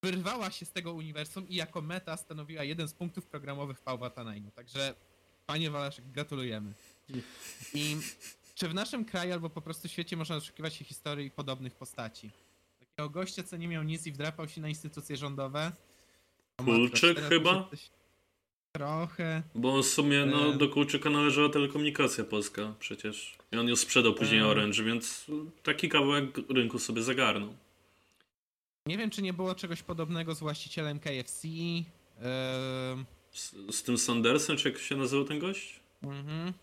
wyrwała 0.01 0.51
się 0.51 0.65
z 0.65 0.71
tego 0.71 0.93
uniwersum 0.93 1.49
i 1.49 1.55
jako 1.55 1.81
meta 1.81 2.17
stanowiła 2.17 2.63
jeden 2.63 2.87
z 2.87 2.93
punktów 2.93 3.25
programowych 3.25 3.81
Pałwatanajnu. 3.81 4.51
Także 4.51 4.95
panie 5.45 5.71
Walaszek, 5.71 6.05
gratulujemy. 6.11 6.73
I 7.73 7.97
czy 8.55 8.69
w 8.69 8.73
naszym 8.73 9.05
kraju 9.05 9.33
albo 9.33 9.49
po 9.49 9.61
prostu 9.61 9.87
świecie 9.87 10.17
można 10.17 10.35
doszukiwać 10.35 10.73
się 10.75 10.85
historii 10.85 11.31
podobnych 11.31 11.75
postaci? 11.75 12.31
Takiego 12.95 13.09
gościa, 13.09 13.43
co 13.43 13.57
nie 13.57 13.67
miał 13.67 13.83
nic 13.83 14.07
i 14.07 14.11
wdrapał 14.11 14.47
się 14.47 14.61
na 14.61 14.69
instytucje 14.69 15.17
rządowe? 15.17 15.71
Kulczyk 16.57 17.19
chyba? 17.21 17.67
coś- 17.69 17.89
Trochę. 18.71 19.43
Bo 19.55 19.83
w 19.83 19.85
sumie 19.85 20.25
no, 20.25 20.53
do 20.53 20.69
Kulczyka 20.69 21.09
należała 21.09 21.49
telekomunikacja 21.49 22.23
polska 22.23 22.73
przecież. 22.79 23.35
I 23.51 23.57
on 23.57 23.67
ją 23.67 23.75
sprzedał 23.75 24.13
później. 24.13 24.41
Orange, 24.41 24.83
więc 24.83 25.25
taki 25.63 25.89
kawałek 25.89 26.37
rynku 26.49 26.79
sobie 26.79 27.01
zagarnął. 27.03 27.55
Nie 28.87 28.97
wiem, 28.97 29.09
czy 29.09 29.21
nie 29.21 29.33
było 29.33 29.55
czegoś 29.55 29.83
podobnego 29.83 30.35
z 30.35 30.39
właścicielem 30.39 30.99
KFC. 30.99 31.47
Z, 33.31 33.55
z 33.71 33.83
tym 33.83 33.97
Sandersem, 33.97 34.57
czy 34.57 34.69
jak 34.69 34.77
się 34.77 34.95
nazywał 34.95 35.25
ten 35.25 35.39
gość? 35.39 35.79
mhm. 36.03 36.53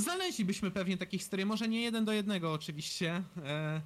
Znaleźlibyśmy 0.00 0.70
pewnie 0.70 0.96
takie 0.96 1.18
historie, 1.18 1.46
może 1.46 1.68
nie 1.68 1.82
jeden 1.82 2.04
do 2.04 2.12
jednego 2.12 2.52
oczywiście, 2.52 3.22
e, 3.44 3.80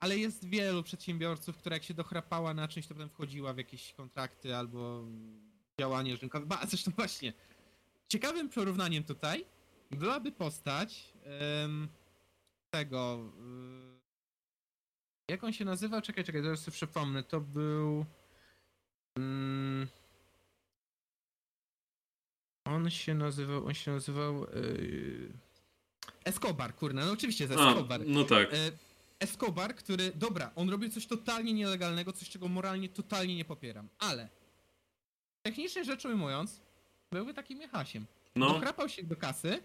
ale 0.00 0.18
jest 0.18 0.44
wielu 0.44 0.82
przedsiębiorców, 0.82 1.56
które 1.56 1.76
jak 1.76 1.84
się 1.84 1.94
dochrapała 1.94 2.54
na 2.54 2.68
czymś, 2.68 2.86
to 2.86 2.94
potem 2.94 3.08
wchodziła 3.08 3.52
w 3.52 3.58
jakieś 3.58 3.92
kontrakty 3.92 4.56
albo 4.56 5.04
działanie 5.80 6.16
rynkowe. 6.16 6.46
Ba, 6.46 6.66
zresztą 6.66 6.90
właśnie, 6.96 7.32
ciekawym 8.08 8.48
porównaniem 8.48 9.04
tutaj 9.04 9.44
byłaby 9.90 10.32
postać 10.32 11.12
em, 11.24 11.88
tego... 12.70 13.32
y, 13.94 13.98
jak 15.28 15.44
on 15.44 15.52
się 15.52 15.64
nazywał? 15.64 16.02
Czekaj, 16.02 16.24
czekaj, 16.24 16.42
zaraz 16.42 16.60
sobie 16.60 16.72
przypomnę. 16.72 17.22
To 17.22 17.40
był... 17.40 18.04
Mm, 19.18 19.86
on 22.64 22.90
się 22.90 23.14
nazywał, 23.14 23.66
on 23.66 23.74
się 23.74 23.90
nazywał... 23.90 24.40
Yy... 24.40 25.32
Escobar, 26.24 26.74
kurna, 26.74 27.06
no 27.06 27.12
oczywiście 27.12 27.44
jest 27.44 27.56
A, 27.58 27.70
Escobar. 27.70 28.00
no 28.06 28.24
tak. 28.24 28.54
E, 28.54 28.70
Escobar, 29.20 29.74
który, 29.74 30.12
dobra, 30.14 30.50
on 30.56 30.70
robił 30.70 30.90
coś 30.90 31.06
totalnie 31.06 31.52
nielegalnego, 31.52 32.12
coś 32.12 32.30
czego 32.30 32.48
moralnie 32.48 32.88
totalnie 32.88 33.36
nie 33.36 33.44
popieram, 33.44 33.88
ale 33.98 34.28
technicznie 35.42 35.84
rzecz 35.84 36.04
ujmując, 36.04 36.60
byłby 37.12 37.34
takim 37.34 37.60
jechasiem. 37.60 38.06
No, 38.36 38.52
Dochrapał 38.52 38.88
się 38.88 39.02
do 39.02 39.16
kasy, 39.16 39.62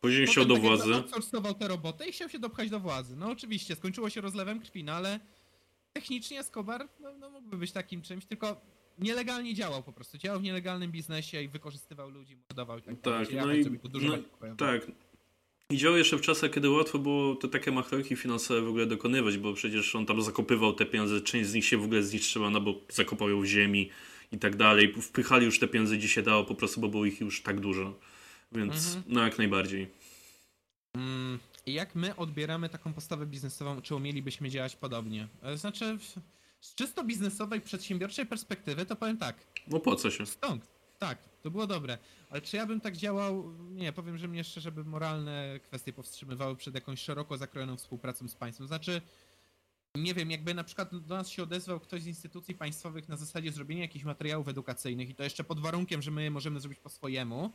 później 0.00 0.26
chciał 0.26 0.44
do 0.44 0.56
władzy. 0.56 0.94
outsourcował 0.94 1.54
tę 1.54 1.68
robotę 1.68 2.08
i 2.08 2.12
chciał 2.12 2.28
się 2.28 2.38
dopchać 2.38 2.70
do 2.70 2.80
władzy. 2.80 3.16
No 3.16 3.30
oczywiście, 3.30 3.76
skończyło 3.76 4.10
się 4.10 4.20
rozlewem 4.20 4.60
krwi, 4.60 4.84
no 4.84 4.92
ale 4.92 5.20
technicznie 5.92 6.40
Escobar 6.40 6.88
no, 7.00 7.12
no 7.12 7.30
mógłby 7.30 7.56
być 7.56 7.72
takim 7.72 8.02
czymś, 8.02 8.26
tylko 8.26 8.60
nielegalnie 8.98 9.54
działał 9.54 9.82
po 9.82 9.92
prostu. 9.92 10.18
Działał 10.18 10.40
w 10.40 10.42
nielegalnym 10.42 10.92
biznesie 10.92 11.42
i 11.42 11.48
wykorzystywał 11.48 12.10
ludzi, 12.10 12.36
mordował 12.36 12.78
i 12.78 12.82
tak 12.82 13.00
dalej. 13.00 13.26
Tak, 13.26 13.34
no 13.46 13.52
i 13.52 13.64
no, 14.00 14.56
tak. 14.56 14.86
I 15.72 15.76
działał 15.78 15.98
jeszcze 15.98 16.16
w 16.16 16.20
czasach, 16.20 16.50
kiedy 16.50 16.70
łatwo 16.70 16.98
było 16.98 17.36
te 17.36 17.48
takie 17.48 17.72
machlojki 17.72 18.16
finansowe 18.16 18.60
w 18.62 18.68
ogóle 18.68 18.86
dokonywać, 18.86 19.38
bo 19.38 19.54
przecież 19.54 19.94
on 19.94 20.06
tam 20.06 20.22
zakopywał 20.22 20.72
te 20.72 20.86
pieniądze, 20.86 21.20
część 21.20 21.48
z 21.50 21.54
nich 21.54 21.64
się 21.64 21.76
w 21.78 21.84
ogóle 21.84 22.02
zniszczyła, 22.02 22.50
no 22.50 22.60
bo 22.60 22.74
zakopał 22.88 23.30
ją 23.30 23.40
w 23.40 23.44
ziemi 23.44 23.90
i 24.32 24.38
tak 24.38 24.56
dalej. 24.56 24.94
Wpychali 25.02 25.44
już 25.44 25.58
te 25.58 25.68
pieniądze, 25.68 25.96
gdzie 25.96 26.08
się 26.08 26.22
dało 26.22 26.44
po 26.44 26.54
prostu, 26.54 26.80
bo 26.80 26.88
było 26.88 27.04
ich 27.04 27.20
już 27.20 27.42
tak 27.42 27.60
dużo. 27.60 27.98
Więc 28.52 28.86
Mhm. 28.86 29.04
no 29.08 29.22
jak 29.24 29.38
najbardziej. 29.38 29.88
Mm, 30.94 31.38
jak 31.66 31.94
my 31.94 32.16
odbieramy 32.16 32.68
taką 32.68 32.92
postawę 32.92 33.26
biznesową, 33.26 33.82
czy 33.82 33.94
umielibyśmy 33.94 34.50
działać 34.50 34.76
podobnie? 34.76 35.28
E, 35.42 35.56
Znaczy, 35.56 35.98
z 36.60 36.74
czysto 36.74 37.04
biznesowej, 37.04 37.60
przedsiębiorczej 37.60 38.26
perspektywy, 38.26 38.86
to 38.86 38.96
powiem 38.96 39.16
tak, 39.18 39.36
No 39.68 39.80
po 39.80 39.96
co 39.96 40.10
się? 40.10 40.26
stąd, 40.26 40.66
tak, 41.02 41.18
to 41.42 41.50
było 41.50 41.66
dobre. 41.66 41.98
Ale 42.30 42.40
czy 42.40 42.56
ja 42.56 42.66
bym 42.66 42.80
tak 42.80 42.96
działał? 42.96 43.54
Nie, 43.58 43.92
powiem, 43.92 44.18
że 44.18 44.28
mnie 44.28 44.44
szczerze 44.44 44.72
by 44.72 44.84
moralne 44.84 45.60
kwestie 45.62 45.92
powstrzymywały 45.92 46.56
przed 46.56 46.74
jakąś 46.74 47.00
szeroko 47.00 47.38
zakrojoną 47.38 47.76
współpracą 47.76 48.28
z 48.28 48.34
państwem. 48.34 48.66
Znaczy, 48.66 49.02
nie 49.94 50.14
wiem, 50.14 50.30
jakby 50.30 50.54
na 50.54 50.64
przykład 50.64 50.96
do 50.96 51.16
nas 51.16 51.28
się 51.28 51.42
odezwał 51.42 51.80
ktoś 51.80 52.02
z 52.02 52.06
instytucji 52.06 52.54
państwowych 52.54 53.08
na 53.08 53.16
zasadzie 53.16 53.52
zrobienia 53.52 53.82
jakichś 53.82 54.04
materiałów 54.04 54.48
edukacyjnych 54.48 55.08
i 55.08 55.14
to 55.14 55.22
jeszcze 55.22 55.44
pod 55.44 55.60
warunkiem, 55.60 56.02
że 56.02 56.10
my 56.10 56.22
je 56.22 56.30
możemy 56.30 56.60
zrobić 56.60 56.78
po 56.78 56.88
swojemu. 56.88 57.52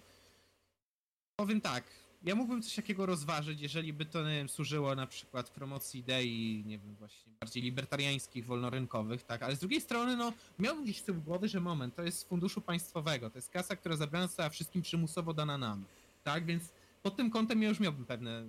Powiem 1.36 1.62
tak, 1.62 1.84
ja 2.28 2.36
mógłbym 2.36 2.62
coś 2.62 2.76
takiego 2.76 3.06
rozważyć, 3.06 3.62
jeżeli 3.62 3.94
by 3.94 4.06
to, 4.06 4.24
nie 4.24 4.36
wiem, 4.36 4.50
służyło 4.50 4.96
na 4.96 5.08
przykład 5.08 5.50
promocji 5.50 6.00
idei, 6.00 6.64
nie 6.66 6.80
wiem, 6.80 6.96
właśnie 6.96 7.34
bardziej 7.40 7.64
libertariańskich, 7.64 8.46
wolnorynkowych, 8.46 9.24
tak, 9.24 9.44
ale 9.44 9.56
z 9.56 9.60
drugiej 9.60 9.82
strony, 9.82 10.18
no, 10.18 10.34
miałbym 10.60 10.84
gdzieś 10.84 11.02
tyłu 11.02 11.22
głowy, 11.22 11.48
że 11.48 11.60
moment, 11.60 11.96
to 11.96 12.04
jest 12.04 12.20
z 12.20 12.24
funduszu 12.24 12.62
państwowego, 12.62 13.30
to 13.30 13.38
jest 13.38 13.50
kasa, 13.50 13.76
która 13.76 13.96
zabrana 13.96 14.28
została 14.28 14.50
wszystkim 14.50 14.82
przymusowo 14.82 15.34
dana 15.34 15.58
nam. 15.58 15.86
tak? 16.24 16.46
Więc 16.46 16.74
pod 17.04 17.16
tym 17.16 17.32
kątem 17.32 17.64
ja 17.64 17.70
już 17.70 17.80
miałbym 17.80 18.06
pewne 18.06 18.44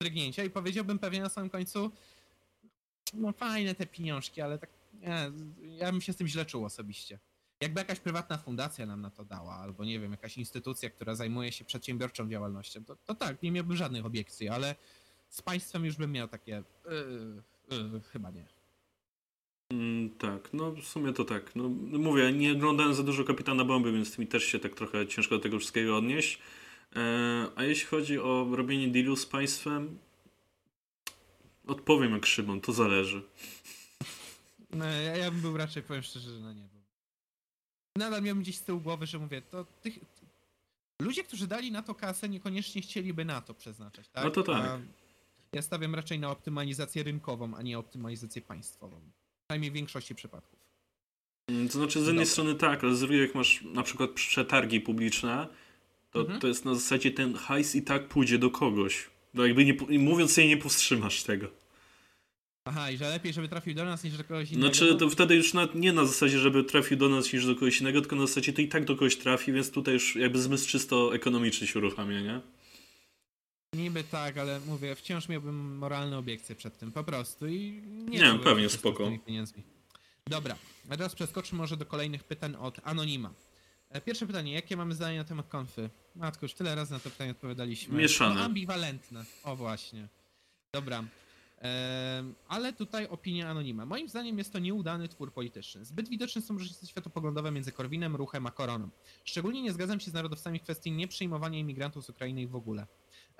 drgnięcia 0.00 0.44
i 0.44 0.50
powiedziałbym 0.50 0.98
pewnie 0.98 1.20
na 1.20 1.28
samym 1.28 1.50
końcu, 1.50 1.90
no 3.14 3.32
fajne 3.32 3.74
te 3.74 3.86
pieniążki, 3.86 4.40
ale 4.40 4.58
tak 4.58 4.70
nie, 4.94 5.30
ja 5.78 5.92
bym 5.92 6.00
się 6.00 6.12
z 6.12 6.16
tym 6.16 6.28
źle 6.28 6.46
czuł 6.46 6.64
osobiście. 6.64 7.18
Jakby 7.60 7.80
jakaś 7.80 8.00
prywatna 8.00 8.38
fundacja 8.38 8.86
nam 8.86 9.00
na 9.00 9.10
to 9.10 9.24
dała, 9.24 9.54
albo 9.54 9.84
nie 9.84 10.00
wiem, 10.00 10.10
jakaś 10.10 10.38
instytucja, 10.38 10.90
która 10.90 11.14
zajmuje 11.14 11.52
się 11.52 11.64
przedsiębiorczą 11.64 12.28
działalnością, 12.28 12.84
to, 12.84 12.96
to 12.96 13.14
tak, 13.14 13.42
nie 13.42 13.52
miałbym 13.52 13.76
żadnych 13.76 14.06
obiekcji, 14.06 14.48
ale 14.48 14.74
z 15.28 15.42
państwem 15.42 15.84
już 15.84 15.96
bym 15.96 16.12
miał 16.12 16.28
takie, 16.28 16.62
yy, 17.70 17.78
yy, 17.92 18.00
chyba 18.00 18.30
nie. 18.30 18.46
Mm, 19.70 20.10
tak, 20.10 20.52
no 20.52 20.72
w 20.72 20.84
sumie 20.84 21.12
to 21.12 21.24
tak. 21.24 21.56
No, 21.56 21.68
mówię, 21.98 22.32
nie 22.32 22.52
oglądałem 22.52 22.94
za 22.94 23.02
dużo 23.02 23.24
Kapitana 23.24 23.64
Bomby, 23.64 23.92
więc 23.92 24.18
mi 24.18 24.26
też 24.26 24.44
się 24.44 24.58
tak 24.58 24.74
trochę 24.74 25.06
ciężko 25.06 25.34
do 25.34 25.42
tego 25.42 25.58
wszystkiego 25.58 25.96
odnieść. 25.96 26.38
E, 26.96 27.46
a 27.56 27.64
jeśli 27.64 27.86
chodzi 27.86 28.18
o 28.18 28.48
robienie 28.52 28.88
dealu 28.88 29.16
z 29.16 29.26
państwem, 29.26 29.98
odpowiem 31.66 32.12
jak 32.12 32.26
Szymon, 32.26 32.60
to 32.60 32.72
zależy. 32.72 33.22
No, 34.70 34.84
ja, 34.84 35.16
ja 35.16 35.30
bym 35.30 35.40
był 35.40 35.56
raczej, 35.56 35.82
powiem 35.82 36.02
szczerze, 36.02 36.30
że 36.30 36.40
na 36.40 36.52
nie. 36.52 36.75
Nadal 37.96 38.22
miałbym 38.22 38.42
gdzieś 38.42 38.56
z 38.56 38.62
tyłu 38.62 38.80
głowy, 38.80 39.06
że 39.06 39.18
mówię, 39.18 39.42
to 39.42 39.64
tych... 39.82 39.98
Ludzie, 41.02 41.24
którzy 41.24 41.46
dali 41.46 41.72
na 41.72 41.82
to 41.82 41.94
kasę, 41.94 42.28
niekoniecznie 42.28 42.82
chcieliby 42.82 43.24
na 43.24 43.40
to 43.40 43.54
przeznaczać, 43.54 44.08
tak? 44.08 44.24
No 44.24 44.30
to 44.30 44.42
tak. 44.42 44.64
A 44.64 44.78
ja 45.52 45.62
stawiam 45.62 45.94
raczej 45.94 46.18
na 46.18 46.30
optymalizację 46.30 47.02
rynkową, 47.02 47.54
a 47.56 47.62
nie 47.62 47.78
optymalizację 47.78 48.42
państwową. 48.42 49.00
Przynajmniej 49.48 49.70
w 49.70 49.74
większości 49.74 50.14
przypadków. 50.14 50.58
Mm, 51.48 51.68
To 51.68 51.78
znaczy, 51.78 52.04
z 52.04 52.06
jednej 52.06 52.26
strony 52.26 52.54
tak, 52.54 52.84
ale 52.84 52.94
z 52.96 53.00
drugiej, 53.00 53.20
jak 53.20 53.34
masz 53.34 53.62
na 53.62 53.82
przykład 53.82 54.10
przetargi 54.10 54.80
publiczne, 54.80 55.46
to, 56.10 56.20
Mhm. 56.20 56.40
to 56.40 56.46
jest 56.46 56.64
na 56.64 56.74
zasadzie 56.74 57.10
ten 57.10 57.34
hajs 57.34 57.74
i 57.74 57.82
tak 57.82 58.08
pójdzie 58.08 58.38
do 58.38 58.50
kogoś. 58.50 59.10
No 59.34 59.46
jakby 59.46 59.64
nie, 59.64 59.98
mówiąc 59.98 60.32
sobie, 60.32 60.48
nie 60.48 60.56
powstrzymasz 60.56 61.22
tego. 61.22 61.46
Aha, 62.68 62.90
i 62.90 62.96
że 62.96 63.08
lepiej, 63.08 63.32
żeby 63.32 63.48
trafił 63.48 63.74
do 63.74 63.84
nas 63.84 64.04
niż 64.04 64.16
do 64.16 64.24
kogoś 64.24 64.50
innego. 64.52 64.74
Znaczy, 64.74 64.94
to 64.94 65.10
wtedy 65.10 65.36
już 65.36 65.54
na, 65.54 65.68
nie 65.74 65.92
na 65.92 66.04
zasadzie, 66.06 66.38
żeby 66.38 66.64
trafił 66.64 66.98
do 66.98 67.08
nas 67.08 67.32
niż 67.32 67.46
do 67.46 67.54
kogoś 67.54 67.80
innego, 67.80 68.00
tylko 68.00 68.16
na 68.16 68.26
zasadzie 68.26 68.52
to 68.52 68.62
i 68.62 68.68
tak 68.68 68.84
do 68.84 68.94
kogoś 68.94 69.16
trafi, 69.16 69.52
więc 69.52 69.70
tutaj 69.70 69.94
już 69.94 70.16
jakby 70.16 70.38
zmysł 70.38 70.68
czysto 70.68 71.14
ekonomiczny 71.14 71.66
się 71.66 71.78
uruchamia, 71.78 72.20
nie? 72.20 72.40
Niby 73.72 74.04
tak, 74.04 74.38
ale 74.38 74.60
mówię, 74.60 74.94
wciąż 74.94 75.28
miałbym 75.28 75.78
moralne 75.78 76.18
obiekcje 76.18 76.54
przed 76.54 76.78
tym, 76.78 76.92
po 76.92 77.04
prostu 77.04 77.48
i 77.48 77.82
nie 77.86 78.18
Nie, 78.18 78.38
pewnie, 78.38 78.68
spoko. 78.68 79.10
Dobra, 80.26 80.56
a 80.88 80.96
teraz 80.96 81.14
przeskoczmy 81.14 81.58
może 81.58 81.76
do 81.76 81.86
kolejnych 81.86 82.24
pytań 82.24 82.56
od 82.60 82.80
Anonima. 82.84 83.30
E, 83.90 84.00
Pierwsze 84.00 84.26
pytanie, 84.26 84.52
jakie 84.52 84.76
mamy 84.76 84.94
zdanie 84.94 85.18
na 85.18 85.24
temat 85.24 85.48
konfy? 85.48 85.90
Matko, 86.16 86.46
już 86.46 86.54
tyle 86.54 86.74
razy 86.74 86.92
na 86.92 86.98
to 86.98 87.10
pytanie 87.10 87.30
odpowiadaliśmy. 87.30 87.98
Mieszane. 87.98 88.34
No, 88.34 88.40
ambiwalentne, 88.40 89.24
o 89.44 89.56
właśnie. 89.56 90.08
Dobra. 90.72 91.04
Ale 92.48 92.72
tutaj 92.72 93.08
opinia 93.08 93.48
Anonima. 93.48 93.86
Moim 93.86 94.08
zdaniem 94.08 94.38
jest 94.38 94.52
to 94.52 94.58
nieudany 94.58 95.08
twór 95.08 95.32
polityczny. 95.32 95.84
Zbyt 95.84 96.08
widoczne 96.08 96.42
są 96.42 96.54
różnice 96.58 96.86
światopoglądowe 96.86 97.50
między 97.50 97.72
Korwinem, 97.72 98.16
Ruchem 98.16 98.46
a 98.46 98.50
Koroną. 98.50 98.88
Szczególnie 99.24 99.62
nie 99.62 99.72
zgadzam 99.72 100.00
się 100.00 100.10
z 100.10 100.14
narodowcami 100.14 100.58
w 100.58 100.62
kwestii 100.62 100.92
nieprzyjmowania 100.92 101.58
imigrantów 101.58 102.04
z 102.04 102.10
Ukrainy 102.10 102.46
w 102.46 102.56
ogóle. 102.56 102.86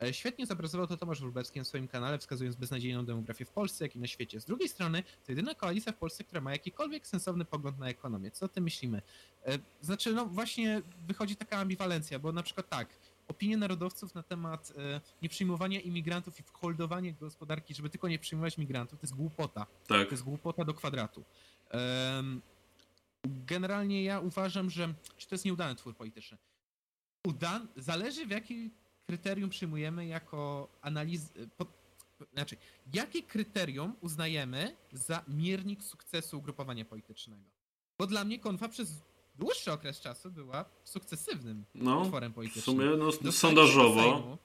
E, 0.02 0.14
Świetnie 0.14 0.47
zobrazował 0.47 0.86
to 0.86 0.97
Tomasz 0.97 1.20
Wróblewski 1.20 1.59
na 1.59 1.64
swoim 1.64 1.88
kanale, 1.88 2.18
wskazując 2.18 2.56
beznadziejną 2.56 3.05
demografię 3.05 3.44
w 3.44 3.51
Polsce, 3.51 3.84
jak 3.84 3.97
i 3.97 3.98
na 3.98 4.06
świecie. 4.06 4.40
Z 4.40 4.44
drugiej 4.44 4.68
strony, 4.68 5.02
to 5.02 5.32
jedyna 5.32 5.55
koalicja 5.55 5.93
w 5.93 5.97
Polsce, 5.97 6.24
która 6.24 6.40
ma 6.40 6.52
jakikolwiek 6.52 7.06
sensowny 7.06 7.44
pogląd 7.44 7.78
na 7.78 7.88
ekonomię. 7.88 8.30
Co 8.30 8.47
o 8.47 8.48
tym 8.48 8.64
myślimy? 8.64 9.02
E, 9.47 9.59
Znaczy, 9.80 10.12
no 10.12 10.26
właśnie 10.26 10.82
wychodzi 11.06 11.36
taka 11.36 11.59
ambiwalencja, 11.59 12.18
bo 12.18 12.32
na 12.32 12.43
przykład 12.43 12.68
tak, 12.68 12.88
opinie 13.28 13.57
narodowców 13.57 14.15
na 14.15 14.23
temat 14.23 14.73
e, 14.78 15.01
nieprzyjmowania 15.23 15.81
imigrantów 15.81 16.40
i 16.40 16.43
wholdowania 16.43 17.12
gospodarki, 17.12 17.74
żeby 17.74 17.90
tylko 17.90 18.09
nie 18.09 18.19
przyjmować 18.19 18.59
migrantów, 18.59 19.01
to 19.01 19.05
jest 19.05 19.15
głupota. 19.15 19.66
Tak. 19.86 20.09
To 20.09 20.15
jest 20.15 20.23
głupota 20.23 20.65
do 20.65 20.74
kwadratu. 20.74 21.24
Generalnie 23.24 24.05
ja 24.05 24.20
uważam, 24.20 24.70
że 24.70 24.94
czy 25.16 25.28
to 25.28 25.35
jest 25.35 25.44
nieudany 25.44 25.74
twór 25.74 25.97
polityczny. 25.97 26.39
Udan, 27.27 27.69
zależy 27.77 28.27
w 28.27 28.31
jakim 28.31 28.70
kryterium 29.07 29.51
przyjmujemy 29.51 30.07
jako 30.07 30.69
analiz... 30.82 31.32
Po, 31.57 31.66
znaczy, 32.32 32.57
jakie 32.94 33.23
kryterium 33.23 33.97
uznajemy 34.01 34.77
za 34.93 35.24
miernik 35.28 35.85
sukcesu 35.85 36.39
ugrupowania 36.39 36.85
politycznego? 36.85 37.43
Bo 37.98 38.07
dla 38.07 38.24
mnie 38.24 38.39
konfa 38.39 38.69
przez 38.69 39.03
dłuższy 39.38 39.72
okres 39.72 40.00
czasu 40.00 40.30
była 40.30 40.64
sukcesywnym 40.84 41.64
No, 41.74 42.00
utworem 42.00 42.32
w 42.32 42.34
politycznym. 42.34 42.64
sumie 42.76 42.84
no, 42.96 42.96
Dostali 43.06 43.18
się 43.18 43.24
do 43.24 43.32
sondażowo. 43.32 44.02
Sejmu, 44.02 44.38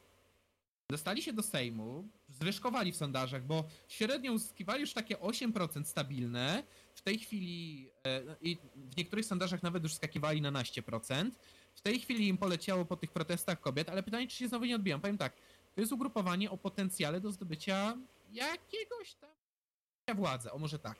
Dostali 0.89 1.21
się 1.21 1.33
do 1.33 1.43
Sejmu, 1.43 2.07
zwyżkowali 2.29 2.91
w 2.91 2.95
sondażach, 2.95 3.45
bo 3.45 3.63
średnio 3.87 4.31
uzyskiwali 4.31 4.81
już 4.81 4.93
takie 4.93 5.15
8% 5.17 5.83
stabilne. 5.85 6.63
W 6.95 7.01
tej 7.01 7.19
chwili 7.19 7.89
e, 8.03 8.21
no 8.23 8.35
i 8.41 8.57
w 8.75 8.97
niektórych 8.97 9.25
sondażach 9.25 9.63
nawet 9.63 9.83
już 9.83 9.93
skakiwali 9.93 10.41
na 10.41 10.51
12%. 10.51 11.31
W 11.75 11.81
tej 11.81 11.99
chwili 11.99 12.27
im 12.27 12.37
poleciało 12.37 12.85
po 12.85 12.97
tych 12.97 13.11
protestach 13.11 13.61
kobiet, 13.61 13.89
ale 13.89 14.03
pytanie, 14.03 14.27
czy 14.27 14.35
się 14.37 14.47
znowu 14.47 14.65
nie 14.65 14.75
odbiją. 14.75 15.01
Powiem 15.01 15.17
tak, 15.17 15.33
to 15.75 15.81
jest 15.81 15.93
ugrupowanie 15.93 16.51
o 16.51 16.57
potencjale 16.57 17.21
do 17.21 17.31
zdobycia 17.31 17.97
jakiegoś 18.31 19.13
tam 19.13 19.29
władzy, 20.17 20.51
o 20.51 20.57
może 20.57 20.79
tak. 20.79 20.97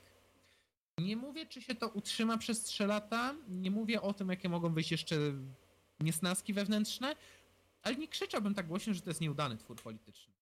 Nie 1.01 1.15
mówię, 1.15 1.45
czy 1.45 1.61
się 1.61 1.75
to 1.75 1.87
utrzyma 1.87 2.37
przez 2.37 2.63
3 2.63 2.85
lata, 2.87 3.35
nie 3.49 3.71
mówię 3.71 4.01
o 4.01 4.13
tym, 4.13 4.29
jakie 4.29 4.49
mogą 4.49 4.73
wyjść 4.73 4.91
jeszcze 4.91 5.15
niesnaski 5.99 6.53
wewnętrzne, 6.53 7.15
ale 7.83 7.95
nie 7.95 8.07
krzyczałbym 8.07 8.53
tak 8.55 8.67
głośno, 8.67 8.93
że 8.93 9.01
to 9.01 9.09
jest 9.09 9.21
nieudany 9.21 9.57
twór 9.57 9.77
polityczny. 9.81 10.33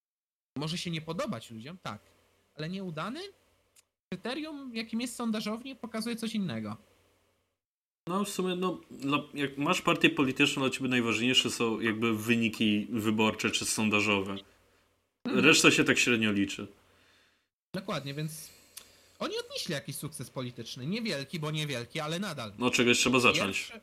Może 0.55 0.77
się 0.77 0.91
nie 0.91 1.01
podobać 1.01 1.51
ludziom, 1.51 1.77
tak, 1.77 2.01
ale 2.55 2.69
nieudany? 2.69 3.19
Kryterium, 4.09 4.75
jakim 4.75 5.01
jest 5.01 5.15
sondażownie, 5.15 5.75
pokazuje 5.75 6.15
coś 6.15 6.35
innego. 6.35 6.77
No 8.07 8.23
w 8.23 8.29
sumie, 8.29 8.55
no, 8.55 8.81
dla- 8.91 9.23
jak 9.33 9.57
masz 9.57 9.81
partię 9.81 10.09
polityczną, 10.09 10.61
dla 10.61 10.69
ciebie 10.69 10.89
najważniejsze 10.89 11.49
są 11.51 11.79
jakby 11.79 12.17
wyniki 12.17 12.87
wyborcze 12.89 13.51
czy 13.51 13.65
sondażowe. 13.65 14.35
Mhm. 15.25 15.45
Reszta 15.45 15.71
się 15.71 15.83
tak 15.83 15.97
średnio 15.99 16.31
liczy. 16.31 16.67
Dokładnie, 17.73 18.13
więc 18.13 18.58
oni 19.19 19.39
odnieśli 19.39 19.73
jakiś 19.73 19.95
sukces 19.95 20.29
polityczny. 20.29 20.85
Niewielki, 20.87 21.39
bo 21.39 21.51
niewielki, 21.51 21.99
ale 21.99 22.19
nadal. 22.19 22.53
No 22.57 22.71
czegoś 22.71 22.97
trzeba 22.97 23.19
zacząć. 23.19 23.57
Pierwsze, 23.57 23.81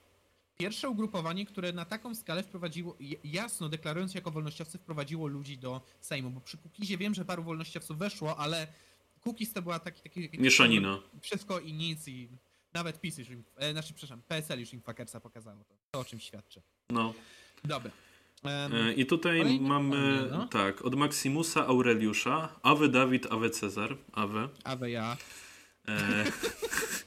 pierwsze 0.58 0.88
ugrupowanie, 0.88 1.46
które 1.46 1.72
na 1.72 1.84
taką 1.84 2.14
skalę 2.14 2.42
wprowadziło, 2.42 2.96
jasno 3.24 3.68
deklarując 3.68 4.12
się 4.12 4.18
jako 4.18 4.30
wolnościowcy, 4.30 4.78
wprowadziło 4.78 5.26
ludzi 5.26 5.58
do 5.58 5.80
Sejmu, 6.00 6.30
bo 6.30 6.40
przy 6.40 6.56
Kukizie 6.56 6.98
wiem, 6.98 7.14
że 7.14 7.24
paru 7.24 7.42
wolnościowców 7.42 7.98
weszło, 7.98 8.36
ale 8.36 8.66
Kukiz 9.20 9.52
to 9.52 9.62
była 9.62 9.78
taki, 9.78 10.02
taki, 10.02 10.28
taki 10.28 10.42
Mieszanina. 10.42 10.98
wszystko 11.20 11.60
i 11.60 11.72
nic 11.72 12.08
i 12.08 12.28
nawet 12.72 13.00
PiS 13.00 13.18
już 13.18 13.28
im, 13.28 13.44
e, 13.56 13.72
znaczy 13.72 13.94
przepraszam, 13.94 14.22
PSL 14.22 14.60
już 14.60 14.72
im 14.72 14.80
fakersa 14.80 15.20
pokazało 15.20 15.64
to, 15.64 15.74
to 15.90 16.00
o 16.00 16.04
czym 16.04 16.20
świadczy. 16.20 16.62
No. 16.90 17.14
Dobra. 17.64 17.90
E, 18.44 18.92
I 18.92 19.06
tutaj 19.06 19.38
Kolejne 19.38 19.68
mamy, 19.68 20.28
no. 20.30 20.46
tak, 20.46 20.84
od 20.84 20.94
Maximusa 20.94 21.66
Aureliusza, 21.66 22.48
Awe 22.62 22.88
Dawid, 22.88 23.32
Awe 23.32 23.50
Cezar, 23.50 23.96
Awe. 24.12 24.48
Awe 24.64 24.90
ja. 24.90 25.16
E, 25.88 26.24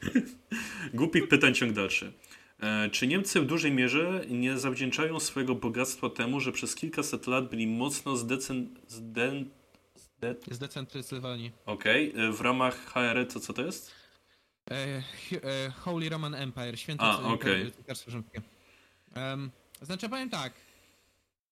głupich 0.94 1.28
pytań 1.28 1.54
ciąg 1.54 1.74
dalszy. 1.74 2.14
E, 2.60 2.90
czy 2.90 3.08
Niemcy 3.08 3.42
w 3.42 3.46
dużej 3.46 3.72
mierze 3.72 4.26
nie 4.30 4.58
zawdzięczają 4.58 5.20
swojego 5.20 5.56
bogactwa 5.56 6.10
temu, 6.10 6.40
że 6.40 6.52
przez 6.52 6.76
kilkaset 6.76 7.28
lat 7.28 7.50
byli 7.50 7.68
mocno 7.68 8.18
zdecen... 8.18 8.76
Zden... 8.88 9.50
Zde... 9.96 10.36
Zdecentralizowani. 10.52 11.52
Okej, 11.66 12.14
e, 12.16 12.32
w 12.32 12.42
ramach 12.42 12.86
HR 12.86 13.28
to 13.34 13.40
co 13.40 13.54
to 13.54 13.62
jest? 13.62 13.92
E, 14.72 14.76
e, 14.76 15.70
Holy 15.70 16.10
Roman 16.10 16.36
Empire, 16.36 16.78
święte 16.78 17.04
A, 17.04 17.24
okej. 17.24 17.72
Rzymskie. 18.08 18.42
Em, 19.14 19.52
znaczy 19.82 20.10
powiem 20.10 20.30
tak, 20.30 20.54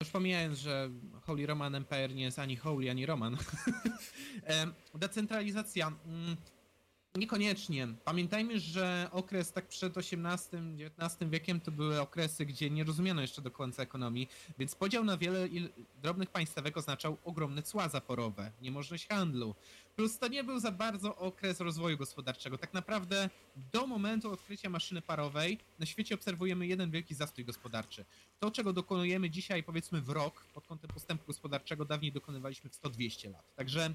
już 0.01 0.09
pomijając, 0.11 0.59
że 0.59 0.89
Holy 1.21 1.45
Roman 1.45 1.75
Empire 1.75 2.15
nie 2.15 2.23
jest 2.23 2.39
ani 2.39 2.55
Holy, 2.55 2.91
ani 2.91 3.05
Roman. 3.05 3.37
Decentralizacja. 4.95 5.91
Niekoniecznie. 7.17 7.87
Pamiętajmy, 8.05 8.59
że 8.59 9.09
okres 9.11 9.51
tak 9.51 9.67
przed 9.67 9.97
XVIII-XIX 9.97 11.29
wiekiem 11.29 11.59
to 11.59 11.71
były 11.71 12.01
okresy, 12.01 12.45
gdzie 12.45 12.69
nie 12.69 12.83
rozumiano 12.83 13.21
jeszcze 13.21 13.41
do 13.41 13.51
końca 13.51 13.83
ekonomii, 13.83 14.29
więc 14.59 14.75
podział 14.75 15.03
na 15.03 15.17
wiele 15.17 15.47
drobnych 16.01 16.29
państwek 16.29 16.77
oznaczał 16.77 17.17
ogromne 17.25 17.63
cła 17.63 17.89
zaporowe, 17.89 18.51
niemożność 18.61 19.07
handlu. 19.07 19.55
Plus 19.95 20.19
to 20.19 20.27
nie 20.27 20.43
był 20.43 20.59
za 20.59 20.71
bardzo 20.71 21.15
okres 21.15 21.59
rozwoju 21.59 21.97
gospodarczego. 21.97 22.57
Tak 22.57 22.73
naprawdę 22.73 23.29
do 23.73 23.87
momentu 23.87 24.31
odkrycia 24.31 24.69
maszyny 24.69 25.01
parowej 25.01 25.57
na 25.79 25.85
świecie 25.85 26.15
obserwujemy 26.15 26.67
jeden 26.67 26.91
wielki 26.91 27.15
zastój 27.15 27.45
gospodarczy. 27.45 28.05
To, 28.39 28.51
czego 28.51 28.73
dokonujemy 28.73 29.29
dzisiaj, 29.29 29.63
powiedzmy 29.63 30.01
w 30.01 30.09
rok, 30.09 30.45
pod 30.53 30.67
kątem 30.67 30.89
postępu 30.89 31.23
gospodarczego, 31.27 31.85
dawniej 31.85 32.11
dokonywaliśmy 32.11 32.69
w 32.69 32.81
100-200 32.81 33.31
lat. 33.31 33.55
Także 33.55 33.93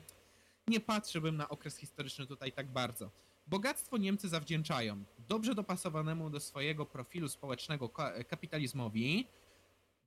nie 0.68 0.80
patrzyłbym 0.80 1.36
na 1.36 1.48
okres 1.48 1.76
historyczny 1.76 2.26
tutaj 2.26 2.52
tak 2.52 2.66
bardzo. 2.66 3.10
Bogactwo 3.46 3.96
Niemcy 3.96 4.28
zawdzięczają 4.28 5.04
dobrze 5.28 5.54
dopasowanemu 5.54 6.30
do 6.30 6.40
swojego 6.40 6.86
profilu 6.86 7.28
społecznego 7.28 7.88
ka- 7.88 8.24
kapitalizmowi, 8.24 9.26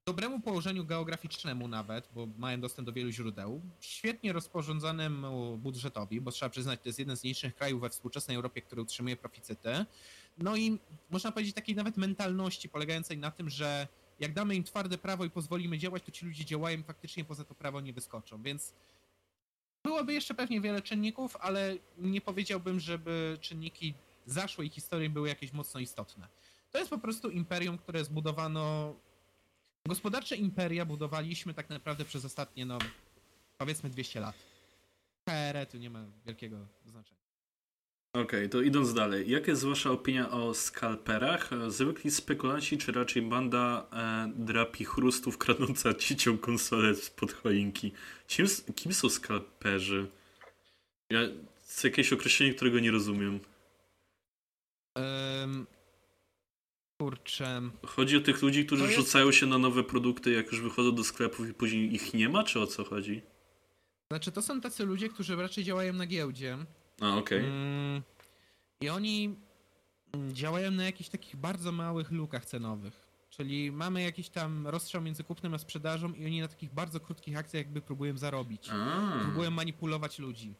dobremu 0.06 0.40
położeniu 0.40 0.86
geograficznemu 0.86 1.68
nawet, 1.68 2.10
bo 2.16 2.28
mają 2.38 2.62
dostęp 2.62 2.86
do 2.86 2.94
wielu 2.94 3.12
źródeł, 3.12 3.62
świetnie 3.80 4.34
rozporządzonemu 4.34 5.58
budżetowi, 5.58 6.22
bo 6.22 6.32
trzeba 6.32 6.50
przyznać, 6.50 6.82
to 6.82 6.90
jest 6.90 7.00
jeden 7.00 7.18
z 7.18 7.24
nielicznych 7.24 7.56
krajów 7.56 7.82
we 7.82 7.90
współczesnej 7.90 8.36
Europie, 8.36 8.62
który 8.62 8.82
utrzymuje 8.82 9.16
proficyty. 9.16 9.86
No 10.38 10.56
i 10.56 10.80
można 11.10 11.32
powiedzieć 11.32 11.56
takiej 11.56 11.76
nawet 11.76 11.98
mentalności 11.98 12.70
polegającej 12.70 13.18
na 13.18 13.32
tym, 13.32 13.50
że 13.50 13.88
jak 14.20 14.34
damy 14.34 14.56
im 14.56 14.64
twarde 14.64 14.98
prawo 14.98 15.26
i 15.26 15.30
pozwolimy 15.30 15.78
działać, 15.78 16.04
to 16.04 16.12
ci 16.12 16.26
ludzie 16.26 16.46
działają 16.46 16.84
faktycznie 16.84 17.26
poza 17.26 17.44
to 17.44 17.56
prawo 17.56 17.82
nie 17.82 17.94
wyskoczą, 17.94 18.42
więc 18.42 18.74
byłoby 19.96 20.14
jeszcze 20.14 20.34
pewnie 20.34 20.62
wiele 20.62 20.82
czynników, 20.82 21.38
ale 21.40 21.76
nie 21.98 22.22
powiedziałbym, 22.22 22.80
żeby 22.80 23.38
czynniki 23.42 23.94
zaszłej 24.26 24.70
historii 24.70 25.10
były 25.10 25.28
jakieś 25.28 25.54
mocno 25.54 25.80
istotne. 25.80 26.28
To 26.72 26.78
jest 26.78 26.90
po 26.90 26.98
prostu 26.98 27.30
imperium, 27.30 27.78
które 27.78 28.06
zbudowano. 28.06 28.96
Gospodarcze 29.86 30.36
imperia 30.36 30.86
budowaliśmy 30.86 31.54
tak 31.54 31.70
naprawdę 31.70 32.06
przez 32.06 32.26
ostatnie, 32.26 32.66
no 32.66 32.78
powiedzmy 33.58 33.90
200 33.90 34.20
lat. 34.20 34.36
KR 35.26 35.66
tu 35.72 35.78
nie 35.78 35.90
ma 35.90 36.06
wielkiego 36.26 36.68
znaczenia. 36.86 37.25
Okej, 38.24 38.50
to 38.50 38.62
idąc 38.62 38.94
dalej. 38.94 39.30
Jaka 39.30 39.52
jest 39.52 39.66
wasza 39.66 39.92
opinia 39.92 40.32
o 40.32 40.54
skalperach? 40.54 41.50
Zwykli 41.68 42.12
spekulanci, 42.12 42.78
czy 42.78 42.92
raczej 42.92 43.22
banda 43.22 43.88
e, 43.94 44.32
drapi 44.36 44.86
chrustów 44.86 45.38
kradnąca 45.38 45.94
cicią 45.94 46.38
konsolę 46.38 46.96
spod 46.96 47.34
choinki? 47.34 47.92
Kim, 48.28 48.46
kim 48.76 48.94
są 48.94 49.10
skalperzy? 49.10 50.08
Ja, 51.10 51.20
to 51.28 51.34
jest 51.68 51.84
jakieś 51.84 52.14
określenie, 52.14 52.54
którego 52.54 52.80
nie 52.80 52.92
rozumiem. 52.92 53.40
Um, 54.96 55.68
kurczę. 57.02 57.62
Chodzi 57.86 58.18
o 58.18 58.22
tych 58.22 58.42
ludzi, 58.42 58.66
którzy 58.66 58.84
To 58.84 58.90
jest- 58.90 59.00
rzucają 59.00 59.32
się 59.32 59.46
na 59.46 59.58
nowe 59.58 59.84
produkty, 59.84 60.32
jak 60.32 60.52
już 60.52 60.62
wychodzą 60.62 60.96
do 60.96 61.04
sklepów 61.04 61.50
i 61.50 61.54
później 61.54 61.94
ich 61.96 62.14
nie 62.14 62.30
ma, 62.30 62.44
czy 62.44 62.60
o 62.60 62.68
co 62.68 62.84
chodzi? 62.84 63.22
Znaczy, 64.12 64.32
to 64.32 64.42
są 64.42 64.62
tacy 64.62 64.86
ludzie, 64.86 65.10
którzy 65.10 65.36
raczej 65.36 65.64
działają 65.64 65.94
na 65.94 66.06
giełdzie. 66.06 66.58
A, 67.02 67.18
okej. 67.18 67.40
Mm, 67.40 68.02
I 68.82 68.90
oni 68.90 69.36
mm, 70.14 70.34
działają 70.34 70.72
na 70.72 70.84
jakichś 70.84 71.10
takich 71.10 71.36
bardzo 71.36 71.72
małych 71.72 72.12
lukach 72.12 72.46
cenowych. 72.46 73.06
Czyli 73.30 73.72
mamy 73.72 74.02
jakiś 74.02 74.30
tam 74.30 74.68
rozstrzał 74.68 75.02
między 75.02 75.24
kupnem 75.24 75.54
a 75.54 75.58
sprzedażą 75.58 76.14
i 76.14 76.26
oni 76.26 76.42
na 76.42 76.48
takich 76.48 76.74
bardzo 76.74 77.00
krótkich 77.00 77.38
akcjach 77.38 77.66
jakby 77.66 77.82
próbują 77.82 78.18
zarobić. 78.18 78.70
A, 78.72 79.20
Próbują 79.24 79.52
manipulować 79.52 80.20
ludzi. 80.20 80.56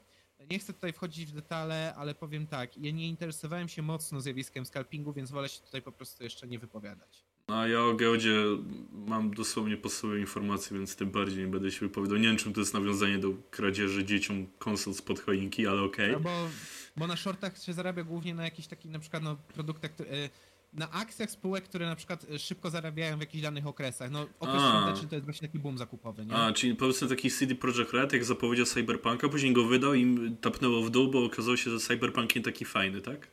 Nie 0.50 0.60
chcę 0.60 0.74
tutaj 0.74 0.94
wchodzić 0.94 1.32
w 1.32 1.36
detale, 1.36 1.94
ale 1.96 2.16
powiem 2.16 2.48
tak, 2.48 2.78
ja 2.78 2.92
nie 2.92 3.08
interesowałem 3.08 3.68
się 3.70 3.82
mocno 3.82 4.22
zjawiskiem 4.22 4.66
scalpingu, 4.66 5.14
więc 5.14 5.32
wolę 5.32 5.50
się 5.50 5.62
tutaj 5.62 5.82
po 5.82 5.92
prostu 5.92 6.24
jeszcze 6.24 6.48
nie 6.48 6.60
wypowiadać. 6.60 7.25
A 7.48 7.68
ja 7.68 7.82
o 7.82 7.94
giełdzie 7.94 8.44
mam 8.92 9.34
dosłownie 9.34 9.78
podstawowe 9.78 10.20
informacje, 10.20 10.78
więc 10.78 10.96
tym 10.96 11.12
bardziej 11.12 11.46
nie 11.46 11.52
będę 11.52 11.72
się 11.72 11.80
wypowiadał. 11.80 12.18
Nie 12.18 12.28
wiem, 12.28 12.38
czym 12.38 12.54
to 12.54 12.60
jest 12.60 12.74
nawiązanie 12.74 13.20
do 13.20 13.30
kradzieży 13.52 14.06
dzieciom 14.06 14.48
konsol 14.58 14.94
spod 14.94 15.20
choinki, 15.20 15.68
ale 15.68 15.82
okej. 15.82 16.12
No 16.12 16.20
bo, 16.20 16.50
bo 16.98 17.08
na 17.08 17.16
shortach 17.16 17.64
się 17.64 17.74
zarabia 17.74 18.04
głównie 18.04 18.36
na 18.36 18.44
jakichś 18.44 18.68
takich 18.68 18.92
na 18.92 19.00
przykład 19.00 19.24
no, 19.24 19.36
produktach, 19.36 19.92
e, 20.00 20.30
na 20.74 20.92
akcjach 20.92 21.32
spółek, 21.32 21.64
które 21.64 21.86
na 21.86 21.96
przykład 21.96 22.26
e, 22.30 22.40
szybko 22.40 22.70
zarabiają 22.70 23.18
w 23.18 23.20
jakichś 23.20 23.44
danych 23.44 23.68
okresach. 23.68 24.12
No 24.12 24.28
okres 24.40 24.62
świąteczny 24.62 25.08
to 25.08 25.16
jest 25.16 25.26
właśnie 25.26 25.48
taki 25.48 25.60
boom 25.60 25.78
zakupowy, 25.78 26.26
nie? 26.26 26.36
A, 26.36 26.54
czyli 26.54 26.76
powiedzmy 26.76 27.08
taki 27.08 27.32
CD 27.32 27.56
Projekt 27.56 27.94
Red, 27.94 28.14
jak 28.14 28.26
zapowiedział 28.26 28.66
Cyberpunka, 28.66 29.30
później 29.30 29.54
go 29.54 29.64
wydał 29.64 29.94
i 29.94 30.36
tapnęło 30.42 30.84
w 30.84 30.90
dół, 30.90 31.12
bo 31.12 31.26
okazało 31.26 31.58
się, 31.58 31.72
że 31.72 31.80
Cyberpunk 31.80 32.36
nie 32.36 32.42
taki 32.42 32.66
fajny, 32.66 33.02
tak? 33.02 33.28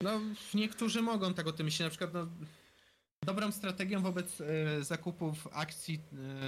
No 0.00 0.20
niektórzy 0.54 1.02
mogą 1.02 1.34
tak 1.34 1.46
o 1.46 1.52
tym 1.52 1.64
myśleć, 1.64 1.80
na 1.80 1.90
przykład 1.90 2.14
no, 2.14 2.26
dobrą 3.24 3.52
strategią 3.52 4.02
wobec 4.02 4.40
e, 4.40 4.84
zakupów 4.84 5.48
akcji 5.52 6.00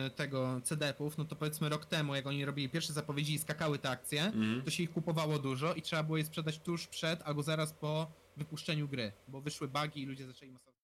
e, 0.07 0.11
tego 0.11 0.61
CDP-ów, 0.65 1.19
no 1.19 1.25
to 1.25 1.37
powiedzmy 1.37 1.69
rok 1.69 1.85
temu, 1.87 2.15
jak 2.15 2.27
oni 2.27 2.45
robili 2.45 2.69
pierwsze 2.69 2.93
zapowiedzi 2.93 3.35
i 3.35 3.39
skakały 3.39 3.79
te 3.79 3.91
akcje, 3.91 4.25
Mhm. 4.25 4.63
to 4.63 4.71
się 4.71 4.83
ich 4.83 4.93
kupowało 4.93 5.39
dużo 5.39 5.75
i 5.75 5.83
trzeba 5.83 6.03
było 6.03 6.19
je 6.19 6.25
sprzedać 6.25 6.59
tuż 6.59 6.87
przed 6.87 7.23
albo 7.23 7.43
zaraz 7.43 7.73
po 7.73 8.11
wypuszczeniu 8.37 8.89
gry, 8.89 9.13
bo 9.29 9.41
wyszły 9.41 9.69
bugi 9.69 10.03
i 10.03 10.07
ludzie 10.07 10.27
zaczęli 10.27 10.53
masowo 10.53 10.77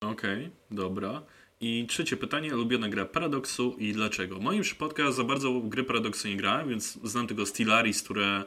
Okej, 0.00 0.50
dobra. 0.70 1.22
I 1.60 1.86
trzecie 1.88 2.16
pytanie, 2.16 2.54
ulubiona 2.54 2.88
gra 2.88 3.04
Paradoxu 3.04 3.74
i 3.78 3.92
dlaczego? 3.92 4.36
W 4.38 4.40
moim 4.40 4.62
przypadku 4.62 5.00
ja 5.00 5.12
za 5.12 5.24
bardzo 5.24 5.60
gry 5.60 5.84
Paradoxu 5.84 6.28
nie 6.28 6.36
grałem, 6.36 6.68
więc 6.68 6.98
znam 7.04 7.26
tylko 7.26 7.46
Stellaris, 7.46 8.02
które 8.02 8.44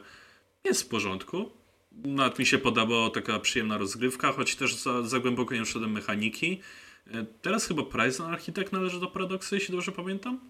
jest 0.64 0.82
w 0.82 0.88
porządku. 0.88 1.50
Nawet 1.94 2.38
mi 2.38 2.46
się 2.46 2.58
podobała 2.58 3.10
taka 3.10 3.38
przyjemna 3.38 3.78
rozgrywka, 3.78 4.32
choć 4.32 4.56
też 4.56 4.74
za, 4.74 5.02
za 5.02 5.20
głęboko 5.20 5.54
nie 5.54 5.64
wszedłem 5.64 5.92
mechaniki. 5.92 6.60
E, 7.06 7.24
Teraz 7.42 7.66
chyba 7.66 7.82
Prison 7.82 8.32
Architect 8.32 8.72
należy 8.72 9.00
do 9.00 9.06
Paradoxu, 9.06 9.54
jeśli 9.54 9.72
dobrze 9.74 9.92
pamiętam. 9.92 10.40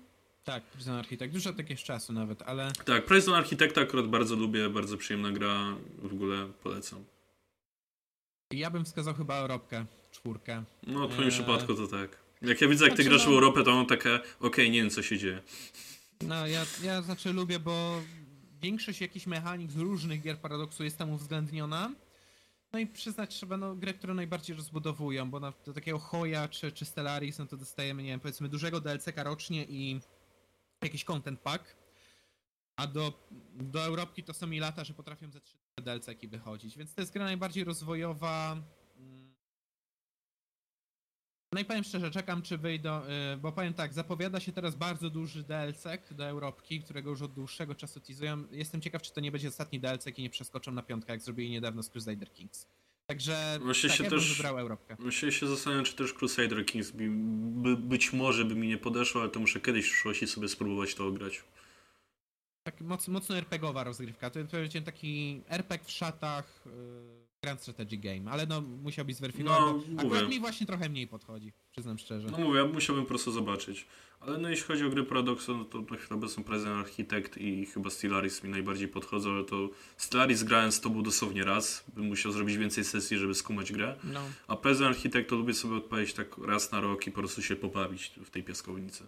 Tak, 0.44 0.62
Prison 0.62 0.94
Architect, 0.94 1.32
dużo 1.32 1.52
takiego 1.52 1.80
czasu 1.82 2.12
nawet, 2.12 2.42
ale 2.42 2.72
Tak, 2.84 3.06
Prison 3.06 3.34
Architecta 3.34 3.80
akurat 3.80 4.06
bardzo 4.08 4.36
lubię, 4.36 4.68
bardzo 4.68 4.96
przyjemna 4.96 5.32
gra, 5.32 5.76
w 5.98 6.12
ogóle 6.12 6.48
polecam. 6.62 7.04
ja 8.52 8.70
bym 8.70 8.84
wskazał 8.84 9.14
chyba 9.14 9.34
Europkę, 9.36 9.84
czwórkę. 10.12 10.64
No, 10.86 11.08
w 11.08 11.12
twoim 11.12 11.28
Eee. 11.28 11.34
przypadku 11.34 11.74
to 11.74 11.86
tak. 11.86 12.16
Jak 12.42 12.60
ja 12.60 12.68
widzę, 12.68 12.84
jak 12.84 12.94
ty 12.96 13.02
Znaczy, 13.02 13.10
grasz 13.10 13.24
w 13.26 13.28
no- 13.28 13.34
Europę, 13.34 13.64
to 13.64 13.74
mam 13.74 13.86
takie, 13.86 14.20
okej, 14.40 14.70
nie 14.70 14.80
wiem 14.80 14.90
co 14.90 15.02
się 15.02 15.18
dzieje. 15.18 15.42
No 16.20 16.46
ja, 16.46 16.66
ja 16.82 17.02
znaczy 17.02 17.32
lubię, 17.32 17.58
bo 17.58 18.02
większość 18.62 19.00
jakichś 19.00 19.26
mechanik 19.26 19.70
z 19.70 19.76
różnych 19.76 20.22
gier 20.22 20.38
Paradoksu 20.38 20.84
jest 20.84 20.98
tam 20.98 21.10
uwzględniona. 21.10 21.90
No 22.72 22.78
i 22.78 22.86
przyznać 22.86 23.34
trzeba, 23.34 23.56
no 23.56 23.74
grę, 23.74 23.94
którą 23.94 24.14
najbardziej 24.14 24.56
rozbudowują, 24.56 25.30
bo 25.30 25.40
na, 25.40 25.52
do 25.66 25.72
takiego 25.72 25.98
Hoya 25.98 26.48
czy, 26.50 26.72
czy 26.72 26.84
Stellaris, 26.84 27.38
no 27.38 27.46
to 27.46 27.56
dostajemy, 27.56 28.02
nie 28.02 28.08
wiem, 28.08 28.20
powiedzmy 28.20 28.48
dużego 28.48 28.80
DLC-ka 28.80 29.22
rocznie 29.22 29.64
i 29.64 30.00
jakiś 30.82 31.04
content 31.04 31.40
pack. 31.40 31.76
A 32.76 32.86
do, 32.86 33.28
do 33.52 33.84
Europki 33.84 34.22
to 34.22 34.34
są 34.34 34.46
mi 34.46 34.60
lata, 34.60 34.84
że 34.84 34.94
potrafią 34.94 35.30
ze 35.30 35.40
trzy 35.40 35.56
DLC-ki 35.82 36.28
wychodzić, 36.28 36.78
więc 36.78 36.94
to 36.94 37.00
jest 37.00 37.12
gra 37.12 37.24
najbardziej 37.24 37.64
rozwojowa. 37.64 38.56
No 41.52 41.60
i 41.60 41.64
powiem 41.64 41.84
szczerze, 41.84 42.10
czekam 42.10 42.42
czy 42.42 42.58
wyjdą, 42.58 43.00
y, 43.34 43.36
bo 43.36 43.52
powiem 43.52 43.74
tak, 43.74 43.92
zapowiada 43.92 44.40
się 44.40 44.52
teraz 44.52 44.74
bardzo 44.76 45.10
duży 45.10 45.42
DLC 45.42 45.84
do 46.10 46.26
Europki, 46.26 46.80
którego 46.82 47.10
już 47.10 47.22
od 47.22 47.32
dłuższego 47.32 47.74
czasu 47.74 48.00
teasują. 48.00 48.44
Jestem 48.50 48.80
ciekaw, 48.80 49.02
czy 49.02 49.12
to 49.12 49.20
nie 49.20 49.32
będzie 49.32 49.48
ostatni 49.48 49.80
DLC 49.80 50.06
i 50.16 50.22
nie 50.22 50.30
przeskoczą 50.30 50.72
na 50.72 50.82
piątkę, 50.82 51.12
jak 51.12 51.22
zrobili 51.22 51.50
niedawno 51.50 51.82
z 51.82 51.88
Crusader 51.90 52.32
Kings. 52.32 52.66
Także 53.06 53.58
Właśnie 53.62 53.88
tak, 53.88 53.98
się 53.98 54.04
ja 54.04 54.10
też- 54.10 54.34
wybrał 54.36 54.58
Europkę. 54.58 54.96
Myślę 54.98 55.32
się 55.32 55.46
zastanawiam, 55.46 55.84
czy 55.84 55.96
też 55.96 56.12
Crusader 56.12 56.66
Kings 56.66 56.90
by, 56.90 57.08
by, 57.62 57.76
być 57.76 58.12
może 58.12 58.44
by 58.44 58.54
mi 58.54 58.68
nie 58.68 58.78
podeszło, 58.78 59.20
ale 59.20 59.30
to 59.30 59.40
muszę 59.40 59.60
kiedyś 59.60 59.86
w 59.86 59.90
przyszłości 59.90 60.26
sobie 60.26 60.48
spróbować 60.48 60.94
to 60.94 61.06
ograć. 61.06 61.44
Tak 62.62 62.80
moc, 62.80 63.08
mocno 63.08 63.36
RPGowa 63.36 63.84
rozgrywka. 63.84 64.30
To 64.30 64.38
jest 64.38 64.74
taki 64.84 65.42
RPG 65.48 65.84
w 65.86 65.90
szatach, 65.90 66.64
y, 66.66 67.21
Grand 67.44 67.60
Strategy 67.60 67.96
Game, 67.96 68.30
ale 68.30 68.46
no 68.46 68.60
musiałbyś 68.60 69.16
zweryfikować, 69.16 69.60
No, 69.60 69.72
bo 69.72 69.78
mówię. 69.78 69.98
akurat 70.06 70.28
mi 70.30 70.40
właśnie 70.40 70.66
trochę 70.66 70.88
mniej 70.88 71.06
podchodzi, 71.08 71.52
przyznam 71.70 71.98
szczerze. 71.98 72.28
No 72.30 72.38
mówię, 72.38 72.58
ja 72.58 72.66
musiałbym 72.66 73.04
po 73.04 73.08
prostu 73.08 73.32
zobaczyć. 73.32 73.86
Ale 74.20 74.38
no 74.38 74.48
jeśli 74.50 74.64
chodzi 74.64 74.84
o 74.84 74.90
gry 74.90 75.04
Paradoxu, 75.04 75.56
no 75.56 75.64
to, 75.64 75.82
to 75.82 75.96
chyba 75.96 76.14
obecnie 76.14 76.44
Prison 76.44 76.72
Architect 76.72 77.36
i 77.38 77.66
chyba 77.66 77.90
Stellaris 77.90 78.42
mi 78.44 78.50
najbardziej 78.50 78.88
podchodzą, 78.88 79.30
ale 79.32 79.44
to 79.44 79.68
Stellaris 79.96 80.42
grałem 80.42 80.72
z 80.72 80.80
tobą 80.80 81.02
dosłownie 81.02 81.44
raz, 81.44 81.84
bym 81.94 82.06
musiał 82.06 82.32
zrobić 82.32 82.56
więcej 82.56 82.84
sesji, 82.84 83.18
żeby 83.18 83.34
skumać 83.34 83.72
grę. 83.72 83.96
No. 84.04 84.20
A 84.48 84.56
Prison 84.56 84.86
Architect 84.86 85.30
to 85.30 85.36
lubię 85.36 85.54
sobie 85.54 85.76
odpalić 85.76 86.12
tak 86.12 86.38
raz 86.38 86.72
na 86.72 86.80
rok 86.80 87.06
i 87.06 87.10
po 87.10 87.18
prostu 87.18 87.42
się 87.42 87.56
pobawić 87.56 88.12
w 88.24 88.30
tej 88.30 88.42
piaskownicy. 88.42 89.04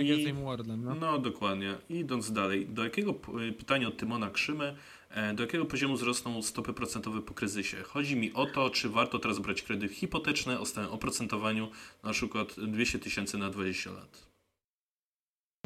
Mm, 0.00 0.06
Jak 0.06 0.18
i- 0.18 0.24
tym 0.24 0.36
Wordlem, 0.36 0.84
no. 0.84 0.94
No 0.94 1.18
dokładnie. 1.18 1.74
Idąc 1.88 2.32
dalej, 2.32 2.66
do 2.66 2.84
jakiego 2.84 3.14
p- 3.14 3.52
pytanie 3.58 3.88
od 3.88 3.96
Tymona 3.96 4.30
Krzymy, 4.30 4.76
e, 5.10 5.34
do 5.34 5.42
jakiego 5.42 5.64
poziomu 5.64 5.94
wzrosną 5.96 6.42
stopy 6.42 6.72
procentowe 6.72 7.22
po 7.22 7.34
kryzysie? 7.34 7.82
Chodzi 7.82 8.16
mi 8.16 8.32
o 8.32 8.46
to, 8.46 8.70
czy 8.70 8.88
warto 8.88 9.18
teraz 9.18 9.38
brać 9.38 9.62
kredyt 9.62 9.92
hipoteczny 9.92 10.60
o 10.60 10.66
stałym 10.66 10.90
oprocentowaniu, 10.90 11.70
na 12.02 12.12
przykład 12.12 12.54
200 12.60 12.98
tysięcy 12.98 13.38
na 13.38 13.50
20 13.50 13.90
lat. 13.92 14.26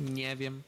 Nie 0.01 0.37
wiem. 0.37 0.63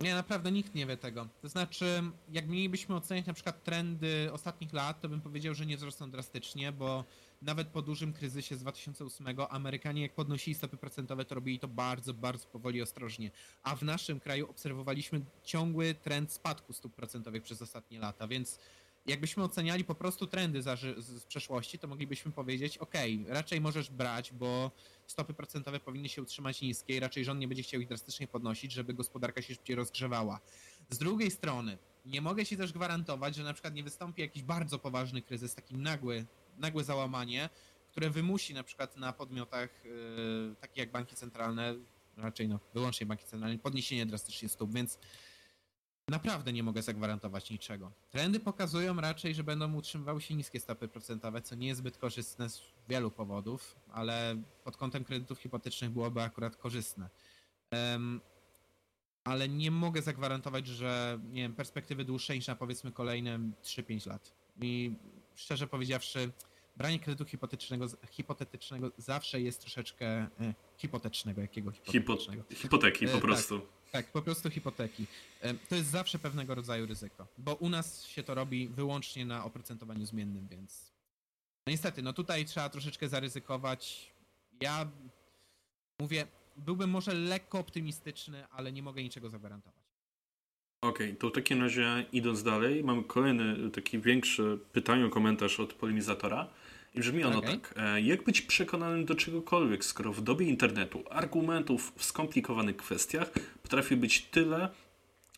Nie, 0.00 0.14
naprawdę 0.14 0.52
nikt 0.52 0.74
nie 0.74 0.86
wie 0.86 0.96
tego. 0.96 1.28
To 1.42 1.48
znaczy, 1.48 2.02
jak 2.32 2.48
mielibyśmy 2.48 2.94
oceniać 2.96 3.26
na 3.26 3.32
przykład 3.34 3.64
trendy 3.64 4.30
ostatnich 4.32 4.72
lat, 4.72 5.00
to 5.00 5.08
bym 5.08 5.20
powiedział, 5.20 5.54
że 5.54 5.66
nie 5.66 5.76
wzrosną 5.76 6.10
drastycznie, 6.10 6.72
bo 6.72 7.04
nawet 7.42 7.68
po 7.68 7.82
dużym 7.82 8.12
kryzysie 8.12 8.56
z 8.56 8.60
2008 8.60 9.26
Amerykanie 9.50 10.02
jak 10.02 10.14
podnosili 10.14 10.54
stopy 10.54 10.76
procentowe, 10.76 11.24
to 11.24 11.34
robili 11.34 11.58
to 11.58 11.68
bardzo, 11.68 12.14
bardzo 12.14 12.46
powoli, 12.46 12.82
ostrożnie. 12.82 13.30
A 13.62 13.76
w 13.76 13.82
naszym 13.82 14.20
kraju 14.20 14.50
obserwowaliśmy 14.50 15.20
ciągły 15.44 15.94
trend 15.94 16.32
spadku 16.32 16.72
stóp 16.72 16.94
procentowych 16.94 17.42
przez 17.42 17.62
ostatnie 17.62 17.98
lata, 17.98 18.28
więc 18.28 18.58
jakbyśmy 19.06 19.44
oceniali 19.44 19.84
po 19.84 19.94
prostu 19.94 20.26
trendy 20.26 20.62
z 20.98 21.24
przeszłości, 21.24 21.78
to 21.78 21.88
moglibyśmy 21.88 22.32
powiedzieć, 22.32 22.78
ok, 22.78 22.94
raczej 23.26 23.60
możesz 23.60 23.90
brać, 23.90 24.32
bo 24.32 24.70
stopy 25.06 25.34
procentowe 25.34 25.80
powinny 25.80 26.08
się 26.08 26.22
utrzymać 26.22 26.60
niskie 26.60 26.96
i 26.96 27.00
raczej 27.00 27.24
rząd 27.24 27.40
nie 27.40 27.48
będzie 27.48 27.62
chciał 27.62 27.80
ich 27.80 27.88
drastycznie 27.88 28.28
podnosić, 28.28 28.72
żeby 28.72 28.94
gospodarka 28.94 29.42
się 29.42 29.54
szybciej 29.54 29.76
rozgrzewała. 29.76 30.40
Z 30.90 30.98
drugiej 30.98 31.30
strony, 31.30 31.78
nie 32.06 32.20
mogę 32.20 32.46
ci 32.46 32.56
też 32.56 32.72
gwarantować, 32.72 33.36
że 33.36 33.44
na 33.44 33.52
przykład 33.52 33.74
nie 33.74 33.84
wystąpi 33.84 34.22
jakiś 34.22 34.42
bardzo 34.42 34.78
poważny 34.78 35.22
kryzys, 35.22 35.54
taki 35.54 35.76
nagły, 35.76 36.26
nagłe 36.58 36.84
załamanie, 36.84 37.48
które 37.88 38.10
wymusi 38.10 38.54
na 38.54 38.62
przykład 38.62 38.96
na 38.96 39.12
podmiotach 39.12 39.84
yy, 39.84 40.56
takich 40.60 40.76
jak 40.76 40.90
banki 40.90 41.16
centralne, 41.16 41.74
raczej 42.16 42.48
no, 42.48 42.60
wyłącznie 42.74 43.06
banki 43.06 43.24
centralne, 43.24 43.58
podniesienie 43.58 44.06
drastycznie 44.06 44.48
stóp, 44.48 44.72
więc 44.74 44.98
naprawdę 46.08 46.52
nie 46.52 46.62
mogę 46.62 46.82
zagwarantować 46.82 47.50
niczego. 47.50 47.92
Trendy 48.10 48.40
pokazują 48.40 49.00
raczej, 49.00 49.34
że 49.34 49.44
będą 49.44 49.74
utrzymywały 49.74 50.20
się 50.20 50.34
niskie 50.34 50.60
stopy 50.60 50.88
procentowe, 50.88 51.42
co 51.42 51.54
nie 51.54 51.66
jest 51.66 51.78
zbyt 51.78 51.98
korzystne 51.98 52.50
z 52.50 52.62
wielu 52.88 53.10
powodów, 53.10 53.76
ale 53.92 54.42
pod 54.64 54.76
kątem 54.76 55.04
kredytów 55.04 55.38
hipotecznych 55.38 55.90
byłoby 55.90 56.22
akurat 56.22 56.56
korzystne. 56.56 57.10
Em, 57.70 58.20
ale 59.24 59.48
nie 59.48 59.70
mogę 59.70 60.02
zagwarantować, 60.02 60.66
że 60.66 61.20
nie 61.32 61.42
wiem, 61.42 61.54
perspektywy 61.54 62.04
dłuższe 62.04 62.34
niż 62.34 62.46
na 62.46 62.56
powiedzmy 62.56 62.92
kolejne 62.92 63.38
3-5 63.62 64.06
lat. 64.06 64.34
I 64.60 64.96
szczerze 65.34 65.66
powiedziawszy, 65.66 66.32
branie 66.78 66.98
kredytu 66.98 67.24
hipotecznego, 67.24 67.86
hipotetycznego 68.10 68.90
zawsze 68.98 69.40
jest 69.40 69.60
troszeczkę 69.60 70.06
e, 70.06 70.28
hipotecznego, 70.76 71.40
jakiego 71.40 71.70
Hipo, 71.72 71.92
hipotecznego. 71.92 72.42
hipoteki 72.54 73.04
E, 73.04 73.08
po 73.08 73.14
tak. 73.14 73.22
prostu. 73.22 73.60
Tak, 73.92 74.12
po 74.12 74.22
prostu 74.22 74.50
hipoteki. 74.50 75.06
E, 75.40 75.54
To 75.54 75.74
jest 75.74 75.90
zawsze 75.90 76.18
pewnego 76.18 76.54
rodzaju 76.54 76.86
ryzyko, 76.86 77.26
bo 77.38 77.54
u 77.54 77.68
nas 77.68 78.04
się 78.06 78.22
to 78.22 78.34
robi 78.34 78.68
wyłącznie 78.68 79.26
na 79.26 79.44
oprocentowaniu 79.44 80.06
zmiennym, 80.06 80.48
więc 80.48 80.92
no 81.66 81.70
niestety, 81.70 82.02
no 82.02 82.12
tutaj 82.12 82.44
trzeba 82.44 82.68
troszeczkę 82.68 83.08
zaryzykować. 83.08 84.10
Ja 84.60 84.86
mówię, 86.00 86.26
byłbym 86.56 86.90
może 86.90 87.14
lekko 87.14 87.58
optymistyczny, 87.58 88.48
ale 88.48 88.72
nie 88.72 88.82
mogę 88.82 89.02
niczego 89.02 89.30
zagwarantować. 89.30 89.78
Okej, 90.82 91.16
to 91.16 91.28
w 91.28 91.32
takim 91.32 91.62
razie 91.62 92.04
idąc 92.12 92.42
dalej, 92.42 92.84
mamy 92.84 93.04
kolejny 93.04 93.70
taki 93.70 93.98
większy 94.00 94.58
pytanie, 94.72 95.10
komentarz 95.10 95.60
od 95.60 95.72
polemizatora. 95.72 96.48
I 96.94 97.00
brzmi 97.00 97.24
ono 97.24 97.38
Okej. 97.38 97.60
tak. 97.60 97.74
E, 97.76 98.00
Jak 98.00 98.24
być 98.24 98.40
przekonanym 98.40 99.04
do 99.04 99.14
czegokolwiek, 99.14 99.84
skoro 99.84 100.12
w 100.12 100.20
dobie 100.20 100.46
internetu 100.46 101.04
argumentów 101.10 101.92
w 101.96 102.04
skomplikowanych 102.04 102.76
kwestiach 102.76 103.30
potrafi 103.62 103.96
być 103.96 104.22
tyle, 104.22 104.68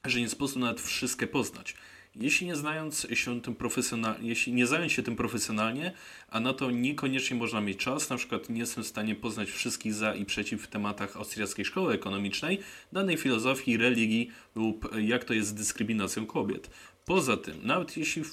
że 0.04 0.20
nie 0.20 0.28
sposób 0.28 0.58
nawet 0.58 0.80
wszystkie 0.80 1.26
poznać. 1.26 1.76
Jeśli 2.16 2.46
nie 2.46 2.56
znając 2.56 3.06
się 3.14 3.40
tym 3.40 3.54
profesjonalnie, 3.54 4.28
jeśli 4.28 4.52
nie 4.52 4.66
zająć 4.66 4.92
się 4.92 5.02
tym 5.02 5.16
profesjonalnie, 5.16 5.92
a 6.28 6.40
na 6.40 6.52
to 6.52 6.70
niekoniecznie 6.70 7.36
można 7.36 7.60
mieć 7.60 7.78
czas, 7.78 8.10
na 8.10 8.16
przykład 8.16 8.48
nie 8.48 8.60
jestem 8.60 8.84
w 8.84 8.86
stanie 8.86 9.14
poznać 9.14 9.50
wszystkich 9.50 9.94
za 9.94 10.14
i 10.14 10.24
przeciw 10.24 10.62
w 10.62 10.66
tematach 10.66 11.16
austriackiej 11.16 11.64
szkoły 11.64 11.94
ekonomicznej, 11.94 12.60
danej 12.92 13.16
filozofii, 13.16 13.76
religii 13.76 14.30
lub 14.54 14.90
jak 14.98 15.24
to 15.24 15.34
jest 15.34 15.48
z 15.48 15.54
dyskryminacją 15.54 16.26
kobiet. 16.26 16.70
Poza 17.04 17.36
tym, 17.36 17.54
nawet 17.62 17.96
jeśli 17.96 18.22
y, 18.22 18.26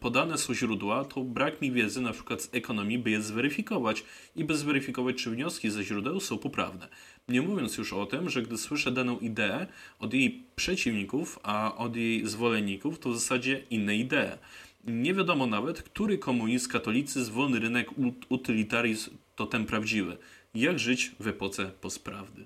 podane 0.00 0.38
są 0.38 0.54
źródła, 0.54 1.04
to 1.04 1.20
brak 1.20 1.62
mi 1.62 1.72
wiedzy 1.72 2.00
na 2.00 2.12
przykład 2.12 2.42
z 2.42 2.48
ekonomii, 2.52 2.98
by 2.98 3.10
je 3.10 3.22
zweryfikować 3.22 4.04
i 4.36 4.44
by 4.44 4.56
zweryfikować, 4.56 5.16
czy 5.16 5.30
wnioski 5.30 5.70
ze 5.70 5.84
źródeł 5.84 6.20
są 6.20 6.38
poprawne. 6.38 6.88
Nie 7.28 7.42
mówiąc 7.42 7.78
już 7.78 7.92
o 7.92 8.06
tym, 8.06 8.30
że 8.30 8.42
gdy 8.42 8.58
słyszę 8.58 8.92
daną 8.92 9.18
ideę 9.18 9.66
od 9.98 10.14
jej 10.14 10.44
przeciwników, 10.56 11.38
a 11.42 11.74
od 11.76 11.96
jej 11.96 12.26
zwolenników, 12.26 12.98
to 12.98 13.10
w 13.10 13.14
zasadzie 13.14 13.62
inne 13.70 13.96
idee. 13.96 14.38
Nie 14.84 15.14
wiadomo 15.14 15.46
nawet, 15.46 15.82
który 15.82 16.18
komunizm, 16.18 16.70
katolicyzm, 16.70 17.32
wolny 17.32 17.60
rynek, 17.60 17.98
ut- 17.98 18.26
utylitaryzm 18.28 19.10
to 19.36 19.46
ten 19.46 19.66
prawdziwy. 19.66 20.16
Jak 20.54 20.78
żyć 20.78 21.12
w 21.20 21.26
epoce 21.26 21.70
postprawdy? 21.80 22.44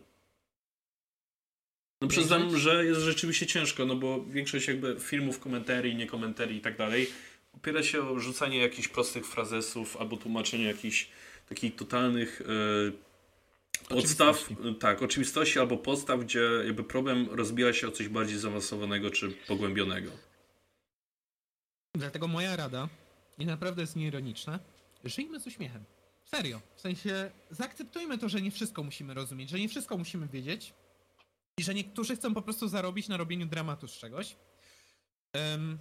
No 2.03 2.09
przyznam, 2.09 2.59
że 2.59 2.85
jest 2.85 3.01
rzeczywiście 3.01 3.47
ciężko, 3.47 3.87
no 3.87 3.97
bo 3.97 4.25
większość 4.25 4.69
jakby 4.69 4.97
filmów, 5.01 5.39
komentarii, 5.39 5.95
nie 5.95 6.07
komentarii 6.07 6.57
i 6.57 6.61
tak 6.61 6.77
dalej 6.77 7.07
opiera 7.55 7.83
się 7.83 8.09
o 8.09 8.19
rzucanie 8.19 8.59
jakichś 8.59 8.89
prostych 8.89 9.27
frazesów 9.27 9.97
albo 9.97 10.17
tłumaczenie 10.17 10.65
jakichś 10.65 11.09
takich 11.49 11.77
totalnych 11.77 12.41
e, 12.41 13.85
podstaw, 13.89 14.37
Oczywistości. 14.37 14.75
tak, 14.81 15.03
oczywistości 15.03 15.59
albo 15.59 15.77
podstaw, 15.77 16.21
gdzie 16.21 16.41
jakby 16.65 16.85
problem 16.85 17.29
rozbija 17.31 17.73
się 17.73 17.89
o 17.89 17.91
coś 17.91 18.09
bardziej 18.09 18.39
zaawansowanego 18.39 19.11
czy 19.11 19.31
pogłębionego. 19.31 20.11
Dlatego 21.95 22.29
moja 22.29 22.57
rada, 22.57 22.89
i 23.39 23.47
naprawdę 23.47 23.81
jest 23.81 23.97
nieironiczna, 23.97 24.59
żyjmy 25.05 25.41
z 25.41 25.47
uśmiechem. 25.47 25.85
Serio. 26.25 26.61
W 26.77 26.81
sensie 26.81 27.31
zaakceptujmy 27.51 28.19
to, 28.19 28.29
że 28.29 28.41
nie 28.41 28.51
wszystko 28.51 28.83
musimy 28.83 29.15
rozumieć, 29.15 29.51
że 29.51 29.59
nie 29.59 29.69
wszystko 29.69 29.99
musimy 29.99 30.29
wiedzieć 30.29 30.73
i 31.59 31.63
że 31.63 31.75
niektórzy 31.75 32.17
chcą 32.17 32.35
po 32.35 32.43
prostu 32.43 32.69
zarobić 32.69 33.09
na 33.09 33.17
robieniu 33.17 33.47
dramatu 33.47 33.89
z 33.89 33.93
czegoś. 33.93 34.37
Em, 35.33 35.79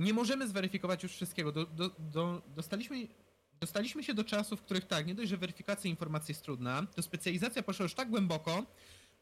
nie 0.00 0.12
możemy 0.12 0.48
zweryfikować 0.48 1.02
już 1.02 1.12
wszystkiego. 1.12 1.52
Do, 1.52 1.66
do, 1.66 1.90
do, 1.98 2.42
dostaliśmy, 2.46 3.08
dostaliśmy 3.60 4.04
się 4.04 4.14
do 4.14 4.24
czasów, 4.24 4.60
w 4.60 4.62
których 4.62 4.86
tak, 4.86 5.06
nie 5.06 5.14
dość, 5.14 5.30
że 5.30 5.36
weryfikacja 5.36 5.90
informacji 5.90 6.32
jest 6.32 6.42
trudna, 6.42 6.86
to 6.94 7.02
specjalizacja 7.02 7.62
poszła 7.62 7.82
już 7.82 7.94
tak 7.94 8.10
głęboko, 8.10 8.66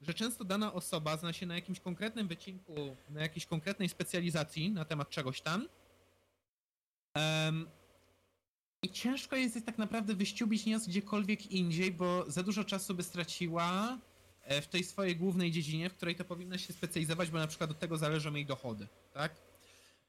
że 0.01 0.15
często 0.15 0.45
dana 0.45 0.73
osoba 0.73 1.17
zna 1.17 1.33
się 1.33 1.47
na 1.47 1.55
jakimś 1.55 1.81
konkretnym 1.81 2.29
wycinku, 2.29 2.97
na 3.11 3.21
jakiejś 3.21 3.47
konkretnej 3.47 3.89
specjalizacji 3.89 4.71
na 4.71 4.85
temat 4.85 5.11
czegoś 5.11 5.41
tam. 5.41 5.69
Em, 7.15 7.67
I 8.83 8.91
ciężko 8.91 9.37
jest 9.37 9.67
tak 9.67 9.79
naprawdę 9.79 10.15
wyściubić 10.15 10.67
nas 10.67 10.89
gdziekolwiek 10.89 11.53
indziej, 11.53 11.93
bo 11.93 12.25
za 12.31 12.43
dużo 12.43 12.65
czasu 12.65 12.95
by 12.95 13.03
straciła 13.03 13.99
w 14.63 14.67
tej 14.67 14.85
swojej 14.85 15.17
głównej 15.17 15.51
dziedzinie, 15.51 15.91
w 15.91 15.95
której 15.95 16.15
to 16.17 16.25
powinna 16.25 16.59
się 16.59 16.73
specjalizować, 16.73 17.31
bo 17.31 17.39
na 17.39 17.47
przykład 17.47 17.71
od 17.71 17.79
tego 17.79 17.97
zależą 17.99 18.35
jej 18.35 18.47
dochody, 18.47 18.87
tak? 19.13 19.33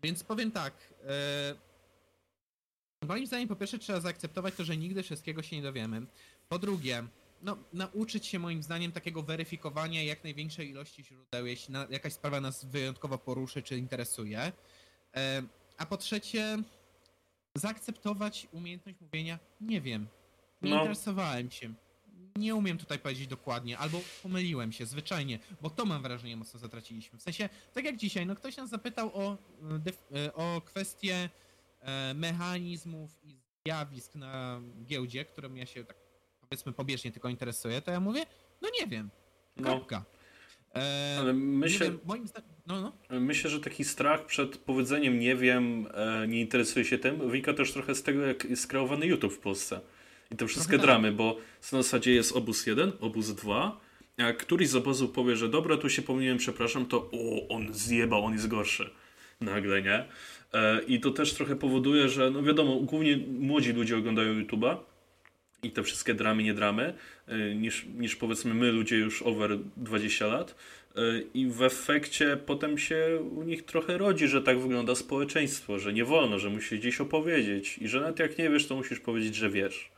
Więc 0.03 0.23
powiem 0.23 0.51
tak. 0.51 0.73
E, 3.01 3.05
moim 3.07 3.27
zdaniem 3.27 3.47
po 3.47 3.55
pierwsze 3.55 3.79
trzeba 3.79 3.99
zaakceptować 3.99 4.55
to, 4.55 4.63
że 4.63 4.77
nigdy 4.77 5.03
wszystkiego 5.03 5.41
się 5.43 5.55
nie 5.55 5.61
dowiemy. 5.61 6.01
Po 6.49 6.59
drugie, 6.59 7.03
no, 7.41 7.57
nauczyć 7.73 8.25
się 8.25 8.39
moim 8.39 8.63
zdaniem 8.63 8.91
takiego 8.91 9.23
weryfikowania 9.23 10.03
jak 10.03 10.23
największej 10.23 10.69
ilości 10.69 11.03
źródeł, 11.03 11.45
jeśli 11.45 11.73
na, 11.73 11.87
jakaś 11.89 12.13
sprawa 12.13 12.41
nas 12.41 12.65
wyjątkowo 12.65 13.17
poruszy 13.17 13.63
czy 13.63 13.77
interesuje. 13.77 14.51
E, 15.15 15.43
a 15.77 15.85
po 15.85 15.97
trzecie, 15.97 16.57
zaakceptować 17.55 18.47
umiejętność 18.51 19.01
mówienia 19.01 19.39
nie 19.61 19.81
wiem, 19.81 20.07
nie 20.61 20.69
No. 20.69 20.79
interesowałem 20.81 21.51
się, 21.51 21.73
nie 22.35 22.55
umiem 22.55 22.77
tutaj 22.77 22.99
powiedzieć 22.99 23.27
dokładnie, 23.27 23.77
albo 23.77 24.01
pomyliłem 24.23 24.71
się 24.71 24.85
zwyczajnie, 24.85 25.39
bo 25.61 25.69
to 25.69 25.85
mam 25.85 26.01
wrażenie 26.01 26.37
mocno 26.37 26.59
zatraciliśmy. 26.59 27.19
W 27.19 27.21
sensie, 27.21 27.49
tak 27.73 27.85
jak 27.85 27.97
dzisiaj, 27.97 28.25
no 28.25 28.35
ktoś 28.35 28.57
nas 28.57 28.69
zapytał 28.69 29.11
o, 29.13 29.37
e, 30.13 30.25
e, 30.25 30.33
o 30.33 30.61
kwestię 30.61 31.29
e, 31.79 32.13
mechanizmów 32.13 33.19
i 33.23 33.35
zjawisk 33.65 34.15
na 34.15 34.61
giełdzie, 34.85 35.25
którym 35.25 35.57
ja 35.57 35.65
się 35.65 35.85
tak 35.85 35.97
powiedzmy 36.41 36.73
pobieżnie 36.73 37.11
tylko 37.11 37.29
interesuję, 37.29 37.81
to 37.81 37.91
ja 37.91 37.99
mówię, 37.99 38.25
no 38.61 38.69
nie 38.79 38.87
wiem, 38.87 39.09
No, 39.57 39.63
kropka. 39.63 40.03
E, 40.75 41.17
ale 41.19 41.33
myślę, 41.33 41.85
wiem, 41.85 41.99
moim 42.05 42.27
zdaniem, 42.27 42.49
no, 42.67 42.81
no, 42.81 43.19
myślę, 43.19 43.49
że 43.49 43.59
taki 43.59 43.83
strach 43.83 44.25
przed 44.25 44.57
powiedzeniem 44.57 45.19
nie 45.19 45.35
wiem, 45.35 45.87
e, 45.93 46.27
nie 46.27 46.41
interesuje 46.41 46.85
się 46.85 46.97
tym, 46.97 47.29
wynika 47.29 47.53
też 47.53 47.73
trochę 47.73 47.95
z 47.95 48.03
tego, 48.03 48.21
jak 48.21 48.43
jest 48.43 48.67
kreowany 48.67 49.05
YouTube 49.05 49.33
w 49.33 49.39
Polsce. 49.39 49.81
I 50.31 50.35
te 50.35 50.47
wszystkie 50.47 50.77
tak. 50.77 50.81
dramy, 50.81 51.11
bo 51.11 51.37
w 51.61 51.69
zasadzie 51.69 52.13
jest 52.13 52.35
obóz 52.35 52.67
1, 52.67 52.91
obóz 52.99 53.29
2. 53.29 53.79
Jak 54.17 54.37
któryś 54.37 54.69
z 54.69 54.75
obozów 54.75 55.11
powie, 55.11 55.35
że 55.35 55.49
dobra, 55.49 55.77
tu 55.77 55.89
się 55.89 56.01
pomyliłem, 56.01 56.37
przepraszam, 56.37 56.85
to 56.85 57.09
o, 57.11 57.47
on 57.47 57.73
zjebał, 57.73 58.25
on 58.25 58.33
jest 58.33 58.47
gorszy. 58.47 58.89
Nagle, 59.41 59.81
nie? 59.81 60.05
E, 60.53 60.81
I 60.87 60.99
to 60.99 61.11
też 61.11 61.33
trochę 61.33 61.55
powoduje, 61.55 62.09
że 62.09 62.31
no 62.31 62.43
wiadomo, 62.43 62.75
głównie 62.75 63.17
młodzi 63.17 63.73
ludzie 63.73 63.97
oglądają 63.97 64.41
YouTube'a 64.41 64.77
i 65.63 65.71
te 65.71 65.83
wszystkie 65.83 66.13
dramy, 66.13 66.43
nie 66.43 66.53
dramy, 66.53 66.93
e, 67.27 67.55
niż, 67.55 67.85
niż 67.97 68.15
powiedzmy 68.15 68.53
my, 68.53 68.71
ludzie 68.71 68.97
już 68.97 69.21
over 69.21 69.57
20 69.77 70.27
lat. 70.27 70.55
E, 70.95 71.01
I 71.33 71.47
w 71.47 71.61
efekcie 71.63 72.37
potem 72.45 72.77
się 72.77 73.19
u 73.35 73.43
nich 73.43 73.65
trochę 73.65 73.97
rodzi, 73.97 74.27
że 74.27 74.41
tak 74.41 74.59
wygląda 74.59 74.95
społeczeństwo, 74.95 75.79
że 75.79 75.93
nie 75.93 76.05
wolno, 76.05 76.39
że 76.39 76.49
musisz 76.49 76.79
gdzieś 76.79 77.01
opowiedzieć 77.01 77.77
i 77.77 77.87
że 77.87 77.99
nawet 77.99 78.19
jak 78.19 78.37
nie 78.37 78.49
wiesz, 78.49 78.67
to 78.67 78.75
musisz 78.75 78.99
powiedzieć, 78.99 79.35
że 79.35 79.49
wiesz. 79.49 79.91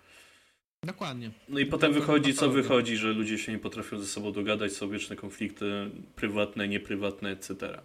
Dokładnie. 0.85 1.31
No 1.49 1.59
i 1.59 1.65
potem 1.65 1.93
wychodzi, 1.93 2.33
co 2.33 2.49
wychodzi, 2.49 2.97
że 2.97 3.07
ludzie 3.13 3.37
się 3.37 3.51
nie 3.51 3.59
potrafią 3.59 3.99
ze 3.99 4.07
sobą 4.07 4.31
dogadać, 4.31 4.71
są 4.73 4.89
wieczne 4.89 5.15
konflikty 5.15 5.91
prywatne, 6.15 6.67
nieprywatne, 6.67 7.29
etc. 7.29 7.81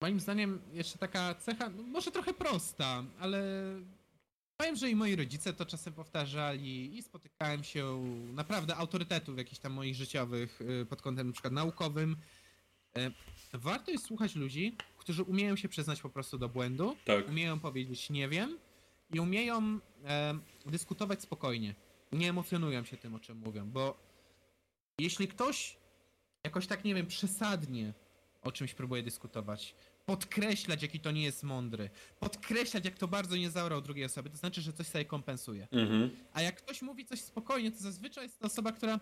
Moim 0.00 0.20
zdaniem 0.20 0.60
jeszcze 0.72 0.98
taka 0.98 1.34
cecha, 1.34 1.68
no 1.70 1.82
może 1.82 2.10
trochę 2.10 2.34
prosta, 2.34 3.04
ale 3.20 3.42
powiem, 4.56 4.76
że 4.76 4.90
i 4.90 4.96
moi 4.96 5.16
rodzice 5.16 5.52
to 5.52 5.66
czasem 5.66 5.92
powtarzali 5.92 6.98
i 6.98 7.02
spotykałem 7.02 7.64
się 7.64 8.04
naprawdę 8.34 8.76
autorytetów 8.76 9.38
jakichś 9.38 9.58
tam 9.60 9.72
moich 9.72 9.94
życiowych 9.94 10.60
y, 10.60 10.86
pod 10.86 11.02
kątem 11.02 11.26
na 11.26 11.32
przykład 11.32 11.52
naukowym. 11.52 12.16
E, 12.96 13.10
Warto 13.52 13.90
jest 13.90 14.04
słuchać 14.06 14.36
ludzi, 14.36 14.76
którzy 14.98 15.22
umieją 15.22 15.56
się 15.56 15.68
przyznać 15.68 16.00
po 16.00 16.10
prostu 16.10 16.38
do 16.38 16.48
błędu, 16.48 16.96
Tak. 17.04 17.28
umieją 17.28 17.60
powiedzieć 17.60 18.10
nie 18.10 18.28
wiem 18.28 18.58
i 19.14 19.20
umieją 19.20 19.78
e, 20.04 20.34
dyskutować 20.66 21.22
spokojnie. 21.22 21.74
Nie 22.12 22.30
emocjonują 22.30 22.84
się 22.84 22.96
tym, 22.96 23.14
o 23.14 23.20
czym 23.20 23.38
mówią, 23.38 23.70
bo 23.70 23.98
jeśli 24.98 25.28
ktoś 25.28 25.76
jakoś 26.44 26.66
tak, 26.66 26.84
nie 26.84 26.94
wiem, 26.94 27.06
przesadnie 27.06 27.92
o 28.42 28.52
czymś 28.52 28.74
próbuje 28.74 29.02
dyskutować, 29.02 29.74
podkreślać, 30.06 30.82
jaki 30.82 31.00
to 31.00 31.10
nie 31.10 31.22
jest 31.22 31.42
mądry, 31.42 31.90
podkreślać, 32.20 32.84
jak 32.84 32.98
to 32.98 33.08
bardzo 33.08 33.36
nie 33.36 33.50
zaorał 33.50 33.80
drugiej 33.80 34.04
osoby, 34.04 34.30
to 34.30 34.36
znaczy, 34.36 34.60
że 34.60 34.72
coś 34.72 34.86
sobie 34.86 35.04
kompensuje. 35.04 35.68
Mhm. 35.72 36.10
A 36.32 36.42
jak 36.42 36.56
ktoś 36.56 36.82
mówi 36.82 37.06
coś 37.06 37.20
spokojnie, 37.20 37.72
to 37.72 37.78
zazwyczaj 37.78 38.24
jest 38.24 38.38
to 38.38 38.46
osoba, 38.46 38.72
która, 38.72 39.00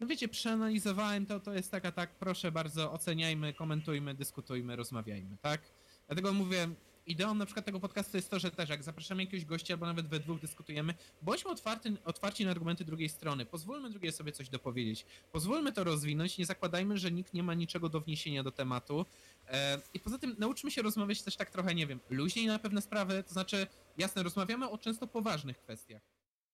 no 0.00 0.06
wiecie, 0.06 0.28
przeanalizowałem 0.28 1.26
to, 1.26 1.40
to 1.40 1.54
jest 1.54 1.70
taka, 1.70 1.92
tak, 1.92 2.14
proszę 2.14 2.52
bardzo, 2.52 2.92
oceniajmy, 2.92 3.52
komentujmy, 3.52 4.14
dyskutujmy, 4.14 4.76
rozmawiajmy, 4.76 5.36
tak? 5.42 5.60
Dlatego 6.06 6.32
mówię, 6.32 6.68
ideą 7.06 7.34
na 7.34 7.46
przykład 7.46 7.66
tego 7.66 7.80
podcastu 7.80 8.16
jest 8.16 8.30
to, 8.30 8.38
że 8.38 8.50
też 8.50 8.68
jak 8.68 8.82
zapraszamy 8.82 9.22
jakiegoś 9.22 9.44
gościa, 9.44 9.74
albo 9.74 9.86
nawet 9.86 10.08
we 10.08 10.20
dwóch 10.20 10.40
dyskutujemy, 10.40 10.94
bądźmy 11.22 11.50
otwarty, 11.50 11.92
otwarci 12.04 12.44
na 12.44 12.50
argumenty 12.50 12.84
drugiej 12.84 13.08
strony, 13.08 13.46
pozwólmy 13.46 13.90
drugiej 13.90 14.12
sobie 14.12 14.32
coś 14.32 14.48
dopowiedzieć, 14.48 15.06
pozwólmy 15.32 15.72
to 15.72 15.84
rozwinąć, 15.84 16.38
nie 16.38 16.46
zakładajmy, 16.46 16.98
że 16.98 17.12
nikt 17.12 17.34
nie 17.34 17.42
ma 17.42 17.54
niczego 17.54 17.88
do 17.88 18.00
wniesienia 18.00 18.42
do 18.42 18.52
tematu. 18.52 19.06
E, 19.48 19.78
I 19.94 20.00
poza 20.00 20.18
tym 20.18 20.36
nauczmy 20.38 20.70
się 20.70 20.82
rozmawiać 20.82 21.22
też 21.22 21.36
tak 21.36 21.50
trochę, 21.50 21.74
nie 21.74 21.86
wiem, 21.86 22.00
luźniej 22.10 22.46
na 22.46 22.58
pewne 22.58 22.82
sprawy, 22.82 23.22
to 23.22 23.32
znaczy, 23.32 23.66
jasne, 23.98 24.22
rozmawiamy 24.22 24.70
o 24.70 24.78
często 24.78 25.06
poważnych 25.06 25.58
kwestiach, 25.58 26.02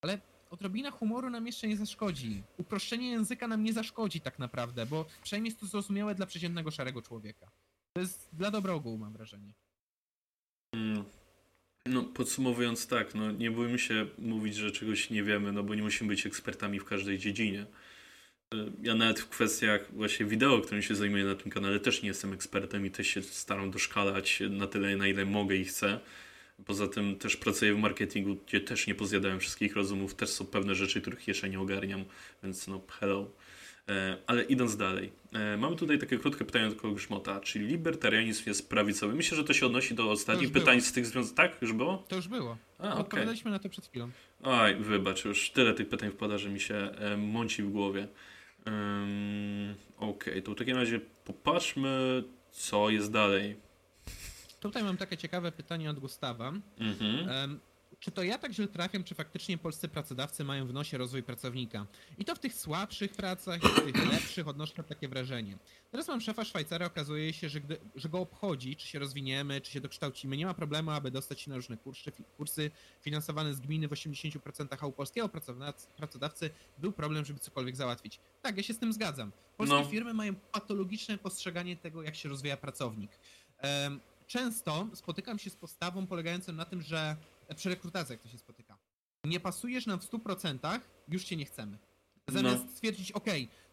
ale 0.01 0.21
odrobina 0.51 0.91
humoru 0.91 1.31
nam 1.31 1.47
jeszcze 1.47 1.69
nie 1.69 1.77
zaszkodzi. 1.77 2.43
Uproszczenie 2.59 3.11
języka 3.11 3.49
nam 3.49 3.65
nie 3.65 3.73
zaszkodzi 3.73 4.21
tak 4.21 4.39
naprawdę, 4.39 4.87
bo 4.87 5.05
przynajmniej 5.23 5.51
jest 5.51 5.61
to 5.61 5.67
zrozumiałe 5.67 6.15
dla 6.15 6.27
przeciętnego 6.27 6.71
szarego 6.71 7.03
człowieka. 7.03 7.51
To 7.93 8.01
jest 8.01 8.29
dla 8.33 8.51
dobra 8.51 8.73
ogółu, 8.73 8.99
mam 8.99 9.13
wrażenie. 9.13 9.55
No, 11.89 12.03
podsumowując 12.05 12.87
tak, 12.87 13.15
no 13.15 13.33
nie 13.33 13.51
bójmy 13.51 13.79
się 13.79 14.07
mówić, 14.19 14.57
że 14.57 14.73
czegoś 14.73 15.11
nie 15.11 15.23
wiemy, 15.23 15.53
no 15.53 15.63
bo 15.63 15.75
nie 15.75 15.83
musimy 15.83 16.09
być 16.09 16.27
ekspertami 16.27 16.81
w 16.81 16.85
każdej 16.85 17.19
dziedzinie. 17.19 17.67
Y, 18.55 18.57
Ja 18.83 18.95
nawet 18.95 19.21
w 19.21 19.29
kwestiach 19.29 19.95
właśnie 19.95 20.27
wideo, 20.27 20.61
którym 20.61 20.83
się 20.83 20.95
zajmuję 20.95 21.25
na 21.25 21.35
tym 21.35 21.51
kanale, 21.53 21.81
też 21.81 22.03
nie 22.03 22.09
jestem 22.09 22.33
ekspertem 22.33 22.87
i 22.87 22.91
też 22.91 23.07
się 23.07 23.23
staram 23.23 23.71
doszkalać 23.71 24.43
na 24.51 24.67
tyle, 24.67 24.97
na 24.97 25.09
ile 25.09 25.25
mogę 25.25 25.57
i 25.57 25.65
chcę. 25.65 26.01
Poza 26.67 26.89
tym 26.89 27.17
też 27.17 27.37
pracuję 27.37 27.75
w 27.75 27.79
marketingu, 27.79 28.37
gdzie 28.47 28.61
też 28.61 28.87
nie 28.87 28.95
pozjadałem 28.95 29.41
wszystkich 29.41 29.77
rozumów, 29.77 30.15
też 30.15 30.31
są 30.31 30.47
pewne 30.47 30.75
rzeczy, 30.75 31.01
których 31.01 31.29
jeszcze 31.29 31.49
nie 31.49 31.61
ogarniam, 31.61 32.05
więc 32.43 32.69
no 32.69 32.81
hello. 33.01 33.31
E, 33.89 34.17
Ale 34.27 34.43
idąc 34.43 34.77
dalej, 34.77 35.13
e, 35.33 35.57
mamy 35.57 35.77
tutaj 35.77 35.99
takie 35.99 36.19
krótkie 36.19 36.45
pytanie 36.45 36.75
kogoś 36.75 36.95
Grzmota, 37.03 37.41
czy 37.41 37.59
libertarianizm 37.59 38.43
jest 38.47 38.69
prawicowy? 38.69 39.15
Myślę, 39.15 39.37
że 39.37 39.45
to 39.45 39.53
się 39.53 39.67
odnosi 39.67 39.95
do 39.95 40.11
ostatnich 40.11 40.43
już 40.43 40.53
było. 40.53 40.65
pytań 40.65 40.81
z 40.81 40.93
tych 40.93 41.07
związanych. 41.07 41.37
Tak? 41.37 41.63
Już 41.63 41.73
było? 41.73 42.05
To 42.09 42.17
już 42.17 42.29
było. 42.29 42.57
A. 42.79 42.95
Odpowiadaliśmy 42.95 43.51
na 43.51 43.59
to 43.59 43.69
przed 43.69 43.87
chwilą. 43.87 44.11
Oj, 44.43 44.77
wybacz, 44.77 45.25
już 45.25 45.51
tyle 45.51 45.75
tych 45.75 45.89
pytań 45.89 46.11
wpada, 46.11 46.39
że 46.39 46.49
mi 46.49 46.61
się 46.61 46.75
e, 46.75 47.17
mąci 47.17 47.63
w 47.63 47.71
głowie. 47.71 48.09
Ym, 48.69 49.75
Okej, 49.99 50.43
to 50.43 50.53
w 50.53 50.55
takim 50.55 50.77
razie 50.77 51.01
popatrzmy, 51.25 52.25
co 52.51 52.91
jest 52.91 53.13
dalej. 53.13 53.57
Tutaj 54.61 54.83
mam 54.85 54.97
takie 54.97 55.17
ciekawe 55.17 55.53
pytanie 55.53 55.91
od 55.91 55.99
Gustawa. 55.99 56.53
Mhm. 56.79 57.29
Em, 57.29 57.61
czy 58.01 58.11
to 58.11 58.23
ja 58.23 58.39
tak 58.39 58.53
źle 58.53 58.69
trafiam, 58.69 59.05
czy 59.05 59.15
faktycznie 59.15 59.59
polscy 59.59 59.89
pracodawcy 59.89 60.45
mają 60.45 60.67
w 60.67 60.73
nosie 60.73 60.99
rozwój 60.99 61.23
pracownika? 61.23 61.87
I 62.19 62.25
to 62.25 62.35
w 62.35 62.39
tych 62.39 62.55
słabszych 62.55 63.13
pracach, 63.13 63.65
i 63.65 63.69
w 63.69 63.85
tych 63.85 64.13
lepszych 64.13 64.49
odnoszę 64.49 64.85
takie 64.85 65.09
wrażenie. 65.09 65.59
Teraz 65.91 66.09
mam 66.09 66.21
szefa 66.21 66.45
Szwajcara, 66.45 66.87
okazuje 66.87 67.33
się, 67.33 67.49
że, 67.49 67.61
gdy, 67.61 67.77
że 67.97 68.09
go 68.09 68.19
obchodzi, 68.21 68.77
czy 68.77 68.87
się 68.87 68.99
rozwiniemy, 68.99 69.61
czy 69.61 69.73
się 69.73 69.81
dokształcimy. 69.81 70.37
Nie 70.37 70.47
ma 70.47 70.55
problemu, 70.55 70.91
aby 70.91 71.11
dostać 71.11 71.41
się 71.41 71.51
na 71.51 71.57
różne 71.57 71.77
kursy, 71.77 72.13
kursy 72.37 72.71
finansowane 73.01 73.55
z 73.55 73.61
gminy 73.61 73.89
w 73.89 73.91
80%, 73.91 74.77
a 74.81 74.87
u 74.87 74.93
polskiego 74.93 75.29
pracodawcy 75.97 76.51
był 76.79 76.93
problem, 76.93 77.25
żeby 77.25 77.39
cokolwiek 77.41 77.77
załatwić. 77.77 78.21
Tak, 78.43 78.57
ja 78.57 78.63
się 78.63 78.75
z 78.75 78.79
tym 78.79 78.93
zgadzam. 78.93 79.33
Polskie 79.57 79.77
No. 79.77 79.85
firmy 79.85 80.15
mają 80.15 80.35
patologiczne 80.35 81.19
postrzeganie 81.19 81.77
tego, 81.77 82.03
jak 82.03 82.17
się 82.17 82.29
rozwija 82.29 82.57
pracownik. 82.57 83.11
Em, 83.59 84.01
często 84.27 84.89
spotykam 84.95 85.39
się 85.39 85.51
z 85.51 85.57
postawą 85.57 86.07
polegającą 86.07 86.53
na 86.53 86.65
tym, 86.65 86.83
że 86.83 87.17
przy 87.57 87.69
rekrutacjach 87.69 88.21
to 88.21 88.29
się 88.29 88.39
spotyka. 88.39 88.79
Nie 89.25 89.41
pasujesz 89.41 89.87
nam 89.87 90.01
w 90.01 90.11
100%, 90.11 90.81
już 91.09 91.25
cię 91.25 91.37
nie 91.37 91.45
chcemy. 91.45 91.79
Zamiast 92.29 92.65
No. 92.65 92.71
stwierdzić, 92.73 93.13
ok, 93.13 93.25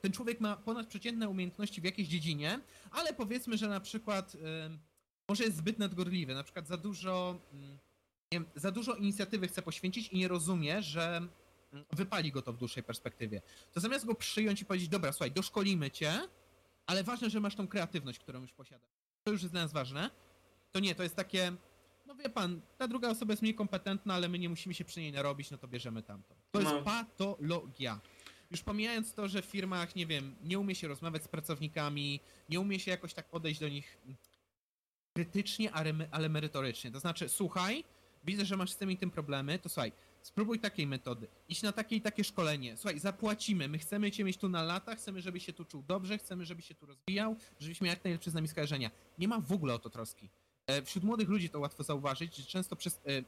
ten 0.02 0.11
człowiek 0.11 0.39
ma 0.39 0.56
ponadprzeciętne 0.57 1.30
umiejętności 1.30 1.81
w 1.81 1.84
jakiejś 1.84 2.07
dziedzinie, 2.07 2.60
ale 2.91 3.14
powiedzmy, 3.14 3.57
że 3.57 3.68
na 3.68 3.80
przykład 3.80 4.35
ym, 4.65 4.80
może 5.30 5.43
jest 5.43 5.57
zbyt 5.57 5.80
nadgorliwy, 5.80 6.34
na 6.34 6.43
przykład 6.43 6.68
za 6.68 6.77
dużo, 6.77 7.39
wiem, 8.31 8.45
za 8.56 8.72
dużo 8.72 8.95
inicjatywy 8.95 9.47
chce 9.47 9.61
poświęcić 9.61 10.07
i 10.07 10.18
nie 10.18 10.27
rozumie, 10.27 10.81
że 10.81 11.18
ym, 11.73 11.85
wypali 11.93 12.31
go 12.31 12.41
to 12.41 12.53
w 12.53 12.57
dłuższej 12.57 12.84
perspektywie. 12.84 13.41
To 13.73 13.80
zamiast 13.80 14.06
go 14.06 14.15
przyjąć 14.15 14.61
i 14.61 14.65
powiedzieć, 14.65 14.89
dobra, 14.89 15.11
słuchaj, 15.11 15.31
doszkolimy 15.31 15.91
cię, 15.91 16.19
ale 16.85 17.03
ważne, 17.03 17.30
że 17.30 17.39
masz 17.39 17.56
tą 17.56 17.68
kreatywność, 17.68 18.19
którą 18.19 18.41
już 18.41 18.52
posiadasz. 18.53 18.89
To 19.23 19.31
już 19.31 19.41
jest 19.41 19.53
dla 19.53 19.61
nas 19.61 19.73
ważne. 19.73 20.10
To 20.72 20.80
nie, 20.80 20.95
to 20.95 21.03
jest 21.03 21.15
takie, 21.15 21.52
no 22.18 22.24
wie 22.24 22.30
pan, 22.30 22.62
ta 22.78 22.88
druga 22.88 23.10
osoba 23.10 23.34
jest 23.34 23.42
mniej 23.42 23.56
kompetentna, 23.56 24.14
ale 24.14 24.30
my 24.30 24.40
nie 24.40 24.50
musimy 24.50 24.74
się 24.76 24.86
przy 24.86 25.00
niej 25.00 25.12
narobić, 25.12 25.52
no 25.52 25.58
to 25.58 25.68
bierzemy 25.68 26.04
tamtą. 26.04 26.36
To 26.52 26.60
No. 26.62 26.74
jest 26.74 26.86
patologia. 26.86 28.00
Już 28.52 28.62
pomijając 28.62 29.14
to, 29.14 29.28
że 29.28 29.42
w 29.42 29.46
firmach, 29.46 29.96
nie 29.96 30.06
wiem, 30.08 30.36
nie 30.44 30.60
umie 30.60 30.76
się 30.76 30.88
rozmawiać 30.88 31.24
z 31.24 31.28
pracownikami, 31.28 32.20
nie 32.50 32.60
umie 32.60 32.80
się 32.80 32.92
jakoś 32.92 33.14
tak 33.14 33.30
podejść 33.30 33.60
do 33.60 33.70
nich 33.70 33.98
krytycznie, 35.14 35.72
ale 36.12 36.30
merytorycznie. 36.30 36.92
To 36.92 37.00
znaczy, 37.00 37.30
słuchaj, 37.30 37.84
widzę, 38.24 38.46
że 38.46 38.58
masz 38.58 38.72
z 38.72 38.78
tym 38.78 38.92
i 38.92 38.98
tym 38.98 39.12
problemy, 39.12 39.60
to 39.60 39.70
słuchaj, 39.70 39.92
spróbuj 40.22 40.60
takiej 40.60 40.88
metody. 40.88 41.28
Idź 41.50 41.62
na 41.62 41.72
takie 41.72 41.96
i 41.96 42.02
takie 42.02 42.24
szkolenie. 42.24 42.78
Słuchaj, 42.78 43.00
zapłacimy. 43.00 43.68
My 43.68 43.78
chcemy 43.80 44.12
cię 44.12 44.24
mieć 44.24 44.38
tu 44.38 44.50
na 44.50 44.64
lata, 44.64 44.96
chcemy, 44.96 45.22
żebyś 45.22 45.46
się 45.46 45.54
tu 45.54 45.66
czuł 45.66 45.84
dobrze, 45.88 46.18
chcemy, 46.18 46.46
żebyś 46.46 46.68
się 46.68 46.76
tu 46.76 46.86
rozwijał, 46.86 47.36
żebyś 47.60 47.82
miał 47.82 47.90
jak 47.90 48.04
najlepsze 48.04 48.32
z 48.32 48.34
nami 48.34 48.48
skojarzenia. 48.48 48.92
Nie 49.18 49.28
ma 49.28 49.40
w 49.40 49.52
ogóle 49.52 49.74
o 49.74 49.80
to 49.80 49.90
troski. 49.90 50.30
E, 50.68 50.82
Wśród 50.82 51.04
młodych 51.04 51.30
ludzi 51.30 51.50
to 51.50 51.60
łatwo 51.60 51.84
zauważyć, 51.84 52.36
że 52.36 52.44
często 52.46 52.76
przez, 52.76 53.02
e, 53.06 53.22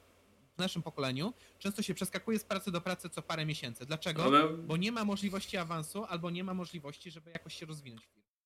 w 0.56 0.58
naszym 0.60 0.82
pokoleniu 0.82 1.34
często 1.60 1.82
się 1.82 1.94
przeskakuje 1.94 2.40
z 2.40 2.44
pracy 2.44 2.72
do 2.72 2.82
pracy 2.82 3.10
co 3.10 3.22
parę 3.22 3.46
miesięcy. 3.46 3.86
Dlaczego? 3.86 4.24
Ale 4.24 4.48
Bo 4.50 4.78
nie 4.78 4.92
ma 4.92 5.06
możliwości 5.06 5.58
awansu 5.58 6.04
albo 6.06 6.30
nie 6.30 6.44
ma 6.44 6.54
możliwości, 6.54 7.12
żeby 7.12 7.32
jakoś 7.32 7.54
się 7.60 7.66
rozwinąć 7.66 8.02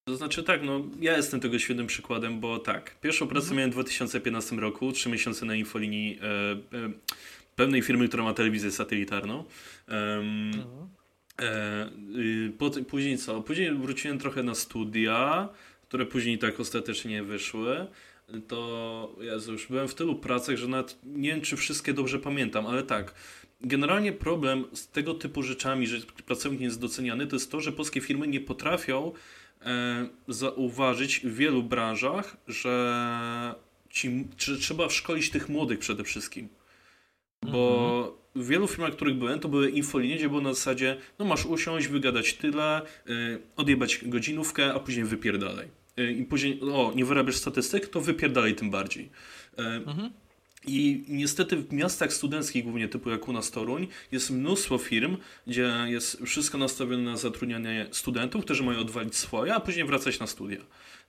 to 0.05 0.15
znaczy 0.17 0.43
tak, 0.43 0.63
no 0.63 0.81
ja 0.99 1.17
jestem 1.17 1.39
tego 1.39 1.59
świetnym 1.59 1.87
przykładem, 1.87 2.39
bo 2.39 2.59
tak, 2.59 2.99
pierwszą 3.01 3.27
pracę 3.27 3.43
Mhm. 3.43 3.57
miałem 3.57 3.71
w 3.71 3.73
2015 3.73 4.55
roku, 4.55 4.91
trzy 4.91 5.09
miesiące 5.09 5.45
na 5.45 5.55
infolinii 5.55 6.19
e, 6.21 6.25
e, 6.77 6.91
pewnej 7.55 7.81
firmy, 7.81 8.07
która 8.07 8.23
ma 8.23 8.33
telewizję 8.33 8.71
satelitarną. 8.71 9.43
Em, 9.87 10.51
E, 11.41 11.89
y, 12.17 12.51
pot- 12.57 12.85
później 12.87 13.17
co? 13.17 13.41
Później 13.41 13.73
wróciłem 13.75 14.19
trochę 14.19 14.43
na 14.43 14.55
studia, 14.55 15.49
które 15.87 16.05
później 16.05 16.37
tak 16.37 16.59
ostatecznie 16.59 17.23
wyszły. 17.23 17.87
To 18.47 19.15
Jezu, 19.21 19.51
już 19.51 19.67
byłem 19.67 19.87
w 19.87 19.95
tylu 19.95 20.15
pracach, 20.15 20.57
że 20.57 20.67
nawet 20.67 20.97
nie 21.03 21.29
wiem, 21.29 21.41
czy 21.41 21.57
wszystkie 21.57 21.93
dobrze 21.93 22.19
pamiętam, 22.19 22.65
ale 22.65 22.83
tak. 22.83 23.13
Generalnie 23.61 24.13
problem 24.13 24.65
z 24.73 24.87
tego 24.87 25.13
typu 25.13 25.43
rzeczami, 25.43 25.87
że 25.87 25.97
pracownik 26.25 26.59
nie 26.59 26.65
jest 26.65 26.79
doceniany, 26.79 27.27
to 27.27 27.35
jest 27.35 27.51
to, 27.51 27.61
że 27.61 27.71
polskie 27.71 28.01
firmy 28.01 28.27
nie 28.27 28.39
potrafią 28.39 29.11
e, 29.61 30.07
zauważyć 30.27 31.19
w 31.19 31.35
wielu 31.35 31.63
branżach, 31.63 32.37
że 32.47 33.55
ci, 33.89 34.27
czy, 34.37 34.57
trzeba 34.57 34.89
szkolić 34.89 35.29
tych 35.29 35.49
młodych 35.49 35.79
przede 35.79 36.03
wszystkim. 36.03 36.49
Bo 37.51 38.21
w 38.35 38.47
wielu 38.47 38.67
firmach, 38.67 38.91
w 38.91 38.95
których 38.95 39.15
byłem, 39.15 39.39
to 39.39 39.49
były 39.49 39.69
infolinie, 39.69 40.15
gdzie 40.15 40.29
było 40.29 40.41
na 40.41 40.53
zasadzie, 40.53 40.97
no 41.19 41.25
masz 41.25 41.45
usiąść, 41.45 41.87
wygadać 41.87 42.33
tyle, 42.33 42.81
y, 43.09 43.41
odjebać 43.55 43.99
godzinówkę, 44.05 44.73
a 44.73 44.79
później 44.79 45.05
wypierdalaj. 45.05 45.80
Y, 45.99 46.11
I 46.11 46.25
później, 46.25 46.61
o, 46.61 46.91
nie 46.95 47.05
wyrabiasz 47.05 47.35
statystyk, 47.35 47.87
to 47.87 48.01
wypierdalaj 48.01 48.55
tym 48.55 48.69
bardziej. 48.69 49.09
Y, 49.59 49.61
Mhm. 49.63 50.09
I 50.67 51.03
niestety 51.07 51.57
w 51.57 51.73
miastach 51.73 52.13
studenckich, 52.13 52.63
głównie 52.63 52.87
typu 52.87 53.09
jak 53.09 53.27
u 53.27 53.33
nas 53.33 53.51
Toruń, 53.51 53.87
jest 54.11 54.31
mnóstwo 54.31 54.77
firm, 54.77 55.17
gdzie 55.47 55.73
jest 55.85 56.21
wszystko 56.25 56.57
nastawione 56.57 57.03
na 57.03 57.17
zatrudnianie 57.17 57.87
studentów, 57.91 58.45
którzy 58.45 58.63
mają 58.63 58.79
odwalić 58.79 59.15
swoje, 59.15 59.55
a 59.55 59.59
później 59.59 59.85
wracać 59.85 60.19
na 60.19 60.27
studia. 60.27 60.59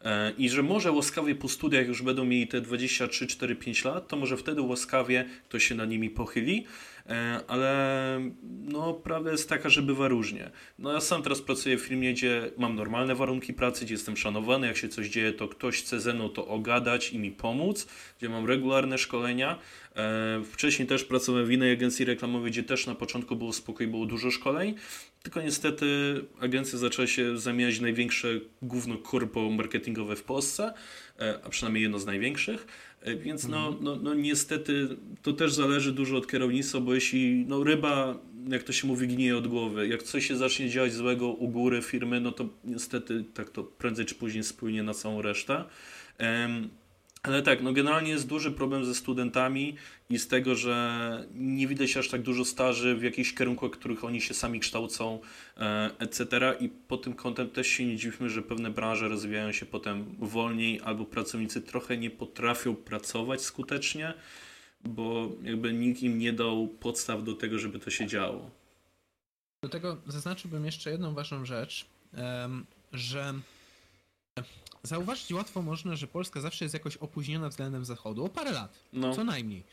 E, 0.05 0.33
I 0.39 0.49
że 0.51 0.63
może 0.63 0.93
łaskawie 0.93 1.35
po 1.35 1.49
studiach 1.49 1.87
już 1.87 2.03
będą 2.03 2.25
mieli 2.25 2.47
te 2.49 2.61
23, 2.61 3.27
4, 3.27 3.57
5 3.57 3.85
lat, 3.85 4.09
to 4.09 4.17
może 4.17 4.37
wtedy 4.37 4.61
łaskawie 4.63 5.29
ktoś 5.49 5.65
się 5.65 5.75
nad 5.75 5.89
nimi 5.89 6.11
pochyli, 6.11 6.65
E, 6.65 6.67
ale 7.49 8.21
no 8.43 8.95
prawda 8.95 9.31
jest 9.31 9.49
taka, 9.49 9.69
że 9.69 9.83
bywa 9.83 10.09
różnie. 10.09 10.51
No 10.79 10.93
ja 10.93 11.01
sam 11.01 11.23
teraz 11.23 11.41
pracuję 11.41 11.77
w 11.77 11.81
firmie, 11.81 12.13
gdzie 12.13 12.51
mam 12.59 12.77
normalne 12.77 13.15
warunki 13.15 13.53
pracy, 13.55 13.85
gdzie 13.85 13.95
jestem 13.95 14.17
szanowany, 14.17 14.67
jak 14.67 14.77
się 14.77 14.89
coś 14.89 15.09
dzieje, 15.09 15.33
to 15.33 15.49
ktoś 15.49 15.83
chce 15.83 16.01
ze 16.01 16.15
mną 16.15 16.29
to 16.29 16.47
ogadać 16.47 17.13
i 17.13 17.19
mi 17.19 17.31
pomóc, 17.31 17.87
gdzie 18.19 18.29
mam 18.29 18.47
regularne 18.47 18.99
szkolenia. 18.99 19.59
E, 19.97 20.43
Wcześniej 20.53 20.89
też 20.89 21.05
pracowałem 21.05 21.47
w 21.47 21.53
innej 21.53 21.73
agencji 21.73 22.05
reklamowej, 22.05 22.51
gdzie 22.51 22.63
też 22.63 22.87
na 22.87 22.95
początku 22.95 23.37
było 23.37 23.53
spokój, 23.53 23.87
było 23.87 24.07
dużo 24.07 24.31
szkoleń, 24.31 24.75
tylko 25.23 25.43
niestety 25.43 25.87
agencja 26.41 26.79
zaczęła 26.79 27.07
się 27.07 27.39
zamieniać 27.39 27.79
w 27.79 27.83
największe 27.83 28.29
gówno 28.63 28.99
korpo 28.99 29.51
marketingowe 29.51 30.17
w 30.17 30.23
Polsce, 30.23 30.73
e, 31.19 31.41
a 31.45 31.49
przynajmniej 31.49 31.83
jedno 31.83 31.99
z 31.99 32.07
największych. 32.07 32.67
E, 33.03 33.17
Więc 33.17 33.49
no, 33.49 33.77
no, 33.81 33.97
no 33.97 34.15
niestety 34.15 34.89
to 35.23 35.33
też 35.33 35.53
zależy 35.53 35.93
dużo 35.93 36.17
od 36.17 36.27
kierownictwa, 36.27 36.81
bo 36.81 36.95
jeśli 36.95 37.45
no, 37.49 37.65
ryba 37.65 38.19
jak 38.49 38.63
to 38.63 38.73
się 38.73 38.87
mówi, 38.87 39.09
gnije 39.09 39.37
od 39.37 39.49
głowy. 39.49 39.89
Jak 39.89 40.03
coś 40.03 40.27
się 40.27 40.37
zacznie 40.37 40.69
działać 40.69 40.93
złego 40.93 41.29
u 41.29 41.49
góry 41.49 41.83
firmy, 41.83 42.21
no 42.21 42.33
to 42.33 42.49
niestety 42.65 43.25
tak 43.35 43.51
to 43.51 43.65
prędzej 43.65 44.07
czy 44.07 44.15
później 44.15 44.45
spłynie 44.45 44.83
na 44.83 44.95
całą 44.95 45.23
resztę. 45.23 45.65
Ale 47.23 47.43
tak, 47.43 47.63
no 47.63 47.73
generalnie 47.73 48.11
jest 48.11 48.27
duży 48.27 48.53
problem 48.53 48.85
ze 48.85 48.95
studentami 48.95 49.77
i 50.11 50.19
z 50.19 50.29
tego, 50.29 50.55
że 50.55 51.27
nie 51.35 51.67
widać 51.67 51.97
aż 51.97 52.09
tak 52.09 52.23
dużo 52.23 52.45
staży 52.45 52.97
w 52.97 53.03
jakichś 53.03 53.35
kierunkach, 53.35 53.71
w 53.71 53.73
których 53.73 54.05
oni 54.05 54.21
się 54.21 54.35
sami 54.35 54.61
kształcą, 54.61 55.21
e, 55.57 55.91
etc. 55.99 56.57
I 56.61 56.69
pod 56.69 57.03
tym 57.03 57.15
kątem 57.15 57.51
też 57.51 57.67
się 57.67 57.87
nie 57.87 57.97
dziwmy, 57.97 58.31
że 58.31 58.43
pewne 58.43 58.71
branże 58.71 59.09
rozwijają 59.09 59.53
się 59.53 59.67
potem 59.67 60.17
wolniej, 60.19 60.81
albo 60.85 61.05
pracownicy 61.05 61.61
trochę 61.61 61.97
nie 61.97 62.11
potrafią 62.11 62.77
pracować 62.77 63.43
skutecznie, 63.43 64.15
bo 64.85 65.33
jakby 65.43 65.73
nikt 65.73 66.03
im 66.03 66.19
nie 66.19 66.33
dał 66.33 66.69
podstaw 66.69 67.25
do 67.25 67.35
tego, 67.35 67.59
żeby 67.59 67.79
to 67.79 67.91
się 67.91 68.07
działo. 68.07 68.51
Do 69.63 69.69
tego 69.69 69.97
zaznaczyłbym 70.07 70.65
jeszcze 70.65 70.91
jedną 70.91 71.15
ważną 71.15 71.45
rzecz, 71.45 71.87
że 72.93 73.35
zauważyć 74.83 75.33
łatwo 75.33 75.63
można, 75.63 75.97
że 75.97 76.07
Polska 76.07 76.41
zawsze 76.41 76.65
jest 76.65 76.75
jakoś 76.75 76.97
opóźniona 76.97 77.49
względem 77.49 77.85
Zachodu 77.85 78.25
o 78.25 78.29
parę 78.29 78.53
lat, 78.53 78.79
No. 78.93 79.15
co 79.15 79.25
najmniej. 79.25 79.65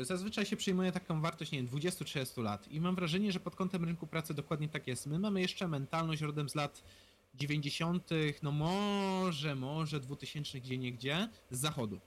Zazwyczaj 0.00 0.46
się 0.46 0.56
przyjmuje 0.56 0.92
taką 0.92 1.20
wartość, 1.20 1.52
nie 1.52 1.58
wiem, 1.58 1.68
20-30 1.68 2.42
lat 2.42 2.68
i 2.68 2.80
mam 2.80 2.94
wrażenie, 2.94 3.32
że 3.32 3.40
pod 3.40 3.56
kątem 3.56 3.84
rynku 3.84 4.06
pracy 4.06 4.34
dokładnie 4.34 4.68
tak 4.68 4.86
jest. 4.86 5.06
My 5.06 5.18
mamy 5.18 5.40
jeszcze 5.40 5.68
mentalność 5.68 6.22
rodem 6.22 6.48
z 6.48 6.54
lat 6.54 6.84
90., 7.34 8.10
no 8.42 8.50
może, 8.52 9.54
może 9.54 10.00
2000 10.00 10.60
gdzie 10.60 10.78
niegdzie, 10.78 11.28
z 11.50 11.58
Zachodu. 11.60 12.00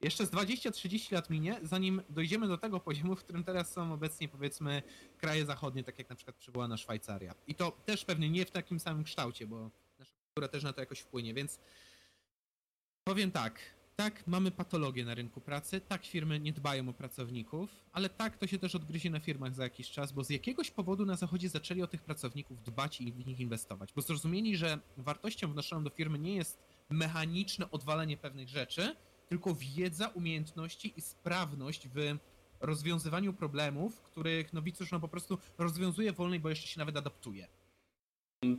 Jeszcze 0.00 0.26
z 0.26 0.30
20-30 0.30 1.12
lat 1.12 1.30
minie, 1.30 1.60
zanim 1.62 2.02
dojdziemy 2.10 2.48
do 2.48 2.58
tego 2.58 2.80
poziomu, 2.80 3.16
w 3.16 3.20
którym 3.20 3.44
teraz 3.44 3.72
są 3.72 3.92
obecnie 3.92 4.28
powiedzmy 4.28 4.82
kraje 5.18 5.46
zachodnie, 5.46 5.84
tak 5.84 5.98
jak 5.98 6.10
na 6.10 6.16
przykład 6.16 6.36
przywołana 6.36 6.76
Szwajcaria. 6.76 7.34
I 7.46 7.54
to 7.54 7.70
też 7.84 8.04
pewnie 8.04 8.30
nie 8.30 8.46
w 8.46 8.50
takim 8.50 8.80
samym 8.80 9.04
kształcie, 9.04 9.46
bo 9.46 9.70
nasza 9.98 10.12
kultura 10.24 10.48
też 10.48 10.62
na 10.62 10.72
to 10.72 10.80
jakoś 10.80 11.00
wpłynie, 11.00 11.34
więc 11.34 11.58
powiem 13.04 13.30
tak. 13.30 13.60
Tak, 13.96 14.26
mamy 14.26 14.50
patologię 14.50 15.04
na 15.04 15.14
rynku 15.14 15.40
pracy, 15.40 15.80
tak 15.80 16.06
firmy 16.06 16.40
nie 16.40 16.52
dbają 16.52 16.88
o 16.88 16.92
pracowników, 16.92 17.70
ale 17.92 18.08
tak 18.08 18.36
to 18.38 18.46
się 18.46 18.58
też 18.58 18.74
odgryzie 18.74 19.10
na 19.10 19.20
firmach 19.20 19.54
za 19.54 19.62
jakiś 19.62 19.90
czas, 19.90 20.12
bo 20.12 20.24
z 20.24 20.30
jakiegoś 20.30 20.70
powodu 20.70 21.06
na 21.06 21.16
zachodzie 21.16 21.48
zaczęli 21.48 21.82
o 21.82 21.86
tych 21.86 22.02
pracowników 22.02 22.62
dbać 22.62 23.00
i 23.00 23.12
w 23.12 23.26
nich 23.26 23.40
inwestować, 23.40 23.92
bo 23.92 24.02
zrozumieli, 24.02 24.56
że 24.56 24.78
wartością 24.96 25.52
wnoszoną 25.52 25.84
do 25.84 25.90
firmy 25.90 26.18
nie 26.18 26.34
jest 26.34 26.58
mechaniczne 26.90 27.70
odwalenie 27.70 28.16
pewnych 28.16 28.48
rzeczy, 28.48 28.96
tylko 29.28 29.54
wiedza, 29.54 30.08
umiejętności 30.08 30.92
i 30.96 31.00
sprawność 31.00 31.88
w 31.88 32.16
rozwiązywaniu 32.60 33.32
problemów, 33.32 34.00
których 34.00 34.52
no 34.52 34.62
widz 34.62 34.80
już 34.80 34.92
no 34.92 35.00
po 35.00 35.08
prostu 35.08 35.38
rozwiązuje 35.58 36.12
wolniej, 36.12 36.40
bo 36.40 36.48
jeszcze 36.48 36.66
się 36.66 36.78
nawet 36.78 36.96
adaptuje. 36.96 37.48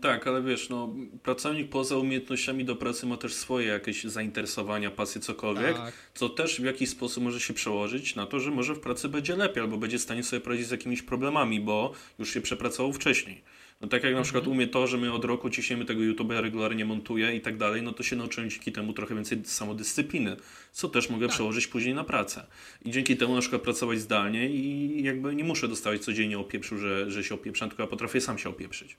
Tak, 0.01 0.27
ale 0.27 0.41
wiesz, 0.41 0.69
no, 0.69 0.95
pracownik 1.23 1.69
poza 1.69 1.97
umiejętnościami 1.97 2.65
do 2.65 2.75
pracy 2.75 3.05
ma 3.05 3.17
też 3.17 3.33
swoje 3.33 3.67
jakieś 3.67 4.03
zainteresowania, 4.03 4.91
pasje, 4.91 5.21
cokolwiek, 5.21 5.77
Tak. 5.77 5.93
co 6.13 6.29
też 6.29 6.61
w 6.61 6.63
jakiś 6.65 6.89
sposób 6.89 7.23
może 7.23 7.39
się 7.39 7.53
przełożyć 7.53 8.15
na 8.15 8.25
to, 8.25 8.39
że 8.39 8.51
może 8.51 8.75
w 8.75 8.79
pracy 8.79 9.09
będzie 9.09 9.35
lepiej, 9.35 9.63
albo 9.63 9.77
będzie 9.77 9.97
w 9.97 10.01
stanie 10.01 10.23
sobie 10.23 10.39
poradzić 10.39 10.67
z 10.67 10.71
jakimiś 10.71 11.01
problemami, 11.01 11.61
bo 11.61 11.93
już 12.19 12.33
się 12.33 12.41
przepracował 12.41 12.93
wcześniej. 12.93 13.41
No 13.81 13.87
tak 13.87 14.03
jak 14.03 14.13
na 14.15 14.21
przykład 14.21 14.47
u 14.47 14.55
mnie 14.55 14.67
to, 14.67 14.87
że 14.87 14.97
my 14.97 15.13
od 15.13 15.25
roku 15.25 15.49
ciśniemy 15.49 15.85
tego 15.85 16.01
YouTube'a, 16.01 16.41
regularnie 16.41 16.85
montuję 16.85 17.35
i 17.35 17.41
tak 17.41 17.57
dalej, 17.57 17.81
no 17.81 17.91
to 17.93 18.03
się 18.03 18.15
nauczyłem 18.15 18.49
dzięki 18.49 18.71
temu 18.71 18.93
trochę 18.93 19.15
więcej 19.15 19.41
samodyscypliny, 19.45 20.35
co 20.71 20.89
też 20.89 21.09
mogę 21.09 21.27
Tak. 21.27 21.33
przełożyć 21.35 21.67
później 21.67 21.93
na 21.93 22.03
pracę. 22.03 22.45
I 22.85 22.91
dzięki 22.91 23.17
temu 23.17 23.35
na 23.35 23.41
przykład 23.41 23.61
pracować 23.61 23.99
zdalnie 23.99 24.49
i 24.49 25.03
jakby 25.03 25.35
nie 25.35 25.43
muszę 25.43 25.67
dostawać 25.67 26.01
codziennie 26.01 26.39
opieprzu, 26.39 26.77
że, 26.77 27.11
że 27.11 27.23
się 27.23 27.35
opieprzam, 27.35 27.69
tylko 27.69 27.83
ja 27.83 27.87
potrafię 27.89 28.21
sam 28.21 28.37
się 28.37 28.49
opieprzyć. 28.49 28.97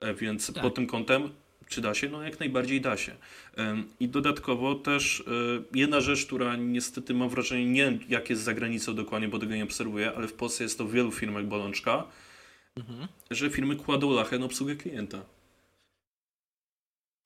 E, 0.00 0.14
Więc 0.14 0.52
Tak. 0.52 0.62
pod 0.62 0.74
tym 0.74 0.86
kątem, 0.86 1.30
czy 1.68 1.80
da 1.80 1.94
się? 1.94 2.08
No 2.08 2.22
jak 2.22 2.40
najbardziej 2.40 2.80
da 2.80 2.96
się. 2.96 3.16
I 4.00 4.08
dodatkowo 4.08 4.74
też 4.74 5.20
e, 5.20 5.22
jedna 5.78 6.00
rzecz, 6.00 6.26
która 6.26 6.56
niestety 6.56 7.14
mam 7.14 7.28
wrażenie, 7.28 7.66
nie 7.66 7.84
wiem 7.84 7.98
jak 8.08 8.30
jest 8.30 8.42
za 8.42 8.54
granicą 8.54 8.94
dokładnie, 8.94 9.28
bo 9.28 9.38
tego 9.38 9.54
nie 9.54 9.64
obserwuję, 9.64 10.12
ale 10.16 10.28
w 10.28 10.32
Polsce 10.32 10.64
jest 10.64 10.78
to 10.78 10.84
w 10.84 10.92
wielu 10.92 11.10
firmach 11.12 11.44
bolączka, 11.46 12.04
Mhm. 12.76 13.08
że 13.30 13.50
firmy 13.50 13.76
kładą 13.76 14.10
lachę 14.12 14.38
na 14.38 14.44
obsługę 14.46 14.76
klienta. 14.76 15.22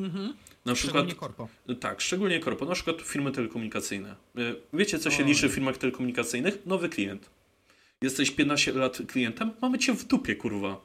Mhm. 0.01 0.35
Na 0.65 0.75
przykład, 0.75 1.05
Szczególnie 1.07 1.15
korpo. 1.15 1.49
tak, 1.81 2.01
szczególnie 2.01 2.41
korpo, 2.41 2.65
na 2.65 2.75
przykład 2.75 3.03
firmy 3.03 3.33
telekomunikacyjne. 3.33 4.17
E, 4.37 4.55
Wiecie, 4.73 4.99
co 4.99 5.11
się 5.11 5.23
Oj. 5.23 5.29
liczy 5.29 5.49
w 5.49 5.53
firmach 5.53 5.79
telekomunikacyjnych? 5.79 6.67
Nowy 6.67 6.89
klient. 6.89 7.31
Jesteś 8.03 8.31
15 8.31 8.73
lat 8.73 8.99
klientem, 9.09 9.51
mamy 9.63 9.79
cię 9.79 9.93
w 9.95 10.05
dupie, 10.05 10.37
kurwa. 10.37 10.81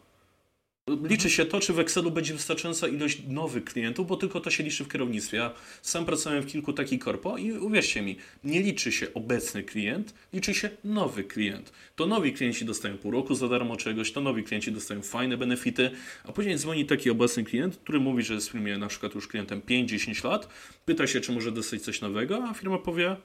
Liczy 1.04 1.30
się 1.30 1.46
to, 1.46 1.60
czy 1.60 1.74
w 1.74 1.80
Excelu 1.80 2.12
będzie 2.12 2.34
wystarczająca 2.34 2.88
ilość 2.88 3.22
nowych 3.28 3.66
klientów, 3.66 4.08
bo 4.08 4.18
tylko 4.18 4.40
to 4.40 4.50
się 4.50 4.64
liczy 4.64 4.84
w 4.84 4.92
kierownictwie. 4.92 5.38
Ja 5.38 5.54
sam 5.82 6.06
pracowałem 6.06 6.44
w 6.44 6.48
kilku 6.48 6.74
takich 6.74 7.00
korpo 7.00 7.38
i 7.38 7.52
uwierzcie 7.52 8.02
mi, 8.02 8.18
nie 8.44 8.62
liczy 8.62 8.92
się 8.92 9.14
obecny 9.14 9.64
klient, 9.64 10.14
liczy 10.34 10.54
się 10.54 10.70
nowy 10.84 11.24
klient. 11.24 11.72
To 11.96 12.06
nowi 12.06 12.34
klienci 12.34 12.66
dostają 12.66 12.98
pół 12.98 13.12
roku 13.12 13.36
za 13.36 13.48
darmo 13.48 13.78
czegoś, 13.78 14.12
to 14.12 14.22
nowi 14.22 14.44
klienci 14.44 14.72
dostają 14.72 15.02
fajne 15.02 15.38
benefity, 15.38 15.92
a 16.24 16.32
później 16.32 16.58
dzwoni 16.58 16.86
taki 16.86 17.10
obecny 17.10 17.44
klient, 17.44 17.78
który 17.78 18.00
mówi, 18.00 18.24
że 18.24 18.34
jest 18.34 18.50
w 18.50 18.52
firmie 18.52 18.78
na 18.78 18.88
przykład 18.88 19.16
już 19.16 19.28
klientem 19.28 19.62
5-10 19.62 20.26
lat, 20.26 20.50
pyta 20.86 21.08
się, 21.08 21.22
czy 21.22 21.32
może 21.32 21.52
dostać 21.52 21.82
coś 21.82 22.02
nowego, 22.02 22.44
a 22.50 22.54
firma 22.54 22.78
powie, 22.78 23.16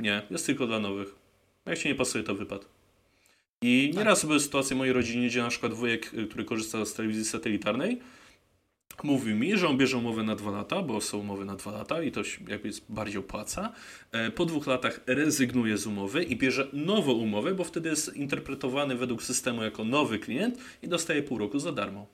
nie, 0.00 0.22
jest 0.30 0.46
tylko 0.46 0.66
dla 0.66 0.78
nowych. 0.78 1.14
Jak 1.66 1.78
ci 1.78 1.88
nie 1.88 1.94
pasuje, 1.94 2.24
to 2.24 2.34
wypad. 2.34 2.75
I 3.68 3.88
Tak. 3.88 3.98
nieraz 3.98 4.24
były 4.24 4.40
sytuacje 4.40 4.76
w 4.76 4.78
mojej 4.78 4.92
rodzinie, 4.92 5.26
gdzie 5.26 5.42
na 5.42 5.48
przykład 5.48 5.72
wujek, 5.72 6.14
y, 6.14 6.26
który 6.26 6.44
korzysta 6.44 6.84
z 6.84 6.94
telewizji 6.94 7.24
satelitarnej, 7.24 8.00
mówił 9.02 9.36
mi, 9.36 9.56
że 9.58 9.68
on 9.68 9.76
bierze 9.78 9.96
umowę 9.96 10.22
na 10.22 10.36
dwa 10.36 10.50
lata, 10.50 10.82
bo 10.82 11.00
są 11.00 11.18
umowy 11.18 11.44
na 11.44 11.56
dwa 11.56 11.70
lata 11.70 12.02
i 12.02 12.12
to 12.12 12.24
się 12.24 12.44
jakby 12.48 12.68
jest 12.68 12.84
bardziej 12.88 13.18
opłaca. 13.18 13.72
E, 14.12 14.30
Po 14.30 14.44
dwóch 14.44 14.66
latach 14.66 15.00
rezygnuje 15.06 15.78
z 15.78 15.86
umowy 15.86 16.24
i 16.24 16.36
bierze 16.36 16.68
nową 16.72 17.12
umowę, 17.12 17.54
bo 17.54 17.64
wtedy 17.64 17.88
jest 17.88 18.16
interpretowany 18.16 18.96
według 18.96 19.22
systemu 19.22 19.62
jako 19.62 19.84
nowy 19.84 20.18
klient 20.18 20.58
i 20.82 20.88
dostaje 20.88 21.22
pół 21.22 21.38
roku 21.38 21.58
za 21.58 21.72
darmo. 21.72 22.06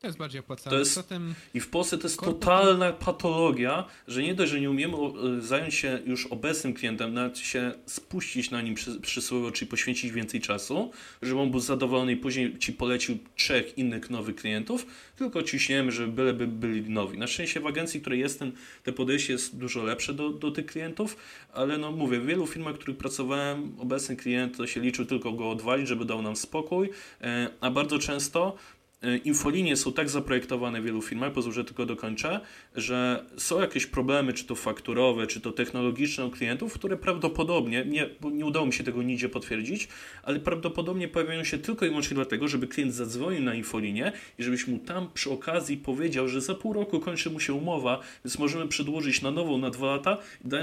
To 0.00 0.06
jest 0.06 0.18
bardziej 0.18 0.40
opłacalne. 0.40 0.78
Jest- 0.78 0.94
Zatem 0.94 1.34
I 1.54 1.60
w 1.60 1.68
Polsce 1.68 1.98
to 1.98 2.02
jest 2.06 2.20
totalna 2.20 2.92
patologia, 2.92 3.84
że 4.08 4.22
nie 4.22 4.34
dość, 4.34 4.52
że 4.52 4.60
nie 4.60 4.70
umiemy 4.70 4.96
o, 4.96 5.14
zająć 5.40 5.74
się 5.74 5.98
już 6.06 6.26
obecnym 6.26 6.74
klientem, 6.74 7.14
nawet 7.14 7.38
się 7.38 7.72
spuścić 7.86 8.50
na 8.50 8.62
nim 8.62 8.74
przy, 8.74 9.00
przysłowiowo, 9.00 9.52
czyli 9.52 9.70
poświęcić 9.70 10.12
więcej 10.12 10.40
czasu, 10.40 10.90
żeby 11.22 11.40
on 11.40 11.50
był 11.50 11.60
zadowolony 11.60 12.12
i 12.12 12.16
później 12.16 12.58
ci 12.58 12.72
polecił 12.72 13.18
trzech 13.36 13.78
innych 13.78 14.10
nowych 14.10 14.36
klientów, 14.36 14.86
tylko 15.16 15.42
ciśniemy, 15.42 15.92
żeby 15.92 16.12
byleby 16.12 16.46
byli 16.46 16.90
nowi. 16.90 17.18
Na 17.18 17.26
szczęście 17.26 17.60
w 17.60 17.66
agencji, 17.66 18.00
której 18.00 18.20
jestem, 18.20 18.52
te 18.82 18.92
podejście 18.92 19.32
jest 19.32 19.56
dużo 19.56 19.82
lepsze 19.82 20.14
do, 20.14 20.30
do 20.30 20.50
tych 20.50 20.66
klientów, 20.66 21.16
ale 21.52 21.78
no 21.78 21.92
mówię, 21.92 22.20
w 22.20 22.26
wielu 22.26 22.46
firmach, 22.46 22.74
w 22.74 22.78
których 22.78 22.96
pracowałem, 22.96 23.72
obecny 23.78 24.16
klient 24.16 24.56
to 24.56 24.66
się 24.66 24.80
liczył 24.80 25.04
tylko 25.04 25.32
go 25.32 25.50
odwalić, 25.50 25.88
żeby 25.88 26.04
dał 26.04 26.22
nam 26.22 26.36
spokój, 26.36 26.90
e, 27.20 27.48
a 27.60 27.70
bardzo 27.70 27.98
często 27.98 28.56
E, 28.56 28.77
Infolinie 29.24 29.76
są 29.76 29.92
tak 29.92 30.10
zaprojektowane 30.10 30.80
w 30.80 30.84
wielu 30.84 31.02
firmach, 31.02 31.32
pozwól, 31.32 31.52
że 31.52 31.64
tylko 31.64 31.86
dokończę, 31.86 32.40
że 32.76 33.24
są 33.36 33.60
jakieś 33.60 33.86
problemy, 33.86 34.32
czy 34.32 34.44
to 34.44 34.54
fakturowe, 34.54 35.26
czy 35.26 35.40
to 35.40 35.52
technologiczne 35.52 36.26
u 36.26 36.30
klientów, 36.30 36.74
które 36.74 36.96
prawdopodobnie, 36.96 37.84
nie, 37.84 38.10
nie 38.32 38.46
udało 38.46 38.66
mi 38.66 38.72
się 38.72 38.84
tego 38.84 39.02
nigdzie 39.02 39.28
potwierdzić, 39.28 39.88
ale 40.22 40.40
prawdopodobnie 40.40 41.08
pojawiają 41.08 41.44
się 41.44 41.58
tylko 41.58 41.86
i 41.86 41.88
wyłącznie 41.88 42.14
dlatego, 42.14 42.48
żeby 42.48 42.66
klient 42.66 42.94
zadzwonił 42.94 43.42
na 43.42 43.54
infolinię 43.54 44.12
i 44.38 44.42
żebyś 44.42 44.66
mu 44.66 44.78
tam 44.78 45.08
przy 45.14 45.30
okazji 45.30 45.76
powiedział, 45.76 46.28
że 46.28 46.40
za 46.40 46.54
pół 46.54 46.72
roku 46.72 47.00
kończy 47.00 47.30
mu 47.30 47.40
się 47.40 47.52
umowa, 47.52 48.00
więc 48.24 48.38
możemy 48.38 48.68
przedłużyć 48.68 49.22
na 49.22 49.30
nową 49.30 49.58
na 49.58 49.70
dwa 49.70 49.86
lata 49.86 50.18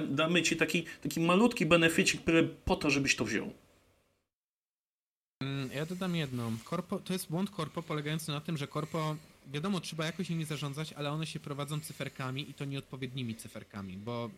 damy 0.10 0.42
ci 0.42 0.56
taki, 0.56 0.84
taki 1.04 1.20
malutki 1.20 1.66
beneficik 1.66 2.22
po 2.66 2.76
to, 2.76 2.90
żebyś 2.90 3.16
to 3.16 3.26
wziął. 3.26 3.65
Mm, 5.42 5.70
ja 5.72 5.86
dodam 5.86 6.16
jedno. 6.16 6.52
Korpo, 6.64 7.00
to 7.00 7.14
jest 7.14 7.30
błąd 7.30 7.50
korpo 7.50 7.84
polegający 7.84 8.32
na 8.32 8.42
tym, 8.42 8.58
że 8.58 8.68
korpo, 8.68 9.16
wiadomo, 9.48 9.80
trzeba 9.80 10.06
jakoś 10.06 10.30
nimi 10.30 10.46
zarządzać, 10.46 10.94
ale 10.94 11.12
one 11.12 11.26
się 11.26 11.40
prowadzą 11.40 11.80
cyferkami 11.80 12.50
i 12.50 12.54
to 12.54 12.66
nieodpowiednimi 12.66 13.36
cyferkami, 13.36 13.98
bo 13.98 14.30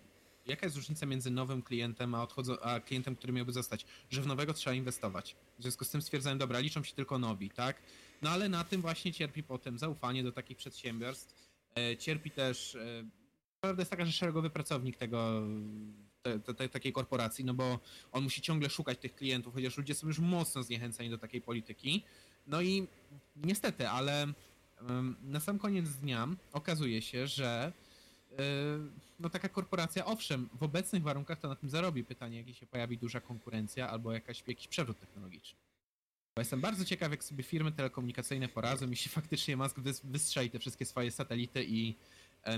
jaka 0.48 0.66
jest 0.66 0.76
różnica 0.76 1.06
między 1.06 1.32
nowym 1.32 1.62
klientem 1.62 2.16
a, 2.16 2.28
a 2.62 2.80
klientem, 2.80 3.16
który 3.16 3.34
miałby 3.34 3.52
zostać? 3.52 3.86
Że 4.10 4.22
w 4.22 4.28
nowego 4.28 4.54
trzeba 4.54 4.74
inwestować. 4.74 5.36
W 5.60 5.62
związku 5.62 5.86
z 5.86 5.90
tym 5.90 6.02
stwierdzają, 6.02 6.38
dobra, 6.38 6.60
liczą 6.60 6.84
się 6.84 6.96
tylko 6.96 7.20
nowi, 7.20 7.50
tak? 7.50 7.82
No 8.22 8.30
ale 8.30 8.50
na 8.50 8.64
tym 8.64 8.82
właśnie 8.82 9.14
cierpi 9.14 9.44
potem 9.44 9.80
zaufanie 9.80 10.24
do 10.24 10.32
takich 10.32 10.58
przedsiębiorstw. 10.58 11.34
E, 11.76 11.98
cierpi 11.98 12.32
też. 12.32 12.76
E, 12.76 13.04
prawda 13.62 13.82
jest 13.82 13.92
taka, 13.92 14.06
że 14.06 14.12
szeregowy 14.12 14.50
pracownik 14.50 14.98
tego. 14.98 15.42
Te, 16.34 16.40
te, 16.40 16.54
te, 16.54 16.70
takiej 16.70 16.94
korporacji, 16.94 17.46
no 17.46 17.54
bo 17.54 17.80
on 18.12 18.24
musi 18.24 18.42
ciągle 18.42 18.70
szukać 18.70 19.00
tych 19.00 19.16
klientów, 19.16 19.54
chociaż 19.54 19.78
ludzie 19.78 19.96
są 19.96 20.08
już 20.08 20.20
mocno 20.20 20.64
zniechęceni 20.64 21.10
do 21.10 21.18
takiej 21.18 21.42
polityki. 21.42 22.04
No 22.48 22.62
i 22.62 22.88
niestety, 23.36 23.90
ale 23.90 24.28
na 25.24 25.40
sam 25.40 25.60
koniec 25.60 25.90
dnia 25.90 26.28
okazuje 26.54 27.02
się, 27.02 27.28
że 27.28 27.72
e, 28.32 28.44
no 29.20 29.30
taka 29.30 29.50
korporacja, 29.50 30.06
owszem, 30.06 30.50
w 30.54 30.64
obecnych 30.64 31.04
warunkach 31.04 31.40
to 31.40 31.48
na 31.48 31.56
tym 31.56 31.70
zarobi. 31.70 32.04
Pytanie, 32.04 32.38
jak 32.38 32.56
się 32.56 32.66
pojawi 32.66 32.98
duża 32.98 33.22
konkurencja 33.22 33.90
albo 33.90 34.12
jakaś, 34.12 34.44
jakiś 34.48 34.68
przewrót 34.68 35.00
technologiczny. 35.00 35.60
Bo 36.36 36.42
jestem 36.42 36.62
bardzo 36.62 36.86
ciekaw, 36.86 37.12
jak 37.12 37.24
sobie 37.24 37.44
firmy 37.44 37.72
telekomunikacyjne 37.72 38.48
poradzą, 38.48 38.90
jeśli 38.90 39.12
faktycznie 39.12 39.58
Musk 39.58 39.78
wys- 39.78 40.02
wystrzeli 40.04 40.50
te 40.50 40.60
wszystkie 40.60 40.86
swoje 40.86 41.12
satelity 41.12 41.66
i 41.68 41.96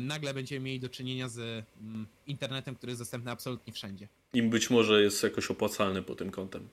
nagle 0.01 0.33
będziemy 0.33 0.65
mieli 0.65 0.79
do 0.79 0.89
czynienia 0.89 1.29
z 1.29 1.65
mm, 1.81 2.07
internetem, 2.27 2.75
który 2.75 2.91
jest 2.91 3.01
dostępny 3.01 3.31
absolutnie 3.31 3.73
wszędzie. 3.73 4.07
Im 4.33 4.49
być 4.49 4.69
może 4.69 5.01
jest 5.01 5.23
jakoś 5.23 5.51
opłacalny 5.51 6.01
pod 6.01 6.17
tym 6.17 6.31
kątem. 6.31 6.67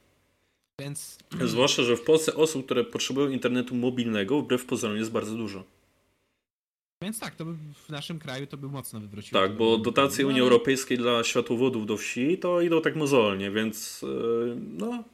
Więc 0.81 1.19
Zwłaszcza, 1.45 1.83
że 1.83 1.97
w 1.97 2.03
Polsce 2.03 2.35
osób, 2.35 2.65
które 2.65 2.85
potrzebują 2.85 3.29
internetu 3.31 3.75
mobilnego, 3.75 4.43
wbrew 4.43 4.65
pozorom 4.65 4.97
jest 4.97 5.11
bardzo 5.11 5.37
dużo. 5.37 5.65
Więc 7.03 7.21
tak, 7.21 7.35
to 7.35 7.45
by 7.45 7.55
w 7.75 7.89
naszym 7.89 8.19
kraju 8.19 8.47
to 8.47 8.57
by 8.57 8.69
mocno 8.69 9.01
wywróciło. 9.01 9.43
Tak, 9.43 9.57
bo 9.57 9.79
dotacje 9.79 10.25
No, 10.25 10.29
Unii 10.29 10.41
Europejskiej 10.41 10.99
dla 10.99 11.25
światłowodów 11.25 11.87
do 11.87 11.97
wsi 11.97 12.39
to 12.39 12.61
idą 12.61 12.81
tak 12.81 12.97
mozolnie, 12.97 13.51
więc 13.51 14.03
yy, 14.03 14.57
no, 14.79 15.05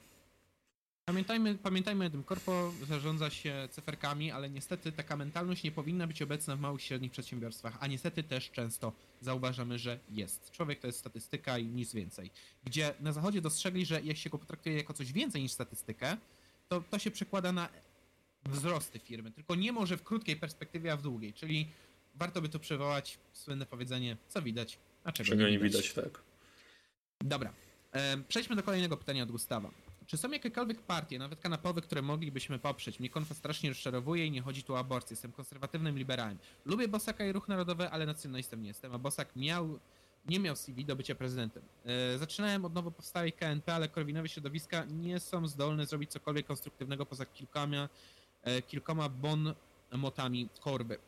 Pamiętajmy, 1.04 1.54
pamiętajmy 1.54 2.06
o 2.06 2.10
tym, 2.10 2.24
korpo 2.24 2.72
zarządza 2.88 3.30
się 3.30 3.68
cyferkami, 3.70 4.30
ale 4.30 4.50
niestety 4.50 4.92
taka 4.92 5.16
mentalność 5.16 5.62
nie 5.62 5.72
powinna 5.72 6.06
być 6.06 6.22
obecna 6.22 6.56
w 6.56 6.60
małych 6.60 6.80
i 6.80 6.84
średnich 6.84 7.12
przedsiębiorstwach, 7.12 7.76
a 7.80 7.86
niestety 7.86 8.22
też 8.22 8.50
często 8.50 8.92
zauważamy, 9.20 9.78
że 9.78 9.98
jest. 10.10 10.50
Człowiek 10.50 10.80
to 10.80 10.86
jest 10.86 10.98
statystyka 10.98 11.58
i 11.58 11.66
nic 11.66 11.94
więcej. 11.94 12.30
Gdzie 12.64 12.94
na 13.00 13.12
zachodzie 13.12 13.40
dostrzegli, 13.40 13.86
że 13.86 14.00
jak 14.02 14.16
się 14.16 14.30
go 14.30 14.38
potraktuje 14.38 14.76
jako 14.76 14.92
coś 14.92 15.12
więcej 15.12 15.42
niż 15.42 15.52
statystykę, 15.52 16.16
to 16.68 16.82
to 16.90 16.98
się 16.98 17.10
przekłada 17.10 17.52
na 17.52 17.68
wzrosty 18.44 18.98
firmy, 18.98 19.30
tylko 19.30 19.54
nie 19.54 19.72
może 19.72 19.96
w 19.96 20.02
krótkiej 20.02 20.36
perspektywie, 20.36 20.92
a 20.92 20.96
w 20.96 21.02
długiej, 21.02 21.32
czyli 21.32 21.68
warto 22.14 22.42
by 22.42 22.48
tu 22.48 22.58
przywołać 22.58 23.18
słynne 23.32 23.66
powiedzenie, 23.66 24.16
co 24.28 24.42
widać, 24.42 24.78
a 25.04 25.12
czego, 25.12 25.28
czego 25.28 25.48
nie 25.48 25.58
widać, 25.58 25.92
tak. 25.92 26.22
Dobra. 27.20 27.52
E, 27.92 28.18
przejdźmy 28.28 28.56
do 28.56 28.62
kolejnego 28.62 28.96
pytania 28.96 29.22
od 29.22 29.30
Gustawa. 29.30 29.70
Czy 30.12 30.18
są 30.18 30.30
jakiekolwiek 30.30 30.82
partie, 30.82 31.18
nawet 31.18 31.40
kanapowe, 31.40 31.80
które 31.80 32.02
moglibyśmy 32.02 32.58
poprzeć? 32.58 33.00
Mnie 33.00 33.10
konfa 33.10 33.34
strasznie 33.34 33.68
rozczarowuje 33.68 34.26
i 34.26 34.30
nie 34.30 34.42
chodzi 34.42 34.62
tu 34.62 34.74
o 34.74 34.78
aborcję. 34.78 35.14
Jestem 35.14 35.32
konserwatywnym 35.32 35.98
liberałem. 35.98 36.38
Lubię 36.64 36.88
Bosaka 36.88 37.26
i 37.26 37.32
ruch 37.32 37.48
narodowy, 37.48 37.90
ale 37.90 38.06
nacjonalistą 38.06 38.56
nie 38.56 38.68
jestem. 38.68 38.94
A 38.94 38.98
Bosak 38.98 39.36
miał, 39.36 39.78
nie 40.28 40.40
miał 40.40 40.56
CV 40.56 40.84
do 40.84 40.96
bycia 40.96 41.14
prezydentem. 41.14 41.62
E, 41.84 42.18
zaczynałem 42.18 42.64
od 42.64 42.74
nowo 42.74 42.90
powstałej 42.90 43.32
KNP, 43.32 43.74
ale 43.74 43.88
korwinowe 43.88 44.28
środowiska 44.28 44.84
nie 44.84 45.20
są 45.20 45.46
zdolne 45.46 45.86
zrobić 45.86 46.10
cokolwiek 46.10 46.46
konstruktywnego 46.46 47.06
poza 47.06 47.26
kilkoma, 47.26 47.88
e, 48.42 48.62
kilkoma 48.62 49.08
bon 49.08 49.54
motami 49.92 50.48
korby. 50.60 50.98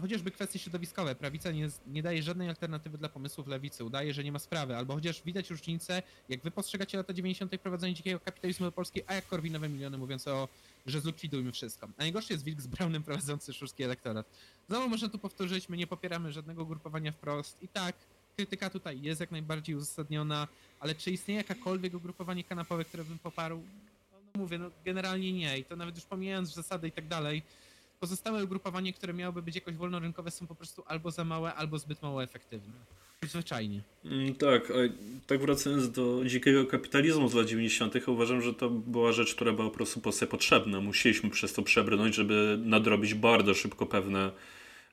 Chociażby 0.00 0.30
kwestie 0.30 0.58
środowiskowe. 0.58 1.14
Prawica 1.14 1.50
nie, 1.50 1.68
nie 1.86 2.02
daje 2.02 2.22
żadnej 2.22 2.48
alternatywy 2.48 2.98
dla 2.98 3.08
pomysłów 3.08 3.46
lewicy. 3.46 3.84
Udaje, 3.84 4.14
że 4.14 4.24
nie 4.24 4.32
ma 4.32 4.38
sprawy. 4.38 4.76
Albo 4.76 4.94
chociaż 4.94 5.22
widać 5.22 5.50
różnicę, 5.50 6.02
jak 6.28 6.42
wy 6.42 6.50
postrzegacie 6.50 6.98
lata 6.98 7.12
90. 7.12 7.60
prowadzenie 7.60 7.94
dzikiego 7.94 8.20
kapitalizmu 8.20 8.66
do 8.66 8.72
Polski, 8.72 9.00
a 9.06 9.14
jak 9.14 9.26
korwinowe 9.26 9.68
miliony 9.68 9.98
mówiąc 9.98 10.28
o, 10.28 10.48
że 10.86 11.00
zlikwidujmy 11.00 11.52
wszystko. 11.52 11.88
A 11.98 12.02
najgorszy 12.02 12.32
jest 12.32 12.44
Wilk 12.44 12.60
z 12.60 12.66
Brownem 12.66 13.02
prowadzący 13.02 13.52
szurski 13.52 13.82
elektorat. 13.82 14.26
Znowu 14.68 14.88
można 14.88 15.08
tu 15.08 15.18
powtórzyć, 15.18 15.68
my 15.68 15.76
nie 15.76 15.86
popieramy 15.86 16.32
żadnego 16.32 16.62
ugrupowania 16.62 17.12
wprost. 17.12 17.62
I 17.62 17.68
tak, 17.68 17.96
krytyka 18.36 18.70
tutaj 18.70 19.02
jest 19.02 19.20
jak 19.20 19.30
najbardziej 19.30 19.74
uzasadniona, 19.74 20.48
ale 20.80 20.94
czy 20.94 21.10
istnieje 21.10 21.38
jakakolwiek 21.38 21.94
ugrupowanie 21.94 22.44
kanapowe, 22.44 22.84
które 22.84 23.04
bym 23.04 23.18
poparł? 23.18 23.62
No, 24.12 24.18
no 24.34 24.40
mówię, 24.40 24.58
no 24.58 24.70
generalnie 24.84 25.32
nie. 25.32 25.58
I 25.58 25.64
to 25.64 25.76
nawet 25.76 25.96
już 25.96 26.04
pomijając 26.04 26.54
zasady 26.54 26.88
i 26.88 26.92
tak 26.92 27.08
dalej, 27.08 27.42
pozostałe 28.00 28.44
ugrupowania, 28.44 28.92
które 28.92 29.12
miałyby 29.12 29.42
być 29.42 29.54
jakoś 29.54 29.74
wolnorynkowe, 29.74 30.30
są 30.30 30.46
po 30.46 30.54
prostu 30.54 30.82
albo 30.86 31.10
za 31.10 31.24
małe, 31.24 31.54
albo 31.54 31.78
zbyt 31.78 32.02
mało 32.02 32.22
efektywne. 32.22 32.72
Zwyczajnie. 33.22 33.82
Mm, 34.04 34.34
Tak, 34.34 34.70
a 34.70 34.74
tak 35.26 35.40
wracając 35.40 35.90
do 35.90 36.24
dzikiego 36.26 36.66
kapitalizmu 36.66 37.28
z 37.28 37.34
lat 37.34 37.46
90., 37.46 38.08
uważam, 38.08 38.42
że 38.42 38.54
to 38.54 38.70
była 38.70 39.12
rzecz, 39.12 39.34
która 39.34 39.52
była 39.52 39.68
po 39.68 39.74
prostu 39.74 40.00
Polsce 40.00 40.26
potrzebna. 40.26 40.80
Musieliśmy 40.80 41.30
przez 41.30 41.52
to 41.52 41.62
przebrnąć, 41.62 42.14
żeby 42.14 42.58
nadrobić 42.64 43.14
bardzo 43.14 43.54
szybko 43.54 43.86
pewne, 43.86 44.30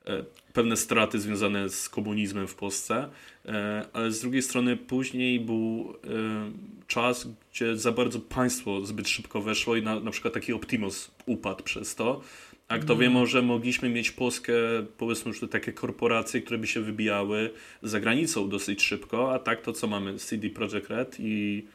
e, 0.05 0.23
pewne 0.53 0.77
straty 0.77 1.19
związane 1.19 1.69
z 1.69 1.89
komunizmem 1.89 2.47
w 2.47 2.55
Polsce, 2.55 3.09
E, 3.47 3.85
ale 3.93 4.11
z 4.11 4.21
drugiej 4.21 4.41
strony 4.41 4.77
później 4.77 5.39
był 5.39 5.93
e, 6.03 6.51
czas, 6.87 7.27
gdzie 7.53 7.77
za 7.77 7.91
bardzo 7.91 8.19
państwo 8.19 8.85
zbyt 8.85 9.09
szybko 9.09 9.41
weszło 9.41 9.75
i 9.75 9.81
na, 9.81 9.99
na 9.99 10.11
przykład 10.11 10.33
taki 10.33 10.53
Optimus 10.53 11.11
upadł 11.25 11.63
przez 11.63 11.95
to. 11.95 12.21
A 12.67 12.77
kto 12.77 12.95
wie, 12.95 13.09
może 13.09 13.41
mogliśmy 13.41 13.89
mieć 13.89 14.11
Polskę, 14.11 14.53
powiedzmy 14.97 15.29
już 15.29 15.39
takie 15.51 15.73
korporacje, 15.73 16.41
które 16.41 16.57
by 16.57 16.67
się 16.67 16.81
wybijały 16.81 17.53
za 17.83 17.99
granicą 17.99 18.49
dosyć 18.49 18.83
szybko, 18.83 19.33
a 19.33 19.39
tak 19.39 19.61
to 19.61 19.73
co 19.73 19.87
mamy? 19.87 20.17
CD 20.17 20.49
Projekt 20.49 20.89
Red 20.89 21.15
i 21.19 21.65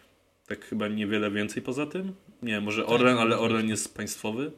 tak 0.47 0.65
chyba 0.65 0.89
niewiele 0.89 1.31
więcej 1.31 1.63
poza 1.63 1.87
tym? 1.87 2.15
Nie, 2.43 2.61
może 2.61 2.87
Orlen, 2.87 3.19
ale 3.19 3.39
Orlen 3.39 3.69
jest 3.69 3.97
państwowy? 3.97 4.53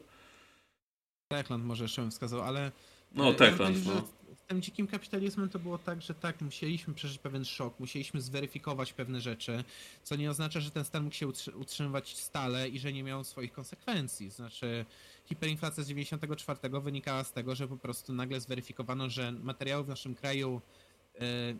Techland 1.27 1.65
może 1.65 1.83
jeszcze 1.83 2.01
bym 2.01 2.11
wskazał, 2.11 2.41
ale... 2.41 2.71
No, 3.15 3.29
e, 3.29 3.33
Techland, 3.33 3.85
ja 3.85 3.93
no. 3.93 4.07
Tym 4.47 4.61
dzikim 4.61 4.87
kapitalizmem 4.87 5.49
to 5.49 5.59
było 5.59 5.77
tak, 5.77 6.01
że 6.01 6.13
tak, 6.13 6.41
musieliśmy 6.41 6.93
przeżyć 6.93 7.17
pewien 7.17 7.45
szok, 7.45 7.79
musieliśmy 7.79 8.21
zweryfikować 8.21 8.93
pewne 8.93 9.21
rzeczy, 9.21 9.63
co 10.03 10.15
nie 10.15 10.29
oznacza, 10.29 10.59
że 10.59 10.71
ten 10.71 10.85
stan 10.85 11.03
mógł 11.03 11.15
się 11.15 11.27
utrzy- 11.27 11.55
utrzymywać 11.57 12.17
stale 12.17 12.69
i 12.69 12.79
że 12.79 12.93
nie 12.93 13.03
miał 13.03 13.23
swoich 13.23 13.53
konsekwencji. 13.53 14.29
Znaczy, 14.29 14.85
hiperinflacja 15.25 15.83
z 15.83 15.87
94 15.87 16.81
wynikała 16.81 17.23
z 17.23 17.31
tego, 17.31 17.55
że 17.55 17.67
po 17.67 17.77
prostu 17.77 18.13
nagle 18.13 18.41
zweryfikowano, 18.41 19.09
że 19.09 19.31
materiały 19.31 19.83
w 19.83 19.87
naszym 19.87 20.15
kraju 20.15 20.61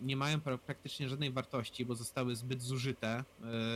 nie 0.01 0.15
mają 0.15 0.37
pra- 0.37 0.57
praktycznie 0.57 1.09
żadnej 1.09 1.31
wartości, 1.31 1.85
bo 1.85 1.95
zostały 1.95 2.35
zbyt 2.35 2.61
zużyte, 2.61 3.23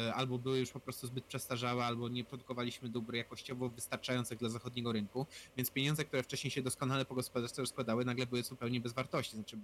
e, 0.08 0.14
albo 0.14 0.38
były 0.38 0.60
już 0.60 0.72
po 0.72 0.80
prostu 0.80 1.08
zbyt 1.08 1.26
przestarzałe, 1.26 1.86
albo 1.86 2.10
nie 2.10 2.24
produkowaliśmy 2.24 2.90
dóbr 2.90 3.14
jakościowo 3.16 3.70
wystarczających 3.70 4.40
dla 4.40 4.50
zachodniego 4.50 4.92
rynku, 4.92 5.26
więc 5.58 5.72
pieniądze, 5.72 6.06
które 6.06 6.24
wcześniej 6.24 6.52
się 6.52 6.62
doskonale 6.62 7.06
po 7.06 7.16
gospodarce 7.16 7.62
rozkładały, 7.62 8.06
nagle 8.06 8.26
były 8.26 8.44
zupełnie 8.44 8.82
bez 8.82 8.94
wartości. 8.94 9.36
Znaczy, 9.36 9.58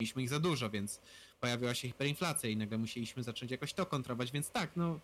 mieliśmy 0.00 0.22
ich 0.22 0.28
za 0.28 0.40
dużo, 0.40 0.70
więc 0.70 1.00
pojawiła 1.40 1.74
się 1.74 1.88
hiperinflacja 1.88 2.50
i 2.50 2.56
nagle 2.56 2.78
musieliśmy 2.78 3.22
zacząć 3.22 3.50
jakoś 3.50 3.72
to 3.72 3.86
kontrować, 3.86 4.32
więc 4.32 4.50
tak, 4.50 4.70
no, 4.76 5.00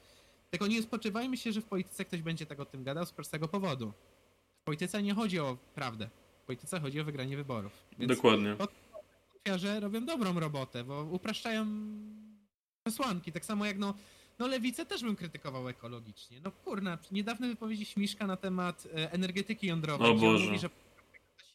tylko 0.51 0.67
nie 0.67 0.83
spodziewajmy 0.83 1.37
się, 1.37 1.53
że 1.53 1.61
w 1.61 1.65
polityce 1.65 2.05
ktoś 2.05 2.23
będzie 2.23 2.47
tak 2.47 2.61
o 2.61 2.65
tym 2.65 2.85
gadał 2.85 3.07
z 3.07 3.13
prostego 3.13 3.49
powodu. 3.49 3.93
W 4.61 4.65
polityce 4.65 5.03
nie 5.03 5.15
chodzi 5.15 5.39
o 5.39 5.57
prawdę. 5.75 6.09
W 6.43 6.47
polityce 6.47 6.81
chodzi 6.81 7.01
o 7.01 7.05
wygranie 7.05 7.37
wyborów. 7.37 7.73
Więc 7.99 8.17
Dokładnie. 8.17 8.57
Że 9.57 9.81
robią 9.81 10.05
dobrą 10.05 10.41
robotę, 10.41 10.85
bo 10.85 11.03
upraszczają 11.05 11.67
przesłanki. 12.85 13.33
Tak 13.33 13.45
samo 13.45 13.67
jak 13.67 13.79
no, 13.79 13.95
no 14.39 14.47
lewicę 14.47 14.87
też 14.87 15.03
bym 15.03 15.17
krytykował 15.17 15.69
ekologicznie. 15.69 16.41
No 16.41 16.51
kurna, 16.51 16.99
niedawne 17.13 17.49
wypowiedzi 17.49 17.85
Śmiszka 17.85 18.27
na 18.27 18.37
temat 18.37 18.87
e, 18.95 19.13
energetyki 19.13 19.67
jądrowej, 19.67 20.11
O 20.11 20.15
Boże. 20.15 20.47
mówi, 20.47 20.59
że 20.59 20.71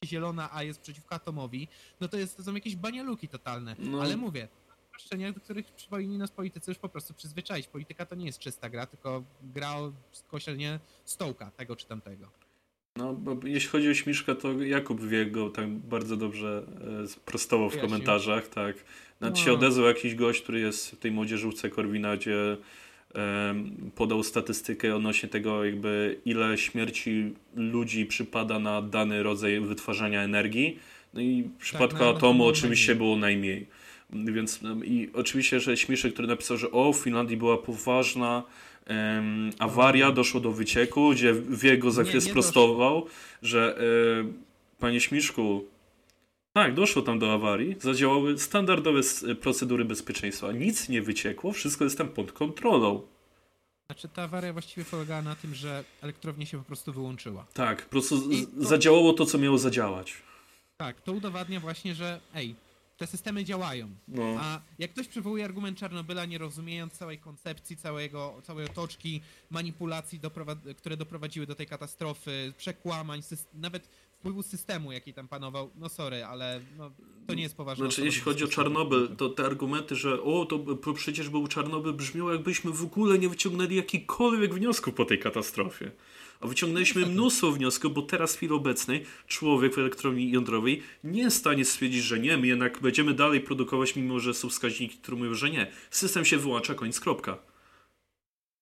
zielona, 0.06 0.50
a 0.54 0.64
jest 0.64 0.82
przeciwko 0.82 1.16
atomowi, 1.16 1.68
no 2.02 2.08
to, 2.08 2.18
jest, 2.18 2.38
to 2.38 2.44
są 2.44 2.54
jakieś 2.54 2.76
banialuki 2.76 3.28
totalne. 3.28 3.76
No. 3.80 4.02
Ale 4.02 4.18
mówię, 4.18 4.48
upraszczenia, 4.88 5.32
do 5.32 5.40
których 5.40 5.66
powinni 5.90 6.18
nas 6.18 6.32
politycy 6.32 6.72
już 6.72 6.78
po 6.78 6.90
prostu 6.90 7.14
przyzwyczaić. 7.14 7.68
Polityka 7.68 8.06
to 8.06 8.16
nie 8.16 8.26
jest 8.26 8.40
czysta 8.40 8.70
gra, 8.70 8.86
tylko 8.86 9.24
gra 9.44 9.76
o 9.76 9.92
skosielnie 10.12 10.80
stołka, 11.06 11.52
tego 11.52 11.76
czy 11.76 11.86
tamtego. 11.86 12.32
No, 12.98 13.16
jeśli 13.44 13.70
chodzi 13.70 13.90
o 13.90 13.94
Śmiszka, 13.94 14.36
to 14.36 14.62
Jakub 14.64 15.02
wie 15.06 15.26
go 15.26 15.50
tak 15.50 15.70
bardzo 15.70 16.18
dobrze 16.18 16.64
e, 17.04 17.08
sprostował 17.08 17.70
w 17.70 17.78
komentarzach, 17.78 18.48
tak. 18.48 18.76
Nawet 19.22 19.36
No. 19.40 19.44
się 19.46 19.54
odezwał 19.54 19.86
jakiś 19.88 20.16
gość, 20.16 20.42
który 20.42 20.60
jest 20.60 20.92
w 20.92 20.98
tej 21.00 21.12
młodzieżówce 21.12 21.70
Korwina, 21.70 22.18
gdzie 22.18 22.58
em, 23.14 23.92
podał 23.96 24.24
statystykę 24.24 24.96
odnośnie 24.96 25.30
tego, 25.30 25.66
jakby 25.66 26.20
ile 26.26 26.58
śmierci 26.58 27.34
ludzi 27.56 28.06
przypada 28.06 28.60
na 28.60 28.82
dany 28.82 29.24
rodzaj 29.24 29.60
wytwarzania 29.60 30.22
energii. 30.24 30.80
No 31.14 31.22
i 31.22 31.44
w 31.44 31.62
przypadku 31.62 32.00
na- 32.00 32.06
na 32.06 32.18
atomu 32.18 32.46
oczywiście 32.46 32.96
było 32.96 33.16
najmniej. 33.18 33.68
Więc 34.14 34.64
em, 34.64 34.86
i 34.86 35.10
oczywiście, 35.14 35.60
że 35.60 35.78
Śmiszek, 35.78 36.14
który 36.14 36.28
napisał, 36.28 36.58
że 36.58 36.72
o, 36.72 36.94
w 36.94 36.98
Finlandii 36.98 37.38
była 37.38 37.58
poważna 37.58 38.44
em, 38.86 39.52
awaria, 39.60 40.12
doszło 40.12 40.40
do 40.42 40.52
wycieku, 40.52 41.12
gdzie 41.12 41.34
Wiego 41.50 41.92
za 41.92 42.04
Nie, 42.04 42.14
nie 42.14 42.22
sprostował, 42.22 43.06
że 43.42 43.78
e, 43.80 44.80
panie 44.80 45.02
Śmiszku, 45.02 45.66
tak, 46.54 46.74
doszło 46.74 47.02
tam 47.02 47.20
do 47.20 47.34
awarii, 47.34 47.76
zadziałały 47.80 48.40
standardowe 48.40 49.00
s- 49.00 49.26
procedury 49.42 49.86
bezpieczeństwa. 49.86 50.52
Nic 50.52 50.90
nie 50.90 51.02
wyciekło, 51.02 51.52
wszystko 51.52 51.84
jest 51.84 51.98
tam 51.98 52.08
pod 52.08 52.32
kontrolą. 52.32 53.02
Znaczy 53.86 54.08
ta 54.10 54.24
awaria 54.24 54.54
właściwie 54.54 54.86
polegała 54.86 55.22
na 55.22 55.36
tym, 55.36 55.56
że 55.56 55.84
elektrownia 56.02 56.46
się 56.46 56.58
po 56.58 56.64
prostu 56.64 56.94
wyłączyła. 56.94 57.46
Tak, 57.54 57.84
po 57.86 57.90
prostu 57.92 58.22
to- 58.22 58.64
zadziałało 58.66 59.14
to, 59.14 59.26
co 59.26 59.38
miało 59.38 59.58
zadziałać. 59.58 60.14
Tak, 60.78 61.02
to 61.02 61.12
udowadnia 61.12 61.60
właśnie, 61.60 61.96
że 61.96 62.20
ej, 62.36 62.56
te 62.98 63.08
systemy 63.08 63.44
działają. 63.46 63.90
No. 64.08 64.24
A 64.40 64.62
jak 64.80 64.92
ktoś 64.92 65.08
przywołuje 65.08 65.46
argument 65.46 65.78
Czarnobyla, 65.78 66.26
nie 66.26 66.38
rozumiejąc 66.38 66.94
całej 66.94 67.20
koncepcji, 67.20 67.78
całego, 67.78 68.42
całej 68.44 68.66
otoczki 68.66 69.22
manipulacji, 69.50 70.20
doprowa- 70.20 70.76
które 70.78 70.98
doprowadziły 70.98 71.46
do 71.46 71.56
tej 71.56 71.68
katastrofy, 71.68 72.54
przekłamań, 72.58 73.22
nawet 73.54 73.90
wpływu 74.20 74.44
systemu, 74.44 74.92
jaki 74.92 75.14
tam 75.14 75.28
panował, 75.28 75.70
no 75.76 75.90
sorry, 75.90 76.26
ale 76.26 76.62
no, 76.78 76.92
to 77.28 77.34
nie 77.34 77.44
jest 77.44 77.56
poważne. 77.56 77.86
Znaczy, 77.86 78.06
jeśli 78.06 78.22
chodzi 78.22 78.44
o 78.44 78.48
Czarnobyl, 78.48 79.16
to 79.18 79.30
te 79.30 79.46
argumenty, 79.46 79.96
że 79.96 80.22
o, 80.22 80.46
to 80.46 80.94
przecież 80.94 81.30
był 81.30 81.48
Czarnobyl, 81.48 81.94
brzmiało 81.94 82.34
jakbyśmy 82.34 82.72
w 82.72 82.84
ogóle 82.84 83.20
nie 83.20 83.30
wyciągnęli 83.30 83.76
jakichkolwiek 83.76 84.54
wniosków 84.54 84.94
po 84.94 85.06
tej 85.06 85.20
katastrofie. 85.20 85.92
A 86.40 86.48
wyciągnęliśmy 86.48 87.06
mnóstwo 87.06 87.52
wniosków, 87.52 87.94
bo 87.94 88.02
teraz 88.02 88.34
w 88.34 88.38
chwili 88.38 88.54
obecnej 88.54 89.06
człowiek 89.28 89.76
w 89.76 89.78
elektrowni 89.78 90.32
jądrowej 90.32 90.84
nie 91.04 91.22
jest 91.22 91.38
w 91.38 91.40
stanie 91.40 91.66
stwierdzić, 91.66 92.04
że 92.04 92.20
nie, 92.20 92.38
my 92.38 92.48
jednak 92.48 92.82
będziemy 92.82 93.14
dalej 93.14 93.42
produkować, 93.42 93.96
mimo 93.96 94.20
że 94.20 94.34
są 94.34 94.50
wskaźniki, 94.50 94.98
które 94.98 95.18
mówią, 95.18 95.34
że 95.34 95.50
nie. 95.50 95.72
System 95.92 96.26
się 96.26 96.38
wyłącza, 96.38 96.76
koniec, 96.76 97.00
kropka. 97.00 97.38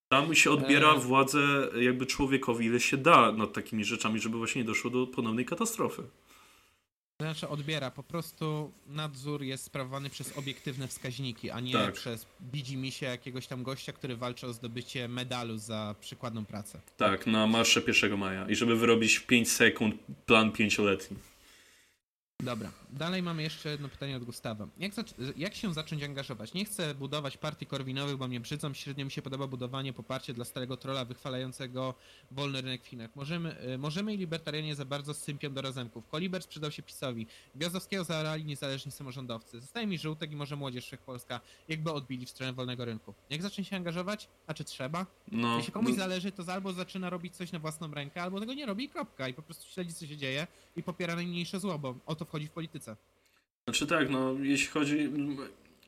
Tam 0.08 0.34
się 0.34 0.50
odbiera 0.50 0.92
Eee. 0.92 1.00
władzę 1.00 1.68
jakby 1.80 2.06
człowiekowi, 2.06 2.66
ile 2.66 2.80
się 2.80 2.96
da 2.96 3.32
nad 3.32 3.52
takimi 3.52 3.84
rzeczami, 3.84 4.20
żeby 4.20 4.38
właśnie 4.38 4.62
nie 4.62 4.66
doszło 4.66 4.90
do 4.90 5.06
ponownej 5.06 5.44
katastrofy. 5.44 6.02
Znaczy 7.24 7.48
odbiera, 7.48 7.90
po 7.90 8.02
prostu 8.02 8.72
nadzór 8.86 9.42
jest 9.42 9.64
sprawowany 9.64 10.10
przez 10.10 10.38
obiektywne 10.38 10.88
wskaźniki, 10.88 11.50
a 11.50 11.60
nie 11.60 11.72
Tak. 11.72 11.94
przez 11.94 12.26
widzi 12.52 12.76
mi 12.76 12.92
się 12.92 13.06
jakiegoś 13.06 13.46
tam 13.46 13.62
gościa, 13.62 13.92
który 13.92 14.16
walczy 14.16 14.46
o 14.46 14.52
zdobycie 14.52 15.08
medalu 15.08 15.58
za 15.58 15.94
przykładną 16.00 16.44
pracę. 16.44 16.80
Tak, 16.96 17.26
na 17.26 17.46
marsze 17.46 17.82
1 17.86 18.18
maja. 18.18 18.48
I 18.48 18.54
żeby 18.54 18.76
wyrobić 18.76 19.14
w 19.16 19.26
5 19.26 19.50
sekund 19.50 19.94
plan 20.26 20.52
pięcioletni. 20.52 21.16
Dobra, 22.44 22.72
dalej 22.90 23.22
mamy 23.22 23.42
jeszcze 23.42 23.68
jedno 23.68 23.88
pytanie 23.88 24.16
od 24.16 24.24
Gustawa. 24.24 24.68
Jak, 24.78 24.92
jak 25.36 25.54
się 25.54 25.74
zacząć 25.74 26.02
angażować? 26.02 26.54
Nie 26.54 26.64
chcę 26.64 26.94
budować 26.94 27.36
partii 27.36 27.66
korwinowych, 27.66 28.16
bo 28.16 28.28
mnie 28.28 28.40
brzydzą, 28.40 28.74
średnio 28.74 29.04
mi 29.04 29.10
się 29.10 29.22
podoba 29.22 29.46
budowanie 29.46 29.92
poparcia 29.92 30.32
dla 30.32 30.44
starego 30.44 30.76
trola 30.76 31.04
wychwalającego 31.04 31.94
wolny 32.30 32.60
rynek 32.60 32.82
w 32.82 32.86
Chinach. 32.86 33.16
Możemy, 33.16 33.70
y, 33.74 33.78
możemy 33.78 34.14
i 34.14 34.16
libertarianie 34.16 34.74
za 34.74 34.84
bardzo 34.84 35.14
sypią 35.14 35.52
do 35.52 35.62
razemków. 35.62 36.08
Koliber 36.08 36.42
sprzedał 36.42 36.70
się 36.70 36.82
PiSowi. 36.82 37.26
Gwiazdowskiego 37.54 38.04
zaorali 38.04 38.44
niezależni 38.44 38.92
samorządowcy. 38.92 39.60
Zostaje 39.60 39.86
mi 39.86 39.98
żółtek 39.98 40.32
i 40.32 40.36
może 40.36 40.56
młodzież 40.56 40.86
wszechpolska, 40.86 41.40
jakby 41.68 41.92
odbili 41.92 42.26
w 42.26 42.30
stronę 42.30 42.52
wolnego 42.52 42.84
rynku. 42.84 43.14
Jak 43.30 43.42
zacząć 43.42 43.68
się 43.68 43.76
angażować? 43.76 44.28
A 44.46 44.54
czy 44.54 44.64
trzeba? 44.64 45.06
No, 45.32 45.56
Jeśli 45.56 45.72
komuś 45.72 45.90
no, 45.90 45.96
zależy, 45.96 46.32
to 46.32 46.52
albo 46.52 46.72
zaczyna 46.72 47.10
robić 47.10 47.36
coś 47.36 47.52
na 47.52 47.58
własną 47.58 47.94
rękę, 47.94 48.22
albo 48.22 48.40
tego 48.40 48.54
nie 48.54 48.66
robi 48.66 48.84
i 48.84 48.88
kropka. 48.88 49.28
I 49.28 49.34
po 49.34 49.42
prostu 49.42 49.66
śledzi, 49.66 49.94
co 49.94 50.06
się 50.06 50.16
dzieje 50.16 50.46
i 50.76 50.82
popiera 50.82 51.14
najmniejsze 51.14 51.60
zło, 51.60 51.78
bo 51.78 51.94
o 52.06 52.14
to 52.14 52.26
wchodzi 52.34 52.46
w 52.48 52.50
polityce. 52.50 52.96
znaczy 53.64 53.86
tak, 53.86 54.10
no, 54.10 54.34
jeśli 54.42 54.66
chodzi... 54.66 55.10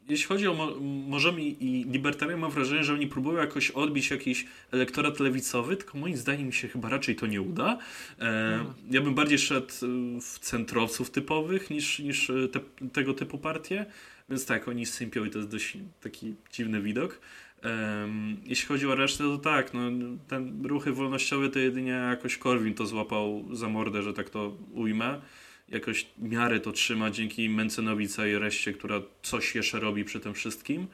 Jeśli 0.09 0.27
chodzi 0.27 0.49
o 0.49 0.55
mo- 0.55 0.77
możemy 1.09 1.43
i 1.43 1.85
libertarian, 1.85 2.41
mam 2.41 2.51
wrażenie, 2.51 2.85
że 2.85 2.93
oni 2.93 3.07
próbują 3.07 3.39
jakoś 3.39 3.71
odbić 3.71 4.11
jakiś 4.11 4.47
elektorat 4.73 5.21
lewicowy, 5.21 5.77
tylko 5.77 5.99
moim 5.99 6.17
zdaniem 6.17 6.47
mi 6.47 6.53
się 6.53 6.69
chyba 6.69 6.89
raczej 6.89 7.17
to 7.17 7.27
nie 7.27 7.43
uda. 7.43 7.79
E, 8.19 8.23
Mhm. 8.59 8.75
ja 8.91 9.01
bym 9.01 9.15
bardziej 9.15 9.39
szedł 9.39 9.67
e, 9.67 10.21
w 10.21 10.39
centrowców 10.39 11.11
typowych 11.11 11.71
niż, 11.71 11.99
niż 11.99 12.31
e, 12.31 12.49
te, 12.49 12.61
tego 12.93 13.15
typu 13.15 13.39
partie, 13.39 13.87
więc 14.29 14.47
tak, 14.47 14.69
oni 14.69 14.87
sypią 14.87 15.25
i 15.25 15.31
to 15.31 15.39
jest 15.39 15.51
dość 15.51 15.77
taki 16.01 16.35
dziwny 16.53 16.81
widok. 16.83 17.21
Em, 17.63 18.37
jeśli 18.45 18.67
chodzi 18.67 18.87
o 18.87 18.95
resztę, 18.95 19.25
to 19.25 19.39
tak, 19.39 19.75
no, 19.75 19.81
ten 20.29 20.67
ruchy 20.67 20.93
wolnościowe 20.93 21.49
to 21.49 21.59
jedynie 21.59 21.91
jakoś 21.91 22.39
Korwin 22.39 22.75
to 22.75 22.87
złapał 22.87 23.45
za 23.53 23.69
mordę, 23.69 24.03
że 24.03 24.13
tak 24.13 24.31
to 24.31 24.57
ujmę. 24.73 25.21
Jakoś 25.69 26.07
miarę 26.19 26.61
to 26.61 26.73
trzyma 26.73 27.11
dzięki 27.11 27.49
Mencynowi 27.49 28.09
całej 28.09 28.39
reszcie, 28.39 28.73
która 28.73 29.03
coś 29.23 29.55
jeszcze 29.55 29.81
robi 29.81 30.05
przy 30.05 30.21
tym 30.21 30.35
wszystkim. 30.35 30.87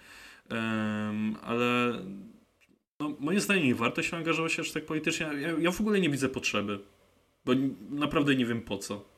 Em, 0.48 1.36
ale 1.42 1.92
no, 3.00 3.16
moim 3.20 3.40
zdaniem 3.40 3.64
nie 3.64 3.74
warto 3.74 4.02
się 4.02 4.16
angażować 4.16 4.58
aż 4.60 4.70
tak 4.70 4.86
politycznie. 4.86 5.26
Ja, 5.40 5.50
ja 5.58 5.70
w 5.70 5.80
ogóle 5.80 6.00
nie 6.00 6.10
widzę 6.10 6.28
potrzeby, 6.28 6.78
bo 7.44 7.52
naprawdę 7.90 8.34
nie 8.34 8.46
wiem 8.46 8.60
po 8.60 8.78
co. 8.78 9.12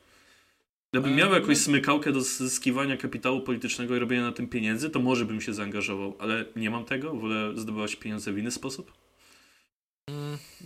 Gdybym 0.92 1.12
E, 1.12 1.16
miał 1.16 1.28
no- 1.30 1.34
jakąś 1.34 1.58
smykałkę 1.58 2.12
do 2.12 2.20
zyskiwania 2.20 2.96
kapitału 2.96 3.40
politycznego 3.40 3.96
i 3.96 3.98
robienia 3.98 4.22
na 4.22 4.32
tym 4.32 4.48
pieniędzy, 4.48 4.90
to 4.90 5.00
może 5.00 5.24
bym 5.24 5.40
się 5.40 5.54
zaangażował, 5.54 6.16
ale 6.18 6.44
nie 6.56 6.70
mam 6.70 6.84
tego, 6.84 7.14
wolę 7.14 7.52
zdobywać 7.56 7.96
pieniądze 7.96 8.32
w 8.32 8.38
inny 8.38 8.50
sposób. 8.50 8.92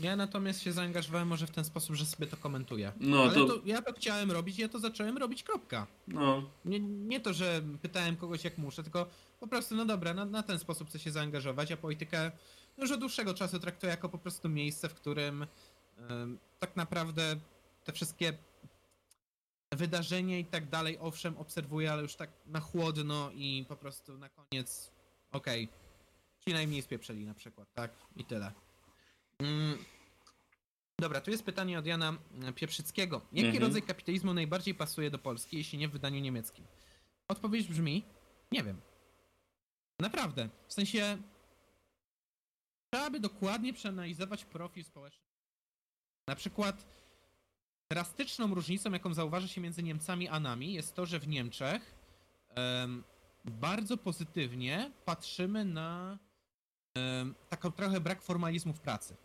Ja 0.00 0.16
natomiast 0.16 0.62
się 0.62 0.72
zaangażowałem 0.72 1.28
może 1.28 1.46
w 1.46 1.50
ten 1.50 1.64
sposób, 1.64 1.96
że 1.96 2.06
sobie 2.06 2.26
to 2.26 2.36
komentuję. 2.36 2.92
No, 3.00 3.22
Ale 3.22 3.34
to- 3.34 3.46
to... 3.46 3.60
ja 3.64 3.82
to 3.82 3.92
chciałem 3.92 4.30
robić, 4.32 4.58
ja 4.58 4.68
to 4.68 4.78
zacząłem 4.78 5.18
robić, 5.18 5.42
kropka. 5.42 5.86
No, 6.08 6.42
Nie, 6.64 6.80
nie 6.80 7.20
to, 7.20 7.32
że 7.32 7.62
pytałem 7.82 8.16
kogoś 8.16 8.44
jak 8.44 8.58
muszę, 8.58 8.82
tylko 8.82 9.06
po 9.40 9.46
prostu, 9.46 9.74
no 9.74 9.84
dobra, 9.84 10.14
na, 10.14 10.24
na 10.24 10.42
ten 10.42 10.58
sposób 10.58 10.88
chcę 10.88 10.98
się 10.98 11.10
zaangażować, 11.10 11.72
a 11.72 11.76
politykę 11.76 12.30
już 12.78 12.90
od 12.90 13.00
dłuższego 13.00 13.34
czasu 13.34 13.58
traktuję 13.58 13.90
jako 13.90 14.08
po 14.08 14.18
prostu 14.18 14.48
miejsce, 14.48 14.88
w 14.88 14.94
którym 14.94 15.46
tak 16.58 16.76
naprawdę 16.76 17.36
te 17.84 17.92
wszystkie 17.92 18.32
wydarzenia 19.72 20.38
i 20.38 20.44
tak 20.44 20.68
dalej, 20.68 20.98
owszem, 21.00 21.36
obserwuję, 21.38 21.92
ale 21.92 22.02
już 22.02 22.16
tak 22.16 22.30
na 22.46 22.60
chłodno 22.60 23.30
i 23.34 23.64
po 23.68 23.76
prostu 23.76 24.18
na 24.18 24.28
koniec, 24.28 24.90
okej, 25.32 25.68
ci 26.46 26.52
najmniej 26.52 26.82
spieprzeli 26.82 27.24
na 27.26 27.34
przykład, 27.34 27.68
tak? 27.74 27.90
I 28.16 28.24
tyle. 28.24 28.52
Mm. 29.38 29.78
Dobra, 31.00 31.20
tu 31.20 31.30
jest 31.30 31.44
pytanie 31.44 31.78
od 31.78 31.86
Jana 31.86 32.18
e, 32.42 32.52
Pieprzyckiego. 32.52 33.20
Jaki 33.32 33.46
Mhm. 33.48 33.64
rodzaj 33.64 33.82
kapitalizmu 33.82 34.34
najbardziej 34.34 34.74
pasuje 34.74 35.10
do 35.10 35.18
Polski, 35.18 35.56
jeśli 35.56 35.78
nie 35.78 35.88
w 35.88 35.92
wydaniu 35.92 36.20
niemieckim? 36.20 36.66
Odpowiedź 37.28 37.68
brzmi, 37.68 38.04
nie 38.52 38.62
wiem. 38.64 38.80
Naprawdę. 40.00 40.48
W 40.68 40.72
sensie, 40.72 41.18
trzeba 42.90 43.10
by 43.10 43.20
dokładnie 43.20 43.72
przeanalizować 43.72 44.44
profil 44.44 44.84
społeczny. 44.84 45.24
Na 46.28 46.36
przykład, 46.36 46.86
drastyczną 47.90 48.54
różnicą, 48.54 48.92
jaką 48.92 49.14
zauważa 49.14 49.48
się 49.48 49.60
między 49.60 49.82
Niemcami 49.82 50.28
a 50.28 50.40
nami, 50.40 50.72
jest 50.72 50.94
to, 50.94 51.06
że 51.06 51.18
w 51.18 51.28
Niemczech 51.28 51.94
em, 52.48 53.04
bardzo 53.44 53.96
pozytywnie 53.96 54.92
patrzymy 55.04 55.64
na 55.64 56.18
em, 56.94 57.34
taką 57.48 57.72
trochę 57.72 58.00
brak 58.00 58.22
formalizmu 58.22 58.72
w 58.72 58.80
pracy. 58.80 59.16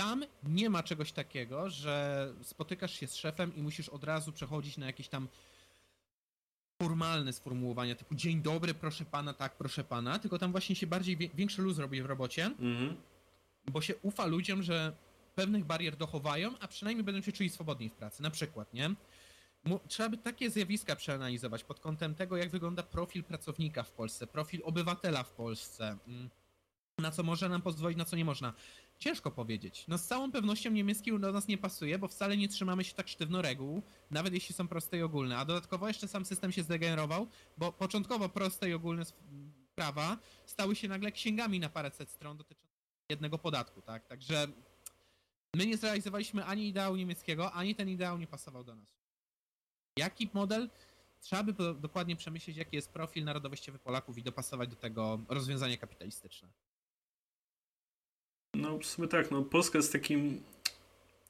Tam 0.00 0.24
nie 0.42 0.70
ma 0.70 0.82
czegoś 0.82 1.12
takiego, 1.12 1.70
że 1.70 2.34
spotykasz 2.42 2.92
się 3.00 3.06
z 3.06 3.14
szefem 3.14 3.56
i 3.56 3.62
musisz 3.62 3.88
od 3.88 4.04
razu 4.04 4.32
przechodzić 4.32 4.76
na 4.76 4.86
jakieś 4.86 5.08
tam 5.08 5.28
formalne 6.82 7.32
sformułowania 7.32 7.94
typu 7.94 8.14
dzień 8.14 8.42
dobry, 8.42 8.74
proszę 8.74 9.04
pana, 9.04 9.34
tak, 9.34 9.56
proszę 9.56 9.84
pana, 9.84 10.18
tylko 10.18 10.38
tam 10.38 10.50
właśnie 10.50 10.76
się 10.76 10.86
bardziej 10.86 11.16
większy 11.16 11.62
luz 11.62 11.78
robi 11.78 12.02
w 12.02 12.06
robocie, 12.06 12.44
mhm. 12.44 12.96
bo 13.70 13.80
się 13.80 13.96
ufa 13.96 14.26
ludziom, 14.26 14.62
że 14.62 14.92
pewnych 15.34 15.64
barier 15.64 15.96
dochowają, 15.96 16.58
a 16.60 16.68
przynajmniej 16.68 17.04
będą 17.04 17.22
się 17.22 17.32
czuli 17.32 17.50
swobodniej 17.50 17.90
w 17.90 17.94
pracy. 17.94 18.22
Na 18.22 18.30
przykład, 18.30 18.74
nie? 18.74 18.90
Trzeba 19.88 20.08
by 20.08 20.18
takie 20.18 20.50
zjawiska 20.50 20.96
przeanalizować 20.96 21.64
pod 21.64 21.80
kątem 21.80 22.14
tego, 22.14 22.36
jak 22.36 22.50
wygląda 22.50 22.82
profil 22.82 23.24
pracownika 23.24 23.82
w 23.82 23.92
Polsce, 23.92 24.26
profil 24.26 24.60
obywatela 24.64 25.22
w 25.22 25.30
Polsce, 25.30 25.98
mm, 26.08 26.30
na 26.98 27.10
co 27.10 27.22
może 27.22 27.48
nam 27.48 27.62
pozwolić, 27.62 27.98
na 27.98 28.04
co 28.04 28.16
nie 28.16 28.24
można. 28.24 28.52
Ciężko 29.00 29.30
powiedzieć. 29.30 29.84
No 29.88 29.98
z 29.98 30.06
całą 30.06 30.32
pewnością 30.32 30.70
niemiecki 30.70 31.18
do 31.18 31.32
nas 31.32 31.48
nie 31.48 31.58
pasuje, 31.58 31.98
bo 31.98 32.08
wcale 32.08 32.36
nie 32.36 32.48
trzymamy 32.48 32.84
się 32.84 32.94
tak 32.94 33.08
sztywno 33.08 33.42
reguł, 33.42 33.82
nawet 34.10 34.34
jeśli 34.34 34.54
są 34.54 34.68
proste 34.68 34.98
i 34.98 35.02
ogólne. 35.02 35.38
A 35.38 35.44
dodatkowo 35.44 35.88
jeszcze 35.88 36.08
sam 36.08 36.24
system 36.24 36.52
się 36.52 36.62
zdegenerował, 36.62 37.26
bo 37.58 37.72
początkowo 37.72 38.28
proste 38.28 38.70
i 38.70 38.74
ogólne 38.74 39.04
prawa 39.74 40.18
stały 40.46 40.76
się 40.76 40.88
nagle 40.88 41.12
księgami 41.12 41.60
na 41.60 41.68
paręset 41.68 42.10
stron 42.10 42.36
dotyczących 42.36 42.80
jednego 43.10 43.38
podatku, 43.38 43.82
tak? 43.82 44.06
Także 44.06 44.46
my 45.54 45.66
nie 45.66 45.76
zrealizowaliśmy 45.76 46.44
ani 46.44 46.68
ideału 46.68 46.96
niemieckiego, 46.96 47.52
ani 47.52 47.74
ten 47.74 47.88
ideał 47.88 48.18
nie 48.18 48.26
pasował 48.26 48.64
do 48.64 48.74
nas. 48.74 48.88
Jaki 49.96 50.30
model? 50.34 50.70
Trzeba 51.20 51.42
by 51.42 51.74
dokładnie 51.74 52.16
przemyśleć, 52.16 52.56
jaki 52.56 52.76
jest 52.76 52.92
profil 52.92 53.24
narodowościowy 53.24 53.78
Polaków 53.78 54.18
i 54.18 54.22
dopasować 54.22 54.70
do 54.70 54.76
tego 54.76 55.20
rozwiązanie 55.28 55.78
kapitalistyczne. 55.78 56.48
No 58.54 58.78
w 58.78 58.86
sumie 58.86 59.08
tak, 59.08 59.30
no 59.30 59.42
Polska 59.42 59.78
jest 59.78 59.92
takim 59.92 60.42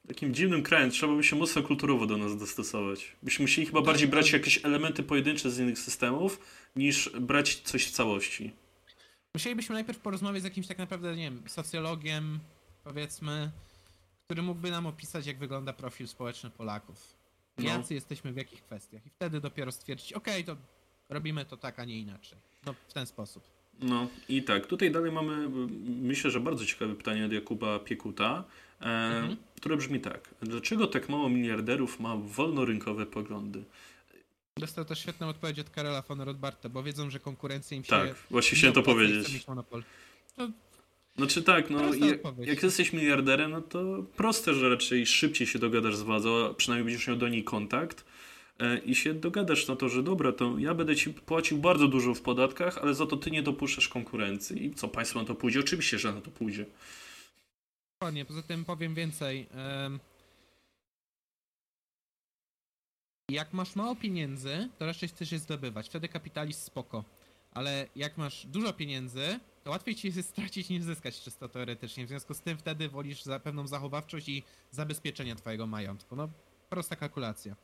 takim 0.08 0.34
dziwnym 0.34 0.62
krajem, 0.62 0.90
trzeba 0.90 1.16
by 1.16 1.24
się 1.24 1.36
mocno 1.36 1.62
kulturowo 1.62 2.06
do 2.06 2.16
nas 2.16 2.36
dostosować. 2.36 3.16
Byśmy 3.22 3.42
musieli 3.42 3.66
chyba 3.66 3.78
Tak, 3.78 3.86
bardziej 3.86 4.08
brać 4.08 4.32
jakieś 4.32 4.64
elementy 4.64 5.02
pojedyncze 5.02 5.50
z 5.50 5.58
innych 5.58 5.78
systemów, 5.78 6.40
niż 6.76 7.10
brać 7.20 7.60
coś 7.60 7.86
w 7.86 7.90
całości. 7.90 8.52
Musielibyśmy 9.34 9.74
najpierw 9.74 9.98
porozmawiać 9.98 10.42
z 10.42 10.44
jakimś 10.44 10.66
tak 10.66 10.78
naprawdę, 10.78 11.16
nie 11.16 11.22
wiem, 11.22 11.42
socjologiem, 11.46 12.40
powiedzmy, 12.84 13.50
który 14.24 14.42
mógłby 14.42 14.70
nam 14.70 14.86
opisać, 14.86 15.26
jak 15.26 15.38
wygląda 15.38 15.72
profil 15.72 16.08
społeczny 16.08 16.50
Polaków. 16.50 17.14
No. 17.58 17.64
Jacy 17.64 17.94
jesteśmy 17.94 18.32
w 18.32 18.36
jakich 18.36 18.62
kwestiach. 18.62 19.06
I 19.06 19.10
wtedy 19.10 19.40
dopiero 19.40 19.72
stwierdzić, 19.72 20.12
okej, 20.12 20.44
to 20.44 20.56
robimy 21.08 21.44
to 21.44 21.56
tak, 21.56 21.78
a 21.78 21.84
nie 21.84 21.98
inaczej. 21.98 22.38
No, 22.66 22.74
w 22.88 22.92
ten 22.92 23.06
sposób. 23.06 23.59
No 23.82 24.08
i 24.28 24.42
tak, 24.42 24.66
tutaj 24.66 24.90
dalej 24.90 25.12
mamy, 25.12 25.48
myślę, 26.02 26.30
że 26.30 26.40
bardzo 26.40 26.66
ciekawe 26.66 26.94
pytanie 26.94 27.26
od 27.26 27.32
Jakuba 27.32 27.78
Piekuta, 27.78 28.44
e, 28.80 28.84
Mhm. 28.84 29.36
które 29.56 29.76
brzmi 29.76 30.00
tak. 30.00 30.28
Dlaczego 30.42 30.86
tak 30.86 31.08
mało 31.08 31.28
miliarderów 31.28 32.00
ma 32.00 32.16
wolnorynkowe 32.16 33.06
poglądy? 33.06 33.62
Dostał 34.56 34.84
też 34.84 34.98
świetną 34.98 35.28
odpowiedź 35.28 35.58
od 35.58 35.70
Karola 35.70 36.02
von 36.02 36.20
Rothbarta, 36.20 36.68
bo 36.68 36.82
wiedzą, 36.82 37.10
że 37.10 37.20
konkurencja 37.20 37.76
im 37.76 37.84
się... 37.84 37.90
Tak, 37.90 38.14
właśnie 38.30 38.56
nie 38.56 38.58
chciałem 38.58 38.74
to 38.74 38.82
powiedzieć. 38.82 39.44
To 39.44 39.54
Znaczy 41.16 41.42
tak, 41.42 41.70
no 41.70 41.94
jak, 41.94 42.20
jak 42.38 42.62
jesteś 42.62 42.92
miliarderem, 42.92 43.50
no 43.50 43.60
to 43.60 44.04
proste, 44.16 44.54
że 44.54 44.68
raczej 44.68 45.06
szybciej 45.06 45.46
się 45.46 45.58
dogadasz 45.58 45.96
z 45.96 46.02
władzą, 46.02 46.46
a 46.50 46.54
przynajmniej 46.54 46.84
będziesz 46.92 47.08
miał 47.08 47.16
do 47.16 47.28
niej 47.28 47.44
kontakt 47.44 48.04
i 48.84 48.94
się 48.94 49.14
dogadasz 49.14 49.68
na 49.68 49.76
to, 49.76 49.88
że 49.88 50.02
dobra, 50.02 50.32
to 50.32 50.58
ja 50.58 50.74
będę 50.74 50.96
ci 50.96 51.10
płacił 51.10 51.58
bardzo 51.58 51.88
dużo 51.88 52.14
w 52.14 52.20
podatkach, 52.20 52.78
ale 52.78 52.94
za 52.94 53.06
to 53.06 53.16
ty 53.16 53.30
nie 53.30 53.42
dopuszczasz 53.42 53.88
konkurencji. 53.88 54.64
I 54.64 54.74
co, 54.74 54.88
państwo 54.88 55.20
na 55.20 55.26
to 55.26 55.34
pójdzie? 55.34 55.60
Oczywiście, 55.60 55.98
że 55.98 56.12
na 56.12 56.20
to 56.20 56.30
pójdzie. 56.30 56.66
Dokładnie, 58.00 58.24
poza 58.24 58.42
tym 58.42 58.64
powiem 58.64 58.94
więcej. 58.94 59.46
Jak 63.30 63.52
masz 63.52 63.76
mało 63.76 63.96
pieniędzy, 63.96 64.68
to 64.78 64.86
raczej 64.86 65.08
chcesz 65.08 65.32
je 65.32 65.38
zdobywać. 65.38 65.86
Wtedy 65.86 66.08
kapitalizm 66.08 66.60
spoko. 66.60 67.04
Ale 67.52 67.86
jak 67.96 68.18
masz 68.18 68.46
dużo 68.46 68.72
pieniędzy, 68.72 69.40
to 69.64 69.70
łatwiej 69.70 69.94
ci 69.94 70.06
jest 70.06 70.28
stracić 70.30 70.68
niż 70.68 70.82
zyskać 70.82 71.20
czysto 71.20 71.48
teoretycznie. 71.48 72.04
W 72.04 72.08
związku 72.08 72.34
z 72.34 72.40
tym 72.40 72.58
wtedy 72.58 72.88
wolisz 72.88 73.22
za 73.22 73.40
pewną 73.40 73.66
zachowawczość 73.66 74.28
i 74.28 74.42
zabezpieczenie 74.70 75.36
twojego 75.36 75.66
majątku. 75.66 76.16
No, 76.16 76.28
prosta 76.68 76.96
kalkulacja. 76.96 77.56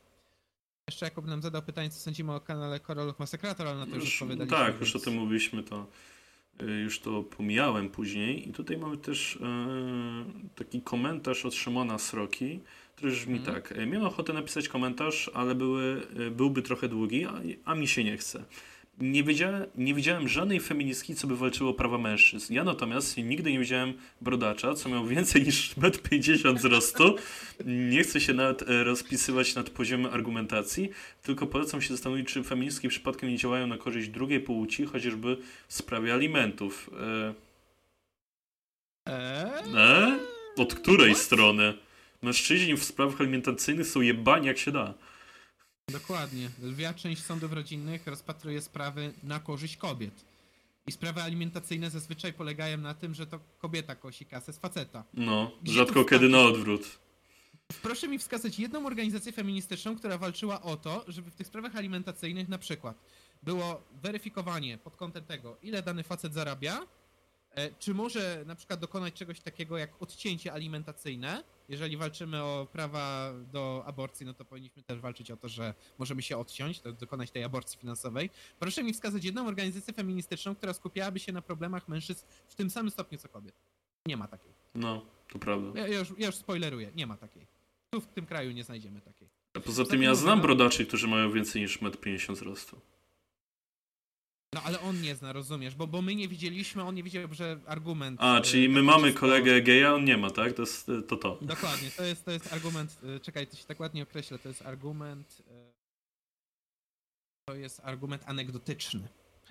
Jeszcze 0.91 1.07
Jakub 1.07 1.27
nam 1.27 1.43
zadał 1.43 1.63
pytanie, 1.63 1.91
co 1.91 2.01
sądzimy 2.01 2.35
o 2.35 2.41
kanale 2.41 2.81
Korolów 2.81 3.19
Masakrator, 3.19 3.67
ale 3.67 3.79
na 3.79 3.87
to 3.87 3.95
już, 3.95 4.05
Już, 4.05 4.23
odpowiadaliśmy. 4.23 4.57
tak, 4.59 4.81
już 4.81 4.91
o 4.91 4.93
więc- 4.93 5.05
tym 5.05 5.15
mówiliśmy, 5.15 5.63
to 5.63 5.87
y, 6.63 6.65
już 6.67 7.01
to 7.01 7.23
pomijałem 7.23 7.91
później. 7.91 8.49
I 8.49 8.53
tutaj 8.53 8.79
mamy 8.79 8.97
też 8.97 9.37
e, 9.43 9.47
taki 10.55 10.83
komentarz 10.83 11.45
od 11.47 11.55
Szymona 11.55 11.99
Sroki, 11.99 12.61
który 12.97 13.13
brzmi 13.13 13.39
Mhm. 13.39 13.55
tak. 13.55 13.73
E, 13.73 13.87
Miałem 13.87 14.07
ochotę 14.09 14.33
napisać 14.33 14.69
komentarz, 14.69 15.31
ale 15.35 15.55
były, 15.55 16.07
byłby 16.31 16.63
trochę 16.63 16.89
długi, 16.89 17.25
a, 17.25 17.41
a 17.65 17.75
mi 17.75 17.89
się 17.89 18.05
nie 18.05 18.17
chce. 18.17 18.45
Nie, 19.01 19.25
wiedziałem, 19.25 19.65
nie 19.75 19.95
widziałem 19.95 20.29
żadnej 20.29 20.61
feministki, 20.61 21.15
co 21.15 21.27
by 21.27 21.37
walczyło 21.37 21.71
o 21.71 21.75
prawa 21.75 21.99
mężczyzn. 21.99 22.55
Ja 22.55 22.65
natomiast 22.65 23.17
nigdy 23.17 23.53
nie 23.53 23.59
widziałem 23.59 23.95
brodacza, 24.21 24.75
co 24.75 24.89
miał 24.89 25.07
więcej 25.07 25.43
niż 25.43 25.75
1,50 25.77 26.49
m 26.49 26.57
wzrostu. 26.57 27.17
Nie 27.67 28.03
chcę 28.03 28.21
się 28.21 28.35
nawet 28.35 28.63
e, 28.63 28.85
rozpisywać 28.85 29.55
nad 29.55 29.71
poziomem 29.71 30.13
argumentacji, 30.13 30.91
tylko 31.23 31.47
polecam 31.47 31.83
się 31.83 31.95
zastanowić, 31.95 32.29
czy 32.29 32.45
feministki 32.45 32.89
przypadkiem 32.89 33.29
nie 33.29 33.37
działają 33.37 33.67
na 33.67 33.79
korzyść 33.79 34.09
drugiej 34.09 34.41
płci, 34.41 34.85
chociażby 34.85 35.37
w 35.69 35.75
sprawie 35.75 36.15
alimentów. 36.15 36.91
Eee? 39.07 40.19
Od 40.57 40.75
której 40.75 41.15
What? 41.15 41.23
strony? 41.23 41.75
Mężczyźni 42.23 42.75
w 42.75 42.85
sprawach 42.85 43.21
alimentacyjnych 43.21 43.87
są 43.87 44.01
jebani 44.01 44.47
jak 44.47 44.59
się 44.59 44.73
da. 44.73 44.95
Dokładnie. 45.93 46.51
Lwia 46.63 46.95
część 46.95 47.25
sądów 47.25 47.53
rodzinnych 47.53 48.07
rozpatruje 48.07 48.63
sprawy 48.63 49.13
na 49.23 49.41
korzyść 49.41 49.77
kobiet. 49.77 50.25
I 50.87 50.93
sprawy 50.93 51.23
alimentacyjne 51.23 51.91
zazwyczaj 51.91 52.33
polegają 52.33 52.79
na 52.79 52.95
tym, 52.95 53.15
że 53.15 53.27
to 53.27 53.41
kobieta 53.59 53.95
kosi 53.95 54.27
kasę 54.27 54.53
z 54.53 54.59
faceta. 54.59 55.05
No, 55.15 55.51
Gdzie 55.63 55.73
rzadko 55.73 56.05
kiedy 56.05 56.29
na 56.29 56.39
odwrót. 56.39 56.99
Proszę 57.83 58.09
mi 58.09 58.19
wskazać 58.19 58.59
jedną 58.59 58.87
organizację 58.87 59.33
feministyczną, 59.33 59.97
która 59.97 60.19
walczyła 60.19 60.63
o 60.63 60.77
to, 60.77 61.05
żeby 61.09 61.31
w 61.31 61.35
tych 61.35 61.47
sprawach 61.47 61.77
alimentacyjnych 61.77 62.49
na 62.49 62.59
przykład 62.59 62.97
było 63.43 63.83
weryfikowanie 64.03 64.79
pod 64.79 64.97
kątem 64.97 65.25
tego, 65.25 65.57
ile 65.63 65.83
dany 65.83 66.03
facet 66.03 66.35
zarabia, 66.35 66.87
e, 67.51 67.71
czy 67.79 67.95
może 67.95 68.43
na 68.47 68.55
przykład 68.55 68.81
dokonać 68.81 69.15
czegoś 69.15 69.41
takiego 69.41 69.79
jak 69.79 70.03
odcięcie 70.03 70.53
alimentacyjne. 70.53 71.45
Jeżeli 71.69 71.97
walczymy 71.97 72.43
o 72.43 72.67
prawa 72.73 73.33
do 73.53 73.83
aborcji, 73.87 74.27
no 74.27 74.35
to 74.35 74.45
powinniśmy 74.45 74.83
też 74.83 75.01
walczyć 75.01 75.31
o 75.31 75.37
to, 75.37 75.49
że 75.49 75.75
możemy 75.99 76.23
się 76.23 76.39
odciąć, 76.39 76.81
to 76.81 76.93
dokonać 76.93 77.31
tej 77.31 77.45
aborcji 77.45 77.79
finansowej. 77.79 78.31
Proszę 78.59 78.83
mi 78.83 78.93
wskazać 78.93 79.25
jedną 79.25 79.47
organizację 79.47 79.95
feministyczną, 79.95 80.55
która 80.55 80.73
skupiałaby 80.73 81.19
się 81.19 81.33
na 81.33 81.43
problemach 81.43 81.89
mężczyzn 81.89 82.27
w 82.49 82.55
tym 82.55 82.71
samym 82.71 82.91
stopniu 82.91 83.19
co 83.19 83.29
kobiet. 83.29 83.55
Nie 84.07 84.17
ma 84.17 84.29
takiej. 84.29 84.53
No, 84.75 85.07
to 85.33 85.39
prawda. 85.39 85.81
Ja, 85.81 85.89
ja, 85.89 85.99
już, 85.99 86.09
ja 86.19 86.27
już 86.27 86.35
spoileruję, 86.35 86.91
nie 86.95 87.07
ma 87.07 87.17
takiej. 87.17 87.47
Tu 87.91 88.01
w 88.01 88.07
tym 88.07 88.27
kraju 88.27 88.53
nie 88.53 88.65
znajdziemy 88.65 89.01
takiej. 89.01 89.29
A 89.55 89.61
poza 89.61 89.85
tym 89.85 90.03
ja 90.03 90.15
znam 90.15 90.41
brodaczy, 90.41 90.87
którzy 90.87 91.09
mają 91.09 91.33
więcej 91.33 91.63
niż 91.63 91.79
1,50 91.79 92.29
m 92.29 92.35
wzrostu. 92.35 92.81
No 94.57 94.63
ale 94.63 94.81
on 94.81 95.01
nie 95.01 95.17
zna, 95.17 95.33
rozumiesz, 95.33 95.75
bo, 95.75 95.87
bo 95.87 96.03
my 96.03 96.15
nie 96.15 96.29
widzieliśmy, 96.29 96.83
on 96.83 96.95
nie 96.95 97.03
widział, 97.03 97.35
że 97.35 97.61
argument... 97.67 98.21
A, 98.23 98.39
e, 98.39 98.43
czyli 98.43 98.69
my 98.69 98.83
mamy 98.83 99.13
kolegę 99.13 99.63
geja, 99.63 99.95
on 99.95 100.05
nie 100.05 100.17
ma, 100.17 100.31
tak? 100.31 100.53
To 100.53 100.63
jest 100.63 100.89
e, 100.89 101.03
to. 101.03 101.17
to. 101.17 101.39
Dokładnie, 101.43 101.91
to 101.91 102.05
jest, 102.05 102.25
to 102.25 102.31
jest 102.31 102.53
argument, 102.53 102.99
e, 103.17 103.21
czekaj, 103.21 103.47
to 103.47 103.57
się 103.57 103.65
tak 103.65 103.81
ładnie 103.81 104.03
określa, 104.03 104.39
to 104.39 104.49
jest 104.49 104.63
argument... 104.63 105.43
To 107.49 107.55
jest 107.55 107.81
argument 107.85 108.23
anegdotyczny. 108.27 109.09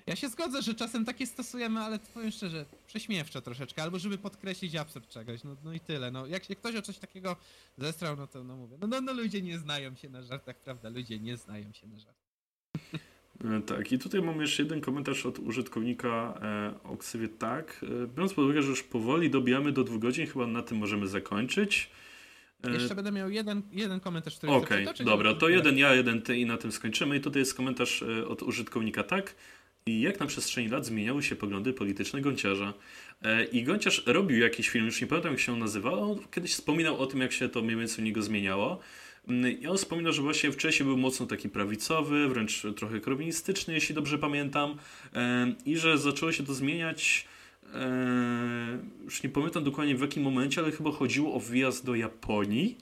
Ja 0.07 0.15
się 0.15 0.29
zgodzę, 0.29 0.61
że 0.61 0.75
czasem 0.75 1.05
takie 1.05 1.27
stosujemy, 1.27 1.79
ale 1.79 1.99
powiem 1.99 2.31
szczerze, 2.31 2.65
prześmiewczo 2.87 3.41
troszeczkę, 3.41 3.83
albo 3.83 3.99
żeby 3.99 4.17
podkreślić 4.17 4.75
absurd 4.75 5.09
czegoś, 5.09 5.43
no, 5.43 5.55
no 5.63 5.73
i 5.73 5.79
tyle. 5.79 6.11
No, 6.11 6.25
jak 6.25 6.43
się 6.43 6.55
ktoś 6.55 6.75
o 6.75 6.81
coś 6.81 6.97
takiego 6.97 7.35
zestrał, 7.77 8.15
no 8.15 8.27
to 8.27 8.43
no 8.43 8.55
mówię, 8.55 8.77
no, 8.81 8.87
no, 8.87 9.01
no 9.01 9.13
ludzie 9.13 9.41
nie 9.41 9.59
znają 9.59 9.95
się 9.95 10.09
na 10.09 10.21
żartach, 10.23 10.59
prawda? 10.59 10.89
Ludzie 10.89 11.19
nie 11.19 11.37
znają 11.37 11.73
się 11.73 11.87
na 11.87 11.99
żartach. 11.99 12.25
E, 13.43 13.61
Tak, 13.61 13.91
i 13.91 13.99
tutaj 13.99 14.21
mam 14.21 14.41
jeszcze 14.41 14.63
jeden 14.63 14.81
komentarz 14.81 15.25
od 15.25 15.39
użytkownika 15.39 16.39
e, 16.41 16.73
o 16.89 16.97
ksywie 16.97 17.27
tak. 17.27 17.85
E, 18.03 18.07
biorąc 18.07 18.33
pod 18.33 18.45
uwagę, 18.45 18.61
że 18.61 18.69
już 18.69 18.83
powoli 18.83 19.29
dobijamy 19.29 19.71
do 19.71 19.83
dwóch 19.83 19.99
godzin, 19.99 20.27
chyba 20.27 20.47
na 20.47 20.61
tym 20.61 20.77
możemy 20.77 21.07
zakończyć. 21.07 21.89
Jeszcze 22.73 22.95
będę 22.95 23.11
miał 23.11 23.29
jeden, 23.29 23.61
jeden 23.71 23.99
komentarz, 23.99 24.37
który 24.37 24.51
Okej, 24.51 24.65
chcę 24.65 24.75
przytoczyć, 24.77 25.05
dobra, 25.05 25.33
to 25.33 25.49
jeden 25.49 25.77
ja, 25.77 25.93
jeden 25.93 26.21
ty 26.21 26.37
i 26.37 26.45
na 26.45 26.57
tym 26.57 26.71
skończymy. 26.71 27.17
I 27.17 27.21
tutaj 27.21 27.39
jest 27.39 27.53
komentarz 27.53 28.03
od 28.27 28.43
użytkownika 28.43 29.03
tak. 29.03 29.35
I 29.87 30.01
jak 30.01 30.19
na 30.19 30.25
przestrzeni 30.25 30.69
lat 30.69 30.85
zmieniały 30.85 31.23
się 31.23 31.35
poglądy 31.35 31.73
polityczne 31.73 32.21
Gonciarza. 32.21 32.73
I 33.51 33.63
Gonciarz 33.63 34.03
robił 34.05 34.39
jakiś 34.39 34.69
film, 34.69 34.85
już 34.85 35.01
nie 35.01 35.07
pamiętam 35.07 35.31
jak 35.31 35.41
się 35.41 35.53
on 35.53 35.59
nazywał, 35.59 36.11
on 36.11 36.19
kiedyś 36.31 36.53
wspominał 36.53 36.97
o 36.97 37.07
tym, 37.07 37.19
jak 37.21 37.31
się 37.31 37.49
to 37.49 37.61
mniej 37.61 37.77
więcej 37.77 38.03
u 38.03 38.05
niego 38.05 38.21
zmieniało. 38.21 38.79
Mm, 39.27 39.61
I 39.61 39.67
on 39.67 39.77
wspominał, 39.77 40.13
że 40.13 40.21
właśnie 40.21 40.51
wcześniej 40.51 40.87
był 40.87 40.97
mocno 40.97 41.25
taki 41.25 41.49
prawicowy, 41.49 42.27
wręcz 42.29 42.63
trochę 42.75 42.99
komunistyczny, 42.99 43.73
jeśli 43.73 43.95
dobrze 43.95 44.17
pamiętam. 44.17 44.75
I 45.65 45.77
że 45.77 45.97
zaczęło 45.97 46.31
się 46.31 46.45
to 46.45 46.53
zmieniać 46.53 47.27
już 49.03 49.23
nie 49.23 49.29
pamiętam 49.29 49.63
dokładnie 49.63 49.95
w 49.95 50.01
jakim 50.01 50.23
momencie, 50.23 50.61
ale 50.61 50.71
chyba 50.71 50.91
chodziło 50.91 51.33
o 51.33 51.39
wyjazd 51.39 51.85
do 51.85 51.95
Japonii. 51.95 52.77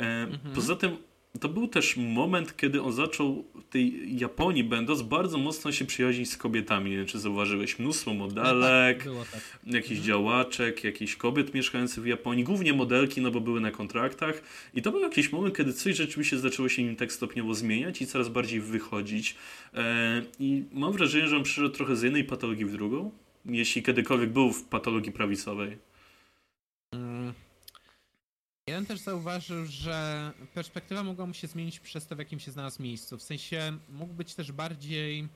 E, 0.00 0.26
Poza 0.54 0.76
tym 0.76 0.96
to 1.38 1.48
był 1.48 1.68
też 1.68 1.96
moment, 1.96 2.56
kiedy 2.56 2.82
on 2.82 2.92
zaczął 2.92 3.44
w 3.54 3.64
tej 3.68 4.18
Japonii 4.18 4.64
będąc 4.64 5.02
bardzo 5.02 5.38
mocno 5.38 5.72
się 5.72 5.84
przyjaźnić 5.84 6.30
z 6.30 6.36
kobietami. 6.36 6.90
Nie 6.90 6.96
wiem, 6.96 7.06
czy 7.06 7.18
zauważyłeś 7.18 7.78
mnóstwo 7.78 8.14
modelek, 8.14 9.04
tak. 9.04 9.44
jakichś 9.66 10.00
działaczek, 10.00 10.84
jakichś 10.84 11.16
kobiet 11.16 11.54
mieszkających 11.54 12.04
w 12.04 12.06
Japonii, 12.06 12.44
głównie 12.44 12.72
modelki, 12.72 13.20
no 13.20 13.30
bo 13.30 13.40
były 13.40 13.60
na 13.60 13.70
kontraktach. 13.70 14.42
I 14.74 14.82
to 14.82 14.92
był 14.92 15.00
jakiś 15.00 15.32
moment, 15.32 15.56
kiedy 15.56 15.72
coś 15.72 15.96
rzeczywiście 15.96 16.38
zaczęło 16.38 16.68
się 16.68 16.82
nim 16.82 16.96
tak 16.96 17.12
stopniowo 17.12 17.54
zmieniać 17.54 18.02
i 18.02 18.06
coraz 18.06 18.28
bardziej 18.28 18.60
wychodzić. 18.60 19.36
E, 19.74 20.22
I 20.40 20.64
mam 20.72 20.92
wrażenie, 20.92 21.28
że 21.28 21.36
on 21.36 21.42
przyszedł 21.42 21.68
trochę 21.68 21.96
z 21.96 22.02
jednej 22.02 22.24
patologii 22.24 22.64
w 22.64 22.72
drugą, 22.72 23.10
jeśli 23.44 23.82
kiedykolwiek 23.82 24.30
był 24.30 24.52
w 24.52 24.64
patologii 24.64 25.12
prawicowej. 25.12 25.85
Ja 28.68 28.76
bym 28.76 28.86
też 28.86 28.98
zauważył, 28.98 29.66
że 29.66 30.32
perspektywa 30.54 31.02
mogła 31.02 31.26
mu 31.26 31.34
się 31.34 31.46
zmienić 31.46 31.80
przez 31.80 32.06
to, 32.06 32.16
w 32.16 32.18
jakim 32.18 32.40
się 32.40 32.50
znalazł 32.50 32.82
miejscu. 32.82 33.18
W 33.18 33.22
sensie 33.22 33.78
mógł 33.88 34.14
być 34.14 34.34
też 34.34 34.52
bardziej, 34.52 35.28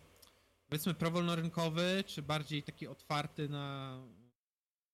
powiedzmy, 0.68 0.94
prowolnorynkowy, 0.94 2.04
czy 2.06 2.22
bardziej 2.22 2.62
taki 2.62 2.86
otwarty 2.86 3.48
na, 3.48 3.98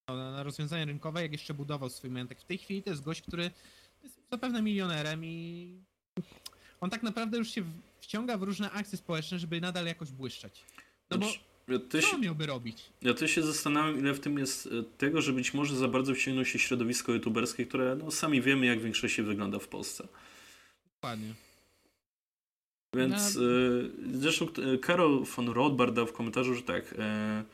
na 0.09 0.43
rozwiązania 0.43 0.85
rynkowe, 0.85 1.23
jak 1.23 1.33
jeszcze 1.33 1.55
budował 1.55 1.91
swój 1.91 2.11
majątek. 2.11 2.41
W 2.41 2.45
tej 2.45 2.59
chwili 2.59 2.83
to 2.83 2.91
jest 2.91 3.03
gość, 3.03 3.23
który 3.23 3.51
jest 4.03 4.21
zapewne 4.31 4.63
milionerem 4.63 5.25
i 5.25 5.81
on 6.81 6.91
tak 6.91 7.03
naprawdę 7.03 7.39
już 7.39 7.51
się 7.51 7.65
wciąga 8.01 8.39
w 8.39 8.43
różne 8.43 8.71
akcje 8.71 8.99
społeczne, 8.99 9.39
żeby 9.39 9.61
nadal 9.61 9.87
jakoś 9.87 10.11
błyszczeć. 10.11 10.65
No 11.11 11.19
bo 11.19 11.27
ja 11.69 11.79
też, 11.79 12.11
co 12.11 12.19
miałby 12.19 12.47
robić? 12.47 12.85
ja 13.03 13.15
też 13.15 13.31
się 13.31 13.43
zastanawiam, 13.43 13.99
ile 13.99 14.15
w 14.15 14.21
tym 14.21 14.39
jest 14.39 14.67
e, 14.67 14.71
tego, 14.99 15.23
że 15.23 15.33
być 15.33 15.55
może 15.55 15.77
za 15.77 15.89
bardzo 15.89 16.15
wciągnął 16.15 16.45
się 16.45 16.59
środowisko 16.59 17.13
youtuberskie, 17.13 17.67
które 17.67 17.97
no, 17.97 18.11
sami 18.11 18.43
wiemy, 18.43 18.67
jak 18.67 18.79
w 18.79 18.83
większości 18.83 19.23
wygląda 19.23 19.59
w 19.59 19.69
Polsce. 19.69 20.09
Dokładnie. 20.95 21.35
Więc 22.97 23.35
No. 23.37 23.43
e, 23.43 24.19
zresztą 24.21 24.47
e, 24.75 24.79
Karol 24.79 25.25
von 25.25 25.49
Rothbard 25.49 25.95
dał 25.95 26.07
w 26.07 26.13
komentarzu, 26.13 26.55
że 26.55 26.63
tak. 26.63 26.95
E, 26.99 27.45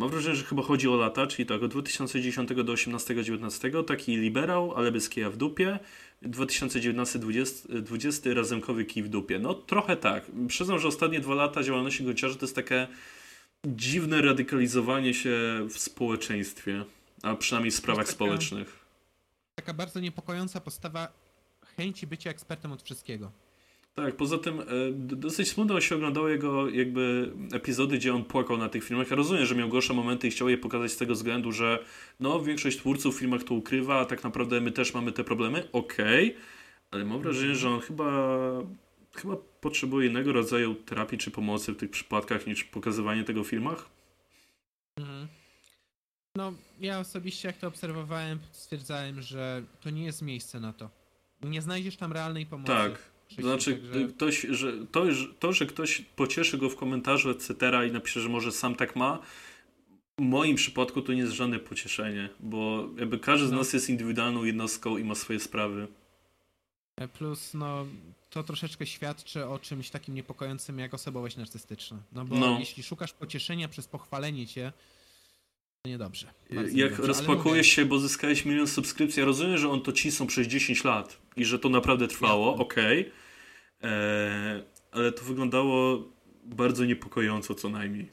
mam 0.00 0.10
wrażenie, 0.10 0.36
że 0.36 0.44
chyba 0.44 0.62
chodzi 0.62 0.88
o 0.88 0.96
lata, 0.96 1.26
czyli 1.26 1.46
tak 1.46 1.62
od 1.62 1.70
2010 1.70 2.48
do 2.48 2.72
18-19 2.72 3.84
taki 3.84 4.16
liberał, 4.16 4.74
ale 4.76 4.92
bez 4.92 5.08
kija 5.08 5.30
w 5.30 5.36
dupie. 5.36 5.78
2019-20 6.22 8.34
razemkowy 8.34 8.84
kij 8.84 9.02
w 9.02 9.08
dupie. 9.08 9.38
No 9.38 9.54
trochę 9.54 9.96
tak. 9.96 10.24
Przyznam, 10.48 10.78
że 10.78 10.88
ostatnie 10.88 11.20
dwa 11.20 11.34
lata 11.34 11.62
działalności 11.62 12.04
Gonciarza 12.04 12.34
to 12.34 12.44
jest 12.44 12.54
takie 12.54 12.88
dziwne 13.66 14.22
radykalizowanie 14.22 15.14
się 15.14 15.30
w 15.70 15.78
społeczeństwie, 15.78 16.84
a 17.22 17.34
przynajmniej 17.34 17.70
w 17.70 17.74
sprawach 17.74 18.04
taka- 18.06 18.14
społecznych. 18.14 18.78
Taka 19.54 19.74
bardzo 19.74 20.00
niepokojąca 20.00 20.60
postawa 20.60 21.08
chęci 21.76 22.06
bycia 22.06 22.30
ekspertem 22.30 22.72
od 22.72 22.82
wszystkiego. 22.82 23.30
Tak, 23.98 24.16
poza 24.16 24.38
tym 24.38 24.60
e, 24.60 24.64
dosyć 24.92 25.48
smutno 25.48 25.80
się 25.80 25.94
oglądało 25.94 26.28
jego 26.28 26.68
jakby 26.70 27.32
epizody, 27.52 27.98
gdzie 27.98 28.14
on 28.14 28.24
płakał 28.24 28.56
na 28.56 28.68
tych 28.68 28.84
filmach. 28.84 29.10
Ja 29.10 29.16
rozumiem, 29.16 29.46
że 29.46 29.54
miał 29.54 29.68
gorsze 29.68 29.94
momenty 29.94 30.28
i 30.28 30.30
chciał 30.30 30.48
je 30.48 30.58
pokazać 30.58 30.92
z 30.92 30.96
tego 30.96 31.14
względu, 31.14 31.52
że 31.52 31.84
no 32.20 32.42
większość 32.42 32.78
twórców 32.78 33.16
w 33.16 33.18
filmach 33.18 33.44
to 33.44 33.54
ukrywa, 33.54 34.00
a 34.00 34.04
tak 34.04 34.24
naprawdę 34.24 34.60
my 34.60 34.72
też 34.72 34.94
mamy 34.94 35.12
te 35.12 35.24
problemy. 35.24 35.68
Okej, 35.72 36.36
ale 36.90 37.04
mam 37.04 37.22
wrażenie, 37.22 37.54
że 37.54 37.70
on 37.70 37.80
chyba 37.80 38.32
chyba 39.14 39.36
potrzebuje 39.60 40.08
innego 40.08 40.32
rodzaju 40.32 40.74
terapii 40.74 41.18
czy 41.18 41.30
pomocy 41.30 41.72
w 41.72 41.76
tych 41.76 41.90
przypadkach 41.90 42.46
niż 42.46 42.64
pokazywanie 42.64 43.24
tego 43.24 43.44
w 43.44 43.48
filmach. 43.48 43.88
Mhm. 44.96 45.28
No, 46.36 46.52
ja 46.80 46.98
osobiście 46.98 47.48
jak 47.48 47.56
to 47.56 47.68
obserwowałem, 47.68 48.38
stwierdzałem, 48.52 49.22
że 49.22 49.62
to 49.80 49.90
nie 49.90 50.04
jest 50.04 50.22
miejsce 50.22 50.60
na 50.60 50.72
to. 50.72 50.90
Nie 51.42 51.62
znajdziesz 51.62 51.96
tam 51.96 52.12
realnej 52.12 52.46
pomocy. 52.46 52.72
Tak. 52.72 53.17
To 53.36 53.42
znaczy, 53.42 53.76
także- 53.76 54.08
ktoś, 54.08 54.46
że 54.50 54.72
to, 54.92 55.12
że 55.12 55.26
to, 55.38 55.52
że 55.52 55.66
ktoś 55.66 56.02
pocieszy 56.16 56.58
go 56.58 56.70
w 56.70 56.76
komentarzu, 56.76 57.30
etc. 57.30 57.54
i 57.88 57.92
napisze, 57.92 58.20
że 58.20 58.28
może 58.28 58.52
sam 58.52 58.74
tak 58.74 58.96
ma, 58.96 59.18
w 60.18 60.22
moim 60.22 60.56
przypadku 60.56 61.02
to 61.02 61.12
nie 61.12 61.20
jest 61.20 61.32
żadne 61.32 61.58
pocieszenie, 61.58 62.28
bo 62.40 62.88
jakby 62.98 63.18
każdy 63.18 63.46
z 63.46 63.50
No. 63.50 63.56
nas 63.58 63.72
jest 63.72 63.90
indywidualną 63.90 64.44
jednostką 64.44 64.96
i 64.96 65.04
ma 65.04 65.14
swoje 65.14 65.40
sprawy. 65.40 65.88
E, 66.96 67.08
Plus, 67.08 67.54
no, 67.54 67.86
to 68.30 68.42
troszeczkę 68.42 68.86
świadczy 68.86 69.46
o 69.46 69.58
czymś 69.58 69.90
takim 69.90 70.14
niepokojącym 70.14 70.78
jak 70.78 70.94
osobowość 70.94 71.36
narcystyczna. 71.36 71.98
No 72.12 72.24
bo 72.24 72.36
No. 72.38 72.58
jeśli 72.58 72.82
szukasz 72.82 73.12
pocieszenia 73.12 73.68
przez 73.68 73.86
pochwalenie 73.86 74.46
cię, 74.46 74.72
niedobrze. 75.88 76.26
Bardzo 76.50 76.78
Jak 76.78 76.98
niedobrze, 76.98 77.36
mówię, 77.44 77.64
się, 77.64 77.84
bo 77.84 77.98
zyskałeś 77.98 78.44
milion 78.44 78.66
subskrypcji, 78.66 79.20
ja 79.20 79.26
rozumiem, 79.26 79.58
że 79.58 79.68
on 79.70 79.80
to 79.82 79.92
cisnął 79.92 80.26
przez 80.26 80.46
10 80.46 80.84
lat 80.84 81.18
i 81.36 81.44
że 81.44 81.58
to 81.58 81.68
naprawdę 81.68 82.08
trwało, 82.08 82.54
okej, 82.56 83.10
Eee, 83.82 84.62
ale 84.92 85.12
to 85.12 85.24
wyglądało 85.24 86.08
bardzo 86.44 86.84
niepokojąco 86.84 87.54
co 87.54 87.68
najmniej. 87.68 88.08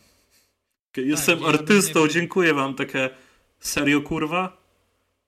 Okej, 0.94 1.10
Jestem 1.10 1.40
Tak, 1.40 1.48
artystą, 1.48 1.94
rozumiem. 1.94 2.10
dziękuję 2.14 2.54
wam, 2.54 2.74
takie 2.74 3.10
serio 3.60 4.02
kurwa? 4.02 4.66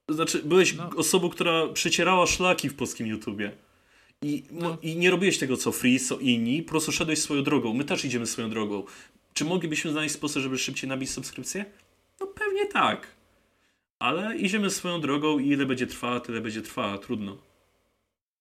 Znaczy, 0.10 0.44
byłeś 0.44 0.76
No. 0.76 0.90
osobą, 0.96 1.30
która 1.30 1.68
przecierała 1.68 2.28
szlaki 2.28 2.70
w 2.70 2.76
polskim 2.76 3.08
YouTubie. 3.08 3.52
I, 4.22 4.44
no. 4.52 4.70
No. 4.70 4.78
I 4.82 4.96
nie 4.96 5.12
robiłeś 5.12 5.38
tego 5.38 5.58
co 5.58 5.72
Free, 5.72 6.00
co 6.00 6.20
inni, 6.20 6.64
po 6.64 6.70
prostu 6.70 6.92
szedłeś 6.92 7.20
swoją 7.20 7.44
drogą. 7.44 7.74
My 7.74 7.84
też 7.84 8.06
idziemy 8.06 8.26
swoją 8.26 8.50
drogą. 8.50 8.84
Czy 9.34 9.46
moglibyśmy 9.46 9.92
znaleźć 9.92 10.16
sposób, 10.16 10.44
żeby 10.44 10.58
szybciej 10.58 10.90
nabić 10.90 11.10
subskrypcję? 11.10 11.66
No 12.20 12.28
pewnie 12.28 12.66
tak. 12.66 13.08
Ale 14.00 14.38
idziemy 14.38 14.70
swoją 14.70 15.02
drogą 15.02 15.40
i 15.40 15.48
ile 15.48 15.66
będzie 15.66 15.88
trwała, 15.88 16.20
tyle 16.20 16.42
będzie 16.42 16.62
trwała. 16.62 16.98
Trudno. 16.98 17.38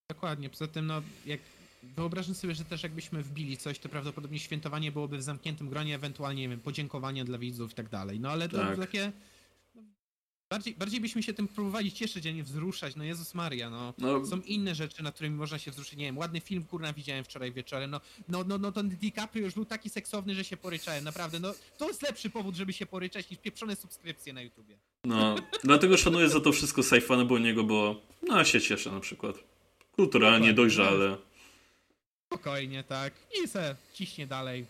Dokładnie, 0.09 0.51
poza 0.51 0.66
tym, 0.69 0.86
no, 0.86 1.03
jak 1.27 1.40
wyobrażam 1.82 2.35
sobie, 2.35 2.55
że 2.55 2.65
też 2.65 2.82
jakbyśmy 2.82 3.23
wbili 3.23 3.57
coś, 3.57 3.78
to 3.78 3.89
prawdopodobnie 3.89 4.39
świętowanie 4.39 4.93
byłoby 4.93 5.19
w 5.19 5.23
zamkniętym 5.23 5.69
gronie, 5.69 5.94
ewentualnie, 5.94 6.43
nie 6.43 6.48
wiem, 6.48 6.61
podziękowania 6.61 7.24
dla 7.24 7.39
widzów 7.39 7.73
i 7.73 7.74
tak 7.74 7.89
dalej. 7.89 8.20
No 8.20 8.31
ale 8.31 8.48
to 8.48 8.57
Tak. 8.59 8.78
takie... 8.78 9.12
no, 10.57 10.59
Bardziej, 10.59 10.74
bardziej 10.74 11.01
byśmy 11.01 11.23
się 11.23 11.35
tym 11.35 11.49
próbowali 11.49 11.93
cieszyć, 11.93 12.27
a 12.27 12.31
nie 12.31 12.43
wzruszać. 12.43 12.97
No 12.97 13.05
Jezus 13.05 13.35
Maria, 13.35 13.70
no. 13.70 13.95
No, 13.99 14.27
Są 14.27 14.41
inne 14.41 14.74
rzeczy, 14.74 15.03
nad 15.03 15.15
którymi 15.15 15.37
można 15.37 15.59
się 15.59 15.70
wzruszyć. 15.70 15.97
Nie 15.97 16.05
wiem, 16.05 16.19
ładny 16.19 16.41
film, 16.41 16.65
kurna, 16.65 16.93
widziałem 16.93 17.24
wczoraj 17.24 17.53
wieczorem. 17.53 17.91
No, 17.91 18.01
no, 18.28 18.45
no, 18.47 18.59
no 18.59 18.73
ten 18.73 18.89
DiCaprio 18.89 19.45
już 19.45 19.55
był 19.55 19.65
taki 19.65 19.91
seksowny, 19.91 20.35
że 20.35 20.45
się 20.45 20.57
poryczałem. 20.57 21.05
Naprawdę, 21.05 21.41
no 21.41 21.55
to 21.78 21.89
jest 21.89 22.03
lepszy 22.03 22.31
powód, 22.31 22.55
żeby 22.55 22.73
się 22.73 22.87
poryczać 22.87 23.31
niż 23.31 23.39
pieprzone 23.39 23.77
subskrypcje 23.77 24.33
na 24.33 24.43
YouTubie. 24.43 24.77
no. 25.05 25.37
Dlatego 25.65 25.97
szanuję 25.97 26.28
za 26.28 26.41
to 26.41 26.53
wszystko 26.53 26.83
Saifana 26.83 27.24
Boniego, 27.24 27.65
bo 27.65 28.01
no 28.23 28.39
ja 28.39 28.45
się 28.45 28.61
cieszę 28.61 28.93
na 28.93 29.01
przykład. 29.01 29.37
Kulturalnie, 29.93 30.53
dojrzale. 30.53 31.16
Spokojnie, 32.27 32.85
tak. 32.85 33.12
I 33.45 33.49
se 33.49 33.77
ciśnie 33.95 34.27
dalej 34.27 34.66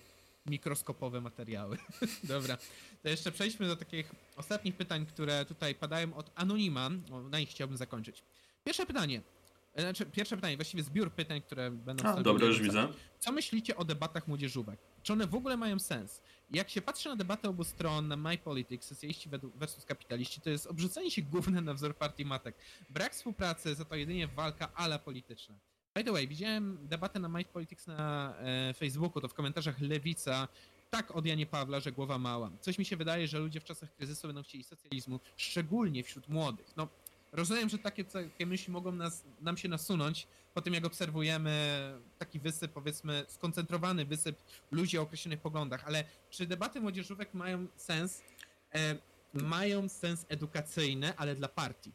mikroskopowe 0.47 1.21
materiały. 1.21 1.79
Dobra. 2.25 2.59
To 3.07 3.11
jeszcze 3.11 3.33
przejdźmy 3.33 3.67
do 3.67 3.77
takich 3.77 4.13
ostatnich 4.37 4.77
pytań, 4.77 5.07
które 5.07 5.45
tutaj 5.45 5.75
padają 5.75 6.15
od 6.15 6.31
Anonima. 6.35 6.91
Na 7.31 7.39
nich 7.39 7.49
chciałbym 7.49 7.77
zakończyć. 7.77 8.23
Pierwsze 8.65 8.87
pytanie. 8.87 9.23
E, 9.75 9.83
Znaczy, 9.83 10.07
pierwsze 10.07 10.37
pytanie, 10.37 10.57
właściwie 10.57 10.83
zbiór 10.83 11.13
pytań, 11.13 11.43
które 11.43 11.71
będą 11.71 12.05
A, 12.05 12.23
dobra, 12.23 12.47
już 12.47 12.61
widzę. 12.61 12.89
Co 13.19 13.33
myślicie 13.33 13.77
o 13.77 13.85
debatach 13.85 14.29
młodzieżówek? 14.29 14.79
Czy 15.03 15.13
one 15.13 15.27
w 15.27 15.35
ogóle 15.35 15.57
mają 15.57 15.79
sens? 15.79 16.23
Jak 16.51 16.71
się 16.71 16.83
patrzy 16.83 17.09
na 17.09 17.17
debatę 17.17 17.49
obu 17.49 17.65
stron, 17.65 18.09
na 18.09 18.17
My 18.17 18.39
Politics, 18.39 18.89
socjaliści 18.89 19.31
versus 19.55 19.85
kapitaliści, 19.85 20.41
to 20.41 20.51
jest 20.51 20.67
obrzucenie 20.67 21.11
się 21.11 21.23
gównem 21.23 21.65
na 21.65 21.75
wzór 21.75 21.97
partii 21.97 22.25
matek. 22.25 22.55
Brak 22.91 23.13
współpracy, 23.13 23.75
za 23.75 23.85
to 23.85 23.95
jedynie 23.95 24.27
walka 24.29 24.75
ala 24.75 24.99
polityczna. 24.99 25.55
By 25.95 26.05
the 26.05 26.13
way, 26.13 26.29
widziałem 26.29 26.79
debatę 26.83 27.19
na 27.19 27.29
My 27.29 27.45
Politics 27.45 27.87
na 27.87 28.35
e, 28.39 28.75
Facebooku, 28.75 29.21
to 29.21 29.29
w 29.29 29.35
komentarzach 29.35 29.81
Lewica 29.81 30.49
tak 30.97 31.17
od 31.17 31.27
Janie 31.27 31.47
Pawla, 31.47 31.81
że 31.81 31.93
głowa 31.93 32.19
mała. 32.19 32.51
Coś 32.61 32.79
mi 32.79 32.85
się 32.85 32.97
wydaje, 32.97 33.29
że 33.29 33.39
ludzie 33.39 33.61
w 33.61 33.65
czasach 33.65 33.95
kryzysu 33.97 34.27
będą 34.27 34.43
chcieli 34.43 34.65
socjalizmu, 34.65 35.21
szczególnie 35.37 36.03
wśród 36.03 36.29
młodych. 36.29 36.73
No, 36.77 36.89
rozumiem, 37.33 37.69
że 37.69 37.79
takie, 37.79 38.05
takie 38.05 38.47
myśli 38.47 38.73
mogą 38.73 38.93
nas, 38.93 39.25
nam 39.41 39.57
się 39.57 39.69
nasunąć 39.69 40.27
po 40.55 40.63
tym, 40.63 40.75
jak 40.75 40.85
obserwujemy 40.85 41.53
taki 42.19 42.41
wysyp, 42.41 42.73
powiedzmy, 42.73 43.25
skoncentrowany 43.29 44.05
wysyp 44.05 44.37
ludzi 44.71 44.99
o 44.99 45.03
określonych 45.03 45.41
poglądach, 45.41 45.85
ale 45.87 46.05
czy 46.31 46.47
debaty 46.47 46.81
młodzieżówek 46.81 47.35
mają 47.35 47.67
sens? 47.77 48.23
E, 48.75 48.97
mają 49.35 49.89
sens 49.89 50.27
edukacyjny, 50.29 51.17
ale 51.17 51.35
dla 51.35 51.49
partii. 51.49 51.93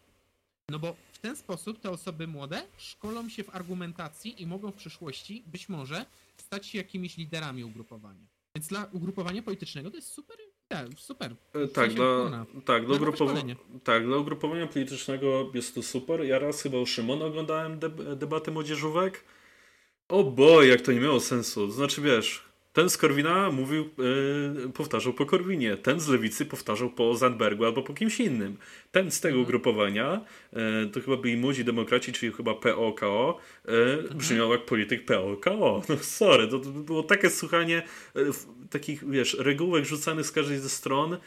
No 0.69 0.79
bo 0.79 0.95
w 1.13 1.19
ten 1.19 1.35
sposób 1.35 1.79
te 1.79 1.89
osoby 1.89 2.27
młode 2.27 2.67
szkolą 2.77 3.29
się 3.29 3.43
w 3.43 3.55
argumentacji 3.55 4.41
i 4.41 4.47
mogą 4.47 4.71
w 4.71 4.75
przyszłości 4.75 5.43
być 5.47 5.69
może 5.69 6.05
stać 6.37 6.67
się 6.67 6.77
jakimiś 6.77 7.17
liderami 7.17 7.63
ugrupowania. 7.63 8.40
Więc 8.55 8.67
dla 8.67 8.89
ugrupowania 8.93 9.41
politycznego 9.41 9.89
to 9.91 9.95
jest 9.95 10.13
super, 10.13 10.37
tak, 10.67 10.87
super. 10.97 11.35
E, 11.53 11.67
Tak, 11.67 11.73
sensie 11.91 11.95
dla, 11.95 12.45
tak, 12.65 12.85
dla 12.85 13.11
szkolenie. 13.15 13.55
tak, 13.83 14.05
dla 14.05 14.17
ugrupowania 14.17 14.67
politycznego 14.67 15.51
jest 15.53 15.75
to 15.75 15.83
super. 15.83 16.21
Ja 16.23 16.39
raz 16.39 16.61
chyba 16.61 16.77
u 16.77 16.85
Szymona 16.85 17.25
oglądałem 17.25 17.79
deb- 17.79 18.15
debatę 18.15 18.51
młodzieżówek. 18.51 19.23
O 20.09 20.23
boj, 20.23 20.69
jak 20.69 20.81
to 20.81 20.91
nie 20.91 20.99
miało 20.99 21.19
sensu. 21.19 21.71
Znaczy, 21.71 22.01
wiesz, 22.01 22.45
ten 22.73 22.89
z 22.89 22.97
Korwina 22.97 23.51
mówił, 23.51 23.89
yy, 24.65 24.69
powtarzał 24.73 25.13
po 25.13 25.25
Korwinie, 25.25 25.77
ten 25.77 25.99
z 25.99 26.07
Lewicy 26.07 26.45
powtarzał 26.45 26.89
po 26.89 27.15
Zandbergu 27.15 27.65
albo 27.65 27.81
po 27.83 27.93
kimś 27.93 28.19
innym. 28.19 28.57
Ten 28.91 29.11
z 29.11 29.19
tego 29.21 29.31
Mhm. 29.37 29.43
ugrupowania, 29.47 30.21
yy, 30.53 30.59
to 30.93 31.01
chyba 31.01 31.17
byli 31.17 31.37
Młodzi 31.37 31.65
Demokraci, 31.65 32.11
czyli 32.13 32.31
chyba 32.31 32.53
POKO, 32.53 33.37
yy, 33.67 34.09
brzmiał 34.15 34.51
jak 34.51 34.65
polityk 34.65 35.05
POKO. 35.05 35.81
No 35.89 35.97
sorry, 35.97 36.47
to, 36.47 36.59
to 36.59 36.69
było 36.69 37.03
takie 37.03 37.29
słuchanie 37.29 37.83
w- 38.15 38.45
takich, 38.69 39.09
wiesz, 39.09 39.37
regułek 39.39 39.85
rzucanych 39.85 40.25
z 40.25 40.31
każdej 40.31 40.59
ze 40.59 40.69
stron, 40.69 41.17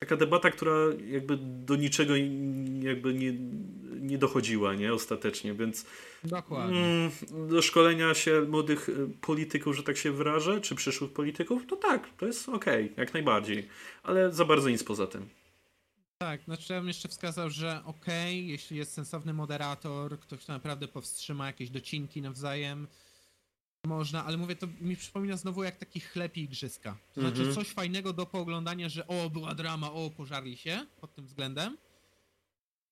taka 0.00 0.16
debata, 0.16 0.50
która 0.50 0.72
jakby 1.06 1.36
do 1.36 1.76
niczego 1.76 2.14
jakby 2.80 3.14
nie, 3.14 3.32
nie 4.00 4.18
dochodziła, 4.18 4.74
nie, 4.74 4.94
ostatecznie, 4.94 5.54
więc 5.54 5.86
Dokładnie. 6.24 6.78
mm, 6.78 7.10
do 7.48 7.62
szkolenia 7.62 8.14
się 8.14 8.40
młodych 8.40 8.88
y, 8.88 9.08
polityków, 9.20 9.76
że 9.76 9.82
tak 9.82 9.96
się 9.96 10.12
wyrażę, 10.12 10.60
czy 10.60 10.74
przyszłych 10.74 11.12
polityków, 11.12 11.66
to 11.66 11.76
tak, 11.76 12.08
to 12.16 12.26
jest 12.26 12.48
okej, 12.48 12.92
jak 12.96 13.14
najbardziej, 13.14 13.68
ale 14.02 14.32
za 14.32 14.44
bardzo 14.44 14.70
nic 14.70 14.84
poza 14.84 15.06
tym. 15.06 15.28
Tak, 16.18 16.42
znaczy 16.42 16.72
ja 16.72 16.78
bym 16.78 16.88
jeszcze 16.88 17.08
wskazał, 17.08 17.50
że 17.50 17.82
okej, 17.84 18.48
jeśli 18.48 18.76
jest 18.76 18.92
sensowny 18.92 19.32
moderator, 19.32 20.20
ktoś 20.20 20.40
kto 20.40 20.52
naprawdę 20.52 20.88
powstrzyma 20.88 21.46
jakieś 21.46 21.70
docinki 21.70 22.22
nawzajem, 22.22 22.86
można, 23.86 24.24
ale 24.24 24.36
mówię, 24.36 24.56
to 24.56 24.66
mi 24.80 24.96
przypomina 24.96 25.36
znowu 25.36 25.62
jak 25.64 25.76
taki 25.76 26.00
chleb 26.00 26.36
i 26.36 26.40
igrzyska. 26.40 26.96
To 27.14 27.20
znaczy 27.20 27.36
Mhm. 27.38 27.54
coś 27.54 27.68
fajnego 27.68 28.12
do 28.12 28.26
pooglądania, 28.26 28.88
że 28.88 29.06
o, 29.06 29.30
była 29.30 29.54
drama, 29.54 29.92
o, 29.92 30.10
pożarli 30.10 30.56
się 30.56 30.86
pod 31.00 31.14
tym 31.14 31.26
względem, 31.26 31.76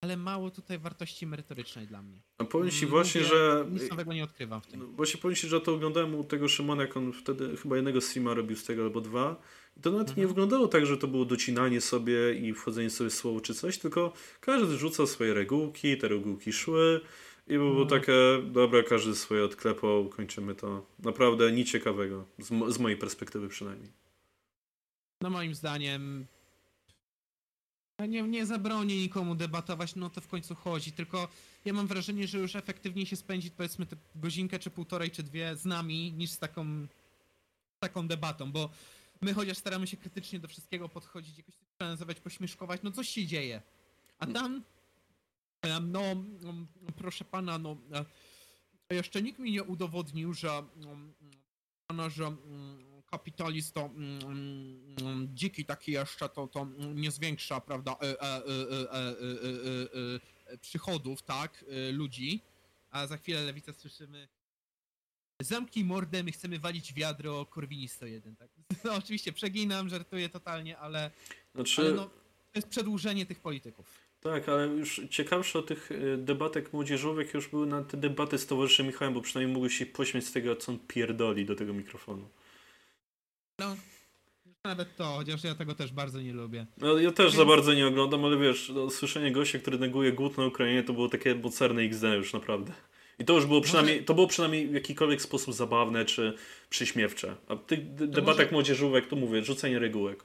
ale 0.00 0.16
mało 0.16 0.50
tutaj 0.50 0.78
wartości 0.78 1.26
merytorycznej 1.26 1.86
dla 1.86 2.02
mnie. 2.02 2.20
A 2.38 2.44
powiem 2.44 2.70
ci 2.70 2.78
Mm, 2.78 2.90
właśnie, 2.90 3.20
mówię, 3.20 3.30
że... 3.34 3.66
Nic 3.70 3.90
nowego 3.90 4.12
nie 4.12 4.24
odkrywam 4.24 4.60
w 4.60 4.66
tym. 4.66 4.80
No, 4.80 4.86
właśnie 4.86 5.20
powiem 5.20 5.34
ci, 5.36 5.48
że 5.48 5.60
to 5.60 5.74
oglądałem 5.74 6.14
u 6.14 6.24
tego 6.24 6.48
Szymona, 6.48 6.82
jak 6.82 6.96
on 6.96 7.12
wtedy 7.12 7.56
chyba 7.56 7.76
jednego 7.76 8.00
streama 8.00 8.34
robił 8.34 8.56
z 8.56 8.64
tego 8.64 8.82
albo 8.82 9.00
dwa. 9.00 9.36
I 9.76 9.80
to 9.80 9.90
nawet 9.90 10.06
nie 10.08 10.12
Mhm. 10.12 10.28
wyglądało 10.28 10.68
tak, 10.68 10.86
że 10.86 10.96
to 10.96 11.08
było 11.08 11.24
docinanie 11.24 11.80
sobie 11.80 12.34
i 12.34 12.54
wchodzenie 12.54 12.90
sobie 12.90 13.10
w 13.10 13.14
słowo 13.14 13.40
czy 13.40 13.54
coś, 13.54 13.78
tylko 13.78 14.12
każdy 14.40 14.78
rzucał 14.78 15.06
swoje 15.06 15.34
regułki, 15.34 15.96
te 15.98 16.08
regułki 16.08 16.52
szły 16.52 17.00
i 17.48 17.52
było 17.52 17.86
takie, 17.86 18.12
dobra, 18.44 18.82
każdy 18.82 19.16
swoje 19.16 19.44
odklepał, 19.44 20.08
kończymy 20.08 20.54
to. 20.54 20.86
Naprawdę 20.98 21.52
nic 21.52 21.70
ciekawego, 21.70 22.24
z, 22.38 22.50
mo- 22.50 22.70
z 22.70 22.78
mojej 22.78 22.98
perspektywy 22.98 23.48
przynajmniej. 23.48 23.92
No 25.20 25.30
moim 25.30 25.54
zdaniem 25.54 26.26
nie, 28.08 28.22
nie 28.22 28.46
zabronię 28.46 28.96
nikomu 28.96 29.34
debatować, 29.34 29.94
no 29.94 30.10
to 30.10 30.20
w 30.20 30.28
końcu 30.28 30.54
chodzi, 30.54 30.92
tylko 30.92 31.28
ja 31.64 31.72
mam 31.72 31.86
wrażenie, 31.86 32.26
że 32.26 32.38
już 32.38 32.56
efektywniej 32.56 33.06
się 33.06 33.16
spędzić 33.16 33.52
powiedzmy 33.56 33.86
tę 33.86 33.96
godzinkę, 34.14 34.58
czy 34.58 34.70
półtorej, 34.70 35.10
czy 35.10 35.22
dwie 35.22 35.56
z 35.56 35.64
nami, 35.64 36.12
niż 36.12 36.30
z 36.30 36.38
taką, 36.38 36.86
taką 37.78 38.08
debatą, 38.08 38.52
bo 38.52 38.70
my 39.20 39.34
chociaż 39.34 39.58
staramy 39.58 39.86
się 39.86 39.96
krytycznie 39.96 40.38
do 40.38 40.48
wszystkiego 40.48 40.88
podchodzić, 40.88 41.38
jakoś 41.38 41.54
nazywać, 41.80 42.20
pośmieszkować, 42.20 42.80
no 42.82 42.92
coś 42.92 43.08
się 43.08 43.26
dzieje. 43.26 43.62
A 44.18 44.26
tam, 44.26 44.62
E, 45.76 45.80
no, 45.80 46.14
no, 46.14 46.52
no, 46.52 46.92
proszę 46.96 47.24
pana, 47.24 47.58
no 47.58 47.76
e, 48.90 48.94
jeszcze 48.94 49.22
nikt 49.22 49.38
mi 49.38 49.52
nie 49.52 49.62
udowodnił, 49.62 50.34
że 50.34 50.48
mm, 50.50 51.14
pana, 51.86 52.10
że 52.10 52.24
mm, 52.24 53.02
kapitalizm 53.10 53.72
to 53.72 53.84
mm, 53.84 55.28
dziki 55.34 55.64
taki 55.64 55.92
jeszcze 55.92 56.28
to, 56.28 56.46
to 56.46 56.66
nie 56.94 57.10
zwiększa, 57.10 57.60
prawda, 57.60 57.96
e, 58.02 58.18
przychodów, 60.60 61.22
tak, 61.22 61.64
ludzi. 61.92 62.42
A 62.90 63.06
za 63.06 63.16
chwilę 63.16 63.42
lewica 63.42 63.72
słyszymy 63.72 64.28
zamki 65.42 65.84
mordę, 65.84 66.22
my 66.22 66.32
chcemy 66.32 66.58
walić 66.58 66.92
wiadro 66.92 67.46
Korwini 67.46 67.88
101, 67.88 68.36
tak? 68.36 68.50
No 68.84 68.94
oczywiście 68.94 69.32
przeginam, 69.32 69.88
żartuję 69.88 70.28
totalnie, 70.28 70.78
ale, 70.78 71.10
znaczy... 71.54 71.80
ale 71.80 71.92
no, 71.92 72.06
to 72.52 72.58
jest 72.58 72.68
przedłużenie 72.68 73.26
tych 73.26 73.40
polityków 73.40 74.07
tak, 74.20 74.48
ale 74.48 74.66
już 74.66 75.00
ciekawsze 75.10 75.58
o 75.58 75.62
tych 75.62 75.90
y, 75.92 76.16
debatek 76.18 76.72
młodzieżowych 76.72 77.34
już 77.34 77.48
były 77.48 77.66
na 77.66 77.82
te 77.84 77.96
debaty 77.96 78.38
z 78.38 78.46
towarzyszem 78.46 78.86
Michałem, 78.86 79.14
bo 79.14 79.20
przynajmniej 79.20 79.54
mogłeś 79.54 79.74
się 79.78 79.86
pośmiać 79.86 80.24
z 80.24 80.32
tego, 80.32 80.56
co 80.56 80.72
on 80.72 80.78
pierdoli 80.78 81.44
do 81.46 81.54
tego 81.54 81.72
mikrofonu. 81.72 82.28
No, 83.58 83.76
nawet 84.64 84.96
to, 84.96 85.04
chociaż 85.04 85.44
ja 85.44 85.54
tego 85.54 85.74
też 85.74 85.92
bardzo 85.92 86.20
nie 86.20 86.32
lubię. 86.32 86.66
No, 86.78 86.98
ja 86.98 87.12
też 87.12 87.26
Więc- 87.26 87.36
za 87.36 87.44
bardzo 87.44 87.74
nie 87.74 87.86
oglądam, 87.86 88.24
ale 88.24 88.36
wiesz, 88.36 88.68
no, 88.74 88.90
słyszenie 88.90 89.32
gościa, 89.32 89.58
który 89.58 89.78
neguje 89.78 90.12
głód 90.12 90.38
na 90.38 90.46
Ukrainie, 90.46 90.82
to 90.82 90.92
było 90.92 91.08
takie 91.08 91.34
mocerne 91.34 91.82
XD 91.82 92.02
już 92.04 92.32
naprawdę. 92.32 92.72
I 93.18 93.24
to 93.24 93.34
już 93.34 93.46
było 93.46 93.60
przynajmniej, 93.60 94.04
to 94.04 94.14
było 94.14 94.26
przynajmniej 94.26 94.68
w 94.68 94.74
jakikolwiek 94.74 95.22
sposób 95.22 95.54
zabawne 95.54 96.04
czy 96.04 96.36
przyśmiewcze. 96.70 97.36
A 97.48 97.54
w 97.54 97.66
tych 97.66 97.94
debatach 97.94 98.36
może- 98.36 98.52
młodzieżówek 98.52 99.06
to 99.06 99.16
mówię, 99.16 99.42
rzucenie 99.44 99.78
regułek. 99.78 100.24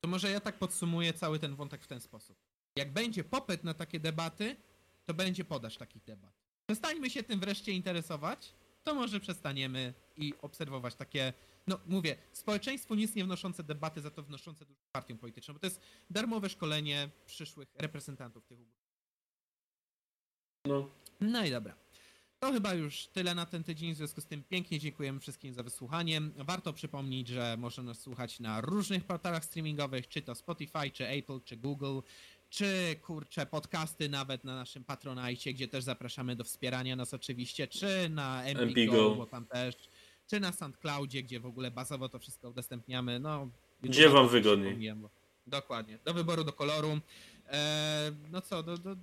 To 0.00 0.08
może 0.08 0.30
ja 0.30 0.40
tak 0.40 0.58
podsumuję 0.58 1.12
cały 1.12 1.38
ten 1.38 1.54
wątek 1.54 1.82
w 1.82 1.86
ten 1.86 2.00
sposób. 2.00 2.36
Jak 2.76 2.92
będzie 2.92 3.24
popyt 3.24 3.64
na 3.64 3.74
takie 3.74 4.00
debaty, 4.00 4.56
to 5.06 5.14
będzie 5.14 5.44
podaż 5.44 5.76
takich 5.76 6.04
debat. 6.04 6.32
Przestańmy 6.66 7.10
się 7.10 7.22
tym 7.22 7.40
wreszcie 7.40 7.72
interesować, 7.72 8.54
to 8.82 8.94
może 8.94 9.20
przestaniemy 9.20 9.94
i 10.16 10.34
obserwować 10.42 10.94
takie, 10.94 11.32
no 11.66 11.78
mówię, 11.86 12.16
społeczeństwu 12.32 12.94
nic 12.94 13.14
nie 13.14 13.24
wnoszące 13.24 13.62
debaty, 13.62 14.00
za 14.00 14.10
to 14.10 14.22
wnoszące 14.22 14.64
dużo 14.64 14.80
partią 14.92 15.18
polityczną, 15.18 15.54
bo 15.54 15.60
to 15.60 15.66
jest 15.66 15.80
darmowe 16.10 16.48
szkolenie 16.48 17.10
przyszłych 17.26 17.68
reprezentantów 17.78 18.44
tych 18.46 18.58
ugrupowań. 18.60 18.84
No, 20.66 20.90
No 21.20 21.46
i 21.46 21.50
dobra. 21.50 21.74
To 22.38 22.52
chyba 22.52 22.74
już 22.74 23.06
tyle 23.06 23.34
na 23.34 23.46
ten 23.46 23.64
tydzień, 23.64 23.94
w 23.94 23.96
związku 23.96 24.20
z 24.20 24.26
tym 24.26 24.42
pięknie 24.42 24.78
dziękujemy 24.78 25.20
wszystkim 25.20 25.54
za 25.54 25.62
wysłuchanie. 25.62 26.20
Warto 26.36 26.72
przypomnieć, 26.72 27.28
że 27.28 27.56
można 27.56 27.82
nas 27.82 28.00
słuchać 28.00 28.40
na 28.40 28.60
różnych 28.60 29.04
portalach 29.04 29.44
streamingowych, 29.44 30.08
czy 30.08 30.22
to 30.22 30.34
Spotify, 30.34 30.90
czy 30.92 31.06
Apple, 31.06 31.40
czy 31.44 31.56
Google, 31.56 32.00
czy 32.54 32.96
kurcze 33.02 33.46
podcasty 33.46 34.08
nawet 34.08 34.44
na 34.44 34.54
naszym 34.56 34.84
Patronite, 34.84 35.52
gdzie 35.52 35.68
też 35.68 35.84
zapraszamy 35.84 36.36
do 36.36 36.44
wspierania 36.44 36.96
nas 36.96 37.14
oczywiście, 37.14 37.68
czy 37.68 38.08
na 38.08 38.42
MPGO, 38.44 39.14
bo 39.14 39.26
tam 39.26 39.46
też, 39.46 39.74
czy 40.26 40.40
na 40.40 40.52
SoundCloudzie, 40.52 41.22
gdzie 41.22 41.40
w 41.40 41.46
ogóle 41.46 41.70
bazowo 41.70 42.08
to 42.08 42.18
wszystko 42.18 42.50
udostępniamy. 42.50 43.20
No, 43.20 43.48
Gdzie 43.82 44.08
wam 44.08 44.28
wygodniej. 44.28 44.76
Dokładnie. 45.46 45.98
Do 46.04 46.14
wyboru, 46.14 46.44
do 46.44 46.52
koloru. 46.52 47.00
Eee, 47.48 48.12
no 48.30 48.40
co, 48.40 48.62
do, 48.62 48.78
do, 48.78 48.96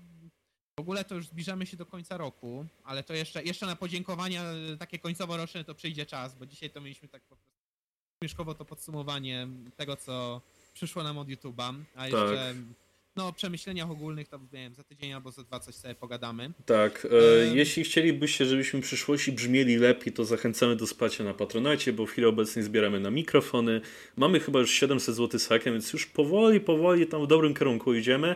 w 0.78 0.80
ogóle 0.80 1.06
to 1.06 1.16
już 1.16 1.28
zbliżamy 1.28 1.66
się 1.66 1.78
do 1.78 1.86
końca 1.86 2.18
roku, 2.18 2.66
ale 2.84 3.04
to 3.04 3.14
jeszcze, 3.14 3.44
jeszcze 3.44 3.66
na 3.66 3.76
podziękowania 3.76 4.44
e, 4.44 4.78
takie 4.78 5.00
końcowo-roczne 5.00 5.64
to 5.64 5.76
przyjdzie 5.76 6.06
czas, 6.06 6.36
bo 6.36 6.46
dzisiaj 6.46 6.70
to 6.70 6.82
mieliśmy 6.82 7.08
tak 7.08 7.22
po 7.22 7.36
prostu 7.36 7.62
śmieszkowo 8.24 8.54
to 8.54 8.66
podsumowanie 8.66 9.48
tego, 9.76 9.96
co 9.96 10.42
przyszło 10.74 11.04
nam 11.04 11.18
od 11.18 11.28
YouTube'a, 11.28 11.84
a 11.96 12.08
jeszcze 12.08 12.56
no 13.16 13.28
o 13.28 13.34
przemyśleniach 13.34 13.92
ogólnych 13.92 14.28
to 14.28 14.40
wiem, 14.54 14.76
za 14.76 14.84
tydzień 14.84 15.14
albo 15.14 15.32
za 15.32 15.44
dwa 15.44 15.60
coś 15.60 15.76
sobie 15.76 15.96
pogadamy. 15.96 16.52
tak. 16.66 17.06
E, 17.12 17.44
Em. 17.50 17.58
jeśli 17.58 17.84
chcielibyście, 17.84 18.46
żebyśmy 18.46 18.82
w 18.82 18.84
przyszłości 18.84 19.32
brzmieli 19.32 19.78
lepiej, 19.78 20.14
to 20.14 20.26
zachęcamy 20.26 20.76
do 20.76 20.86
wsparcia 20.86 21.24
na 21.24 21.34
Patronite, 21.34 21.94
bo 21.94 22.06
w 22.06 22.10
chwili 22.12 22.28
obecnej 22.28 22.66
zbieramy 22.66 23.00
na 23.00 23.12
mikrofony. 23.12 23.82
Mamy 24.16 24.40
chyba 24.40 24.60
już 24.60 24.72
700 24.72 25.16
zł 25.16 25.40
z 25.40 25.48
hakiem, 25.48 25.74
więc 25.74 25.94
już 25.94 26.06
powoli, 26.06 26.60
powoli 26.60 27.08
tam 27.08 27.24
w 27.24 27.28
dobrym 27.28 27.54
kierunku 27.54 27.94
idziemy. 27.94 28.36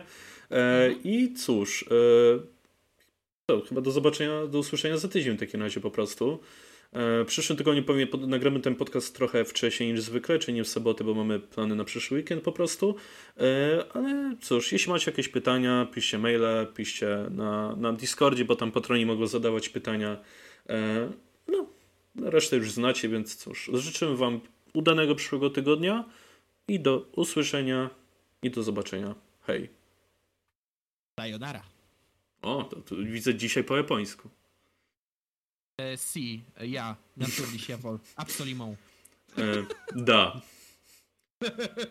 E, 0.50 0.92
I 1.04 1.34
cóż, 1.34 1.82
e, 1.82 1.86
to 3.46 3.60
chyba 3.60 3.80
do 3.80 3.90
zobaczenia, 3.90 4.46
do 4.46 4.58
usłyszenia 4.58 4.98
za 4.98 5.08
tydzień 5.08 5.36
w 5.36 5.40
takim 5.40 5.62
razie 5.62 5.80
po 5.80 5.90
prostu. 5.90 6.38
E, 6.92 7.24
W 7.24 7.26
przyszłym 7.26 7.58
tygodniu 7.58 7.82
pewnie 7.82 8.06
pod, 8.06 8.28
nagramy 8.28 8.60
ten 8.60 8.74
podcast 8.74 9.16
trochę 9.16 9.44
wcześniej 9.44 9.92
niż 9.92 10.00
zwykle, 10.00 10.38
czyli 10.38 10.54
nie 10.54 10.64
w 10.64 10.68
sobotę, 10.68 11.04
bo 11.04 11.14
mamy 11.14 11.40
plany 11.40 11.74
na 11.74 11.84
przyszły 11.84 12.16
weekend 12.18 12.42
po 12.42 12.52
prostu. 12.52 12.96
E, 13.36 13.84
Ale 13.94 14.36
cóż, 14.40 14.72
jeśli 14.72 14.92
macie 14.92 15.10
jakieś 15.10 15.28
pytania, 15.28 15.86
piszcie 15.94 16.18
maile, 16.18 16.66
piszcie 16.74 17.26
na, 17.30 17.76
na 17.76 17.92
Discordzie, 17.92 18.44
bo 18.44 18.56
tam 18.56 18.72
patroni 18.72 19.06
mogą 19.06 19.26
zadawać 19.26 19.68
pytania. 19.68 20.16
E, 20.68 21.10
No, 21.48 21.66
resztę 22.30 22.56
już 22.56 22.70
znacie, 22.70 23.08
więc 23.08 23.36
cóż, 23.36 23.70
życzymy 23.74 24.16
Wam 24.16 24.40
udanego 24.74 25.14
przyszłego 25.14 25.50
tygodnia 25.50 26.04
i 26.68 26.80
do 26.80 27.06
usłyszenia 27.12 27.90
i 28.42 28.50
do 28.50 28.62
zobaczenia. 28.62 29.14
Hej. 29.42 29.68
Sayonara. 31.20 31.62
O, 32.42 32.64
to, 32.64 32.76
to 32.76 32.96
widzę 32.96 33.34
dzisiaj 33.34 33.64
po 33.64 33.76
japońsku. 33.76 34.28
E, 35.78 35.96
si, 35.98 36.42
e, 36.56 36.66
ja, 36.66 36.96
natürlich, 37.16 37.68
jawohl, 37.68 38.00
absolimą. 38.16 38.76
E, 39.36 39.66
da. 39.94 40.42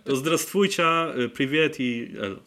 Здравствуйте, 0.05 1.29
привет 1.35 1.79
i 1.79 2.15
elo. 2.17 2.41